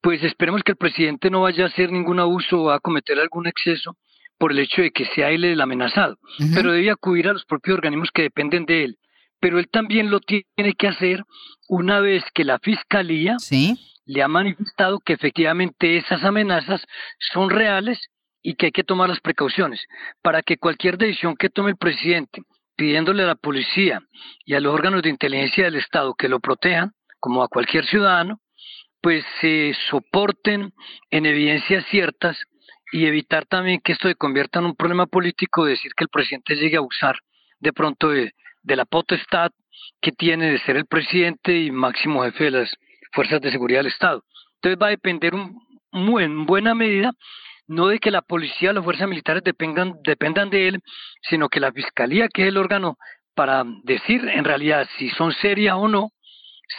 Pues 0.00 0.22
esperemos 0.22 0.62
que 0.62 0.72
el 0.72 0.78
presidente 0.78 1.30
no 1.30 1.42
vaya 1.42 1.64
a 1.64 1.68
hacer 1.68 1.92
ningún 1.92 2.20
abuso 2.20 2.62
o 2.62 2.70
a 2.70 2.80
cometer 2.80 3.18
algún 3.18 3.46
exceso 3.46 3.96
por 4.38 4.52
el 4.52 4.60
hecho 4.60 4.80
de 4.80 4.90
que 4.90 5.04
sea 5.14 5.30
él 5.30 5.44
el 5.44 5.60
amenazado, 5.60 6.16
pero 6.54 6.72
debe 6.72 6.90
acudir 6.90 7.28
a 7.28 7.34
los 7.34 7.44
propios 7.44 7.74
organismos 7.74 8.08
que 8.10 8.22
dependen 8.22 8.64
de 8.64 8.84
él. 8.84 8.98
Pero 9.38 9.58
él 9.58 9.68
también 9.70 10.10
lo 10.10 10.20
tiene 10.20 10.74
que 10.78 10.88
hacer 10.88 11.24
una 11.68 12.00
vez 12.00 12.24
que 12.32 12.44
la 12.44 12.58
fiscalía 12.58 13.38
¿Sí? 13.38 13.78
le 14.06 14.22
ha 14.22 14.28
manifestado 14.28 14.98
que 15.00 15.12
efectivamente 15.12 15.98
esas 15.98 16.24
amenazas 16.24 16.82
son 17.32 17.50
reales 17.50 17.98
y 18.42 18.54
que 18.54 18.66
hay 18.66 18.72
que 18.72 18.84
tomar 18.84 19.10
las 19.10 19.20
precauciones 19.20 19.86
para 20.22 20.42
que 20.42 20.56
cualquier 20.56 20.96
decisión 20.96 21.36
que 21.36 21.50
tome 21.50 21.70
el 21.72 21.76
presidente 21.76 22.42
pidiéndole 22.76 23.24
a 23.24 23.26
la 23.26 23.34
policía 23.34 24.00
y 24.46 24.54
a 24.54 24.60
los 24.60 24.72
órganos 24.72 25.02
de 25.02 25.10
inteligencia 25.10 25.64
del 25.64 25.76
Estado 25.76 26.14
que 26.14 26.30
lo 26.30 26.40
protejan, 26.40 26.92
como 27.18 27.42
a 27.42 27.48
cualquier 27.48 27.84
ciudadano, 27.84 28.40
pues 29.00 29.24
se 29.40 29.74
soporten 29.88 30.72
en 31.10 31.26
evidencias 31.26 31.84
ciertas 31.86 32.36
y 32.92 33.06
evitar 33.06 33.46
también 33.46 33.80
que 33.82 33.92
esto 33.92 34.08
se 34.08 34.14
convierta 34.14 34.58
en 34.58 34.66
un 34.66 34.76
problema 34.76 35.06
político, 35.06 35.64
decir 35.64 35.92
que 35.96 36.04
el 36.04 36.10
presidente 36.10 36.56
llegue 36.56 36.76
a 36.76 36.82
usar 36.82 37.16
de 37.60 37.72
pronto 37.72 38.10
de, 38.10 38.32
la 38.64 38.84
potestad 38.84 39.52
que 40.00 40.12
tiene 40.12 40.50
de 40.50 40.58
ser 40.60 40.76
el 40.76 40.86
presidente 40.86 41.56
y 41.56 41.70
máximo 41.70 42.22
jefe 42.24 42.44
de 42.44 42.50
las 42.50 42.74
fuerzas 43.12 43.40
de 43.40 43.50
seguridad 43.50 43.80
del 43.80 43.92
Estado. 43.92 44.24
Entonces 44.56 44.78
va 44.82 44.88
a 44.88 44.90
depender 44.90 45.32
muy, 45.92 46.24
en 46.24 46.46
buena 46.46 46.74
medida 46.74 47.12
no 47.70 47.86
de 47.86 48.00
que 48.00 48.10
la 48.10 48.20
policía 48.22 48.72
las 48.72 48.82
fuerzas 48.82 49.08
militares 49.08 49.44
dependan, 49.44 49.94
dependan 50.02 50.50
de 50.50 50.68
él, 50.68 50.80
sino 51.22 51.48
que 51.48 51.60
la 51.60 51.70
fiscalía, 51.70 52.28
que 52.28 52.42
es 52.42 52.48
el 52.48 52.56
órgano 52.56 52.96
para 53.36 53.62
decir 53.84 54.28
en 54.28 54.44
realidad 54.44 54.88
si 54.98 55.08
son 55.10 55.32
serias 55.34 55.76
o 55.78 55.86
no, 55.86 56.10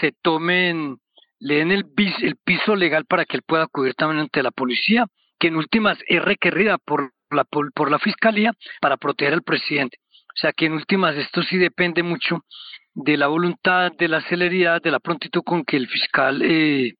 se 0.01 0.11
tomen, 0.21 0.97
le 1.41 1.55
den 1.55 1.71
el, 1.71 1.85
el 2.21 2.35
piso 2.37 2.75
legal 2.75 3.05
para 3.05 3.25
que 3.25 3.35
él 3.35 3.43
pueda 3.45 3.63
acudir 3.63 3.95
también 3.95 4.21
ante 4.21 4.43
la 4.43 4.51
policía, 4.51 5.07
que 5.39 5.47
en 5.47 5.55
últimas 5.55 5.97
es 6.07 6.23
requerida 6.23 6.77
por 6.77 7.11
la, 7.31 7.43
por 7.43 7.89
la 7.89 7.99
fiscalía 7.99 8.53
para 8.79 8.97
proteger 8.97 9.33
al 9.33 9.41
presidente. 9.41 9.97
O 10.29 10.39
sea 10.39 10.53
que 10.53 10.67
en 10.67 10.73
últimas 10.73 11.15
esto 11.17 11.41
sí 11.41 11.57
depende 11.57 12.03
mucho 12.03 12.45
de 12.93 13.17
la 13.17 13.27
voluntad, 13.27 13.91
de 13.97 14.07
la 14.07 14.21
celeridad, 14.21 14.81
de 14.81 14.91
la 14.91 14.99
prontitud 14.99 15.41
con 15.43 15.63
que 15.63 15.77
el 15.77 15.87
fiscal 15.87 16.41
eh, 16.43 16.93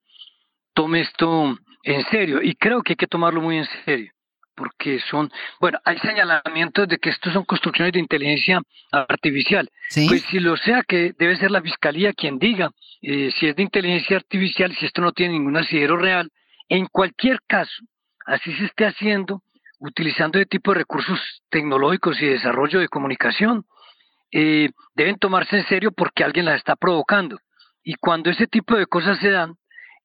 tome 0.74 1.02
esto 1.02 1.56
en 1.84 2.04
serio. 2.06 2.42
Y 2.42 2.56
creo 2.56 2.82
que 2.82 2.94
hay 2.94 2.98
que 2.98 3.08
tomarlo 3.08 3.42
muy 3.42 3.58
en 3.58 3.68
serio, 3.86 4.12
porque 4.56 5.00
son, 5.10 5.32
bueno, 5.60 5.80
hay 5.86 5.98
señalamientos 6.00 6.88
de 6.88 6.98
que 6.98 7.10
esto 7.10 7.32
son 7.32 7.46
construcciones 7.46 7.94
de 7.94 8.00
inteligencia 8.00 8.62
artificial. 8.92 9.70
Pues 10.08 10.24
si 10.24 10.40
lo 10.40 10.58
sea, 10.58 10.84
que 10.84 11.14
debe 11.18 11.38
ser 11.38 11.52
la 11.52 11.62
fiscalía 11.62 12.14
quien 12.14 12.38
diga 12.40 12.72
eh, 13.02 13.32
si 13.40 13.48
es 13.48 13.56
de 13.56 13.64
inteligencia 13.64 14.18
artificial, 14.18 14.76
si 14.76 14.86
esto 14.86 15.02
no 15.02 15.12
tiene 15.12 15.34
ningún 15.34 15.58
asidero 15.58 15.98
real. 15.98 16.30
En 16.70 16.86
cualquier 16.86 17.40
caso, 17.48 17.84
así 18.26 18.54
se 18.54 18.66
esté 18.66 18.86
haciendo, 18.86 19.42
utilizando 19.80 20.40
este 20.40 20.58
tipo 20.58 20.72
de 20.72 20.80
recursos 20.80 21.20
tecnológicos 21.50 22.22
y 22.22 22.28
desarrollo 22.28 22.80
de 22.80 22.88
comunicación, 22.88 23.66
eh, 24.32 24.70
deben 24.96 25.18
tomarse 25.18 25.58
en 25.58 25.68
serio 25.68 25.92
porque 25.92 26.24
alguien 26.24 26.46
las 26.46 26.58
está 26.58 26.76
provocando. 26.76 27.40
Y 27.84 27.96
cuando 27.96 28.30
ese 28.30 28.48
tipo 28.48 28.76
de 28.76 28.86
cosas 28.86 29.20
se 29.20 29.32
dan, 29.32 29.56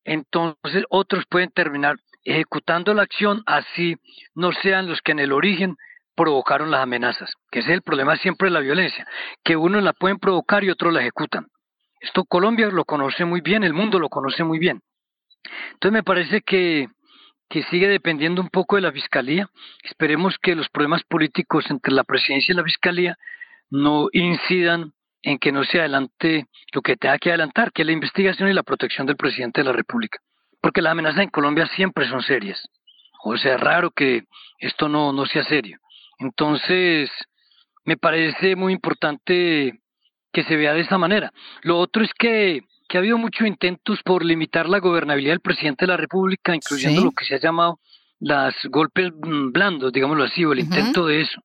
entonces 0.05 0.85
otros 0.89 1.25
pueden 1.29 1.51
terminar 1.51 1.97
ejecutando 2.27 2.93
la 2.93 3.03
acción 3.03 3.43
así 3.47 3.97
no 4.35 4.53
sean 4.53 4.89
los 4.89 5.01
que 5.01 5.13
en 5.13 5.21
el 5.21 5.33
origen 5.33 5.77
provocaron 6.17 6.71
las 6.71 6.83
amenazas, 6.83 7.33
que 7.51 7.61
ese 7.61 7.71
es 7.71 7.75
el 7.77 7.83
problema 7.83 8.17
siempre 8.17 8.49
de 8.49 8.55
la 8.55 8.61
violencia, 8.61 9.07
que 9.45 9.57
unos 9.57 9.83
la 9.83 9.93
pueden 9.93 10.19
provocar 10.19 10.65
y 10.65 10.71
otros 10.71 10.93
la 10.93 11.01
ejecutan. 11.01 11.47
Esto 12.01 12.25
Colombia 12.25 12.69
lo 12.69 12.85
conoce 12.85 13.25
muy 13.25 13.41
bien, 13.41 13.63
el 13.63 13.75
mundo 13.75 13.99
lo 13.99 14.09
conoce 14.09 14.43
muy 14.43 14.59
bien. 14.59 14.81
Entonces 15.73 15.93
me 15.93 16.03
parece 16.03 16.41
que, 16.41 16.89
que 17.49 17.63
sigue 17.65 17.89
dependiendo 17.89 18.43
un 18.43 18.49
poco 18.49 18.77
de 18.77 18.83
la 18.83 18.93
Fiscalía. 18.93 19.49
Esperemos 19.83 20.37
que 20.39 20.55
los 20.55 20.69
problemas 20.69 21.03
políticos 21.05 21.65
entre 21.71 21.93
la 21.93 22.05
presidencia 22.05 22.53
y 22.53 22.57
la 22.57 22.65
Fiscalía 22.65 23.17
no 23.71 24.09
incidan 24.13 24.93
en 25.23 25.39
que 25.39 25.53
no 25.53 25.65
se 25.65 25.81
adelante 25.81 26.47
lo 26.73 26.83
que 26.83 26.97
tenga 26.97 27.19
que 27.19 27.31
adelantar, 27.31 27.73
que 27.73 27.83
es 27.83 27.87
la 27.87 27.93
investigación 27.93 28.49
y 28.49 28.53
la 28.53 28.63
protección 28.63 29.07
del 29.07 29.17
presidente 29.17 29.61
de 29.61 29.65
la 29.65 29.73
República. 29.73 30.19
Porque 30.67 30.83
las 30.83 30.91
amenazas 30.91 31.23
en 31.23 31.31
Colombia 31.31 31.69
siempre 31.77 32.09
son 32.09 32.23
serias. 32.23 32.61
O 33.23 33.37
sea, 33.37 33.55
es 33.55 33.61
raro 33.61 33.93
que 33.93 34.25
esto 34.59 34.89
no, 34.89 35.13
no 35.13 35.25
sea 35.25 35.45
serio. 35.45 35.79
Entonces, 36.19 37.09
me 37.85 37.97
parece 37.97 38.57
muy 38.57 38.73
importante 38.73 39.79
que 40.33 40.43
se 40.43 40.57
vea 40.57 40.75
de 40.75 40.81
esta 40.81 40.99
manera. 40.99 41.33
Lo 41.63 41.79
otro 41.79 42.03
es 42.03 42.11
que, 42.19 42.63
que 42.89 42.99
ha 42.99 43.01
habido 43.01 43.17
muchos 43.17 43.47
intentos 43.47 44.01
por 44.03 44.25
limitar 44.25 44.69
la 44.69 44.81
gobernabilidad 44.81 45.35
del 45.35 45.41
presidente 45.41 45.85
de 45.85 45.93
la 45.93 45.97
República, 45.99 46.53
incluyendo 46.53 47.05
lo 47.05 47.13
que 47.13 47.27
se 47.27 47.37
ha 47.37 47.41
llamado 47.41 47.79
las 48.19 48.57
golpes 48.65 49.13
blandos, 49.15 49.93
digámoslo 49.93 50.25
así, 50.25 50.45
o 50.45 50.53
el 50.53 50.59
intento 50.59 51.07
de 51.07 51.21
eso. 51.21 51.41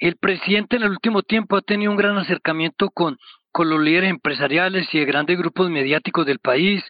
El 0.00 0.16
presidente 0.16 0.76
en 0.76 0.82
el 0.82 0.90
último 0.90 1.22
tiempo 1.22 1.56
ha 1.56 1.62
tenido 1.62 1.90
un 1.90 1.96
gran 1.96 2.18
acercamiento 2.18 2.90
con, 2.90 3.16
con 3.54 3.70
los 3.70 3.80
líderes 3.80 4.10
empresariales 4.10 4.92
y 4.92 4.98
de 4.98 5.04
grandes 5.04 5.38
grupos 5.38 5.70
mediáticos 5.70 6.26
del 6.26 6.40
país, 6.40 6.82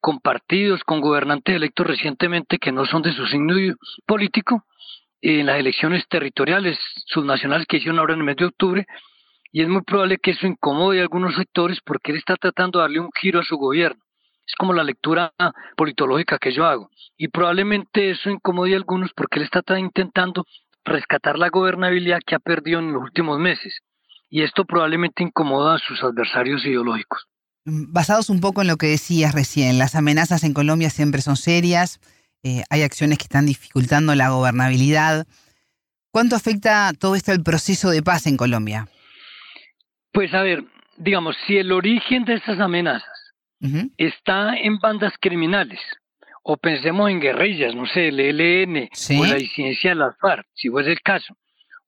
con 0.00 0.20
partidos, 0.20 0.82
con 0.82 1.02
gobernantes 1.02 1.54
electos 1.54 1.86
recientemente 1.86 2.56
que 2.56 2.72
no 2.72 2.86
son 2.86 3.02
de 3.02 3.12
su 3.12 3.26
signo 3.26 3.54
político, 4.06 4.64
en 5.20 5.44
las 5.44 5.58
elecciones 5.58 6.08
territoriales 6.08 6.78
subnacionales 7.08 7.66
que 7.66 7.76
hicieron 7.76 7.98
ahora 7.98 8.14
en 8.14 8.20
el 8.20 8.24
mes 8.24 8.36
de 8.36 8.46
octubre, 8.46 8.86
y 9.52 9.60
es 9.60 9.68
muy 9.68 9.82
probable 9.82 10.16
que 10.16 10.30
eso 10.30 10.46
incomode 10.46 10.98
a 10.98 11.02
algunos 11.02 11.34
sectores 11.34 11.78
porque 11.84 12.12
él 12.12 12.16
está 12.16 12.36
tratando 12.36 12.78
de 12.78 12.84
darle 12.84 13.00
un 13.00 13.10
giro 13.20 13.40
a 13.40 13.44
su 13.44 13.58
gobierno. 13.58 14.02
Es 14.46 14.54
como 14.56 14.72
la 14.72 14.84
lectura 14.84 15.34
politológica 15.76 16.38
que 16.38 16.52
yo 16.52 16.64
hago. 16.64 16.88
Y 17.18 17.28
probablemente 17.28 18.08
eso 18.08 18.30
incomode 18.30 18.72
a 18.72 18.78
algunos 18.78 19.12
porque 19.12 19.40
él 19.40 19.44
está 19.44 19.78
intentando 19.78 20.46
rescatar 20.86 21.38
la 21.38 21.50
gobernabilidad 21.50 22.20
que 22.26 22.34
ha 22.34 22.38
perdido 22.38 22.78
en 22.78 22.94
los 22.94 23.02
últimos 23.02 23.38
meses. 23.38 23.82
Y 24.30 24.42
esto 24.42 24.64
probablemente 24.64 25.22
incomoda 25.22 25.76
a 25.76 25.78
sus 25.78 26.02
adversarios 26.02 26.64
ideológicos. 26.64 27.26
Mm, 27.64 27.92
basados 27.92 28.30
un 28.30 28.40
poco 28.40 28.62
en 28.62 28.68
lo 28.68 28.76
que 28.76 28.86
decías 28.86 29.34
recién, 29.34 29.78
las 29.78 29.94
amenazas 29.94 30.44
en 30.44 30.54
Colombia 30.54 30.90
siempre 30.90 31.20
son 31.20 31.36
serias, 31.36 32.00
eh, 32.42 32.62
hay 32.70 32.82
acciones 32.82 33.18
que 33.18 33.24
están 33.24 33.46
dificultando 33.46 34.14
la 34.14 34.30
gobernabilidad. 34.30 35.26
¿Cuánto 36.10 36.36
afecta 36.36 36.92
todo 36.98 37.14
esto 37.14 37.32
al 37.32 37.42
proceso 37.42 37.90
de 37.90 38.02
paz 38.02 38.26
en 38.26 38.36
Colombia? 38.36 38.88
Pues 40.12 40.32
a 40.34 40.42
ver, 40.42 40.64
digamos, 40.96 41.36
si 41.46 41.56
el 41.56 41.72
origen 41.72 42.24
de 42.24 42.34
estas 42.34 42.60
amenazas 42.60 43.08
está 43.96 44.56
en 44.56 44.78
bandas 44.78 45.12
criminales, 45.20 45.80
o 46.50 46.56
pensemos 46.56 47.10
en 47.10 47.20
guerrillas, 47.20 47.74
no 47.74 47.86
sé, 47.86 48.08
el 48.08 48.20
ELN 48.20 48.88
o 49.18 49.26
la 49.26 49.34
disidencia 49.34 49.90
de 49.90 49.96
las 49.96 50.16
FARC, 50.18 50.46
si 50.54 50.70
fuese 50.70 50.92
el 50.92 51.00
caso, 51.02 51.36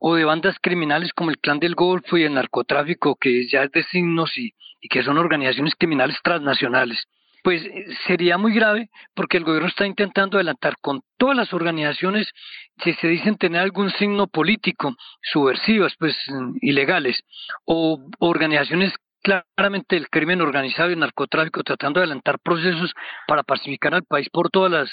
o 0.01 0.15
de 0.17 0.25
bandas 0.25 0.57
criminales 0.61 1.13
como 1.13 1.31
el 1.31 1.39
Clan 1.39 1.61
del 1.61 1.75
Golfo 1.75 2.17
y 2.17 2.25
el 2.25 2.35
narcotráfico, 2.35 3.17
que 3.17 3.47
ya 3.49 3.65
es 3.65 3.71
de 3.71 3.85
signos 3.85 4.37
y, 4.37 4.53
que 4.89 5.03
son 5.03 5.19
organizaciones 5.19 5.75
criminales 5.79 6.17
transnacionales, 6.25 7.07
pues 7.45 7.63
eh, 7.63 7.87
sería 8.07 8.39
muy 8.39 8.55
grave 8.55 8.89
porque 9.15 9.37
el 9.37 9.45
gobierno 9.45 9.69
está 9.69 9.87
intentando 9.87 10.39
adelantar 10.39 10.77
con 10.81 11.03
todas 11.19 11.37
las 11.37 11.53
organizaciones 11.53 12.33
que 12.79 12.95
se 12.95 13.09
dicen 13.09 13.37
tener 13.37 13.61
algún 13.61 13.91
signo 13.91 14.27
político, 14.27 14.97
subversivas, 15.23 15.95
pues 15.99 16.17
mm, 16.29 16.57
ilegales, 16.63 17.23
o 17.67 18.01
organizaciones 18.21 18.95
claramente 19.23 19.97
del 19.97 20.09
crimen 20.09 20.41
organizado 20.41 20.91
y 20.91 20.97
narcotráfico 20.97 21.63
tratando 21.63 22.01
de 22.01 22.05
adelantar 22.05 22.39
procesos 22.39 22.95
para 23.27 23.43
pacificar 23.43 23.95
al 23.95 24.05
país 24.05 24.31
por 24.31 24.49
todas 24.49 24.73
las 24.73 24.91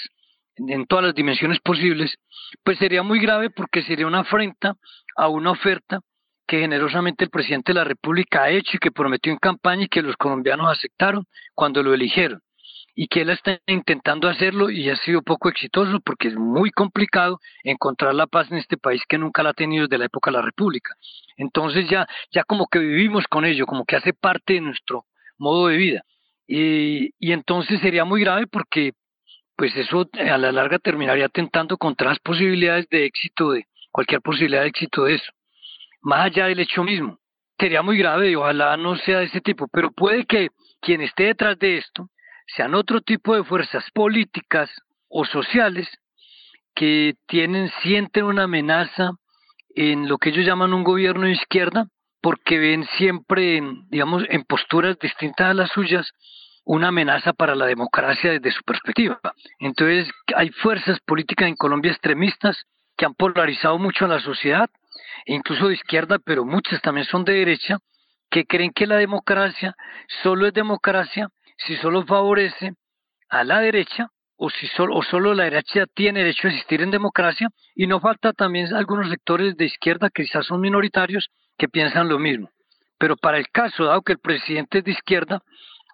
en 0.58 0.86
todas 0.86 1.06
las 1.06 1.14
dimensiones 1.14 1.58
posibles, 1.60 2.16
pues 2.64 2.78
sería 2.78 3.02
muy 3.02 3.20
grave 3.20 3.50
porque 3.50 3.82
sería 3.82 4.06
una 4.06 4.20
afrenta 4.20 4.74
a 5.16 5.28
una 5.28 5.52
oferta 5.52 6.00
que 6.46 6.60
generosamente 6.60 7.24
el 7.24 7.30
presidente 7.30 7.72
de 7.72 7.78
la 7.78 7.84
República 7.84 8.44
ha 8.44 8.50
hecho 8.50 8.76
y 8.76 8.78
que 8.78 8.90
prometió 8.90 9.30
en 9.30 9.38
campaña 9.38 9.84
y 9.84 9.88
que 9.88 10.02
los 10.02 10.16
colombianos 10.16 10.72
aceptaron 10.72 11.26
cuando 11.54 11.82
lo 11.82 11.92
eligieron. 11.92 12.40
Y 12.94 13.06
que 13.06 13.20
él 13.20 13.30
está 13.30 13.60
intentando 13.66 14.28
hacerlo 14.28 14.70
y 14.70 14.88
ha 14.88 14.96
sido 14.96 15.22
poco 15.22 15.50
exitoso 15.50 16.00
porque 16.00 16.28
es 16.28 16.34
muy 16.34 16.70
complicado 16.70 17.38
encontrar 17.62 18.14
la 18.14 18.26
paz 18.26 18.50
en 18.50 18.56
este 18.56 18.76
país 18.76 19.02
que 19.08 19.18
nunca 19.18 19.42
la 19.42 19.50
ha 19.50 19.54
tenido 19.54 19.84
desde 19.84 19.98
la 19.98 20.06
época 20.06 20.30
de 20.30 20.38
la 20.38 20.42
República. 20.42 20.94
Entonces 21.36 21.88
ya, 21.88 22.08
ya 22.32 22.42
como 22.44 22.66
que 22.66 22.78
vivimos 22.78 23.24
con 23.28 23.44
ello, 23.44 23.66
como 23.66 23.84
que 23.84 23.96
hace 23.96 24.14
parte 24.14 24.54
de 24.54 24.62
nuestro 24.62 25.04
modo 25.36 25.68
de 25.68 25.76
vida. 25.76 26.02
Y, 26.46 27.10
y 27.18 27.32
entonces 27.32 27.78
sería 27.80 28.04
muy 28.06 28.22
grave 28.22 28.46
porque 28.46 28.92
pues 29.58 29.76
eso 29.76 30.08
a 30.14 30.38
la 30.38 30.52
larga 30.52 30.78
terminaría 30.78 31.26
atentando 31.26 31.76
contra 31.76 32.08
las 32.08 32.18
posibilidades 32.20 32.88
de 32.88 33.04
éxito 33.04 33.50
de 33.50 33.66
cualquier 33.90 34.22
posibilidad 34.22 34.62
de 34.62 34.68
éxito 34.68 35.04
de 35.04 35.16
eso 35.16 35.32
más 36.00 36.26
allá 36.26 36.46
del 36.46 36.60
hecho 36.60 36.84
mismo. 36.84 37.18
Sería 37.58 37.82
muy 37.82 37.98
grave 37.98 38.30
y 38.30 38.36
ojalá 38.36 38.76
no 38.76 38.96
sea 38.96 39.18
de 39.18 39.26
ese 39.26 39.40
tipo, 39.40 39.66
pero 39.68 39.90
puede 39.90 40.24
que 40.24 40.48
quien 40.80 41.00
esté 41.00 41.24
detrás 41.24 41.58
de 41.58 41.78
esto 41.78 42.08
sean 42.56 42.74
otro 42.74 43.00
tipo 43.00 43.34
de 43.34 43.44
fuerzas 43.44 43.84
políticas 43.92 44.70
o 45.08 45.24
sociales 45.24 45.88
que 46.74 47.14
tienen, 47.26 47.70
sienten 47.82 48.24
una 48.24 48.44
amenaza 48.44 49.10
en 49.74 50.08
lo 50.08 50.18
que 50.18 50.30
ellos 50.30 50.46
llaman 50.46 50.72
un 50.72 50.84
gobierno 50.84 51.26
de 51.26 51.32
izquierda, 51.32 51.88
porque 52.22 52.58
ven 52.58 52.86
siempre, 52.96 53.60
digamos, 53.90 54.24
en 54.28 54.44
posturas 54.44 54.98
distintas 54.98 55.50
a 55.50 55.54
las 55.54 55.70
suyas, 55.70 56.10
una 56.68 56.88
amenaza 56.88 57.32
para 57.32 57.54
la 57.54 57.64
democracia 57.64 58.32
desde 58.32 58.52
su 58.52 58.62
perspectiva. 58.62 59.18
Entonces, 59.58 60.10
hay 60.36 60.50
fuerzas 60.50 61.00
políticas 61.00 61.48
en 61.48 61.56
Colombia 61.56 61.92
extremistas 61.92 62.62
que 62.94 63.06
han 63.06 63.14
polarizado 63.14 63.78
mucho 63.78 64.04
a 64.04 64.08
la 64.08 64.20
sociedad 64.20 64.68
incluso 65.24 65.68
de 65.68 65.74
izquierda, 65.74 66.18
pero 66.18 66.44
muchas 66.44 66.80
también 66.82 67.06
son 67.06 67.24
de 67.24 67.32
derecha, 67.32 67.78
que 68.30 68.44
creen 68.44 68.72
que 68.74 68.86
la 68.86 68.96
democracia 68.96 69.74
solo 70.22 70.46
es 70.46 70.52
democracia 70.52 71.28
si 71.56 71.76
solo 71.76 72.04
favorece 72.04 72.72
a 73.30 73.44
la 73.44 73.60
derecha 73.60 74.08
o 74.36 74.50
si 74.50 74.66
solo, 74.68 74.94
o 74.94 75.02
solo 75.02 75.34
la 75.34 75.44
derecha 75.44 75.86
tiene 75.94 76.20
derecho 76.20 76.48
a 76.48 76.50
existir 76.50 76.82
en 76.82 76.90
democracia 76.90 77.48
y 77.74 77.86
no 77.86 78.00
falta 78.00 78.32
también 78.32 78.74
algunos 78.74 79.08
sectores 79.08 79.56
de 79.56 79.64
izquierda 79.64 80.10
que 80.10 80.24
quizás 80.24 80.46
son 80.46 80.60
minoritarios 80.60 81.28
que 81.56 81.68
piensan 81.68 82.08
lo 82.08 82.18
mismo. 82.18 82.50
Pero 82.98 83.16
para 83.16 83.38
el 83.38 83.48
caso, 83.48 83.84
dado 83.84 84.02
que 84.02 84.12
el 84.12 84.18
presidente 84.18 84.78
es 84.78 84.84
de 84.84 84.92
izquierda, 84.92 85.42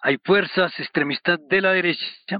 hay 0.05 0.17
fuerzas 0.23 0.71
extremistas 0.79 1.39
de 1.49 1.61
la 1.61 1.71
derecha, 1.71 2.39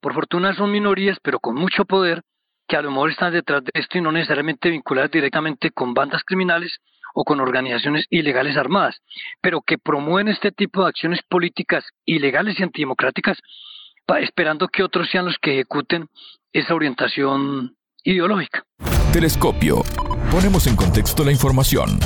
por 0.00 0.14
fortuna 0.14 0.54
son 0.54 0.70
minorías, 0.70 1.18
pero 1.20 1.40
con 1.40 1.56
mucho 1.56 1.84
poder, 1.84 2.22
que 2.68 2.76
a 2.76 2.82
lo 2.82 2.92
mejor 2.92 3.10
están 3.10 3.32
detrás 3.32 3.64
de 3.64 3.72
esto 3.74 3.98
y 3.98 4.00
no 4.00 4.12
necesariamente 4.12 4.70
vinculadas 4.70 5.10
directamente 5.10 5.72
con 5.72 5.92
bandas 5.92 6.22
criminales 6.24 6.78
o 7.12 7.24
con 7.24 7.40
organizaciones 7.40 8.06
ilegales 8.10 8.56
armadas, 8.56 9.02
pero 9.40 9.60
que 9.60 9.76
promueven 9.76 10.28
este 10.28 10.52
tipo 10.52 10.82
de 10.82 10.88
acciones 10.90 11.20
políticas 11.28 11.84
ilegales 12.04 12.60
y 12.60 12.62
antidemocráticas, 12.62 13.38
esperando 14.20 14.68
que 14.68 14.84
otros 14.84 15.08
sean 15.10 15.24
los 15.24 15.36
que 15.42 15.54
ejecuten 15.54 16.06
esa 16.52 16.74
orientación 16.74 17.76
ideológica. 18.04 18.62
Telescopio. 19.12 19.82
Ponemos 20.30 20.68
en 20.68 20.76
contexto 20.76 21.24
la 21.24 21.32
información. 21.32 21.98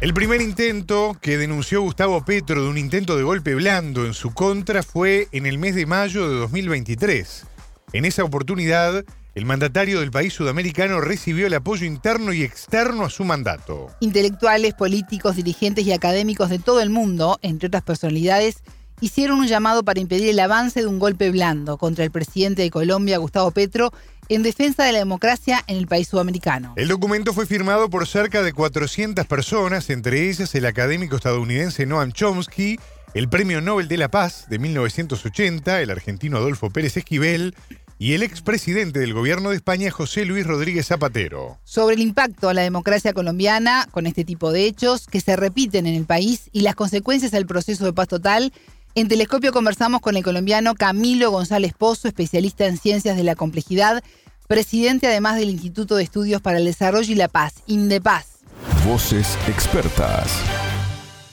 El 0.00 0.14
primer 0.14 0.40
intento 0.40 1.14
que 1.20 1.36
denunció 1.36 1.82
Gustavo 1.82 2.24
Petro 2.24 2.62
de 2.62 2.70
un 2.70 2.78
intento 2.78 3.18
de 3.18 3.22
golpe 3.22 3.54
blando 3.54 4.06
en 4.06 4.14
su 4.14 4.32
contra 4.32 4.82
fue 4.82 5.28
en 5.32 5.44
el 5.44 5.58
mes 5.58 5.74
de 5.74 5.84
mayo 5.84 6.26
de 6.26 6.36
2023. 6.36 7.44
En 7.92 8.06
esa 8.06 8.24
oportunidad, 8.24 9.04
el 9.34 9.44
mandatario 9.44 10.00
del 10.00 10.10
país 10.10 10.32
sudamericano 10.32 11.02
recibió 11.02 11.46
el 11.46 11.52
apoyo 11.52 11.84
interno 11.84 12.32
y 12.32 12.42
externo 12.42 13.04
a 13.04 13.10
su 13.10 13.24
mandato. 13.24 13.88
Intelectuales, 14.00 14.72
políticos, 14.72 15.36
dirigentes 15.36 15.84
y 15.84 15.92
académicos 15.92 16.48
de 16.48 16.60
todo 16.60 16.80
el 16.80 16.88
mundo, 16.88 17.38
entre 17.42 17.66
otras 17.66 17.82
personalidades, 17.82 18.62
hicieron 19.02 19.38
un 19.38 19.48
llamado 19.48 19.82
para 19.82 20.00
impedir 20.00 20.30
el 20.30 20.40
avance 20.40 20.80
de 20.80 20.86
un 20.86 20.98
golpe 20.98 21.30
blando 21.30 21.76
contra 21.76 22.04
el 22.04 22.10
presidente 22.10 22.62
de 22.62 22.70
Colombia, 22.70 23.18
Gustavo 23.18 23.50
Petro, 23.50 23.92
en 24.30 24.44
defensa 24.44 24.84
de 24.84 24.92
la 24.92 25.00
democracia 25.00 25.64
en 25.66 25.76
el 25.76 25.88
país 25.88 26.06
sudamericano. 26.08 26.72
El 26.76 26.86
documento 26.88 27.34
fue 27.34 27.46
firmado 27.46 27.90
por 27.90 28.06
cerca 28.06 28.42
de 28.42 28.52
400 28.52 29.26
personas, 29.26 29.90
entre 29.90 30.30
ellas 30.30 30.54
el 30.54 30.66
académico 30.66 31.16
estadounidense 31.16 31.84
Noam 31.84 32.12
Chomsky, 32.12 32.78
el 33.12 33.28
Premio 33.28 33.60
Nobel 33.60 33.88
de 33.88 33.96
la 33.96 34.08
Paz 34.08 34.46
de 34.48 34.60
1980, 34.60 35.82
el 35.82 35.90
argentino 35.90 36.36
Adolfo 36.36 36.70
Pérez 36.70 36.96
Esquivel 36.96 37.56
y 37.98 38.14
el 38.14 38.22
expresidente 38.22 39.00
del 39.00 39.14
gobierno 39.14 39.50
de 39.50 39.56
España, 39.56 39.90
José 39.90 40.24
Luis 40.24 40.46
Rodríguez 40.46 40.86
Zapatero. 40.86 41.58
Sobre 41.64 41.96
el 41.96 42.00
impacto 42.00 42.48
a 42.48 42.54
la 42.54 42.62
democracia 42.62 43.12
colombiana 43.12 43.88
con 43.90 44.06
este 44.06 44.24
tipo 44.24 44.52
de 44.52 44.64
hechos 44.64 45.08
que 45.08 45.20
se 45.20 45.34
repiten 45.34 45.86
en 45.86 45.96
el 45.96 46.04
país 46.04 46.50
y 46.52 46.60
las 46.60 46.76
consecuencias 46.76 47.32
del 47.32 47.46
proceso 47.46 47.84
de 47.84 47.92
paz 47.92 48.06
total, 48.06 48.52
en 48.94 49.08
Telescopio 49.08 49.52
conversamos 49.52 50.00
con 50.00 50.16
el 50.16 50.24
colombiano 50.24 50.74
Camilo 50.74 51.30
González 51.30 51.74
Pozo, 51.74 52.08
especialista 52.08 52.66
en 52.66 52.76
ciencias 52.76 53.16
de 53.16 53.24
la 53.24 53.36
complejidad, 53.36 54.02
presidente 54.48 55.06
además 55.06 55.36
del 55.38 55.50
Instituto 55.50 55.96
de 55.96 56.02
Estudios 56.02 56.42
para 56.42 56.58
el 56.58 56.64
Desarrollo 56.64 57.12
y 57.12 57.16
la 57.16 57.28
Paz, 57.28 57.62
INDEPAZ. 57.68 58.42
Voces 58.86 59.38
expertas. 59.48 60.26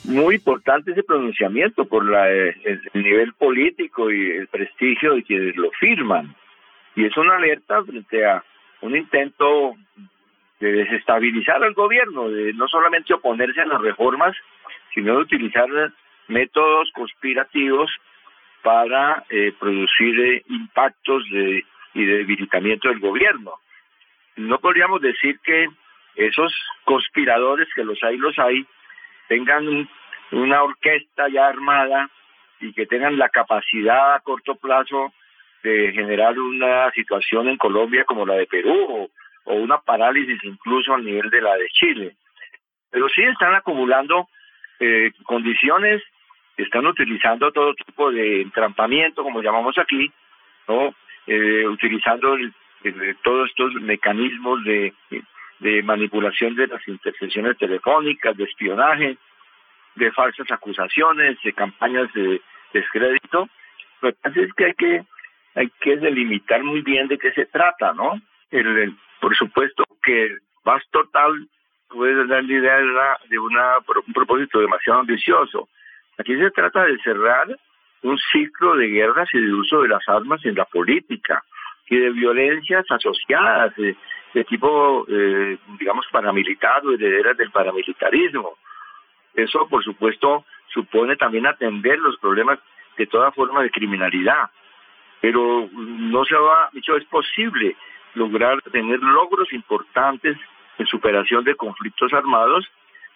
muy 0.04 0.36
importante 0.36 0.92
ese 0.92 1.02
pronunciamiento 1.02 1.84
por 1.84 2.08
la, 2.08 2.30
eh, 2.30 2.54
el 2.94 3.02
nivel 3.02 3.32
político 3.34 4.10
y 4.10 4.30
el 4.30 4.46
prestigio 4.46 5.14
de 5.14 5.22
quienes 5.24 5.56
lo 5.56 5.70
firman. 5.72 6.34
Y 6.94 7.04
es 7.04 7.16
una 7.16 7.36
alerta 7.36 7.82
frente 7.84 8.24
a 8.24 8.42
un 8.80 8.96
intento 8.96 9.74
de 10.60 10.72
desestabilizar 10.72 11.62
al 11.62 11.74
gobierno, 11.74 12.28
de 12.28 12.52
no 12.54 12.66
solamente 12.68 13.12
oponerse 13.12 13.60
a 13.60 13.66
las 13.66 13.80
reformas, 13.80 14.34
sino 14.94 15.16
de 15.16 15.22
utilizar 15.22 15.68
métodos 16.28 16.90
conspirativos 16.94 17.90
para 18.62 19.24
eh, 19.30 19.52
producir 19.58 20.20
eh, 20.20 20.42
impactos 20.48 21.24
de, 21.30 21.64
y 21.94 22.04
de 22.04 22.18
debilitamiento 22.18 22.88
del 22.88 23.00
gobierno. 23.00 23.54
No 24.36 24.58
podríamos 24.58 25.00
decir 25.00 25.38
que 25.40 25.68
esos 26.14 26.52
conspiradores, 26.84 27.68
que 27.74 27.84
los 27.84 28.02
hay, 28.02 28.16
los 28.16 28.38
hay, 28.38 28.66
tengan 29.28 29.88
una 30.32 30.62
orquesta 30.62 31.28
ya 31.28 31.46
armada 31.46 32.10
y 32.60 32.72
que 32.72 32.86
tengan 32.86 33.18
la 33.18 33.28
capacidad 33.28 34.14
a 34.14 34.20
corto 34.20 34.56
plazo 34.56 35.12
de 35.62 35.92
generar 35.92 36.38
una 36.38 36.90
situación 36.92 37.48
en 37.48 37.56
Colombia 37.56 38.04
como 38.04 38.26
la 38.26 38.34
de 38.34 38.46
Perú 38.46 39.08
o, 39.44 39.54
una 39.54 39.78
parálisis 39.80 40.38
incluso 40.44 40.92
al 40.92 41.04
nivel 41.04 41.30
de 41.30 41.40
la 41.40 41.56
de 41.56 41.68
Chile. 41.68 42.16
Pero 42.90 43.08
sí 43.08 43.22
están 43.22 43.54
acumulando 43.54 44.28
eh, 44.78 45.10
condiciones, 45.24 46.02
están 46.58 46.86
utilizando 46.86 47.50
todo 47.52 47.74
tipo 47.74 48.10
de 48.10 48.42
entrampamiento, 48.42 49.22
como 49.22 49.42
llamamos 49.42 49.78
aquí, 49.78 50.10
no, 50.66 50.94
eh, 51.26 51.66
utilizando 51.66 52.36
todos 53.22 53.48
estos 53.48 53.74
mecanismos 53.74 54.62
de, 54.64 54.92
de 55.60 55.82
manipulación 55.82 56.54
de 56.54 56.66
las 56.66 56.86
intercesiones 56.86 57.56
telefónicas, 57.58 58.36
de 58.36 58.44
espionaje, 58.44 59.16
de 59.94 60.12
falsas 60.12 60.50
acusaciones, 60.50 61.38
de 61.42 61.52
campañas 61.52 62.12
de 62.12 62.40
descrédito. 62.72 63.48
Lo 64.00 64.12
que 64.12 64.18
pasa 64.22 64.40
es 64.40 64.52
que 64.54 64.64
hay 64.64 64.74
que 64.74 65.04
hay 65.54 65.70
que 65.80 65.96
delimitar 65.96 66.62
muy 66.62 66.82
bien 66.82 67.08
de 67.08 67.18
qué 67.18 67.32
se 67.32 67.46
trata, 67.46 67.92
¿no? 67.92 68.20
El, 68.50 68.96
por 69.20 69.36
supuesto 69.36 69.84
que 70.04 70.36
Paz 70.62 70.84
Total 70.92 71.48
puede 71.88 72.26
dar 72.26 72.44
la 72.44 72.52
idea 72.52 72.76
de, 73.28 73.38
una, 73.40 73.78
un 74.06 74.12
propósito 74.12 74.60
demasiado 74.60 75.00
ambicioso. 75.00 75.68
Aquí 76.18 76.36
se 76.36 76.50
trata 76.50 76.84
de 76.84 76.98
cerrar 76.98 77.46
un 78.02 78.18
ciclo 78.32 78.76
de 78.76 78.88
guerras 78.88 79.28
y 79.32 79.40
de 79.40 79.52
uso 79.52 79.82
de 79.82 79.88
las 79.88 80.06
armas 80.08 80.44
en 80.44 80.54
la 80.54 80.64
política 80.64 81.42
y 81.88 81.96
de 81.96 82.10
violencias 82.10 82.84
asociadas 82.90 83.74
de, 83.76 84.44
tipo, 84.44 85.06
eh, 85.08 85.58
digamos, 85.78 86.06
paramilitar 86.12 86.84
o 86.84 86.92
herederas 86.92 87.36
del 87.36 87.50
paramilitarismo. 87.50 88.56
Eso, 89.34 89.66
por 89.68 89.82
supuesto, 89.82 90.44
supone 90.68 91.16
también 91.16 91.46
atender 91.46 91.98
los 91.98 92.18
problemas 92.18 92.58
de 92.96 93.06
toda 93.06 93.32
forma 93.32 93.62
de 93.62 93.70
criminalidad 93.70 94.50
pero 95.20 95.68
no 95.72 96.24
se 96.24 96.34
ha 96.34 96.70
dicho 96.72 96.96
es 96.96 97.04
posible 97.06 97.76
lograr 98.14 98.60
tener 98.72 99.00
logros 99.00 99.52
importantes 99.52 100.36
en 100.78 100.86
superación 100.86 101.44
de 101.44 101.56
conflictos 101.56 102.12
armados 102.12 102.66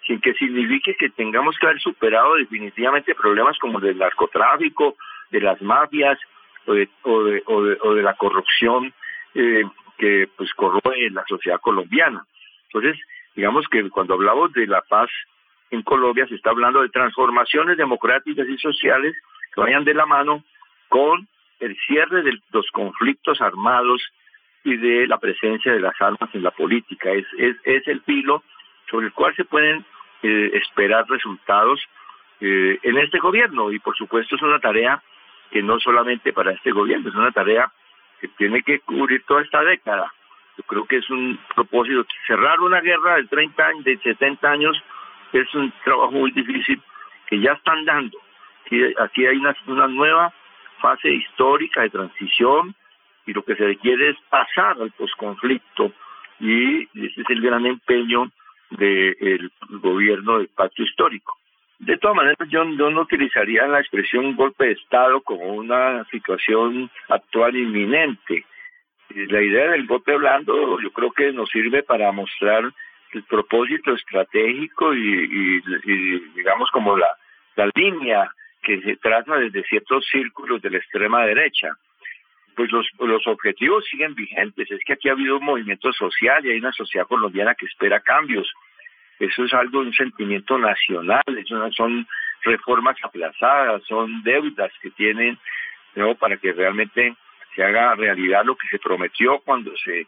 sin 0.07 0.20
que 0.20 0.35
signifique 0.35 0.95
que 0.97 1.11
tengamos 1.11 1.57
que 1.59 1.66
haber 1.66 1.81
superado 1.81 2.35
definitivamente 2.35 3.15
problemas 3.15 3.59
como 3.59 3.79
el 3.79 3.85
del 3.85 3.99
narcotráfico, 3.99 4.97
de 5.31 5.41
las 5.41 5.61
mafias 5.62 6.19
o 6.66 6.74
de, 6.74 6.89
o 7.03 7.23
de, 7.24 7.43
o 7.47 7.95
de, 7.95 8.03
la 8.03 8.15
corrupción 8.15 8.93
eh, 9.35 9.65
que 9.99 10.29
pues 10.37 10.53
corroe 10.55 11.11
la 11.11 11.24
sociedad 11.27 11.61
colombiana. 11.61 12.24
Entonces, 12.65 13.01
digamos 13.35 13.66
que 13.69 13.89
cuando 13.91 14.15
hablamos 14.15 14.53
de 14.53 14.66
la 14.66 14.83
paz 14.83 15.11
en 15.70 15.83
Colombia 15.83 16.27
se 16.27 16.35
está 16.35 16.51
hablando 16.51 16.83
de 16.83 16.91
transformaciones 16.91 17.77
democráticas 17.77 18.47
y 18.49 18.59
sociales 18.59 19.16
que 19.55 19.61
vayan 19.61 19.85
de 19.85 19.95
la 19.95 20.07
mano 20.07 20.45
con 20.89 21.27
el 21.61 21.77
cierre 21.87 22.23
de 22.23 22.39
los 22.51 22.66
conflictos 22.73 23.41
armados 23.41 24.03
y 24.65 24.77
de 24.77 25.07
la 25.07 25.19
presencia 25.19 25.73
de 25.73 25.81
las 25.81 25.99
armas 26.01 26.29
en 26.35 26.43
la 26.43 26.51
política. 26.51 27.11
Es, 27.12 27.27
es, 27.39 27.57
es 27.65 27.89
el 27.89 28.03
filo 28.03 28.43
sobre 28.91 29.07
el 29.07 29.12
cual 29.12 29.35
se 29.35 29.45
pueden 29.45 29.85
esperar 30.23 31.05
resultados 31.09 31.81
eh, 32.40 32.78
en 32.82 32.99
este 32.99 33.19
gobierno 33.19 33.70
y 33.70 33.78
por 33.78 33.97
supuesto 33.97 34.36
es 34.36 34.43
una 34.43 34.59
tarea 34.59 35.03
que 35.51 35.62
no 35.62 35.78
solamente 35.81 36.32
para 36.32 36.53
este 36.53 36.73
gobierno, 36.73 37.09
es 37.09 37.15
una 37.15 37.31
tarea 37.31 37.70
que 38.20 38.28
tiene 38.28 38.62
que 38.62 38.81
cubrir 38.81 39.23
toda 39.27 39.43
esta 39.43 39.62
década. 39.62 40.12
Yo 40.57 40.65
creo 40.65 40.86
que 40.86 40.97
es 40.97 41.11
un 41.11 41.39
propósito. 41.55 42.05
Cerrar 42.27 42.61
una 42.61 42.81
guerra 42.81 43.16
de 43.16 43.24
30 43.24 43.66
años, 43.66 43.85
de 43.85 43.99
70 43.99 44.51
años, 44.51 44.82
es 45.32 45.55
un 45.55 45.73
trabajo 45.85 46.12
muy 46.12 46.31
difícil 46.31 46.81
que 47.27 47.40
ya 47.40 47.53
están 47.53 47.85
dando. 47.85 48.19
Aquí, 48.65 48.81
aquí 48.99 49.27
hay 49.27 49.36
una, 49.36 49.57
una 49.66 49.86
nueva 49.89 50.32
fase 50.81 51.11
histórica 51.11 51.82
de 51.82 51.90
transición 51.90 52.74
y 53.27 53.32
lo 53.32 53.44
que 53.44 53.55
se 53.57 53.65
requiere 53.65 54.11
es 54.11 54.16
pasar 54.28 54.77
al 54.81 54.90
posconflicto 54.93 55.93
y 56.40 56.82
ese 56.82 57.20
es 57.20 57.31
el 57.31 57.40
gran 57.40 57.65
empeño 57.66 58.31
del 58.78 59.51
gobierno 59.69 60.39
del 60.39 60.49
pacto 60.49 60.82
histórico. 60.82 61.36
De 61.78 61.99
todas 61.99 62.16
maneras, 62.16 62.49
yo, 62.49 62.65
no 62.65 63.01
utilizaría 63.01 63.66
la 63.66 63.81
expresión 63.81 64.36
golpe 64.36 64.66
de 64.66 64.73
Estado 64.73 65.20
como 65.23 65.55
una 65.55 66.05
situación 66.12 66.89
actual 67.09 67.57
inminente. 67.57 68.44
La 69.09 69.43
idea 69.43 69.73
del 69.73 69.86
golpe 69.86 70.16
blando 70.16 70.81
yo 70.81 70.93
creo 70.93 71.11
que 71.11 71.32
nos 71.32 71.51
sirve 71.51 71.82
para 71.82 72.12
mostrar 72.12 72.73
el 73.12 73.23
propósito 73.24 73.94
estratégico 73.94 74.94
y, 74.94 75.61
digamos 76.36 76.70
como 76.70 76.97
la, 76.97 77.09
la 77.57 77.69
línea 77.74 78.31
que 78.62 78.81
se 78.81 78.97
trata 78.97 79.39
desde 79.39 79.65
ciertos 79.65 80.07
círculos 80.07 80.62
de 80.62 80.70
la 80.70 80.78
extrema 80.78 81.27
derecha. 81.27 81.77
Pues 82.55 82.70
los, 82.70 82.87
los 82.99 83.27
objetivos 83.27 83.85
siguen 83.91 84.15
vigentes. 84.15 84.70
Es 84.70 84.81
que 84.85 84.95
aquí 84.95 85.09
ha 85.09 85.12
habido 85.12 85.39
un 85.39 85.45
movimiento 85.45 85.93
social 85.93 86.45
y 86.45 86.51
hay 86.51 86.59
una 86.59 86.73
sociedad 86.73 87.07
colombiana 87.07 87.55
que 87.55 87.66
espera 87.66 88.01
cambios. 88.01 88.53
Eso 89.19 89.45
es 89.45 89.55
algo, 89.55 89.81
un 89.81 89.93
sentimiento 89.93 90.59
nacional, 90.59 91.23
eso 91.29 91.70
son 91.73 92.07
reformas 92.43 92.97
aplazadas, 93.03 93.83
son 93.85 94.23
deudas 94.23 94.73
que 94.83 94.91
tienen 94.91 95.39
¿no? 95.95 96.15
para 96.16 96.37
que 96.37 96.53
realmente 96.53 97.15
se 97.55 97.62
haga 97.62 97.95
realidad 97.95 98.45
lo 98.45 98.57
que 98.57 98.66
se 98.69 98.79
prometió 98.79 99.39
cuando 99.41 99.73
se, 99.77 100.07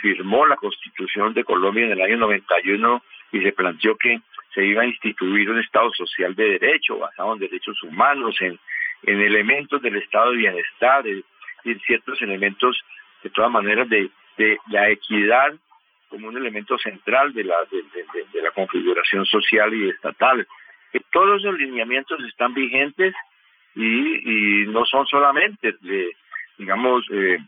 firmó 0.00 0.46
la 0.46 0.56
Constitución 0.56 1.34
de 1.34 1.44
Colombia 1.44 1.84
en 1.84 1.92
el 1.92 2.00
año 2.00 2.16
91 2.16 3.02
y 3.32 3.42
se 3.42 3.52
planteó 3.52 3.96
que 3.96 4.18
se 4.54 4.64
iba 4.64 4.82
a 4.82 4.86
instituir 4.86 5.50
un 5.50 5.58
Estado 5.58 5.92
social 5.92 6.34
de 6.34 6.58
derecho, 6.58 6.98
basado 6.98 7.34
en 7.34 7.40
derechos 7.40 7.82
humanos, 7.82 8.34
en, 8.40 8.58
en 9.02 9.20
elementos 9.20 9.82
del 9.82 9.96
Estado 9.96 10.30
de 10.30 10.38
bienestar, 10.38 11.06
en, 11.06 11.22
ciertos 11.86 12.20
elementos, 12.22 12.80
de 13.22 13.30
todas 13.30 13.50
maneras, 13.50 13.88
de, 13.88 14.10
de 14.36 14.58
la 14.68 14.90
equidad 14.90 15.54
como 16.14 16.28
un 16.28 16.36
elemento 16.36 16.78
central 16.78 17.32
de 17.32 17.42
la, 17.42 17.56
de, 17.70 18.42
la 18.42 18.50
configuración 18.52 19.26
social 19.26 19.74
y 19.74 19.88
estatal. 19.88 20.46
Que 20.92 21.00
todos 21.10 21.42
los 21.42 21.58
lineamientos 21.58 22.22
están 22.24 22.54
vigentes 22.54 23.14
y, 23.74 24.62
y 24.62 24.66
no 24.68 24.84
son 24.84 25.06
solamente, 25.06 25.74
de, 25.80 26.12
digamos, 26.56 27.04
eh, 27.10 27.38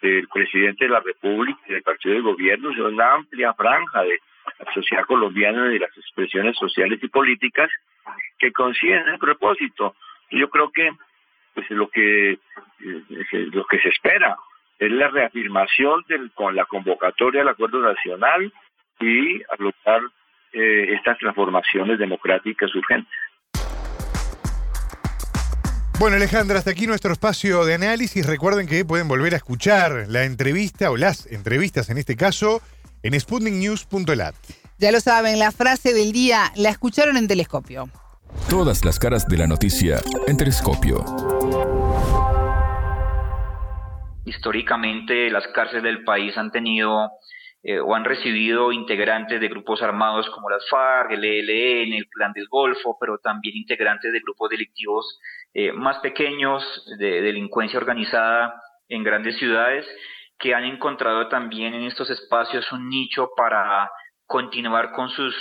del 0.00 0.26
presidente 0.28 0.86
de 0.86 0.90
la 0.90 1.00
República 1.00 1.60
y 1.68 1.72
del 1.74 1.82
partido 1.82 2.14
de 2.14 2.22
gobierno, 2.22 2.72
sino 2.72 2.88
una 2.88 3.12
amplia 3.12 3.52
franja 3.52 4.02
de 4.04 4.18
la 4.58 4.72
sociedad 4.72 5.04
colombiana 5.04 5.74
y 5.74 5.78
las 5.78 5.94
expresiones 5.98 6.56
sociales 6.56 6.98
y 7.02 7.08
políticas 7.08 7.70
que 8.38 8.52
consiguen 8.52 9.06
el 9.08 9.18
propósito. 9.18 9.96
Yo 10.30 10.48
creo 10.48 10.70
que 10.70 10.90
pues 11.58 11.70
lo 11.70 11.88
que 11.88 12.32
eh, 12.32 12.38
lo 13.52 13.64
que 13.66 13.80
se 13.80 13.88
espera 13.88 14.36
es 14.78 14.92
la 14.92 15.08
reafirmación 15.08 16.04
del, 16.08 16.30
con 16.30 16.54
la 16.54 16.64
convocatoria 16.66 17.40
del 17.40 17.48
acuerdo 17.48 17.80
nacional 17.80 18.52
y 19.00 19.42
lograr 19.58 20.02
eh, 20.52 20.94
estas 20.94 21.18
transformaciones 21.18 21.98
democráticas 21.98 22.72
urgentes. 22.76 23.12
Bueno, 25.98 26.14
Alejandra, 26.14 26.58
hasta 26.58 26.70
aquí 26.70 26.86
nuestro 26.86 27.12
espacio 27.12 27.64
de 27.64 27.74
análisis. 27.74 28.24
Recuerden 28.24 28.68
que 28.68 28.84
pueden 28.84 29.08
volver 29.08 29.34
a 29.34 29.38
escuchar 29.38 30.04
la 30.06 30.22
entrevista 30.22 30.92
o 30.92 30.96
las 30.96 31.26
entrevistas 31.26 31.90
en 31.90 31.98
este 31.98 32.14
caso 32.14 32.60
en 33.02 33.18
sputniknews.lat. 33.18 34.36
Ya 34.78 34.92
lo 34.92 35.00
saben, 35.00 35.40
la 35.40 35.50
frase 35.50 35.92
del 35.92 36.12
día 36.12 36.52
la 36.54 36.68
escucharon 36.68 37.16
en 37.16 37.26
Telescopio. 37.26 37.90
Todas 38.48 38.84
las 38.84 39.00
caras 39.00 39.26
de 39.26 39.38
la 39.38 39.48
noticia 39.48 40.00
en 40.28 40.36
Telescopio. 40.36 41.37
Históricamente 44.28 45.30
las 45.30 45.48
cárceles 45.48 45.82
del 45.82 46.04
país 46.04 46.36
han 46.36 46.50
tenido 46.50 47.10
eh, 47.62 47.80
o 47.80 47.94
han 47.94 48.04
recibido 48.04 48.72
integrantes 48.72 49.40
de 49.40 49.48
grupos 49.48 49.82
armados 49.82 50.28
como 50.30 50.50
las 50.50 50.68
FARC, 50.68 51.12
el 51.12 51.24
ELN, 51.24 51.94
el 51.94 52.06
Plan 52.08 52.32
del 52.32 52.46
Golfo, 52.48 52.96
pero 53.00 53.18
también 53.18 53.56
integrantes 53.56 54.12
de 54.12 54.20
grupos 54.20 54.50
delictivos 54.50 55.18
eh, 55.54 55.72
más 55.72 55.98
pequeños, 56.00 56.62
de 56.98 57.22
delincuencia 57.22 57.78
organizada 57.78 58.54
en 58.88 59.02
grandes 59.02 59.38
ciudades 59.38 59.86
que 60.38 60.54
han 60.54 60.64
encontrado 60.64 61.28
también 61.28 61.74
en 61.74 61.82
estos 61.82 62.10
espacios 62.10 62.70
un 62.70 62.88
nicho 62.88 63.30
para 63.36 63.90
continuar 64.26 64.92
con 64.92 65.08
sus 65.08 65.34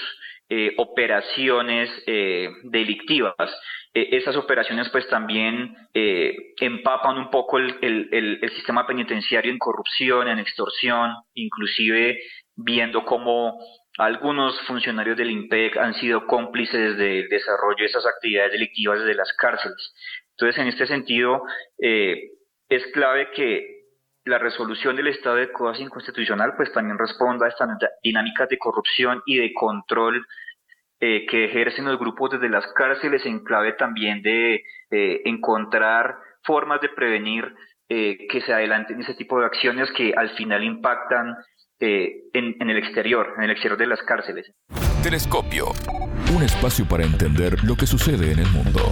eh, 0.49 0.73
operaciones 0.77 1.89
eh, 2.05 2.47
delictivas. 2.63 3.35
Eh, 3.93 4.07
esas 4.13 4.37
operaciones 4.37 4.87
pues 4.89 5.05
también 5.09 5.75
empapan 5.93 7.17
un 7.17 7.29
poco 7.29 7.57
el, 7.57 7.77
el, 7.81 8.49
sistema 8.51 8.87
penitenciario 8.87 9.51
en 9.51 9.57
corrupción, 9.57 10.29
en 10.29 10.39
extorsión, 10.39 11.11
inclusive 11.33 12.19
viendo 12.55 13.03
cómo 13.03 13.59
algunos 13.97 14.57
funcionarios 14.61 15.17
del 15.17 15.31
IMPEC 15.31 15.75
han 15.75 15.95
sido 15.95 16.25
cómplices 16.27 16.97
del 16.97 17.27
desarrollo 17.27 17.79
de 17.79 17.85
esas 17.85 18.05
actividades 18.05 18.53
delictivas 18.53 18.99
desde 18.99 19.15
las 19.15 19.33
cárceles. 19.33 19.93
Entonces, 20.31 20.61
en 20.61 20.67
este 20.69 20.87
sentido, 20.87 21.43
es 21.77 22.87
clave 22.93 23.31
que 23.35 23.76
la 24.27 24.37
resolución 24.37 24.95
del 24.95 25.07
estado 25.07 25.37
de 25.37 25.51
cosas 25.51 25.81
inconstitucional 25.81 26.53
pues 26.55 26.71
también 26.71 26.97
responda 26.97 27.45
a 27.45 27.49
estas 27.49 27.69
dinámicas 28.03 28.49
de 28.49 28.57
corrupción 28.57 29.21
y 29.25 29.37
de 29.37 29.53
control 29.53 30.25
eh, 30.99 31.25
que 31.27 31.45
ejercen 31.45 31.85
los 31.85 31.99
grupos 31.99 32.31
desde 32.31 32.49
las 32.49 32.65
cárceles 32.73 33.25
en 33.25 33.43
clave 33.43 33.73
también 33.73 34.21
de 34.21 34.63
encontrar 34.89 36.15
formas 36.43 36.79
de 36.81 36.89
prevenir 36.89 37.53
eh, 37.89 38.27
que 38.29 38.41
se 38.41 38.53
adelanten 38.53 38.99
ese 38.99 39.13
tipo 39.13 39.39
de 39.39 39.45
acciones 39.45 39.89
que 39.95 40.13
al 40.13 40.31
final 40.31 40.61
impactan 40.61 41.35
eh, 41.79 42.23
en, 42.33 42.55
en 42.59 42.69
el 42.69 42.77
exterior, 42.77 43.33
en 43.37 43.43
el 43.43 43.51
exterior 43.51 43.77
de 43.77 43.87
las 43.87 44.01
cárceles. 44.01 44.51
Telescopio, 45.01 45.67
un 46.35 46.43
espacio 46.43 46.85
para 46.85 47.05
entender 47.05 47.63
lo 47.63 47.75
que 47.77 47.85
sucede 47.85 48.33
en 48.33 48.39
el 48.39 48.47
mundo. 48.47 48.91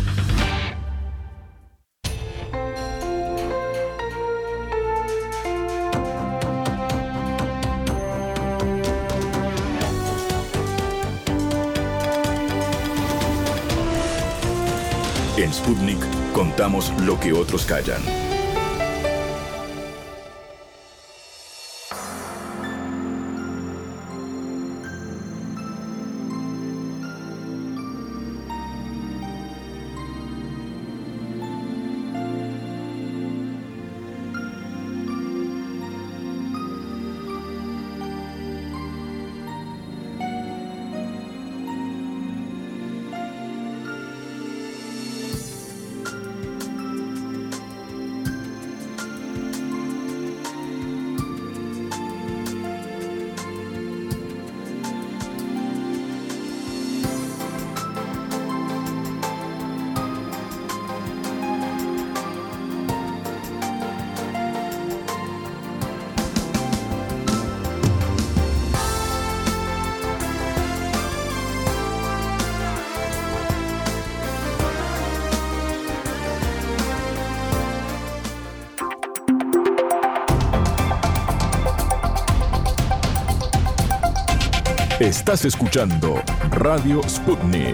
Contamos 16.36 16.91
lo 16.99 17.18
que 17.18 17.32
otros 17.32 17.66
callan. 17.66 18.35
Estás 85.16 85.46
escuchando 85.46 86.22
Radio 86.52 87.02
Sputnik. 87.08 87.74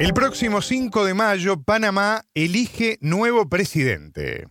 El 0.00 0.14
próximo 0.14 0.62
5 0.62 1.04
de 1.04 1.12
mayo, 1.12 1.62
Panamá 1.62 2.24
elige 2.34 2.98
nuevo 3.02 3.50
presidente. 3.50 4.48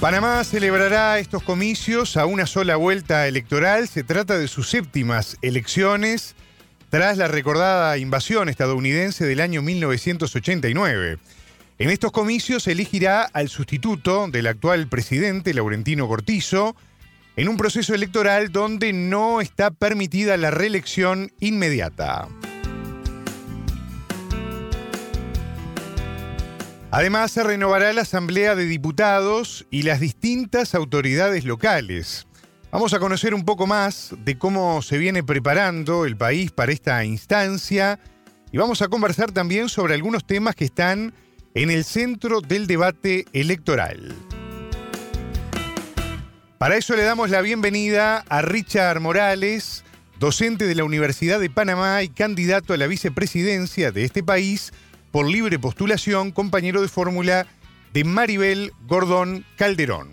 Panamá 0.00 0.44
celebrará 0.44 1.18
estos 1.18 1.42
comicios 1.42 2.16
a 2.16 2.26
una 2.26 2.46
sola 2.46 2.76
vuelta 2.76 3.26
electoral. 3.26 3.88
Se 3.88 4.04
trata 4.04 4.38
de 4.38 4.46
sus 4.46 4.70
séptimas 4.70 5.36
elecciones 5.42 6.36
tras 6.90 7.18
la 7.18 7.26
recordada 7.26 7.98
invasión 7.98 8.48
estadounidense 8.48 9.26
del 9.26 9.40
año 9.40 9.62
1989. 9.62 11.18
En 11.80 11.90
estos 11.90 12.10
comicios 12.10 12.64
se 12.64 12.72
elegirá 12.72 13.22
al 13.22 13.48
sustituto 13.48 14.26
del 14.26 14.48
actual 14.48 14.88
presidente, 14.88 15.54
Laurentino 15.54 16.08
Cortizo, 16.08 16.74
en 17.36 17.48
un 17.48 17.56
proceso 17.56 17.94
electoral 17.94 18.50
donde 18.50 18.92
no 18.92 19.40
está 19.40 19.70
permitida 19.70 20.36
la 20.36 20.50
reelección 20.50 21.30
inmediata. 21.38 22.26
Además, 26.90 27.30
se 27.30 27.44
renovará 27.44 27.92
la 27.92 28.02
Asamblea 28.02 28.56
de 28.56 28.64
Diputados 28.64 29.64
y 29.70 29.82
las 29.82 30.00
distintas 30.00 30.74
autoridades 30.74 31.44
locales. 31.44 32.26
Vamos 32.72 32.92
a 32.92 32.98
conocer 32.98 33.34
un 33.34 33.44
poco 33.44 33.68
más 33.68 34.16
de 34.24 34.36
cómo 34.36 34.82
se 34.82 34.98
viene 34.98 35.22
preparando 35.22 36.06
el 36.06 36.16
país 36.16 36.50
para 36.50 36.72
esta 36.72 37.04
instancia 37.04 38.00
y 38.50 38.58
vamos 38.58 38.82
a 38.82 38.88
conversar 38.88 39.30
también 39.30 39.68
sobre 39.68 39.94
algunos 39.94 40.26
temas 40.26 40.56
que 40.56 40.64
están 40.64 41.14
en 41.58 41.72
el 41.72 41.82
centro 41.82 42.40
del 42.40 42.68
debate 42.68 43.24
electoral. 43.32 44.14
Para 46.56 46.76
eso 46.76 46.94
le 46.94 47.02
damos 47.02 47.30
la 47.30 47.40
bienvenida 47.40 48.24
a 48.28 48.42
Richard 48.42 49.00
Morales, 49.00 49.82
docente 50.20 50.68
de 50.68 50.76
la 50.76 50.84
Universidad 50.84 51.40
de 51.40 51.50
Panamá 51.50 52.04
y 52.04 52.10
candidato 52.10 52.74
a 52.74 52.76
la 52.76 52.86
vicepresidencia 52.86 53.90
de 53.90 54.04
este 54.04 54.22
país 54.22 54.72
por 55.10 55.28
libre 55.28 55.58
postulación, 55.58 56.30
compañero 56.30 56.80
de 56.80 56.86
fórmula 56.86 57.48
de 57.92 58.04
Maribel 58.04 58.70
Gordón 58.86 59.44
Calderón. 59.56 60.10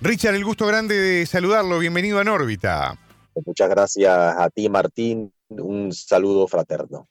Richard, 0.00 0.34
el 0.34 0.44
gusto 0.44 0.66
grande 0.66 0.96
de 0.96 1.26
saludarlo. 1.26 1.78
Bienvenido 1.78 2.18
a 2.18 2.24
Nórbita. 2.24 2.98
Muchas 3.46 3.70
gracias 3.70 4.12
a 4.12 4.50
ti, 4.50 4.68
Martín. 4.68 5.32
Un 5.50 5.92
saludo 5.92 6.48
fraterno. 6.48 7.08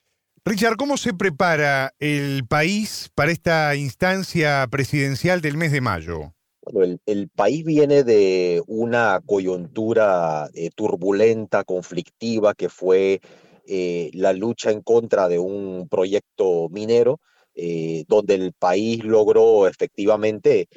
Richard, 0.47 0.77
¿cómo 0.77 0.95
se 0.95 1.13
prepara 1.13 1.93
el 1.99 2.47
país 2.47 3.11
para 3.13 3.33
esta 3.33 3.75
instancia 3.75 4.65
presidencial 4.71 5.41
del 5.41 5.57
mes 5.57 5.73
de 5.73 5.81
mayo? 5.81 6.33
Bueno, 6.61 6.97
el, 7.05 7.27
país 7.27 7.65
viene 7.65 8.05
de 8.05 8.63
una 8.65 9.19
coyuntura 9.25 10.49
eh, 10.53 10.69
turbulenta, 10.73 11.65
conflictiva, 11.65 12.53
que 12.53 12.69
fue 12.69 13.19
eh, 13.67 14.09
la 14.13 14.31
lucha 14.31 14.71
en 14.71 14.81
contra 14.83 15.27
de 15.27 15.37
un 15.37 15.89
proyecto 15.89 16.69
minero, 16.69 17.19
eh, 17.53 18.05
donde 18.07 18.35
el 18.35 18.53
país 18.53 19.03
logró 19.03 19.67
efectivamente 19.67 20.69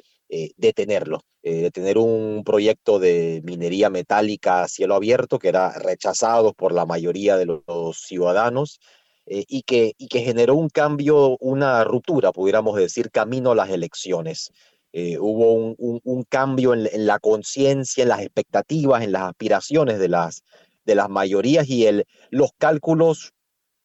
detenerlo, 0.55 1.19
detener 1.43 1.97
un 1.97 2.43
proyecto 2.45 2.99
de 2.99 3.41
minería 3.43 3.89
metálica 3.89 4.63
a 4.63 4.69
cielo 4.69 4.95
abierto 4.95 5.39
que 5.39 5.49
era 5.49 5.77
rechazado 5.77 6.53
por 6.53 6.71
la 6.71 6.85
mayoría 6.85 7.35
de 7.35 7.47
los 7.47 7.97
ciudadanos 7.97 8.79
eh, 9.27 9.45
y, 9.47 9.61
que, 9.63 9.93
y 9.97 10.07
que 10.07 10.21
generó 10.21 10.55
un 10.55 10.69
cambio, 10.69 11.37
una 11.39 11.83
ruptura, 11.83 12.31
pudiéramos 12.31 12.75
decir, 12.75 13.11
camino 13.11 13.51
a 13.51 13.55
las 13.55 13.69
elecciones. 13.69 14.51
Eh, 14.93 15.17
hubo 15.19 15.53
un, 15.53 16.01
un, 16.03 16.23
cambio 16.23 16.73
en, 16.73 17.05
la 17.05 17.19
conciencia, 17.19 18.01
en 18.01 18.09
las 18.09 18.21
expectativas, 18.21 19.03
en 19.03 19.11
las 19.11 19.23
aspiraciones 19.23 19.99
de 19.99 20.09
las, 20.09 20.43
de 20.85 20.95
las 20.95 21.09
mayorías 21.09 21.69
y 21.69 21.85
el, 21.85 22.05
los 22.29 22.51
cálculos 22.57 23.31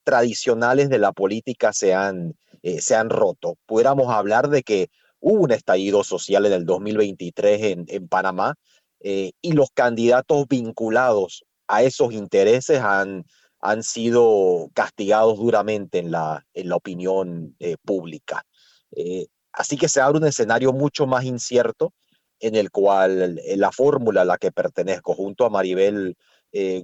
tradicionales 0.04 0.88
de 0.88 0.98
la 0.98 1.12
política 1.12 1.72
se 1.72 1.94
han, 1.94 2.34
eh, 2.62 2.80
se 2.80 2.96
han 2.96 3.10
roto. 3.10 3.56
Pudiéramos 3.66 4.08
hablar 4.12 4.48
de 4.48 4.62
que 4.62 4.88
hubo 5.20 5.42
un 5.42 5.52
estallido 5.52 6.02
social 6.02 6.46
en 6.46 6.52
el 6.54 6.64
2023 6.64 7.62
en, 7.62 7.84
en 7.88 8.08
Panamá 8.08 8.54
y 8.98 9.52
los 9.52 9.70
candidatos 9.70 10.48
vinculados 10.48 11.44
a 11.68 11.84
esos 11.84 12.12
intereses 12.12 12.80
han, 12.80 13.24
han 13.66 13.82
sido 13.82 14.70
castigados 14.74 15.38
duramente 15.38 15.98
en 15.98 16.12
la, 16.12 16.46
en 16.54 16.68
la 16.68 16.76
opinión 16.76 17.56
eh, 17.58 17.76
pública. 17.84 18.44
Eh, 18.92 19.26
así 19.52 19.76
que 19.76 19.88
se 19.88 20.00
abre 20.00 20.18
un 20.18 20.26
escenario 20.26 20.72
mucho 20.72 21.06
más 21.08 21.24
incierto 21.24 21.92
en 22.38 22.54
el 22.54 22.70
cual 22.70 23.40
eh, 23.44 23.56
la 23.56 23.72
fórmula 23.72 24.22
a 24.22 24.24
la 24.24 24.38
que 24.38 24.52
pertenezco 24.52 25.14
junto 25.14 25.44
a 25.44 25.50
Maribel 25.50 26.16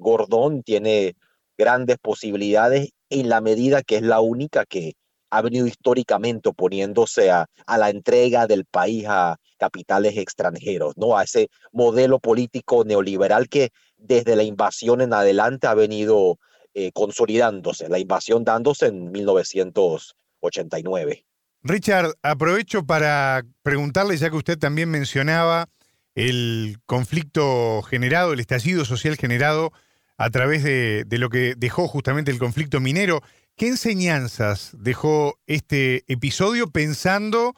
Gordón 0.00 0.62
tiene 0.62 1.14
grandes 1.56 1.96
posibilidades 1.96 2.90
en 3.09 3.30
la 3.30 3.40
medida 3.40 3.82
que 3.82 3.96
es 3.96 4.02
la 4.02 4.20
única 4.20 4.66
que 4.66 4.96
ha 5.30 5.40
venido 5.40 5.66
históricamente 5.66 6.50
oponiéndose 6.50 7.30
a, 7.30 7.46
la 7.66 7.88
entrega 7.88 8.46
del 8.46 8.66
país 8.66 9.06
a 9.09 9.38
capitales 9.56 10.18
extranjeros, 10.18 10.92
¿no? 10.98 11.16
A 11.16 11.22
ese 11.22 11.48
modelo 11.72 12.18
político 12.18 12.84
neoliberal 12.84 13.48
que 13.48 13.70
desde 13.96 14.36
la 14.36 14.42
invasión 14.42 15.00
en 15.00 15.14
adelante 15.14 15.68
ha 15.68 15.74
venido 15.74 16.38
eh, 16.74 16.93
consolidándose, 16.93 17.89
la 17.89 17.99
invasión 17.99 18.44
dándose 18.44 18.86
en 18.86 19.11
1989. 19.12 21.24
Richard, 21.65 22.15
aprovecho 22.23 22.85
para 22.85 23.44
preguntarle, 23.62 24.16
ya 24.16 24.31
que 24.31 24.36
usted 24.36 24.59
también 24.59 24.90
mencionaba 24.90 25.69
el 26.15 26.78
conflicto 26.86 27.82
generado, 27.82 28.32
el 28.32 28.40
estallido 28.40 28.85
social 28.85 29.16
generado 29.16 29.73
a 30.19 30.31
través 30.31 30.62
de, 30.62 31.07
lo 31.11 31.31
que 31.31 31.55
dejó 31.57 31.89
justamente 31.89 32.31
el 32.31 32.39
conflicto 32.39 32.81
minero. 32.81 33.23
¿Qué 33.57 33.69
enseñanzas 33.69 34.70
dejó 34.73 35.39
este 35.47 36.05
episodio 36.07 36.70
pensando 36.70 37.55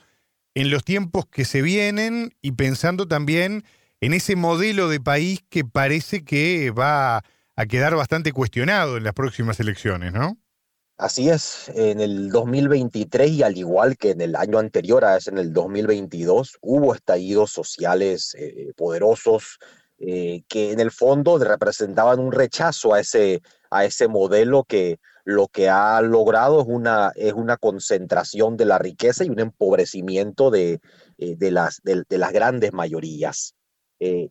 en 0.54 0.70
los 0.70 0.84
tiempos 0.84 1.26
que 1.26 1.44
se 1.44 1.62
vienen 1.62 2.34
y 2.42 2.52
pensando 2.52 3.08
también 3.08 3.64
en 4.00 4.12
ese 4.12 4.36
modelo 4.36 4.88
de 4.88 5.00
país 5.00 5.42
que 5.48 5.64
parece 5.64 6.24
que 6.24 6.70
va 6.70 7.24
a 7.56 7.66
quedar 7.66 7.94
bastante 7.94 8.32
cuestionado 8.32 8.96
en 8.96 9.04
las 9.04 9.14
próximas 9.14 9.60
elecciones, 9.60 10.12
¿no? 10.12 10.38
Así 10.96 11.28
es, 11.28 11.70
en 11.74 12.00
el 12.00 12.30
2023 12.30 13.30
y 13.32 13.42
al 13.42 13.56
igual 13.56 13.96
que 13.96 14.10
en 14.10 14.20
el 14.20 14.36
año 14.36 14.58
anterior, 14.58 15.04
a 15.04 15.16
ese 15.16 15.30
en 15.30 15.38
el 15.38 15.52
2022, 15.52 16.58
hubo 16.60 16.94
estallidos 16.94 17.50
sociales 17.50 18.36
eh, 18.38 18.72
poderosos, 18.76 19.58
eh, 19.98 20.44
que 20.48 20.70
en 20.70 20.78
el 20.78 20.92
fondo 20.92 21.38
representaban 21.38 22.20
un 22.20 22.30
rechazo 22.30 22.94
a 22.94 23.00
ese, 23.00 23.42
a 23.70 23.84
ese 23.84 24.06
modelo 24.06 24.62
que 24.62 25.00
lo 25.24 25.48
que 25.48 25.68
ha 25.68 26.00
logrado 26.00 26.60
es 26.60 26.66
una, 26.68 27.10
es 27.16 27.32
una 27.32 27.56
concentración 27.56 28.56
de 28.56 28.66
la 28.66 28.78
riqueza 28.78 29.24
y 29.24 29.30
un 29.30 29.40
empobrecimiento 29.40 30.50
de, 30.50 30.80
eh, 31.18 31.36
de, 31.36 31.50
las, 31.50 31.80
de, 31.82 32.04
las 32.18 32.32
grandes 32.32 32.72
mayorías. 32.72 33.54
Eh, 34.06 34.28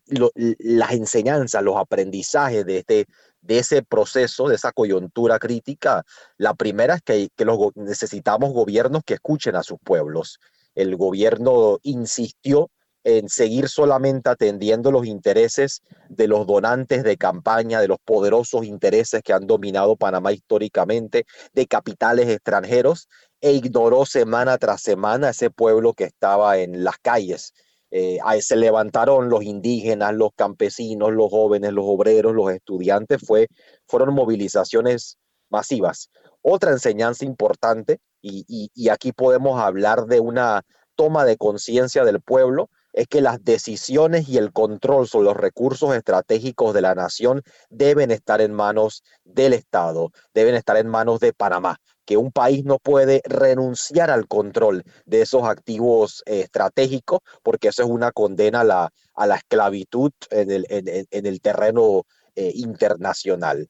las 0.60 0.92
enseñanzas, 0.92 1.64
los 1.64 1.78
aprendizajes 1.78 2.64
de, 2.64 2.78
este, 2.78 3.08
de 3.42 3.58
ese 3.58 3.82
proceso, 3.82 4.48
de 4.48 4.54
esa 4.54 4.72
coyuntura 4.72 5.40
crítica, 5.40 6.04
la 6.38 6.54
primera 6.54 6.94
es 6.94 7.02
que, 7.02 7.30
necesitamos 7.74 8.54
gobiernos 8.54 9.02
que 9.04 9.16
escuchen 9.16 9.56
a 9.56 9.64
sus 9.64 9.80
pueblos. 9.84 10.40
El 10.76 10.96
gobierno 10.96 11.80
insistió 11.82 12.70
en 13.04 13.30
seguir 13.30 13.68
solamente 13.68 14.30
atendiendo 14.30 14.92
los 14.92 15.08
intereses 15.08 15.82
de 16.08 16.28
los 16.28 16.46
donantes 16.46 17.04
de 17.04 17.18
campaña, 17.18 17.82
de 17.82 17.88
los 17.88 17.98
poderosos 18.06 18.66
intereses 18.66 19.24
que 19.24 19.34
han 19.34 19.48
dominado 19.48 19.96
Panamá 19.96 20.34
históricamente, 20.34 21.26
de 21.54 21.66
capitales 21.66 22.30
extranjeros, 22.30 23.10
e 23.42 23.54
ignoró 23.54 24.06
semana 24.06 24.60
tras 24.60 24.84
semana 24.84 25.32
ese 25.32 25.50
pueblo 25.50 25.96
que 25.96 26.04
estaba 26.04 26.60
en 26.60 26.84
las 26.84 27.00
calles. 27.00 27.54
Eh, 27.96 28.18
se 28.42 28.56
levantaron 28.56 29.30
los 29.30 29.44
indígenas, 29.44 30.16
los 30.16 30.32
campesinos, 30.36 31.12
los 31.12 31.30
jóvenes, 31.30 31.74
los 31.74 31.86
obreros, 31.88 32.34
los 32.34 32.52
estudiantes, 32.52 33.22
fue, 33.24 33.48
fueron 33.86 34.16
movilizaciones 34.16 35.20
masivas. 35.50 36.10
Otra 36.42 36.72
enseñanza 36.72 37.24
importante, 37.24 38.00
y 38.20 38.90
aquí 38.90 39.12
podemos 39.12 39.62
hablar 39.62 40.08
de 40.08 40.20
una 40.20 40.64
toma 40.96 41.24
de 41.24 41.38
conciencia 41.38 42.04
del 42.04 42.20
pueblo, 42.20 42.70
es 42.94 43.08
que 43.08 43.22
las 43.22 43.44
decisiones 43.44 44.30
y 44.30 44.38
el 44.38 44.54
control 44.54 45.08
sobre 45.08 45.26
los 45.26 45.38
recursos 45.38 45.96
estratégicos 45.96 46.74
de 46.74 46.82
la 46.82 46.96
nación 46.96 47.42
deben 47.70 48.12
estar 48.12 48.40
en 48.40 48.54
manos 48.54 49.04
del 49.24 49.54
Estado, 49.54 50.12
deben 50.34 50.56
estar 50.56 50.78
en 50.78 50.88
manos 50.88 51.20
de 51.20 51.34
Panamá, 51.34 51.78
que 52.06 52.18
un 52.18 52.32
país 52.32 52.66
no 52.66 52.80
puede 52.80 53.22
renunciar 53.26 54.12
al 54.12 54.28
control 54.28 54.84
de 55.06 55.22
esos 55.22 55.44
activos 55.44 56.24
eh, 56.26 56.42
estratégicos, 56.42 57.20
porque 57.42 57.70
eso 57.70 57.84
es 57.84 57.90
una 57.90 58.12
condena 58.12 58.62
a 58.62 58.64
la, 58.64 58.94
a 59.16 59.28
la 59.28 59.36
esclavitud 59.36 60.12
en 60.30 60.52
el, 60.52 60.66
en, 60.70 61.26
el 61.26 61.42
terreno 61.42 62.04
eh, 62.36 62.52
internacional. 62.56 63.70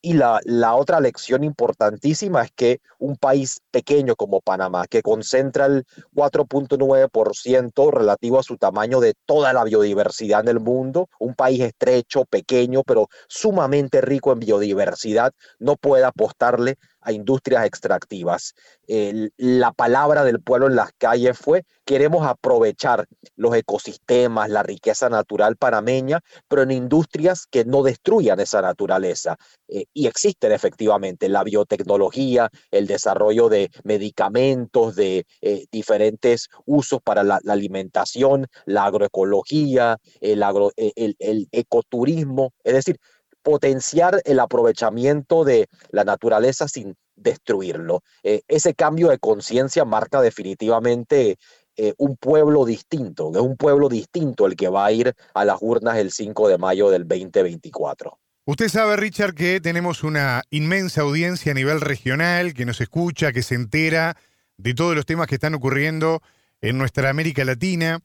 Y 0.00 0.12
la, 0.12 0.38
la, 0.44 0.76
otra 0.76 1.00
lección 1.00 1.42
importantísima 1.42 2.44
es 2.44 2.52
que 2.52 2.80
un 3.00 3.16
país 3.16 3.60
pequeño 3.72 4.14
como 4.14 4.40
Panamá, 4.40 4.86
que 4.86 5.02
concentra 5.02 5.66
el 5.66 5.84
4.9% 6.14 7.90
relativo 7.90 8.38
a 8.38 8.44
su 8.44 8.56
tamaño 8.58 9.00
de 9.00 9.14
toda 9.26 9.52
la 9.52 9.64
biodiversidad 9.64 10.42
en 10.42 10.48
el 10.48 10.60
mundo, 10.60 11.08
un 11.18 11.34
país 11.34 11.60
estrecho, 11.62 12.24
pequeño, 12.26 12.84
pero 12.84 13.08
sumamente 13.26 14.00
rico 14.00 14.30
en 14.30 14.38
biodiversidad, 14.38 15.32
no 15.58 15.74
puede 15.74 16.04
apostarle 16.04 16.76
a 17.08 17.12
industrias 17.12 17.64
extractivas. 17.64 18.54
la 18.86 19.72
palabra 19.72 20.24
del 20.24 20.40
pueblo 20.40 20.66
en 20.66 20.76
las 20.76 20.92
calles 20.98 21.38
fue, 21.38 21.64
queremos 21.86 22.26
aprovechar 22.26 23.06
los 23.34 23.54
ecosistemas, 23.54 24.50
la 24.50 24.62
riqueza 24.62 25.08
natural 25.08 25.56
panameña, 25.56 26.20
pero 26.48 26.62
en 26.62 26.70
industrias 26.70 27.46
que 27.46 27.64
no 27.64 27.82
destruyan 27.82 28.40
esa 28.40 28.60
naturaleza. 28.60 29.36
Eh, 29.68 29.86
y 29.94 30.06
existen 30.06 30.52
efectivamente 30.52 31.30
la 31.30 31.44
biotecnología, 31.44 32.50
el 32.70 32.86
desarrollo 32.86 33.48
de 33.48 33.70
medicamentos, 33.84 34.94
de 34.96 35.26
eh, 35.40 35.64
diferentes 35.72 36.48
usos 36.66 37.00
para 37.02 37.22
la, 37.22 37.40
alimentación, 37.48 38.46
la 38.66 38.84
agroecología, 38.84 39.96
el, 40.20 40.42
e, 40.76 41.46
ecoturismo, 41.52 42.52
es 42.64 42.74
decir, 42.74 43.00
potenciar 43.48 44.20
el 44.26 44.40
aprovechamiento 44.40 45.42
de 45.42 45.68
la 45.90 46.04
naturaleza 46.04 46.68
sin 46.68 46.94
destruirlo. 47.16 48.02
Eh, 48.22 48.42
ese 48.46 48.74
cambio 48.74 49.08
de 49.08 49.18
conciencia 49.18 49.86
marca 49.86 50.20
definitivamente 50.20 51.38
eh, 51.78 51.94
un 51.96 52.18
pueblo 52.18 52.66
distinto, 52.66 53.30
es 53.34 53.40
un 53.40 53.56
pueblo 53.56 53.88
distinto 53.88 54.46
el 54.46 54.54
que 54.54 54.68
va 54.68 54.84
a 54.84 54.92
ir 54.92 55.14
a 55.32 55.46
las 55.46 55.56
urnas 55.62 55.96
el 55.96 56.12
5 56.12 56.46
de 56.46 56.58
mayo 56.58 56.90
del 56.90 57.08
2024. 57.08 58.18
Usted 58.44 58.68
sabe, 58.68 58.96
Richard, 58.96 59.32
que 59.32 59.62
tenemos 59.62 60.04
una 60.04 60.42
inmensa 60.50 61.00
audiencia 61.00 61.52
a 61.52 61.54
nivel 61.54 61.80
regional 61.80 62.52
que 62.52 62.66
nos 62.66 62.82
escucha, 62.82 63.32
que 63.32 63.42
se 63.42 63.54
entera 63.54 64.14
de 64.58 64.74
todos 64.74 64.94
los 64.94 65.06
temas 65.06 65.26
que 65.26 65.36
están 65.36 65.54
ocurriendo 65.54 66.20
en 66.60 66.76
nuestra 66.76 67.08
América 67.08 67.46
Latina. 67.46 68.00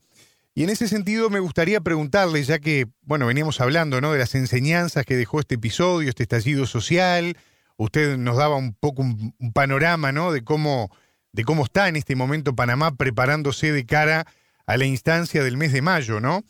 Y 0.55 0.63
en 0.63 0.69
ese 0.69 0.87
sentido 0.87 1.31
me 1.31 1.39
gustaría 1.39 1.81
preguntarle, 1.81 2.43
ya 2.43 2.59
que, 2.59 2.85
bueno, 3.01 3.25
veníamos 3.25 3.59
hablando 3.59 4.01
¿no? 4.01 4.13
de 4.13 4.19
las 4.19 4.35
enseñanzas 4.35 5.03
que 5.03 5.15
dejó 5.15 5.39
este 5.39 5.55
episodio, 5.55 6.09
este 6.09 6.23
estallido 6.23 6.67
social, 6.67 7.35
usted 7.77 8.17
nos 8.17 8.37
daba 8.37 8.55
un 8.57 8.73
poco 8.73 9.01
un, 9.01 9.33
panorama 9.53 10.11
¿no? 10.11 10.31
de, 10.31 10.43
cómo, 10.43 10.91
de 11.31 11.43
cómo 11.43 11.63
está 11.63 11.87
en 11.87 11.95
este 11.95 12.15
momento 12.15 12.55
Panamá 12.55 12.95
preparándose 12.95 13.71
de 13.71 13.85
cara 13.87 14.27
a 14.67 14.77
la 14.77 14.85
instancia 14.85 15.43
del 15.43 15.57
mes 15.57 15.73
de 15.73 15.81
mayo, 15.81 16.19
¿no? 16.19 16.43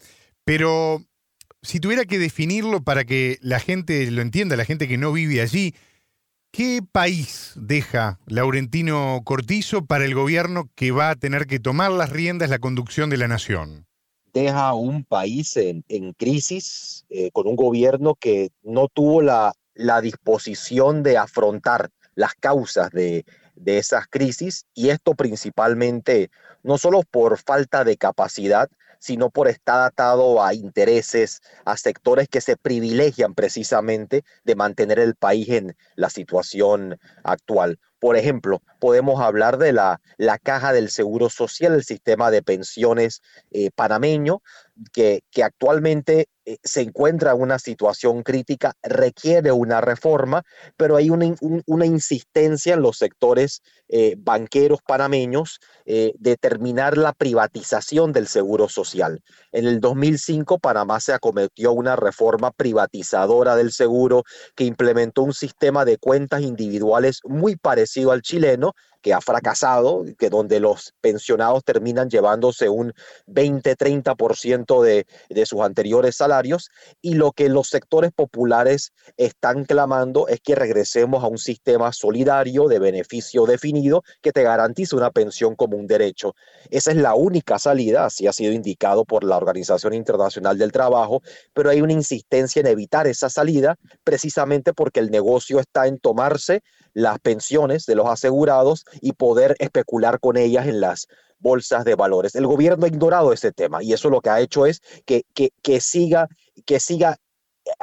Pero 0.43 1.01
si 1.61 1.79
tuviera 1.79 2.03
que 2.03 2.19
definirlo 2.19 2.83
para 2.83 3.05
que 3.05 3.39
la 3.41 3.59
gente 3.59 4.11
lo 4.11 4.21
entienda, 4.21 4.57
la 4.57 4.65
gente 4.65 4.87
que 4.87 4.97
no 4.97 5.13
vive 5.13 5.41
allí, 5.41 5.73
¿qué 6.51 6.81
país 6.91 7.53
deja 7.55 8.19
Laurentino 8.27 9.21
Cortizo 9.23 9.85
para 9.85 10.05
el 10.05 10.13
gobierno 10.13 10.69
que 10.75 10.91
va 10.91 11.09
a 11.09 11.15
tener 11.15 11.47
que 11.47 11.59
tomar 11.59 11.91
las 11.91 12.11
riendas 12.11 12.49
la 12.49 12.59
conducción 12.59 13.09
de 13.09 13.17
la 13.17 13.29
nación? 13.29 13.87
Deja 14.33 14.73
un 14.73 15.03
país 15.03 15.55
en, 15.57 15.83
crisis, 16.13 17.05
eh, 17.09 17.29
con 17.31 17.47
un 17.47 17.55
gobierno 17.55 18.15
que 18.15 18.51
no 18.63 18.87
tuvo 18.87 19.21
la, 19.21 19.53
disposición 20.01 21.03
de 21.03 21.17
afrontar 21.17 21.89
las 22.15 22.33
causas 22.35 22.91
de, 22.91 23.25
de 23.55 23.77
esas 23.77 24.07
crisis 24.07 24.65
y 24.73 24.89
esto 24.89 25.13
principalmente 25.13 26.29
no 26.61 26.77
solo 26.77 27.01
por 27.03 27.37
falta 27.37 27.83
de 27.83 27.97
capacidad, 27.97 28.69
sino 29.03 29.29
por 29.29 29.49
estar 29.49 29.81
atado 29.81 30.41
a 30.41 30.53
intereses, 30.53 31.41
a 31.65 31.75
sectores 31.75 32.29
que 32.29 32.39
se 32.39 32.55
privilegian 32.55 33.33
precisamente 33.33 34.23
de 34.45 34.55
mantener 34.55 34.97
el 34.97 35.15
país 35.15 35.49
en 35.49 35.75
la 35.97 36.09
situación 36.09 36.97
actual. 37.25 37.79
Por 37.99 38.15
ejemplo, 38.15 38.61
podemos 38.79 39.19
hablar 39.19 39.57
de 39.57 39.73
la, 39.73 39.99
la 40.15 40.37
caja 40.37 40.71
del 40.71 40.89
Seguro 40.89 41.29
Social, 41.29 41.73
el 41.73 41.83
sistema 41.83 42.31
de 42.31 42.43
pensiones 42.43 43.21
eh, 43.51 43.71
panameño, 43.75 44.41
que, 44.91 45.21
actualmente 45.43 46.27
eh, 46.45 46.57
se 46.63 46.81
encuentra 46.81 47.31
en 47.31 47.41
una 47.41 47.59
situación 47.59 48.23
crítica, 48.23 48.73
requiere 48.81 49.51
una 49.51 49.81
reforma, 49.81 50.43
pero 50.77 50.95
hay 50.95 51.09
una, 51.09 51.33
una 51.65 51.85
insistencia 51.85 52.73
en 52.73 52.81
los 52.81 52.97
sectores 52.97 53.61
eh, 53.89 54.15
banqueros 54.17 54.79
panameños 54.85 55.59
eh, 55.85 56.13
de 56.17 56.35
terminar 56.35 56.97
la 56.97 57.13
privatización 57.13 58.11
del 58.11 58.27
seguro 58.27 58.67
social. 58.67 59.21
En 59.51 59.65
el 59.67 59.79
2005, 59.79 60.59
Panamá 60.59 60.99
se 60.99 61.13
acometió 61.13 61.71
una 61.71 61.95
reforma 61.95 62.51
privatizadora 62.51 63.55
del 63.55 63.71
seguro 63.71 64.23
que 64.55 64.65
implementó 64.65 65.23
un 65.23 65.33
sistema 65.33 65.85
de 65.85 65.97
cuentas 65.97 66.41
individuales 66.41 67.19
muy 67.23 67.55
parecido 67.55 68.11
al 68.11 68.21
chileno, 68.21 68.73
que 69.03 69.13
ha 69.13 69.21
fracasado, 69.21 70.05
que 70.17 70.29
donde 70.29 70.59
los 70.59 70.95
pensionados 71.01 71.63
terminan 71.63 72.09
llevándose 72.09 72.69
un 72.69 72.93
20-30% 73.27 74.81
de, 74.81 75.05
de 75.29 75.45
sus 75.45 75.61
anteriores 75.61 76.15
salarios 76.15 76.71
y 77.01 77.15
lo 77.15 77.33
que 77.33 77.49
los 77.49 77.67
sectores 77.67 78.11
populares 78.11 78.93
están 79.17 79.65
clamando 79.65 80.27
es 80.29 80.39
que 80.39 80.55
regresemos 80.55 81.23
a 81.23 81.27
un 81.27 81.37
sistema 81.37 81.91
solidario 81.91 82.67
de 82.67 82.79
beneficio 82.79 83.45
definido 83.45 84.03
que 84.21 84.31
te 84.31 84.41
garantice 84.41 84.95
una 84.95 85.11
pensión 85.11 85.55
como 85.55 85.77
un 85.77 85.85
derecho. 85.85 86.33
Esa 86.71 86.91
es 86.91 86.97
la 86.97 87.13
única 87.13 87.59
salida, 87.59 88.05
así 88.05 88.25
ha 88.25 88.33
sido 88.33 88.53
indicado 88.53 89.03
por 89.03 89.25
la 89.25 89.35
Organización 89.35 89.93
Internacional 89.93 90.57
del 90.57 90.71
Trabajo, 90.71 91.21
pero 91.53 91.69
hay 91.69 91.81
una 91.81 91.93
insistencia 91.93 92.61
en 92.61 92.67
evitar 92.67 93.05
esa 93.05 93.29
salida 93.29 93.77
precisamente 94.05 94.73
porque 94.73 95.01
el 95.01 95.11
negocio 95.11 95.59
está 95.59 95.87
en 95.87 95.99
tomarse 95.99 96.63
las 96.93 97.19
pensiones 97.19 97.85
de 97.85 97.95
los 97.95 98.07
asegurados 98.07 98.85
y 99.01 99.13
poder 99.13 99.55
especular 99.59 100.19
con 100.19 100.37
ellas 100.37 100.67
en 100.67 100.81
las 100.81 101.07
bolsas 101.39 101.83
de 101.83 101.95
valores. 101.95 102.35
El 102.35 102.47
gobierno 102.47 102.85
ha 102.85 102.87
ignorado 102.87 103.33
ese 103.33 103.51
tema 103.51 103.83
y 103.83 103.93
eso 103.93 104.09
lo 104.09 104.21
que 104.21 104.29
ha 104.29 104.39
hecho 104.39 104.65
es 104.65 104.81
que, 105.05 105.23
que, 105.33 105.81
siga, 105.81 106.27
que 106.65 106.79
siga 106.79 107.17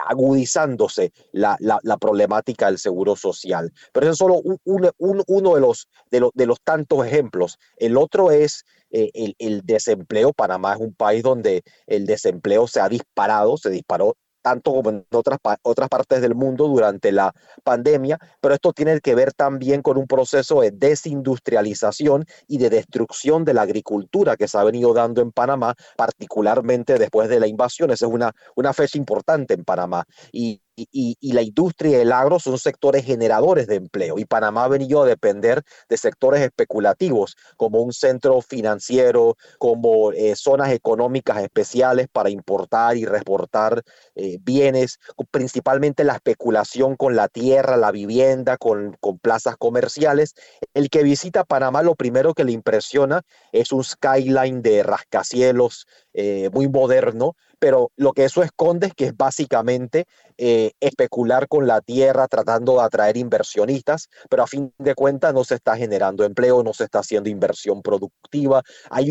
agudizándose 0.09 1.13
la, 1.33 1.57
la, 1.61 1.97
problemática 1.99 2.67
del 2.67 2.79
seguro 2.79 3.17
social. 3.17 3.73
Pero 3.93 4.07
eso 4.07 4.13
es 4.13 4.19
solo 4.19 4.43
uno 4.65 5.55
de 5.55 5.61
los, 5.61 5.89
de, 6.11 6.29
de, 6.35 6.47
los 6.47 6.61
tantos 6.63 7.07
ejemplos. 7.07 7.59
El 7.77 7.97
otro 7.97 8.31
es 8.31 8.65
eh, 8.91 9.11
el, 9.15 9.35
el, 9.39 9.63
desempleo. 9.63 10.33
Panamá 10.33 10.75
es 10.75 10.81
un 10.81 10.95
país 10.95 11.23
donde 11.23 11.63
el 11.87 12.07
desempleo 12.07 12.67
se 12.67 12.81
ha 12.81 12.89
disparado, 12.89 13.57
se 13.57 13.71
disparó 13.71 14.17
tanto 14.43 14.73
como 14.73 14.91
en 14.91 15.07
otras, 15.13 15.39
otras 15.63 15.89
partes 15.89 16.21
del 16.21 16.35
mundo 16.35 16.69
durante 16.69 17.13
la 17.13 17.35
pandemia, 17.63 18.19
pero 18.41 18.55
esto 18.55 18.73
tiene 18.73 19.01
que 19.01 19.15
ver 19.15 19.33
también 19.33 19.83
con 19.83 19.99
un 19.99 20.07
proceso 20.07 20.61
de 20.61 20.71
desindustrialización 20.71 22.25
y 22.47 22.59
de 22.59 22.71
destrucción 22.71 23.45
de 23.45 23.55
la 23.55 23.63
agricultura 23.63 24.37
que 24.37 24.49
se 24.49 24.59
ha 24.59 24.65
venido 24.65 24.93
dando 24.95 25.23
en 25.23 25.33
Panamá, 25.33 25.75
particularmente 25.97 26.99
después 26.99 27.29
de 27.29 27.41
la 27.41 27.47
invasión. 27.47 27.91
Esa 27.91 28.07
es 28.07 28.13
una, 28.13 28.33
una 28.57 28.73
fecha 28.73 28.99
importante 28.99 29.55
en 29.55 29.65
Panamá. 29.65 30.05
Y 30.33 30.61
y, 30.91 31.33
la 31.33 31.43
industria 31.43 31.99
y 31.99 32.01
el 32.01 32.13
agro 32.13 32.39
son 32.39 32.59
sectores 32.59 33.05
generadores 33.05 33.67
de 33.67 33.77
empleo 33.77 34.19
y 34.19 34.25
Panamá 34.25 34.65
ha 34.65 34.69
venido 34.69 35.03
a 35.03 35.07
depender 35.07 35.63
de 35.89 35.97
sectores 35.97 36.41
especulativos 36.43 37.37
como 37.57 37.81
un 37.81 37.93
centro 37.93 38.41
financiero, 38.41 39.37
como 39.59 40.13
eh, 40.13 40.35
zonas 40.37 40.73
económicas 40.73 41.43
especiales 41.43 42.09
para 42.13 42.31
importar 42.31 42.97
y 42.97 43.05
reportar 43.05 43.83
eh, 44.15 44.39
bienes, 44.41 44.99
principalmente 45.31 46.05
la 46.05 46.15
especulación 46.15 46.97
con 46.97 47.17
la 47.17 47.29
tierra, 47.29 47.77
la 47.77 47.93
vivienda, 47.93 48.57
con, 48.57 48.97
con 49.01 49.19
plazas 49.19 49.57
comerciales. 49.57 50.35
El 50.75 50.91
que 50.91 51.03
visita 51.03 51.45
Panamá 51.45 51.83
lo 51.83 51.95
primero 51.95 52.35
que 52.35 52.45
le 52.45 52.53
impresiona 52.53 53.23
es 53.53 53.73
un 53.73 53.85
skyline 53.85 54.63
de 54.63 54.83
rascacielos 54.83 55.87
eh, 56.13 56.51
muy 56.53 56.69
moderno, 56.69 57.37
pero 57.59 57.93
lo 57.97 58.13
que 58.13 58.25
eso 58.25 58.43
esconde 58.43 58.89
es 58.89 58.95
que 58.95 59.07
es 59.07 59.17
básicamente 59.17 60.07
eh, 60.39 60.73
especular 60.81 61.47
con 61.47 61.67
la 61.67 61.83
tierra 61.83 62.27
tratando 62.27 62.77
de 62.77 62.83
atraer 62.83 63.17
inversionistas, 63.19 64.09
pero 64.29 64.43
a 64.43 64.47
fin 64.47 64.73
de 64.79 64.95
cuentas 64.95 65.35
no 65.35 65.45
se 65.45 65.57
está 65.57 65.77
generando 65.77 66.25
empleo, 66.25 66.63
no 66.63 66.73
se 66.73 66.85
está 66.85 67.01
haciendo 67.01 67.29
inversión 67.29 67.83
productiva 67.83 68.63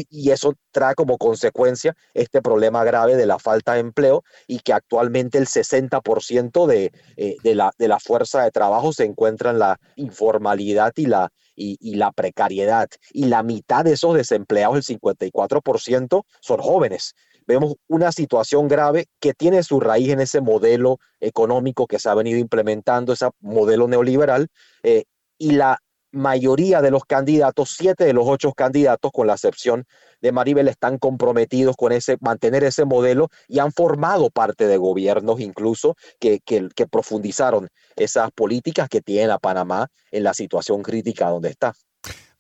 y 0.10 0.32
eso 0.32 0.56
trae 0.72 0.96
como 0.96 1.18
consecuencia 1.18 1.96
este 2.14 2.42
problema 2.42 2.84
grave 2.84 3.16
de 3.16 3.28
la 3.28 3.38
falta 3.38 3.74
de 3.74 3.82
empleo 3.82 4.24
y 4.48 4.60
que 4.60 4.74
actualmente 4.74 5.38
el 5.38 5.46
60% 5.46 6.66
de, 6.66 6.92
eh, 7.18 7.36
de, 7.44 7.56
la, 7.56 7.72
de 7.78 7.88
la 7.88 8.00
fuerza 8.00 8.44
de 8.44 8.52
trabajo 8.52 8.92
se 8.92 9.06
encuentra 9.06 9.52
en 9.52 9.60
la 9.60 9.80
informalidad 9.96 10.94
y 10.96 11.06
la, 11.06 11.32
y, 11.60 11.96
la 11.96 12.12
precariedad. 12.12 12.88
Y 13.12 13.26
la 13.26 13.44
mitad 13.44 13.84
de 13.84 13.94
esos 13.94 14.16
desempleados, 14.16 14.90
el 14.90 15.00
54%, 15.00 16.24
son 16.42 16.60
jóvenes 16.60 17.16
vemos 17.48 17.74
una 17.88 18.12
situación 18.12 18.68
grave 18.68 19.08
que 19.20 19.34
tiene 19.34 19.64
su 19.64 19.80
raíz 19.80 20.10
en 20.10 20.20
ese 20.20 20.40
modelo 20.40 21.00
económico 21.20 21.88
que 21.88 21.98
se 21.98 22.08
ha 22.08 22.14
venido 22.14 22.38
implementando, 22.38 23.12
ese 23.12 23.28
modelo 23.40 23.88
neoliberal, 23.88 24.50
eh, 24.84 25.06
y 25.40 25.54
la 25.54 25.80
mayoría 26.12 26.82
de 26.82 26.92
los 26.92 27.06
candidatos, 27.06 27.76
siete 27.78 28.06
de 28.06 28.14
los 28.14 28.26
ocho 28.28 28.54
candidatos, 28.54 29.12
con 29.12 29.28
la 29.28 29.34
excepción 29.34 29.86
de 30.22 30.32
Maribel, 30.32 30.68
están 30.68 30.98
comprometidos 30.98 31.76
con 31.76 31.92
ese, 31.92 32.18
mantener 32.22 32.64
ese 32.64 32.86
modelo 32.86 33.30
y 33.48 33.60
han 33.60 33.72
formado 33.72 34.30
parte 34.30 34.68
de 34.68 34.78
gobiernos 34.78 35.40
incluso 35.40 35.96
que, 36.20 36.40
que, 36.40 36.88
profundizaron 36.88 37.70
esas 37.96 38.32
políticas 38.32 38.90
que 38.90 39.02
tiene 39.02 39.32
a 39.32 39.38
Panamá 39.38 39.88
en 40.12 40.24
la 40.24 40.34
situación 40.34 40.82
crítica 40.82 41.30
donde 41.30 41.50
está. 41.50 41.74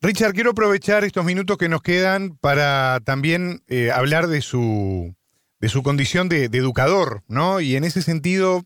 Richard, 0.02 0.34
quiero 0.34 0.52
aprovechar 0.52 1.04
estos 1.04 1.26
minutos 1.26 1.58
que 1.58 1.70
nos 1.70 1.82
quedan 1.82 2.38
para 2.38 3.02
también 3.04 3.64
eh, 3.68 3.91
hablar 3.91 4.28
de 4.28 4.41
su, 4.41 5.14
de 5.60 5.70
su 5.70 5.84
condición 5.84 6.30
de, 6.30 6.46
educador, 6.46 7.24
¿no? 7.28 7.60
Y 7.60 7.76
en 7.76 7.84
ese 7.84 8.02
sentido, 8.02 8.64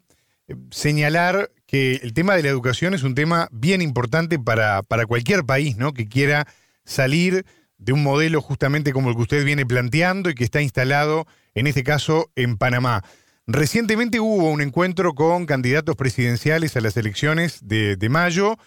eh, 0.48 0.56
señalar 0.70 1.50
que 1.74 1.96
el 2.04 2.14
tema 2.14 2.36
de 2.36 2.44
la 2.44 2.50
educación 2.50 2.94
es 2.94 3.02
un 3.02 3.16
tema 3.16 3.48
bien 3.52 3.82
importante 3.82 4.38
para, 4.38 4.84
para 4.84 5.08
cualquier 5.08 5.44
país, 5.44 5.76
¿no? 5.76 5.92
Que 5.92 6.08
quiera 6.08 6.46
salir 6.86 7.48
de 7.80 7.94
un 7.94 8.04
modelo 8.04 8.42
justamente 8.42 8.94
como 8.94 9.10
el 9.10 9.16
que 9.16 9.24
usted 9.24 9.44
viene 9.44 9.66
planteando 9.66 10.30
y 10.30 10.36
que 10.36 10.44
está 10.44 10.62
instalado, 10.62 11.26
en 11.56 11.66
este 11.66 11.84
caso, 11.84 12.30
en 12.36 12.58
Panamá. 12.58 13.04
Recientemente 13.48 14.20
hubo 14.20 14.52
un 14.52 14.62
encuentro 14.62 15.16
con 15.16 15.48
candidatos 15.48 15.96
presidenciales 15.96 16.78
a 16.78 16.82
las 16.82 16.96
elecciones 16.96 17.68
de, 17.68 17.96
de 17.96 18.08
mayo 18.08 18.60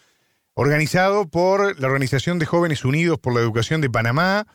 organizado 0.55 1.29
por 1.29 1.79
la 1.79 1.87
Organización 1.87 2.41
de 2.41 2.47
Jóvenes 2.47 2.85
Unidos 2.85 3.21
por 3.21 3.35
la 3.35 3.41
Educación 3.41 3.81
de 3.81 3.89
Panamá, 3.89 4.49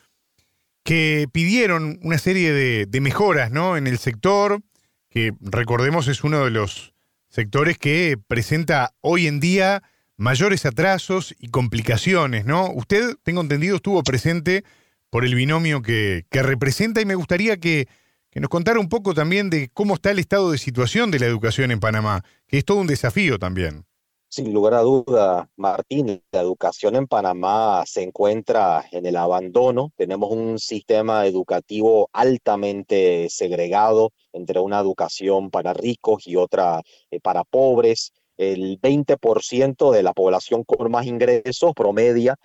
que 0.84 1.26
pidieron 1.32 1.98
una 2.02 2.18
serie 2.18 2.52
de, 2.52 3.00
mejoras 3.00 3.50
¿no? 3.50 3.78
en 3.78 3.86
el 3.86 3.96
sector, 3.96 4.60
que 5.08 5.32
recordemos 5.40 6.06
es 6.06 6.22
uno 6.22 6.44
de 6.44 6.50
los 6.50 6.91
sectores 7.32 7.78
que 7.78 8.18
presenta 8.28 8.94
hoy 9.00 9.26
en 9.26 9.40
día 9.40 9.82
mayores 10.18 10.66
atrasos 10.66 11.34
y 11.38 11.48
complicaciones, 11.48 12.44
¿no? 12.44 12.70
Usted, 12.70 13.16
tengo 13.22 13.40
entendido, 13.40 13.76
estuvo 13.76 14.02
presente 14.02 14.64
por 15.08 15.24
el 15.24 15.34
binomio 15.34 15.80
que, 15.80 16.26
representa 16.30 17.00
y 17.00 17.06
me 17.06 17.14
gustaría 17.14 17.56
que, 17.56 17.88
que, 18.30 18.40
nos 18.40 18.50
contara 18.50 18.78
un 18.78 18.90
poco 18.90 19.14
también 19.14 19.48
de 19.48 19.70
cómo 19.72 19.94
está 19.94 20.10
el 20.10 20.18
estado 20.18 20.52
de 20.52 20.58
situación 20.58 21.10
de 21.10 21.20
la 21.20 21.26
educación 21.26 21.70
en 21.70 21.80
Panamá, 21.80 22.22
que 22.46 22.58
es 22.58 22.64
todo 22.66 22.78
un 22.78 22.86
desafío 22.86 23.38
también. 23.38 23.86
Sin 24.34 24.50
lugar 24.54 24.72
a 24.72 24.80
duda, 24.80 25.50
Martín, 25.56 26.22
la 26.32 26.40
educación 26.40 26.96
en 26.96 27.06
Panamá 27.06 27.84
se 27.84 28.02
encuentra 28.02 28.82
en 28.90 29.04
el 29.04 29.16
abandono. 29.16 29.92
Tenemos 29.94 30.30
un 30.30 30.58
sistema 30.58 31.26
educativo 31.26 32.08
altamente 32.14 33.28
segregado 33.28 34.12
entre 34.32 34.58
una 34.58 34.80
educación 34.80 35.50
para 35.50 35.74
ricos 35.74 36.26
y 36.26 36.36
otra 36.36 36.80
eh, 37.10 37.20
para 37.20 37.44
pobres 37.44 38.14
el 38.38 38.80
20% 38.80 39.92
de 39.92 40.02
la 40.02 40.14
población 40.14 40.64
con 40.64 40.90
más 40.90 41.06
ingresos 41.06 41.74
promedia 41.74 42.36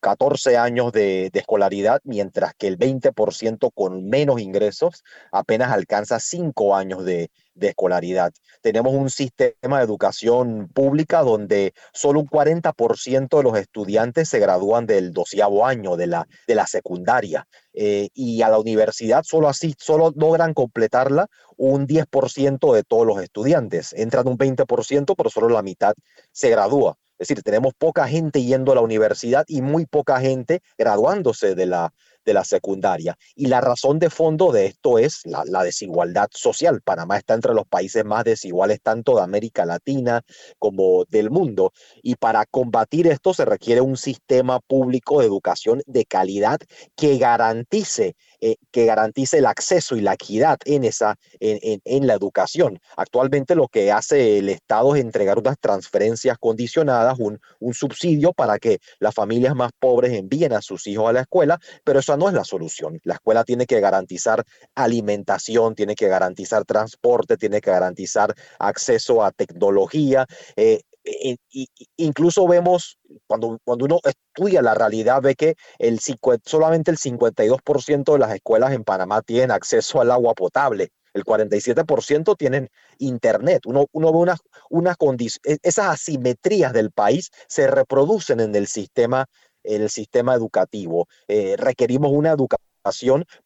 14 0.00 0.52
eh, 0.52 0.56
años 0.56 0.92
de, 0.92 1.30
escolaridad, 1.32 2.00
mientras 2.04 2.54
que 2.54 2.66
el 2.66 2.78
20% 2.78 3.70
con 3.72 4.08
menos 4.08 4.40
ingresos 4.40 5.04
apenas 5.30 5.70
alcanza 5.72 6.18
5 6.18 6.74
años 6.74 7.04
de, 7.54 7.68
escolaridad. 7.68 8.32
Tenemos 8.60 8.94
un 8.94 9.10
sistema 9.10 9.78
de 9.78 9.84
educación 9.84 10.68
pública 10.72 11.22
donde 11.22 11.74
solo 11.92 12.20
un 12.20 12.26
40% 12.26 13.36
de 13.36 13.42
los 13.42 13.58
estudiantes 13.58 14.28
se 14.28 14.38
gradúan 14.38 14.86
del 14.86 15.12
doceavo 15.12 15.66
año 15.66 15.96
de 15.96 16.06
la, 16.06 16.26
de 16.46 16.54
la 16.54 16.66
secundaria. 16.66 17.46
Eh, 17.74 18.08
y 18.12 18.42
a 18.42 18.48
la 18.50 18.58
universidad 18.58 19.22
solo 19.24 19.48
así, 19.48 19.74
solo 19.78 20.12
logran 20.14 20.52
completarla 20.52 21.28
un 21.56 21.86
10% 21.86 22.74
de 22.74 22.82
todos 22.84 23.06
los 23.06 23.22
estudiantes. 23.22 23.92
Entran 23.94 24.28
un 24.28 24.36
20%, 24.36 25.14
pero 25.16 25.30
solo 25.30 25.48
la 25.48 25.62
mitad 25.62 25.94
se 26.30 26.50
gradúa. 26.50 26.96
Es 27.18 27.28
decir, 27.28 27.42
tenemos 27.44 27.72
poca 27.74 28.08
gente 28.08 28.42
yendo 28.42 28.72
a 28.72 28.74
la 28.74 28.80
universidad 28.80 29.44
y 29.46 29.62
muy 29.62 29.86
poca 29.86 30.18
gente 30.18 30.60
graduándose 30.76 31.54
de 31.54 31.66
la, 31.66 31.92
de 32.24 32.34
la 32.34 32.44
secundaria. 32.44 33.16
Y 33.34 33.46
la 33.46 33.60
razón 33.60 33.98
de 33.98 34.10
fondo 34.10 34.52
de 34.52 34.66
esto 34.66 34.98
es 34.98 35.22
la, 35.24 35.62
desigualdad 35.62 36.28
social. 36.32 36.82
Panamá 36.82 37.18
está 37.18 37.34
entre 37.34 37.54
los 37.54 37.66
países 37.66 38.04
más 38.04 38.24
desiguales 38.24 38.80
tanto 38.82 39.16
de 39.16 39.22
América 39.22 39.64
Latina 39.64 40.22
como 40.58 41.04
del 41.08 41.30
mundo. 41.30 41.72
Y 42.02 42.16
para 42.16 42.46
combatir 42.46 43.06
esto 43.06 43.34
se 43.34 43.44
requiere 43.44 43.80
un 43.80 43.96
sistema 43.96 44.60
público 44.60 45.20
de 45.20 45.26
educación 45.26 45.82
de 45.86 46.04
calidad 46.04 46.58
que 46.96 47.18
garantice 47.18 48.16
eh, 48.44 48.56
que 48.72 48.86
garantice 48.86 49.38
el 49.38 49.46
acceso 49.46 49.94
y 49.94 50.00
la 50.00 50.14
equidad 50.14 50.58
en, 50.64 50.82
esa, 50.82 51.14
en, 51.38 51.80
en, 51.84 52.06
la 52.08 52.14
educación. 52.14 52.80
Actualmente 52.96 53.54
lo 53.54 53.68
que 53.68 53.92
hace 53.92 54.38
el 54.38 54.48
Estado 54.48 54.96
es 54.96 55.00
entregar 55.00 55.38
unas 55.38 55.60
transferencias 55.60 56.38
condicionadas, 56.38 57.20
un, 57.20 57.38
un 57.60 57.72
subsidio 57.72 58.32
para 58.32 58.58
que 58.58 58.80
las 58.98 59.14
familias 59.14 59.54
más 59.54 59.70
pobres 59.78 60.12
envíen 60.12 60.54
a 60.54 60.60
sus 60.60 60.88
hijos 60.88 61.08
a 61.08 61.12
la 61.12 61.20
escuela, 61.20 61.60
pero 61.84 62.00
eso 62.00 62.16
no 62.16 62.26
es 62.26 62.34
la 62.34 62.42
solución. 62.42 63.00
La 63.04 63.14
escuela 63.14 63.44
tiene 63.44 63.64
que 63.64 63.78
garantizar 63.78 64.42
alimentación, 64.74 65.76
tiene 65.76 65.94
que 65.94 66.08
garantizar 66.08 66.64
transporte, 66.64 67.36
tiene 67.36 67.60
que 67.60 67.70
garantizar 67.70 68.34
acceso 68.58 69.22
a 69.22 69.30
tecnología. 69.30 70.26
Eh, 70.56 70.80
eh, 71.04 71.36
incluso 71.96 72.46
vemos, 72.46 72.98
cuando, 73.26 73.58
cuando 73.64 73.84
uno 73.84 74.00
estudia 74.04 74.62
la 74.62 74.74
realidad, 74.74 75.20
ve 75.22 75.34
que 75.34 75.54
el, 75.78 76.00
solamente 76.44 76.90
el 76.90 76.98
52% 76.98 78.12
de 78.12 78.18
las 78.18 78.34
escuelas 78.34 78.72
en 78.72 78.84
Panamá 78.84 79.22
tienen 79.22 79.50
acceso 79.50 80.00
al 80.00 80.10
agua 80.10 80.34
potable. 80.34 80.90
El 81.14 81.24
47% 81.24 82.36
tienen 82.36 82.68
internet. 82.98 83.66
Uno, 83.66 83.86
uno 83.92 84.12
ve 84.12 84.34
unas, 84.70 84.96
condiciones, 84.96 85.58
esas 85.62 85.86
asimetrías 85.86 86.72
del 86.72 86.90
país 86.90 87.30
se 87.48 87.66
reproducen 87.66 88.40
en 88.40 88.54
el 88.54 88.66
sistema, 88.66 89.26
el 89.62 89.90
sistema 89.90 90.34
educativo. 90.34 91.08
Eh, 91.28 91.56
requerimos 91.58 92.12
una 92.12 92.30
educación 92.30 92.71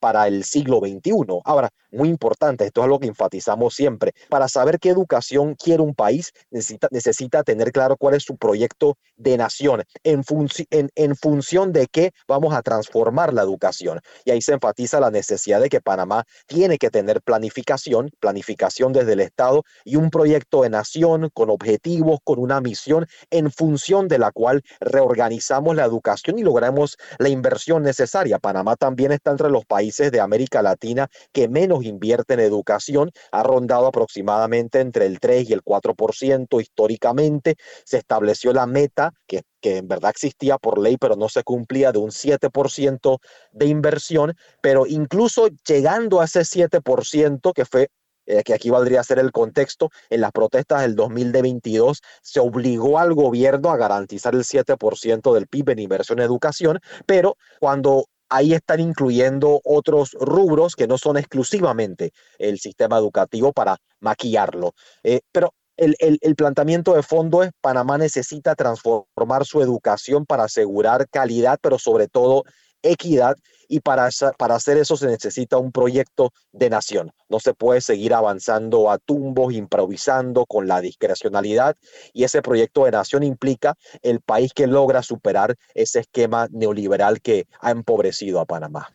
para 0.01 0.27
el 0.27 0.45
siglo 0.45 0.81
XXI. 0.81 1.41
Ahora, 1.45 1.71
muy 1.91 2.09
importante, 2.09 2.67
esto 2.67 2.83
es 2.83 2.89
lo 2.89 2.99
que 2.99 3.07
enfatizamos 3.07 3.75
siempre, 3.75 4.13
para 4.29 4.49
saber 4.49 4.79
qué 4.79 4.91
educación 4.91 5.55
quiere 5.55 5.83
un 5.83 5.95
país, 5.95 6.33
necesita, 6.51 6.89
necesita 6.91 7.43
tener 7.43 7.73
claro 7.73 7.97
cuál 7.97 8.15
es 8.15 8.23
su 8.23 8.37
proyecto 8.37 8.97
de 9.17 9.37
nación, 9.37 9.83
en, 10.05 10.23
en, 10.71 10.91
en 10.95 11.17
función 11.17 11.73
de 11.73 11.87
qué 11.87 12.13
vamos 12.29 12.55
a 12.55 12.63
transformar 12.63 13.33
la 13.33 13.43
educación. 13.43 14.01
Y 14.25 14.31
ahí 14.31 14.43
se 14.43 14.53
enfatiza 14.53 15.01
la 15.01 15.11
necesidad 15.11 15.61
de 15.61 15.69
que 15.69 15.81
Panamá 15.81 16.25
tiene 16.47 16.79
que 16.79 16.91
tener 16.91 17.23
planificación, 17.23 18.11
planificación 18.21 18.93
desde 18.93 19.15
el 19.15 19.21
Estado 19.21 19.63
y 19.85 19.97
un 19.97 20.11
proyecto 20.11 20.63
de 20.63 20.71
nación 20.71 21.31
con 21.33 21.51
objetivos, 21.51 22.19
con 22.25 22.39
una 22.39 22.61
misión, 22.61 23.07
en 23.31 23.51
función 23.51 24.09
de 24.09 24.19
la 24.19 24.33
cual 24.33 24.63
reorganizamos 24.81 25.75
la 25.77 25.85
educación 25.85 26.39
y 26.39 26.43
logramos 26.43 26.97
la 27.19 27.29
inversión 27.29 27.83
necesaria. 27.83 28.39
Panamá 28.39 28.77
también 28.77 29.13
está 29.13 29.26
entre 29.31 29.51
los 29.51 29.65
países 29.65 30.13
de 30.13 30.21
América 30.21 30.63
Latina 30.63 31.09
que 31.33 31.49
menos 31.49 31.85
invierte 31.85 32.35
en 32.35 32.41
educación, 32.41 33.11
ha 33.33 33.43
rondado 33.43 33.87
aproximadamente 33.87 34.81
entre 34.81 35.07
el 35.07 35.21
3 35.21 35.51
y 35.51 35.53
el 35.53 35.63
4% 35.63 36.61
históricamente. 36.61 37.57
Se 37.85 37.99
estableció 37.99 38.53
la 38.53 38.67
meta 38.67 39.13
que 39.27 39.43
que 39.67 39.79
en 39.79 39.89
verdad 39.89 40.11
existía 40.11 40.59
por 40.59 40.79
ley, 40.79 40.97
pero 40.97 41.17
no 41.17 41.29
se 41.29 41.43
cumplía 41.43 41.91
de 41.91 41.99
un 41.99 42.11
7% 42.11 43.19
de 43.51 43.67
inversión, 43.67 44.35
pero 44.61 44.87
incluso 44.87 45.49
llegando 45.67 46.21
a 46.21 46.27
ese 46.27 46.43
7%, 46.43 47.53
que 47.53 47.65
fue 47.65 47.89
eh, 48.27 48.43
que 48.43 48.55
aquí 48.55 48.71
valdría 48.71 49.03
ser 49.05 49.19
el 49.19 49.33
contexto, 49.33 49.91
en 50.11 50.21
las 50.21 50.33
protestas 50.33 50.83
del 50.83 50.97
2022 50.97 52.01
se 52.23 52.41
obligó 52.41 52.99
al 52.99 53.15
gobierno 53.15 53.71
a 53.71 53.77
garantizar 53.77 54.35
el 54.35 54.45
7% 54.45 55.33
del 55.33 55.47
PIB 55.47 55.71
en 55.71 55.79
inversión 55.79 56.19
en 56.19 56.25
educación, 56.25 56.81
pero 57.07 57.37
cuando 57.61 58.07
ahí 58.29 58.55
están 58.55 58.81
incluyendo 58.81 59.61
otros 59.65 60.13
rubros 60.21 60.75
que 60.75 60.87
no 60.87 60.99
son 60.99 61.17
exclusivamente 61.17 62.13
el 62.39 62.59
sistema 62.59 62.99
educativo 62.99 63.53
para 63.53 63.79
maquillarlo. 64.01 64.75
Eh, 65.03 65.21
pero 65.33 65.55
el, 65.77 65.97
el, 65.99 66.37
planteamiento 66.37 66.95
de 66.95 67.03
fondo 67.03 67.43
es 67.43 67.51
Panamá 67.61 67.99
necesita 67.99 68.55
transformar 68.55 69.45
su 69.45 69.61
educación 69.61 70.25
para 70.25 70.45
asegurar 70.45 71.07
calidad, 71.11 71.59
pero 71.61 71.79
sobre 71.79 72.09
todo 72.09 72.45
equidad 72.91 73.37
y 73.69 73.81
para, 73.81 74.09
para 74.39 74.55
hacer 74.55 74.77
eso 74.77 74.97
se 74.97 75.07
necesita 75.07 75.59
un 75.59 75.73
proyecto 75.73 76.33
de 76.53 76.71
nación. 76.71 77.13
No 77.29 77.41
se 77.41 77.55
puede 77.55 77.81
seguir 77.81 78.15
avanzando 78.15 78.91
a 78.91 78.99
tumbos, 78.99 79.53
improvisando 79.53 80.47
con 80.47 80.69
la 80.69 80.81
discrecionalidad 80.81 81.77
y 82.13 82.25
ese 82.25 82.43
proyecto 82.43 82.85
de 82.85 82.93
nación 82.93 83.23
implica 83.23 83.75
el 84.03 84.21
país 84.21 84.53
que 84.55 84.67
logra 84.67 85.03
superar 85.03 85.57
ese 85.75 86.01
esquema 86.01 86.49
neoliberal 86.51 87.21
que 87.21 87.47
ha 87.61 87.71
empobrecido 87.71 88.41
a 88.41 88.47
Panamá. 88.47 88.89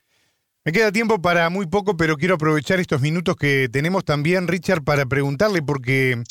Me 0.64 0.72
queda 0.72 0.92
tiempo 0.92 1.20
para 1.20 1.50
muy 1.50 1.66
poco, 1.66 1.98
pero 1.98 2.18
quiero 2.18 2.36
aprovechar 2.36 2.80
estos 2.80 3.02
minutos 3.02 3.36
que 3.36 3.68
tenemos 3.72 4.06
también, 4.06 4.48
Richard, 4.48 4.84
para 4.84 5.08
preguntarle, 5.08 5.64
porque 5.64 6.22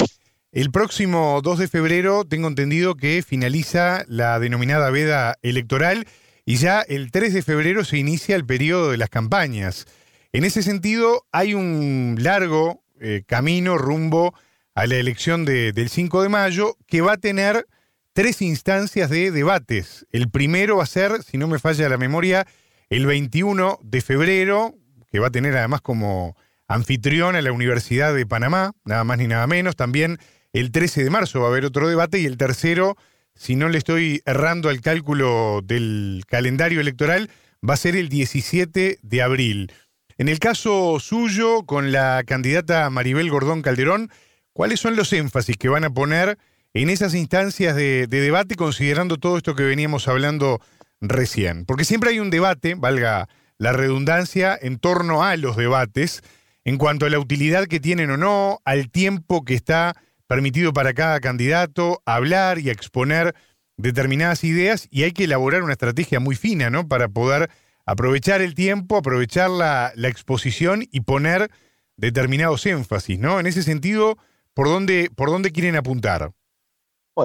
el 0.52 0.70
próximo 0.70 1.40
2 1.42 1.58
de 1.58 1.68
febrero 1.68 2.24
tengo 2.24 2.46
entendido 2.46 2.94
que 2.94 3.24
finaliza 3.26 4.04
la 4.06 4.38
denominada 4.38 4.90
veda 4.90 5.36
electoral 5.42 6.06
y 6.44 6.56
ya 6.56 6.80
el 6.80 7.10
3 7.10 7.34
de 7.34 7.42
febrero 7.42 7.84
se 7.84 7.98
inicia 7.98 8.36
el 8.36 8.46
periodo 8.46 8.90
de 8.90 8.96
las 8.96 9.10
campañas. 9.10 9.86
En 10.32 10.44
ese 10.44 10.62
sentido, 10.62 11.26
hay 11.32 11.54
un 11.54 12.16
largo 12.20 12.82
eh, 13.00 13.22
camino 13.26 13.78
rumbo 13.78 14.34
a 14.74 14.86
la 14.86 14.96
elección 14.96 15.44
del 15.44 15.88
5 15.88 16.22
de 16.22 16.28
mayo 16.28 16.76
que 16.86 17.00
va 17.00 17.14
a 17.14 17.16
tener 17.16 17.66
tres 18.12 18.42
instancias 18.42 19.10
de 19.10 19.30
debates. 19.30 20.06
El 20.10 20.30
primero 20.30 20.76
va 20.76 20.84
a 20.84 20.86
ser, 20.86 21.22
si 21.22 21.38
no 21.38 21.48
me 21.48 21.58
falla 21.58 21.88
la 21.88 21.98
memoria, 21.98 22.46
el 22.88 23.06
21 23.06 23.78
de 23.82 24.00
febrero, 24.00 24.74
que 25.10 25.18
va 25.18 25.28
a 25.28 25.32
tener 25.32 25.56
además 25.56 25.80
como 25.80 26.36
anfitrión 26.68 27.36
a 27.36 27.42
la 27.42 27.52
Universidad 27.52 28.14
de 28.14 28.26
Panamá, 28.26 28.72
nada 28.84 29.04
más 29.04 29.18
ni 29.18 29.26
nada 29.26 29.46
menos. 29.46 29.76
También 29.76 30.18
el 30.52 30.70
13 30.70 31.04
de 31.04 31.10
marzo 31.10 31.40
va 31.40 31.46
a 31.46 31.50
haber 31.50 31.64
otro 31.64 31.88
debate 31.88 32.20
y 32.20 32.26
el 32.26 32.36
tercero 32.36 32.96
si 33.40 33.56
no 33.56 33.70
le 33.70 33.78
estoy 33.78 34.22
errando 34.26 34.68
al 34.68 34.82
cálculo 34.82 35.62
del 35.64 36.24
calendario 36.28 36.78
electoral, 36.78 37.30
va 37.66 37.72
a 37.72 37.78
ser 37.78 37.96
el 37.96 38.10
17 38.10 38.98
de 39.00 39.22
abril. 39.22 39.72
En 40.18 40.28
el 40.28 40.38
caso 40.38 41.00
suyo, 41.00 41.64
con 41.64 41.90
la 41.90 42.22
candidata 42.26 42.90
Maribel 42.90 43.30
Gordón 43.30 43.62
Calderón, 43.62 44.10
¿cuáles 44.52 44.78
son 44.78 44.94
los 44.94 45.14
énfasis 45.14 45.56
que 45.56 45.70
van 45.70 45.84
a 45.84 45.90
poner 45.90 46.36
en 46.74 46.90
esas 46.90 47.14
instancias 47.14 47.74
de, 47.74 48.06
debate, 48.08 48.56
considerando 48.56 49.16
todo 49.16 49.38
esto 49.38 49.54
que 49.54 49.62
veníamos 49.62 50.06
hablando 50.06 50.60
recién? 51.00 51.64
Porque 51.64 51.86
siempre 51.86 52.10
hay 52.10 52.18
un 52.18 52.28
debate, 52.28 52.74
valga 52.74 53.30
la 53.56 53.72
redundancia, 53.72 54.58
en 54.60 54.78
torno 54.78 55.24
a 55.24 55.34
los 55.38 55.56
debates, 55.56 56.20
en 56.64 56.76
cuanto 56.76 57.06
a 57.06 57.10
la 57.10 57.18
utilidad 57.18 57.68
que 57.68 57.80
tienen 57.80 58.10
o 58.10 58.18
no, 58.18 58.60
al 58.66 58.90
tiempo 58.90 59.46
que 59.46 59.54
está 59.54 59.96
permitido 60.30 60.72
para 60.72 60.94
cada 60.94 61.18
candidato 61.18 62.02
hablar 62.06 62.60
y 62.60 62.70
exponer 62.70 63.34
determinadas 63.76 64.44
ideas 64.44 64.86
y 64.88 65.02
hay 65.02 65.10
que 65.10 65.24
elaborar 65.24 65.64
una 65.64 65.72
estrategia 65.72 66.20
muy 66.20 66.36
fina, 66.36 66.70
¿no? 66.70 66.86
Para 66.86 67.08
poder 67.08 67.50
aprovechar 67.84 68.40
el 68.40 68.54
tiempo, 68.54 68.96
aprovechar 68.96 69.50
la, 69.50 69.92
exposición 70.04 70.84
y 70.92 71.00
poner 71.00 71.50
determinados 71.96 72.64
énfasis, 72.66 73.18
¿no? 73.18 73.40
En 73.40 73.48
ese 73.48 73.64
sentido, 73.64 74.18
¿por 74.54 74.68
dónde, 74.68 75.10
por 75.16 75.30
dónde 75.30 75.50
quieren 75.50 75.74
apuntar? 75.74 76.30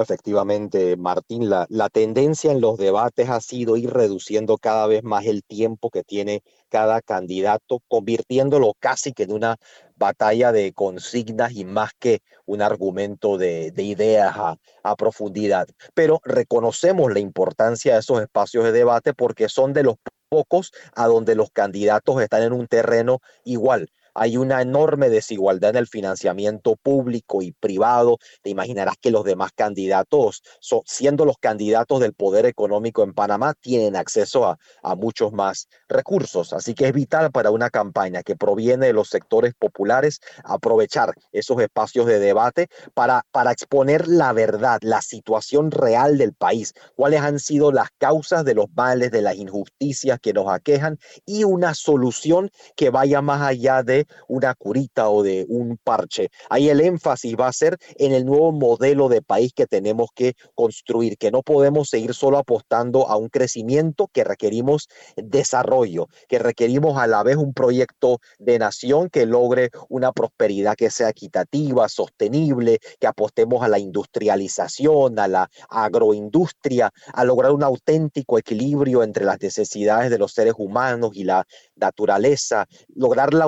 efectivamente, 0.02 0.96
Martín, 0.98 1.48
la, 1.48 1.64
la, 1.70 1.88
tendencia 1.88 2.52
en 2.52 2.60
los 2.60 2.76
debates 2.76 3.30
ha 3.30 3.40
sido 3.40 3.78
ir 3.78 3.90
reduciendo 3.90 4.58
cada 4.58 4.86
vez 4.86 5.02
más 5.02 5.24
el 5.24 5.42
tiempo 5.42 5.88
que 5.88 6.02
tiene 6.02 6.42
cada 6.68 7.00
candidato, 7.00 7.80
convirtiéndolo 7.88 8.74
casi 8.78 9.12
que 9.12 9.22
en 9.22 9.32
una 9.32 9.56
batalla 9.96 10.52
de 10.52 10.72
consignas 10.72 11.52
y 11.52 11.64
más 11.64 11.92
que 11.98 12.20
un 12.44 12.62
argumento 12.62 13.38
de, 13.38 13.72
ideas 13.76 14.34
a, 14.36 14.96
profundidad. 14.96 15.66
Pero 15.94 16.20
reconocemos 16.24 17.12
la 17.12 17.18
importancia 17.18 17.94
de 17.94 18.00
esos 18.00 18.20
espacios 18.20 18.64
de 18.64 18.72
debate 18.72 19.14
porque 19.14 19.48
son 19.48 19.72
de 19.72 19.82
los 19.82 19.96
pocos 20.28 20.72
a 20.94 21.06
donde 21.06 21.34
los 21.34 21.50
candidatos 21.50 22.20
están 22.20 22.42
en 22.42 22.52
un 22.52 22.66
terreno 22.66 23.20
igual 23.44 23.90
hay 24.16 24.36
una 24.36 24.62
enorme 24.62 25.10
desigualdad 25.10 25.70
en 25.70 25.76
el 25.76 25.86
financiamiento 25.86 26.76
público 26.76 27.42
y 27.42 27.52
privado. 27.52 28.18
Te 28.42 28.50
imaginarás 28.50 28.96
que 29.00 29.10
los 29.10 29.24
demás 29.24 29.50
candidatos, 29.54 30.42
siendo 30.86 31.24
los 31.24 31.36
candidatos 31.38 32.00
del 32.00 32.14
poder 32.14 32.46
económico 32.46 33.02
en 33.02 33.12
Panamá, 33.12 33.54
tienen 33.60 33.94
acceso 33.96 34.46
a, 34.46 34.58
muchos 34.96 35.32
más 35.32 35.68
recursos. 35.88 36.52
Así 36.52 36.74
que 36.74 36.86
es 36.86 36.92
vital 36.92 37.30
para 37.30 37.50
una 37.50 37.68
campaña 37.68 38.22
que 38.22 38.34
proviene 38.34 38.86
de 38.86 38.92
los 38.92 39.08
sectores 39.08 39.52
populares 39.54 40.20
aprovechar 40.44 41.12
esos 41.32 41.60
espacios 41.60 42.06
de 42.06 42.18
debate 42.18 42.68
para, 42.94 43.22
exponer 43.50 44.08
la 44.08 44.32
verdad, 44.32 44.78
la 44.82 45.02
situación 45.02 45.70
real 45.70 46.16
del 46.16 46.32
país, 46.32 46.72
cuáles 46.94 47.20
han 47.20 47.38
sido 47.38 47.72
las 47.72 47.88
causas 47.98 48.44
de 48.44 48.54
los 48.54 48.66
males, 48.74 49.10
de 49.10 49.22
las 49.22 49.36
injusticias 49.36 50.18
que 50.20 50.32
nos 50.32 50.48
aquejan 50.48 50.98
y 51.26 51.44
una 51.44 51.74
solución 51.74 52.50
que 52.74 52.90
vaya 52.90 53.20
más 53.20 53.42
allá 53.42 53.82
de 53.82 54.05
una 54.28 54.54
curita 54.54 55.08
o 55.08 55.22
de 55.22 55.46
un 55.48 55.78
parche. 55.82 56.30
Ahí 56.50 56.68
el 56.68 56.80
énfasis 56.80 57.36
va 57.38 57.48
a 57.48 57.52
ser 57.52 57.76
en 57.96 58.12
el 58.12 58.24
nuevo 58.24 58.52
modelo 58.52 59.08
de 59.08 59.22
país 59.22 59.52
que 59.54 59.66
tenemos 59.66 60.10
que 60.14 60.34
construir, 60.54 61.18
que 61.18 61.30
no 61.30 61.42
podemos 61.42 61.88
seguir 61.88 62.14
solo 62.14 62.38
apostando 62.38 63.08
a 63.08 63.16
un 63.16 63.28
crecimiento 63.28 64.08
que 64.12 64.24
requerimos 64.24 64.88
desarrollo, 65.16 66.08
que 66.28 66.38
requerimos 66.38 66.98
a 66.98 67.06
la 67.06 67.22
vez 67.22 67.36
un 67.36 67.52
proyecto 67.52 68.20
de 68.38 68.58
nación 68.58 69.10
que 69.10 69.26
logre 69.26 69.70
una 69.88 70.12
prosperidad 70.12 70.76
que 70.76 70.90
sea 70.90 71.10
equitativa, 71.10 71.88
sostenible, 71.88 72.78
que 72.98 73.06
apostemos 73.06 73.62
a 73.62 73.68
la 73.68 73.78
industrialización, 73.78 75.18
a 75.18 75.28
la 75.28 75.50
agroindustria, 75.68 76.90
a 77.12 77.24
lograr 77.24 77.52
un 77.52 77.62
auténtico 77.62 78.38
equilibrio 78.38 79.02
entre 79.02 79.24
las 79.24 79.40
necesidades 79.40 80.10
de 80.10 80.18
los 80.18 80.32
seres 80.32 80.54
humanos 80.56 81.12
y 81.14 81.24
la 81.24 81.46
naturaleza, 81.76 82.66
lograr 82.94 83.34
la 83.34 83.46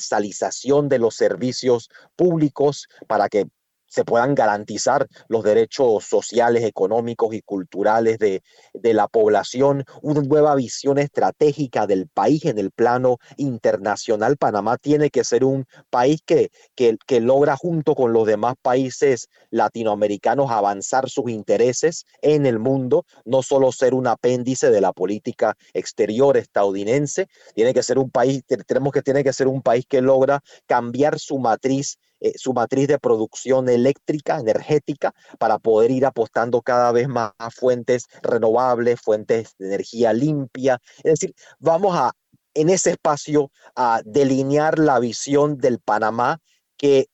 universalidad 0.00 0.88
de 0.88 0.98
los 0.98 1.14
servicios 1.16 1.90
públicos 2.16 2.88
para 3.06 3.28
que 3.28 3.46
se 3.90 4.04
puedan 4.04 4.34
garantizar 4.34 5.08
los 5.28 5.42
derechos 5.42 6.04
sociales, 6.04 6.64
económicos 6.64 7.34
y 7.34 7.42
culturales 7.42 8.18
de, 8.18 8.42
la 8.72 9.08
población, 9.08 9.84
una 10.02 10.22
nueva 10.22 10.54
visión 10.54 10.98
estratégica 10.98 11.86
del 11.86 12.08
país 12.08 12.44
en 12.44 12.58
el 12.58 12.70
plano 12.70 13.18
internacional. 13.36 14.36
Panamá 14.36 14.78
tiene 14.78 15.10
que 15.10 15.24
ser 15.24 15.44
un 15.44 15.66
país 15.90 16.22
que, 16.24 16.50
que, 16.74 16.96
que 17.06 17.20
logra 17.20 17.56
junto 17.56 17.94
con 17.94 18.12
los 18.12 18.26
demás 18.26 18.54
países 18.62 19.28
latinoamericanos 19.50 20.50
avanzar 20.50 21.10
sus 21.10 21.28
intereses 21.30 22.04
en 22.22 22.46
el 22.46 22.58
mundo, 22.58 23.04
no 23.24 23.42
solo 23.42 23.72
ser 23.72 23.94
un 23.94 24.06
apéndice 24.06 24.70
de 24.70 24.80
la 24.80 24.92
política 24.92 25.56
exterior 25.74 26.36
estadounidense, 26.36 27.26
tiene 27.54 27.74
que 27.74 27.82
ser 27.82 27.98
un 27.98 28.10
país, 28.10 28.44
tenemos 28.66 28.92
que 28.92 29.02
tiene 29.02 29.24
que 29.24 29.32
ser 29.32 29.48
un 29.48 29.62
país 29.62 29.84
que 29.88 30.00
logra 30.00 30.40
cambiar 30.66 31.18
su 31.18 31.38
matriz 31.38 31.98
eh, 32.20 32.32
su 32.36 32.52
matriz 32.52 32.88
de 32.88 32.98
producción 32.98 33.68
eléctrica, 33.68 34.38
energética, 34.38 35.14
para 35.38 35.58
poder 35.58 35.90
ir 35.90 36.06
apostando 36.06 36.62
cada 36.62 36.92
vez 36.92 37.08
más 37.08 37.32
a 37.38 37.50
fuentes 37.50 38.06
renovables, 38.22 39.00
fuentes 39.00 39.54
de 39.58 39.68
energía 39.68 40.12
limpia. 40.12 40.78
Es 40.98 41.20
decir, 41.20 41.34
vamos 41.58 41.96
a, 41.96 42.12
en 42.54 42.68
ese 42.68 42.90
espacio, 42.90 43.50
a 43.74 44.02
delinear 44.04 44.78
la 44.78 44.98
visión 44.98 45.58
del 45.58 45.78
Panamá 45.78 46.38
que 46.76 47.08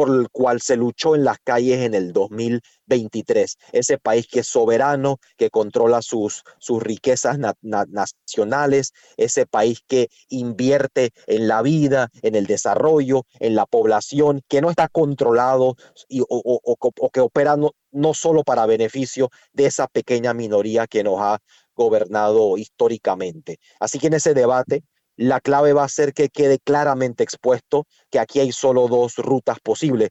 por 0.00 0.08
el 0.08 0.30
cual 0.30 0.62
se 0.62 0.78
luchó 0.78 1.14
en 1.14 1.24
las 1.24 1.36
calles 1.44 1.80
en 1.80 1.92
el 1.92 2.14
2023. 2.14 3.58
Ese 3.70 3.98
país 3.98 4.26
que 4.26 4.40
es 4.40 4.46
soberano, 4.46 5.18
que 5.36 5.50
controla 5.50 6.00
sus, 6.00 6.42
sus 6.58 6.82
riquezas 6.82 7.36
nacionales, 7.60 8.94
ese 9.18 9.44
país 9.44 9.82
que 9.86 10.08
invierte 10.30 11.10
en 11.26 11.48
la 11.48 11.60
vida, 11.60 12.08
en 12.22 12.34
el 12.34 12.46
desarrollo, 12.46 13.26
en 13.40 13.54
la 13.54 13.66
población, 13.66 14.40
que 14.48 14.62
no 14.62 14.70
está 14.70 14.88
controlado 14.88 15.76
y, 16.08 16.22
o, 16.26 17.10
que 17.12 17.20
opera 17.20 17.58
no, 17.58 17.72
no 17.90 18.14
solo 18.14 18.42
para 18.42 18.64
beneficio 18.64 19.28
de 19.52 19.66
esa 19.66 19.86
pequeña 19.86 20.32
minoría 20.32 20.86
que 20.86 21.04
nos 21.04 21.20
ha 21.20 21.40
gobernado 21.74 22.56
históricamente. 22.56 23.58
Así 23.78 23.98
que 23.98 24.06
en 24.06 24.14
ese 24.14 24.32
debate 24.32 24.82
la 25.20 25.38
clave 25.38 25.74
va 25.74 25.84
a 25.84 25.88
ser 25.88 26.14
que 26.14 26.30
quede 26.30 26.58
claramente 26.58 27.22
expuesto 27.22 27.86
que 28.10 28.18
aquí 28.18 28.40
hay 28.40 28.52
solo 28.52 28.88
dos 28.88 29.16
rutas 29.16 29.58
posibles 29.60 30.08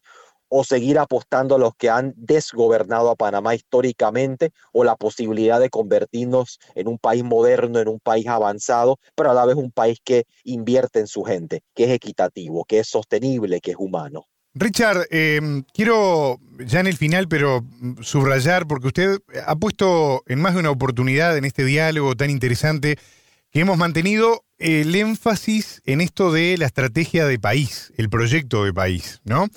o 0.49 0.63
seguir 0.63 0.99
apostando 0.99 1.55
a 1.55 1.57
los 1.57 1.73
que 1.75 1.89
han 1.89 2.13
desgobernado 2.15 3.09
a 3.09 3.15
Panamá 3.15 3.55
históricamente 3.55 4.51
o 4.71 4.83
la 4.83 4.95
posibilidad 4.95 5.59
de 5.59 5.71
convertirnos 5.71 6.59
en 6.75 6.87
un 6.87 6.99
país 6.99 7.23
moderno, 7.23 7.79
en 7.79 7.87
un 7.87 7.99
país 7.99 8.27
avanzado, 8.27 8.99
pero 9.15 9.31
a 9.31 9.33
la 9.33 9.45
vez 9.45 9.55
un 9.55 9.71
país 9.71 9.97
que 10.03 10.25
invierte 10.43 10.99
en 10.99 11.07
su 11.07 11.23
gente, 11.23 11.63
que 11.73 11.85
es 11.85 11.89
equitativo, 11.89 12.63
que 12.65 12.79
es 12.79 12.87
sostenible, 12.87 13.61
que 13.61 13.71
es 13.71 13.77
humano. 13.79 14.27
Richard, 14.53 15.07
em, 15.09 15.63
quiero 15.73 16.37
ya 16.59 16.81
en 16.81 16.87
el 16.87 16.97
final, 16.97 17.27
pero 17.27 17.63
subrayar, 18.01 18.67
porque 18.67 18.87
usted 18.87 19.19
ha 19.45 19.55
puesto 19.55 20.21
en 20.27 20.39
más 20.39 20.53
de 20.53 20.59
una 20.59 20.71
oportunidad 20.71 21.35
en 21.35 21.45
este 21.45 21.63
diálogo 21.65 22.15
tan 22.15 22.29
interesante 22.29 22.97
que 23.51 23.61
hemos 23.61 23.77
mantenido 23.77 24.45
el 24.57 24.93
énfasis 24.95 25.81
en 25.85 26.01
esto 26.01 26.31
de 26.31 26.57
la 26.57 26.65
estrategia 26.65 27.25
de 27.25 27.39
país, 27.39 27.93
el 27.97 28.09
proyecto 28.09 28.63
de 28.65 28.73
país, 28.73 29.21
¿no? 29.23 29.47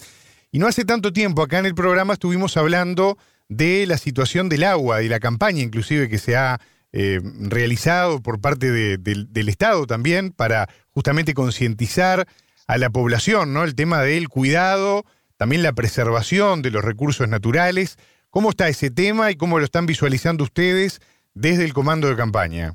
Y 0.50 0.58
no 0.58 0.66
hace 0.66 0.84
tanto 0.84 1.12
tiempo 1.12 1.42
acá 1.42 1.58
en 1.58 1.66
el 1.66 1.74
programa 1.74 2.14
estuvimos 2.14 2.56
hablando 2.56 3.18
de 3.48 3.86
la 3.86 3.98
situación 3.98 4.48
del 4.48 4.64
agua 4.64 5.02
y 5.02 5.08
la 5.08 5.20
campaña 5.20 5.62
inclusive 5.62 6.08
que 6.08 6.18
se 6.18 6.36
ha 6.36 6.60
eh, 6.92 7.20
realizado 7.40 8.20
por 8.20 8.40
parte 8.40 8.70
del 8.70 9.48
Estado 9.48 9.86
también 9.86 10.30
para 10.30 10.68
justamente 10.90 11.34
concientizar 11.34 12.26
a 12.66 12.78
la 12.78 12.90
población, 12.90 13.52
¿no? 13.52 13.64
El 13.64 13.74
tema 13.74 14.02
del 14.02 14.28
cuidado, 14.28 15.04
también 15.36 15.62
la 15.62 15.72
preservación 15.72 16.62
de 16.62 16.70
los 16.70 16.84
recursos 16.84 17.28
naturales. 17.28 17.96
¿Cómo 18.30 18.50
está 18.50 18.68
ese 18.68 18.90
tema 18.90 19.30
y 19.30 19.36
cómo 19.36 19.58
lo 19.58 19.64
están 19.64 19.86
visualizando 19.86 20.44
ustedes 20.44 21.00
desde 21.34 21.64
el 21.64 21.72
comando 21.72 22.08
de 22.08 22.16
campaña? 22.16 22.74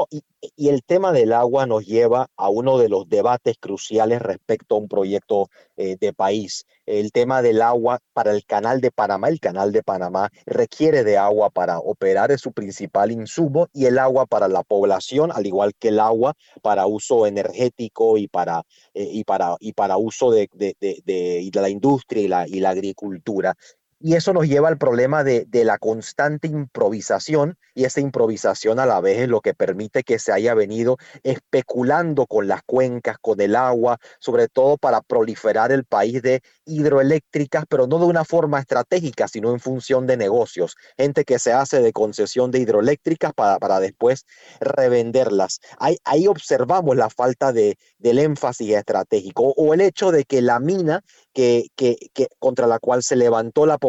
Oh, 0.00 0.06
y, 0.10 0.68
el 0.68 0.84
tema 0.84 1.10
del 1.10 1.32
agua 1.32 1.66
nos 1.66 1.84
lleva 1.84 2.30
a 2.36 2.48
uno 2.50 2.78
de 2.78 2.88
los 2.88 3.08
debates 3.08 3.56
cruciales 3.58 4.22
respecto 4.22 4.76
a 4.76 4.78
un 4.78 4.86
proyecto 4.86 5.50
eh, 5.76 5.96
de 5.98 6.12
país. 6.12 6.66
El 6.86 7.10
tema 7.10 7.42
del 7.42 7.60
agua 7.60 7.98
para 8.12 8.30
el 8.30 8.44
canal 8.44 8.80
de 8.80 8.92
Panamá. 8.92 9.28
El 9.28 9.40
canal 9.40 9.72
de 9.72 9.82
Panamá 9.82 10.30
requiere 10.46 11.02
de 11.02 11.18
agua 11.18 11.50
para 11.50 11.80
operar, 11.80 12.30
es 12.30 12.42
su 12.42 12.52
principal 12.52 13.10
insumo, 13.10 13.66
y 13.72 13.86
el 13.86 13.98
agua 13.98 14.26
para 14.26 14.46
la 14.46 14.62
población, 14.62 15.32
al 15.34 15.46
igual 15.46 15.74
que 15.74 15.88
el 15.88 15.98
agua 15.98 16.34
para 16.62 16.86
uso 16.86 17.26
energético 17.26 18.18
y 18.18 18.28
para, 18.28 18.62
eh, 18.94 19.08
y 19.10 19.24
para, 19.24 19.56
y 19.58 19.72
para 19.72 19.96
uso 19.96 20.30
de, 20.30 20.48
de, 20.52 20.76
de, 20.80 21.02
de, 21.04 21.50
la 21.60 21.70
industria 21.70 22.22
y 22.22 22.28
la, 22.28 22.46
y 22.46 22.60
la 22.60 22.70
agricultura. 22.70 23.56
Y 24.00 24.14
eso 24.14 24.32
nos 24.32 24.46
lleva 24.46 24.68
al 24.68 24.78
problema 24.78 25.24
de, 25.24 25.46
la 25.64 25.76
constante 25.76 26.46
improvisación 26.46 27.58
y 27.74 27.84
esa 27.84 28.00
improvisación 28.00 28.78
a 28.78 28.86
la 28.86 29.00
vez 29.00 29.22
es 29.22 29.28
lo 29.28 29.40
que 29.40 29.54
permite 29.54 30.04
que 30.04 30.20
se 30.20 30.32
haya 30.32 30.54
venido 30.54 30.98
especulando 31.24 32.26
con 32.26 32.46
las 32.46 32.62
cuencas, 32.62 33.18
con 33.20 33.40
el 33.40 33.56
agua, 33.56 33.98
sobre 34.20 34.46
todo 34.46 34.78
para 34.78 35.00
proliferar 35.00 35.72
el 35.72 35.84
país 35.84 36.22
de 36.22 36.42
hidroeléctricas, 36.64 37.64
pero 37.68 37.88
no 37.88 37.98
de 37.98 38.06
una 38.06 38.24
forma 38.24 38.60
estratégica, 38.60 39.26
sino 39.26 39.50
en 39.52 39.58
función 39.58 40.06
de 40.06 40.16
negocios. 40.16 40.76
Gente 40.96 41.24
que 41.24 41.40
se 41.40 41.52
hace 41.52 41.82
de 41.82 41.92
concesión 41.92 42.52
de 42.52 42.60
hidroeléctricas 42.60 43.32
para, 43.34 43.58
para 43.58 43.80
después 43.80 44.26
revenderlas. 44.60 45.58
Ahí, 45.78 45.96
ahí 46.04 46.28
observamos 46.28 46.96
la 46.96 47.10
falta 47.10 47.52
de, 47.52 47.76
del 47.98 48.20
énfasis 48.20 48.76
estratégico 48.76 49.54
o 49.56 49.74
el 49.74 49.80
hecho 49.80 50.12
de 50.12 50.24
que 50.24 50.40
la 50.40 50.60
mina 50.60 51.02
que, 51.32 51.66
que, 51.74 51.96
que 52.14 52.28
contra 52.38 52.68
la 52.68 52.78
cual 52.78 53.02
se 53.02 53.16
levantó 53.16 53.66
la 53.66 53.76
población 53.76 53.87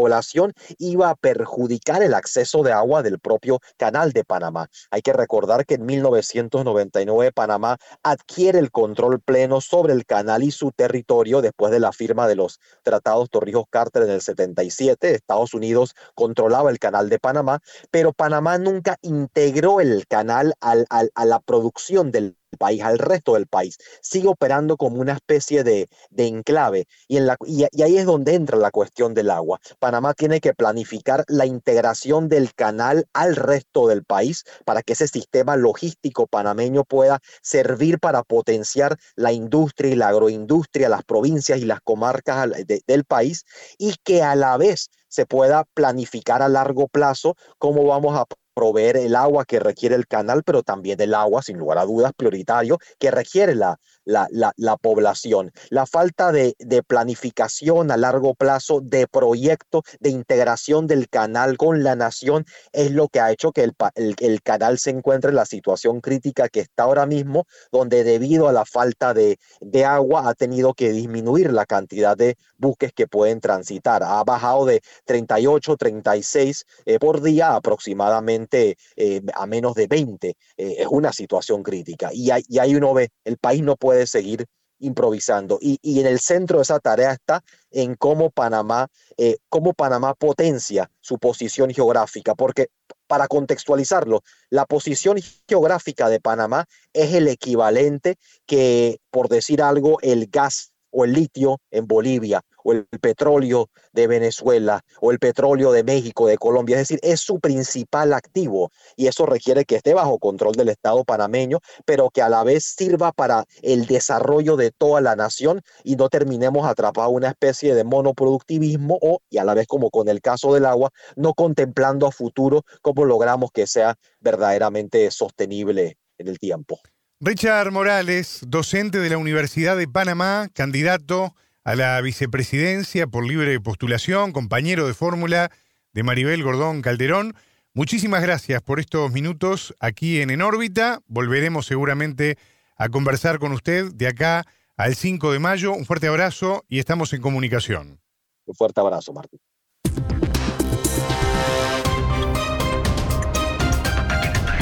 iba 0.77 1.09
a 1.09 1.15
perjudicar 1.15 2.03
el 2.03 2.13
acceso 2.13 2.63
de 2.63 2.71
agua 2.71 3.03
del 3.03 3.19
propio 3.19 3.59
canal 3.77 4.11
de 4.13 4.23
Panamá. 4.23 4.69
Hay 4.91 5.01
que 5.01 5.13
recordar 5.13 5.65
que 5.65 5.75
en 5.75 5.85
1999 5.85 7.31
Panamá 7.31 7.77
adquiere 8.03 8.59
el 8.59 8.71
control 8.71 9.19
pleno 9.19 9.61
sobre 9.61 9.93
el 9.93 10.05
canal 10.05 10.43
y 10.43 10.51
su 10.51 10.71
territorio 10.71 11.41
después 11.41 11.71
de 11.71 11.79
la 11.79 11.91
firma 11.91 12.27
de 12.27 12.35
los 12.35 12.59
tratados 12.83 13.29
Torrijos-Carter 13.29 14.03
en 14.03 14.11
el 14.11 14.21
77. 14.21 15.13
Estados 15.13 15.53
Unidos 15.53 15.95
controlaba 16.15 16.69
el 16.69 16.79
canal 16.79 17.09
de 17.09 17.19
Panamá, 17.19 17.59
pero 17.91 18.13
Panamá 18.13 18.57
nunca 18.57 18.97
integró 19.01 19.81
el 19.81 20.07
canal 20.07 20.53
al, 20.61 20.87
a 20.89 21.25
la 21.25 21.39
producción 21.39 22.11
del 22.11 22.38
país, 22.57 22.81
al 22.83 22.99
resto 22.99 23.33
del 23.33 23.47
país. 23.47 23.77
Sigue 24.01 24.27
operando 24.27 24.77
como 24.77 24.99
una 24.99 25.13
especie 25.13 25.63
de, 25.63 25.89
enclave 26.17 26.87
y, 27.07 27.17
en 27.17 27.27
la, 27.27 27.37
y, 27.45 27.63
ahí 27.81 27.97
es 27.97 28.05
donde 28.05 28.35
entra 28.35 28.57
la 28.57 28.71
cuestión 28.71 29.13
del 29.13 29.29
agua. 29.29 29.59
Panamá 29.79 30.13
tiene 30.13 30.39
que 30.39 30.53
planificar 30.53 31.23
la 31.27 31.45
integración 31.45 32.29
del 32.29 32.53
canal 32.53 33.07
al 33.13 33.35
resto 33.35 33.87
del 33.87 34.03
país 34.03 34.43
para 34.65 34.81
que 34.81 34.93
ese 34.93 35.07
sistema 35.07 35.55
logístico 35.55 36.27
panameño 36.27 36.83
pueda 36.83 37.19
servir 37.41 37.99
para 37.99 38.23
potenciar 38.23 38.97
la 39.15 39.31
industria 39.31 39.91
y 39.91 39.95
la 39.95 40.09
agroindustria, 40.09 40.89
las 40.89 41.03
provincias 41.03 41.59
y 41.59 41.65
las 41.65 41.81
comarcas 41.81 42.49
del 42.85 43.05
país 43.05 43.45
y 43.77 43.95
que 44.03 44.21
a 44.21 44.35
la 44.35 44.57
vez 44.57 44.89
se 45.07 45.25
pueda 45.25 45.65
planificar 45.73 46.41
a 46.41 46.49
largo 46.49 46.87
plazo 46.87 47.35
cómo 47.57 47.83
vamos 47.85 48.15
a 48.17 48.25
proveer 48.59 48.97
el 48.97 49.15
agua 49.15 49.45
que 49.45 49.57
requiere 49.57 49.95
el 49.95 50.05
canal, 50.05 50.43
pero 50.43 50.63
también 50.63 50.99
el 50.99 51.13
agua, 51.13 51.41
sin 51.41 51.57
lugar 51.57 51.77
a 51.77 51.85
dudas, 51.85 52.11
prioritario, 52.13 52.77
que 52.99 53.09
requiere 53.09 53.55
la, 53.55 53.79
la, 54.09 54.77
población. 54.77 55.51
La 55.69 55.85
falta 55.85 56.31
de, 56.31 56.55
planificación 56.87 57.91
a 57.91 57.97
largo 57.97 58.33
plazo, 58.33 58.81
de 58.81 59.07
proyecto, 59.07 59.83
de 59.99 60.09
integración 60.09 60.87
del 60.87 61.09
canal 61.09 61.57
con 61.57 61.83
la 61.83 61.95
nación, 61.95 62.45
es 62.71 62.91
lo 62.91 63.07
que 63.09 63.19
ha 63.19 63.31
hecho 63.31 63.51
que 63.51 63.63
el, 63.63 63.75
el, 63.95 64.41
canal 64.41 64.79
se 64.79 64.89
encuentre 64.89 65.29
en 65.29 65.35
la 65.35 65.45
situación 65.45 66.01
crítica 66.01 66.49
que 66.49 66.61
está 66.61 66.83
ahora 66.83 67.05
mismo, 67.05 67.45
donde 67.71 68.03
debido 68.03 68.47
a 68.47 68.53
la 68.53 68.65
falta 68.65 69.13
de, 69.13 69.37
de 69.61 69.85
agua 69.85 70.29
ha 70.29 70.33
tenido 70.33 70.73
que 70.73 70.91
disminuir 70.91 71.51
la 71.51 71.65
cantidad 71.65 72.17
de 72.17 72.37
buques 72.57 72.93
que 72.93 73.07
pueden 73.07 73.39
transitar. 73.39 74.03
Ha 74.03 74.23
bajado 74.23 74.65
de 74.65 74.81
38, 75.05 75.77
36 75.77 76.65
eh, 76.85 76.99
por 76.99 77.21
día 77.21 77.55
aproximadamente 77.55 78.77
eh, 78.95 79.21
a 79.33 79.45
menos 79.45 79.75
de 79.75 79.87
20. 79.87 80.29
Eh, 80.29 80.35
es 80.57 80.87
una 80.89 81.13
situación 81.13 81.63
crítica. 81.63 82.09
Y, 82.13 82.29
y 82.47 82.59
ahí 82.59 82.75
uno 82.75 82.93
ve, 82.93 83.09
el 83.23 83.37
país 83.37 83.61
no 83.63 83.75
puede 83.75 83.98
seguir 84.07 84.45
improvisando. 84.79 85.59
Y, 85.61 85.77
y, 85.81 85.99
en 85.99 86.07
el 86.07 86.19
centro 86.19 86.57
de 86.57 86.63
esa 86.63 86.79
tarea 86.79 87.11
está 87.11 87.43
en 87.71 87.95
cómo 87.95 88.29
Panamá, 88.29 88.87
eh, 89.17 89.37
cómo 89.49 89.73
Panamá 89.73 90.13
potencia 90.13 90.89
su 91.01 91.19
posición 91.19 91.71
geográfica, 91.71 92.35
porque 92.35 92.67
para 93.07 93.27
contextualizarlo, 93.27 94.21
la 94.49 94.65
posición 94.65 95.17
geográfica 95.47 96.09
de 96.09 96.19
Panamá 96.19 96.65
es 96.93 97.13
el 97.13 97.27
equivalente 97.27 98.15
que, 98.45 98.99
por 99.11 99.27
decir 99.27 99.61
algo, 99.61 99.97
el 100.01 100.27
gas 100.27 100.71
o 100.91 101.05
el 101.05 101.13
litio 101.13 101.59
en 101.71 101.87
Bolivia 101.87 102.41
o 102.63 102.73
el 102.73 102.85
petróleo 102.85 103.69
de 103.93 104.07
Venezuela 104.07 104.83
o 105.01 105.11
el 105.11 105.19
petróleo 105.19 105.71
de 105.71 105.83
México, 105.83 106.27
de 106.27 106.37
Colombia. 106.37 106.75
Es 106.75 106.87
decir, 106.87 106.99
es 107.03 107.19
su 107.19 107.39
principal 107.39 108.13
activo 108.13 108.71
y 108.95 109.07
eso 109.07 109.25
requiere 109.25 109.65
que 109.65 109.75
esté 109.75 109.93
bajo 109.93 110.19
control 110.19 110.53
del 110.53 110.69
Estado 110.69 111.03
panameño, 111.03 111.59
pero 111.85 112.09
que 112.09 112.21
a 112.21 112.29
la 112.29 112.43
vez 112.43 112.75
sirva 112.77 113.11
para 113.11 113.45
el 113.61 113.85
desarrollo 113.85 114.55
de 114.55 114.71
toda 114.71 115.01
la 115.01 115.15
nación 115.15 115.61
y 115.83 115.95
no 115.95 116.09
terminemos 116.09 116.65
atrapados 116.65 117.13
una 117.13 117.29
especie 117.29 117.75
de 117.75 117.83
monoproductivismo 117.83 118.97
o, 119.01 119.21
y 119.29 119.37
a 119.37 119.43
la 119.43 119.53
vez 119.53 119.67
como 119.67 119.89
con 119.89 120.09
el 120.09 120.21
caso 120.21 120.53
del 120.53 120.65
agua, 120.65 120.91
no 121.15 121.33
contemplando 121.33 122.07
a 122.07 122.11
futuro 122.11 122.63
cómo 122.81 123.05
logramos 123.05 123.51
que 123.51 123.67
sea 123.67 123.95
verdaderamente 124.19 125.09
sostenible 125.11 125.97
en 126.17 126.27
el 126.27 126.39
tiempo. 126.39 126.79
Richard 127.21 127.71
Morales, 127.71 128.39
docente 128.47 128.99
de 128.99 129.09
la 129.09 129.17
Universidad 129.17 129.75
de 129.75 129.87
Panamá, 129.87 130.47
candidato 130.53 131.35
a 131.69 131.75
la 131.75 132.01
vicepresidencia 132.01 133.05
por 133.05 133.27
libre 133.27 133.59
postulación, 133.59 134.31
compañero 134.31 134.87
de 134.87 134.95
fórmula 134.95 135.51
de 135.93 136.01
Maribel 136.01 136.41
Gordón 136.41 136.81
Calderón. 136.81 137.35
Muchísimas 137.75 138.23
gracias 138.23 138.63
por 138.63 138.79
estos 138.79 139.11
minutos 139.11 139.75
aquí 139.79 140.19
en 140.19 140.31
En 140.31 140.41
órbita. 140.41 141.01
Volveremos 141.05 141.67
seguramente 141.67 142.39
a 142.75 142.89
conversar 142.89 143.37
con 143.37 143.51
usted 143.51 143.91
de 143.93 144.07
acá 144.07 144.47
al 144.77 144.95
5 144.95 145.31
de 145.31 145.37
mayo. 145.37 145.71
Un 145.73 145.85
fuerte 145.85 146.07
abrazo 146.07 146.65
y 146.69 146.79
estamos 146.79 147.13
en 147.13 147.21
comunicación. 147.21 147.99
Un 148.45 148.55
fuerte 148.55 148.81
abrazo, 148.81 149.13
Martín. 149.13 149.39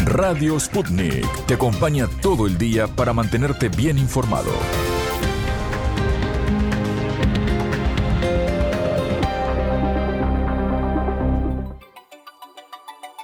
Radio 0.07 0.59
Sputnik 0.59 1.45
te 1.45 1.53
acompaña 1.53 2.09
todo 2.21 2.47
el 2.47 2.57
día 2.57 2.85
para 2.85 3.13
mantenerte 3.13 3.69
bien 3.69 3.97
informado. 3.97 4.51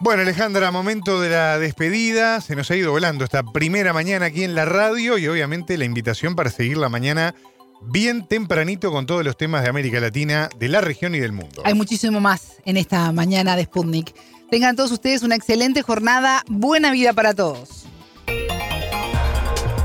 Bueno, 0.03 0.23
Alejandra, 0.23 0.69
momento 0.69 1.21
de 1.21 1.30
la 1.30 1.57
despedida. 1.57 2.41
Se 2.41 2.57
nos 2.57 2.69
ha 2.69 2.75
ido 2.75 2.91
volando 2.91 3.23
esta 3.23 3.41
primera 3.41 3.93
mañana 3.93 4.25
aquí 4.25 4.43
en 4.43 4.53
la 4.53 4.65
radio 4.65 5.17
y 5.17 5.30
obviamente 5.30 5.77
la 5.77 5.85
invitación 5.85 6.35
para 6.35 6.49
seguir 6.49 6.75
la 6.75 6.89
mañana 6.89 7.34
bien 7.81 8.27
tempranito 8.27 8.91
con 8.91 9.05
todos 9.05 9.23
los 9.23 9.38
temas 9.38 9.63
de 9.63 9.69
América 9.69 10.01
Latina, 10.01 10.49
de 10.59 10.67
la 10.67 10.81
región 10.81 11.15
y 11.15 11.19
del 11.19 11.31
mundo. 11.31 11.61
Hay 11.63 11.73
muchísimo 11.73 12.19
más 12.19 12.57
en 12.65 12.75
esta 12.75 13.13
mañana 13.13 13.55
de 13.55 13.63
Sputnik. 13.63 14.13
Tengan 14.51 14.75
todos 14.75 14.91
ustedes 14.91 15.23
una 15.23 15.35
excelente 15.35 15.84
jornada. 15.84 16.43
Buena 16.49 16.91
vida 16.91 17.13
para 17.13 17.34
todos. 17.34 17.85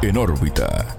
En 0.03 0.17
órbita. 0.17 0.97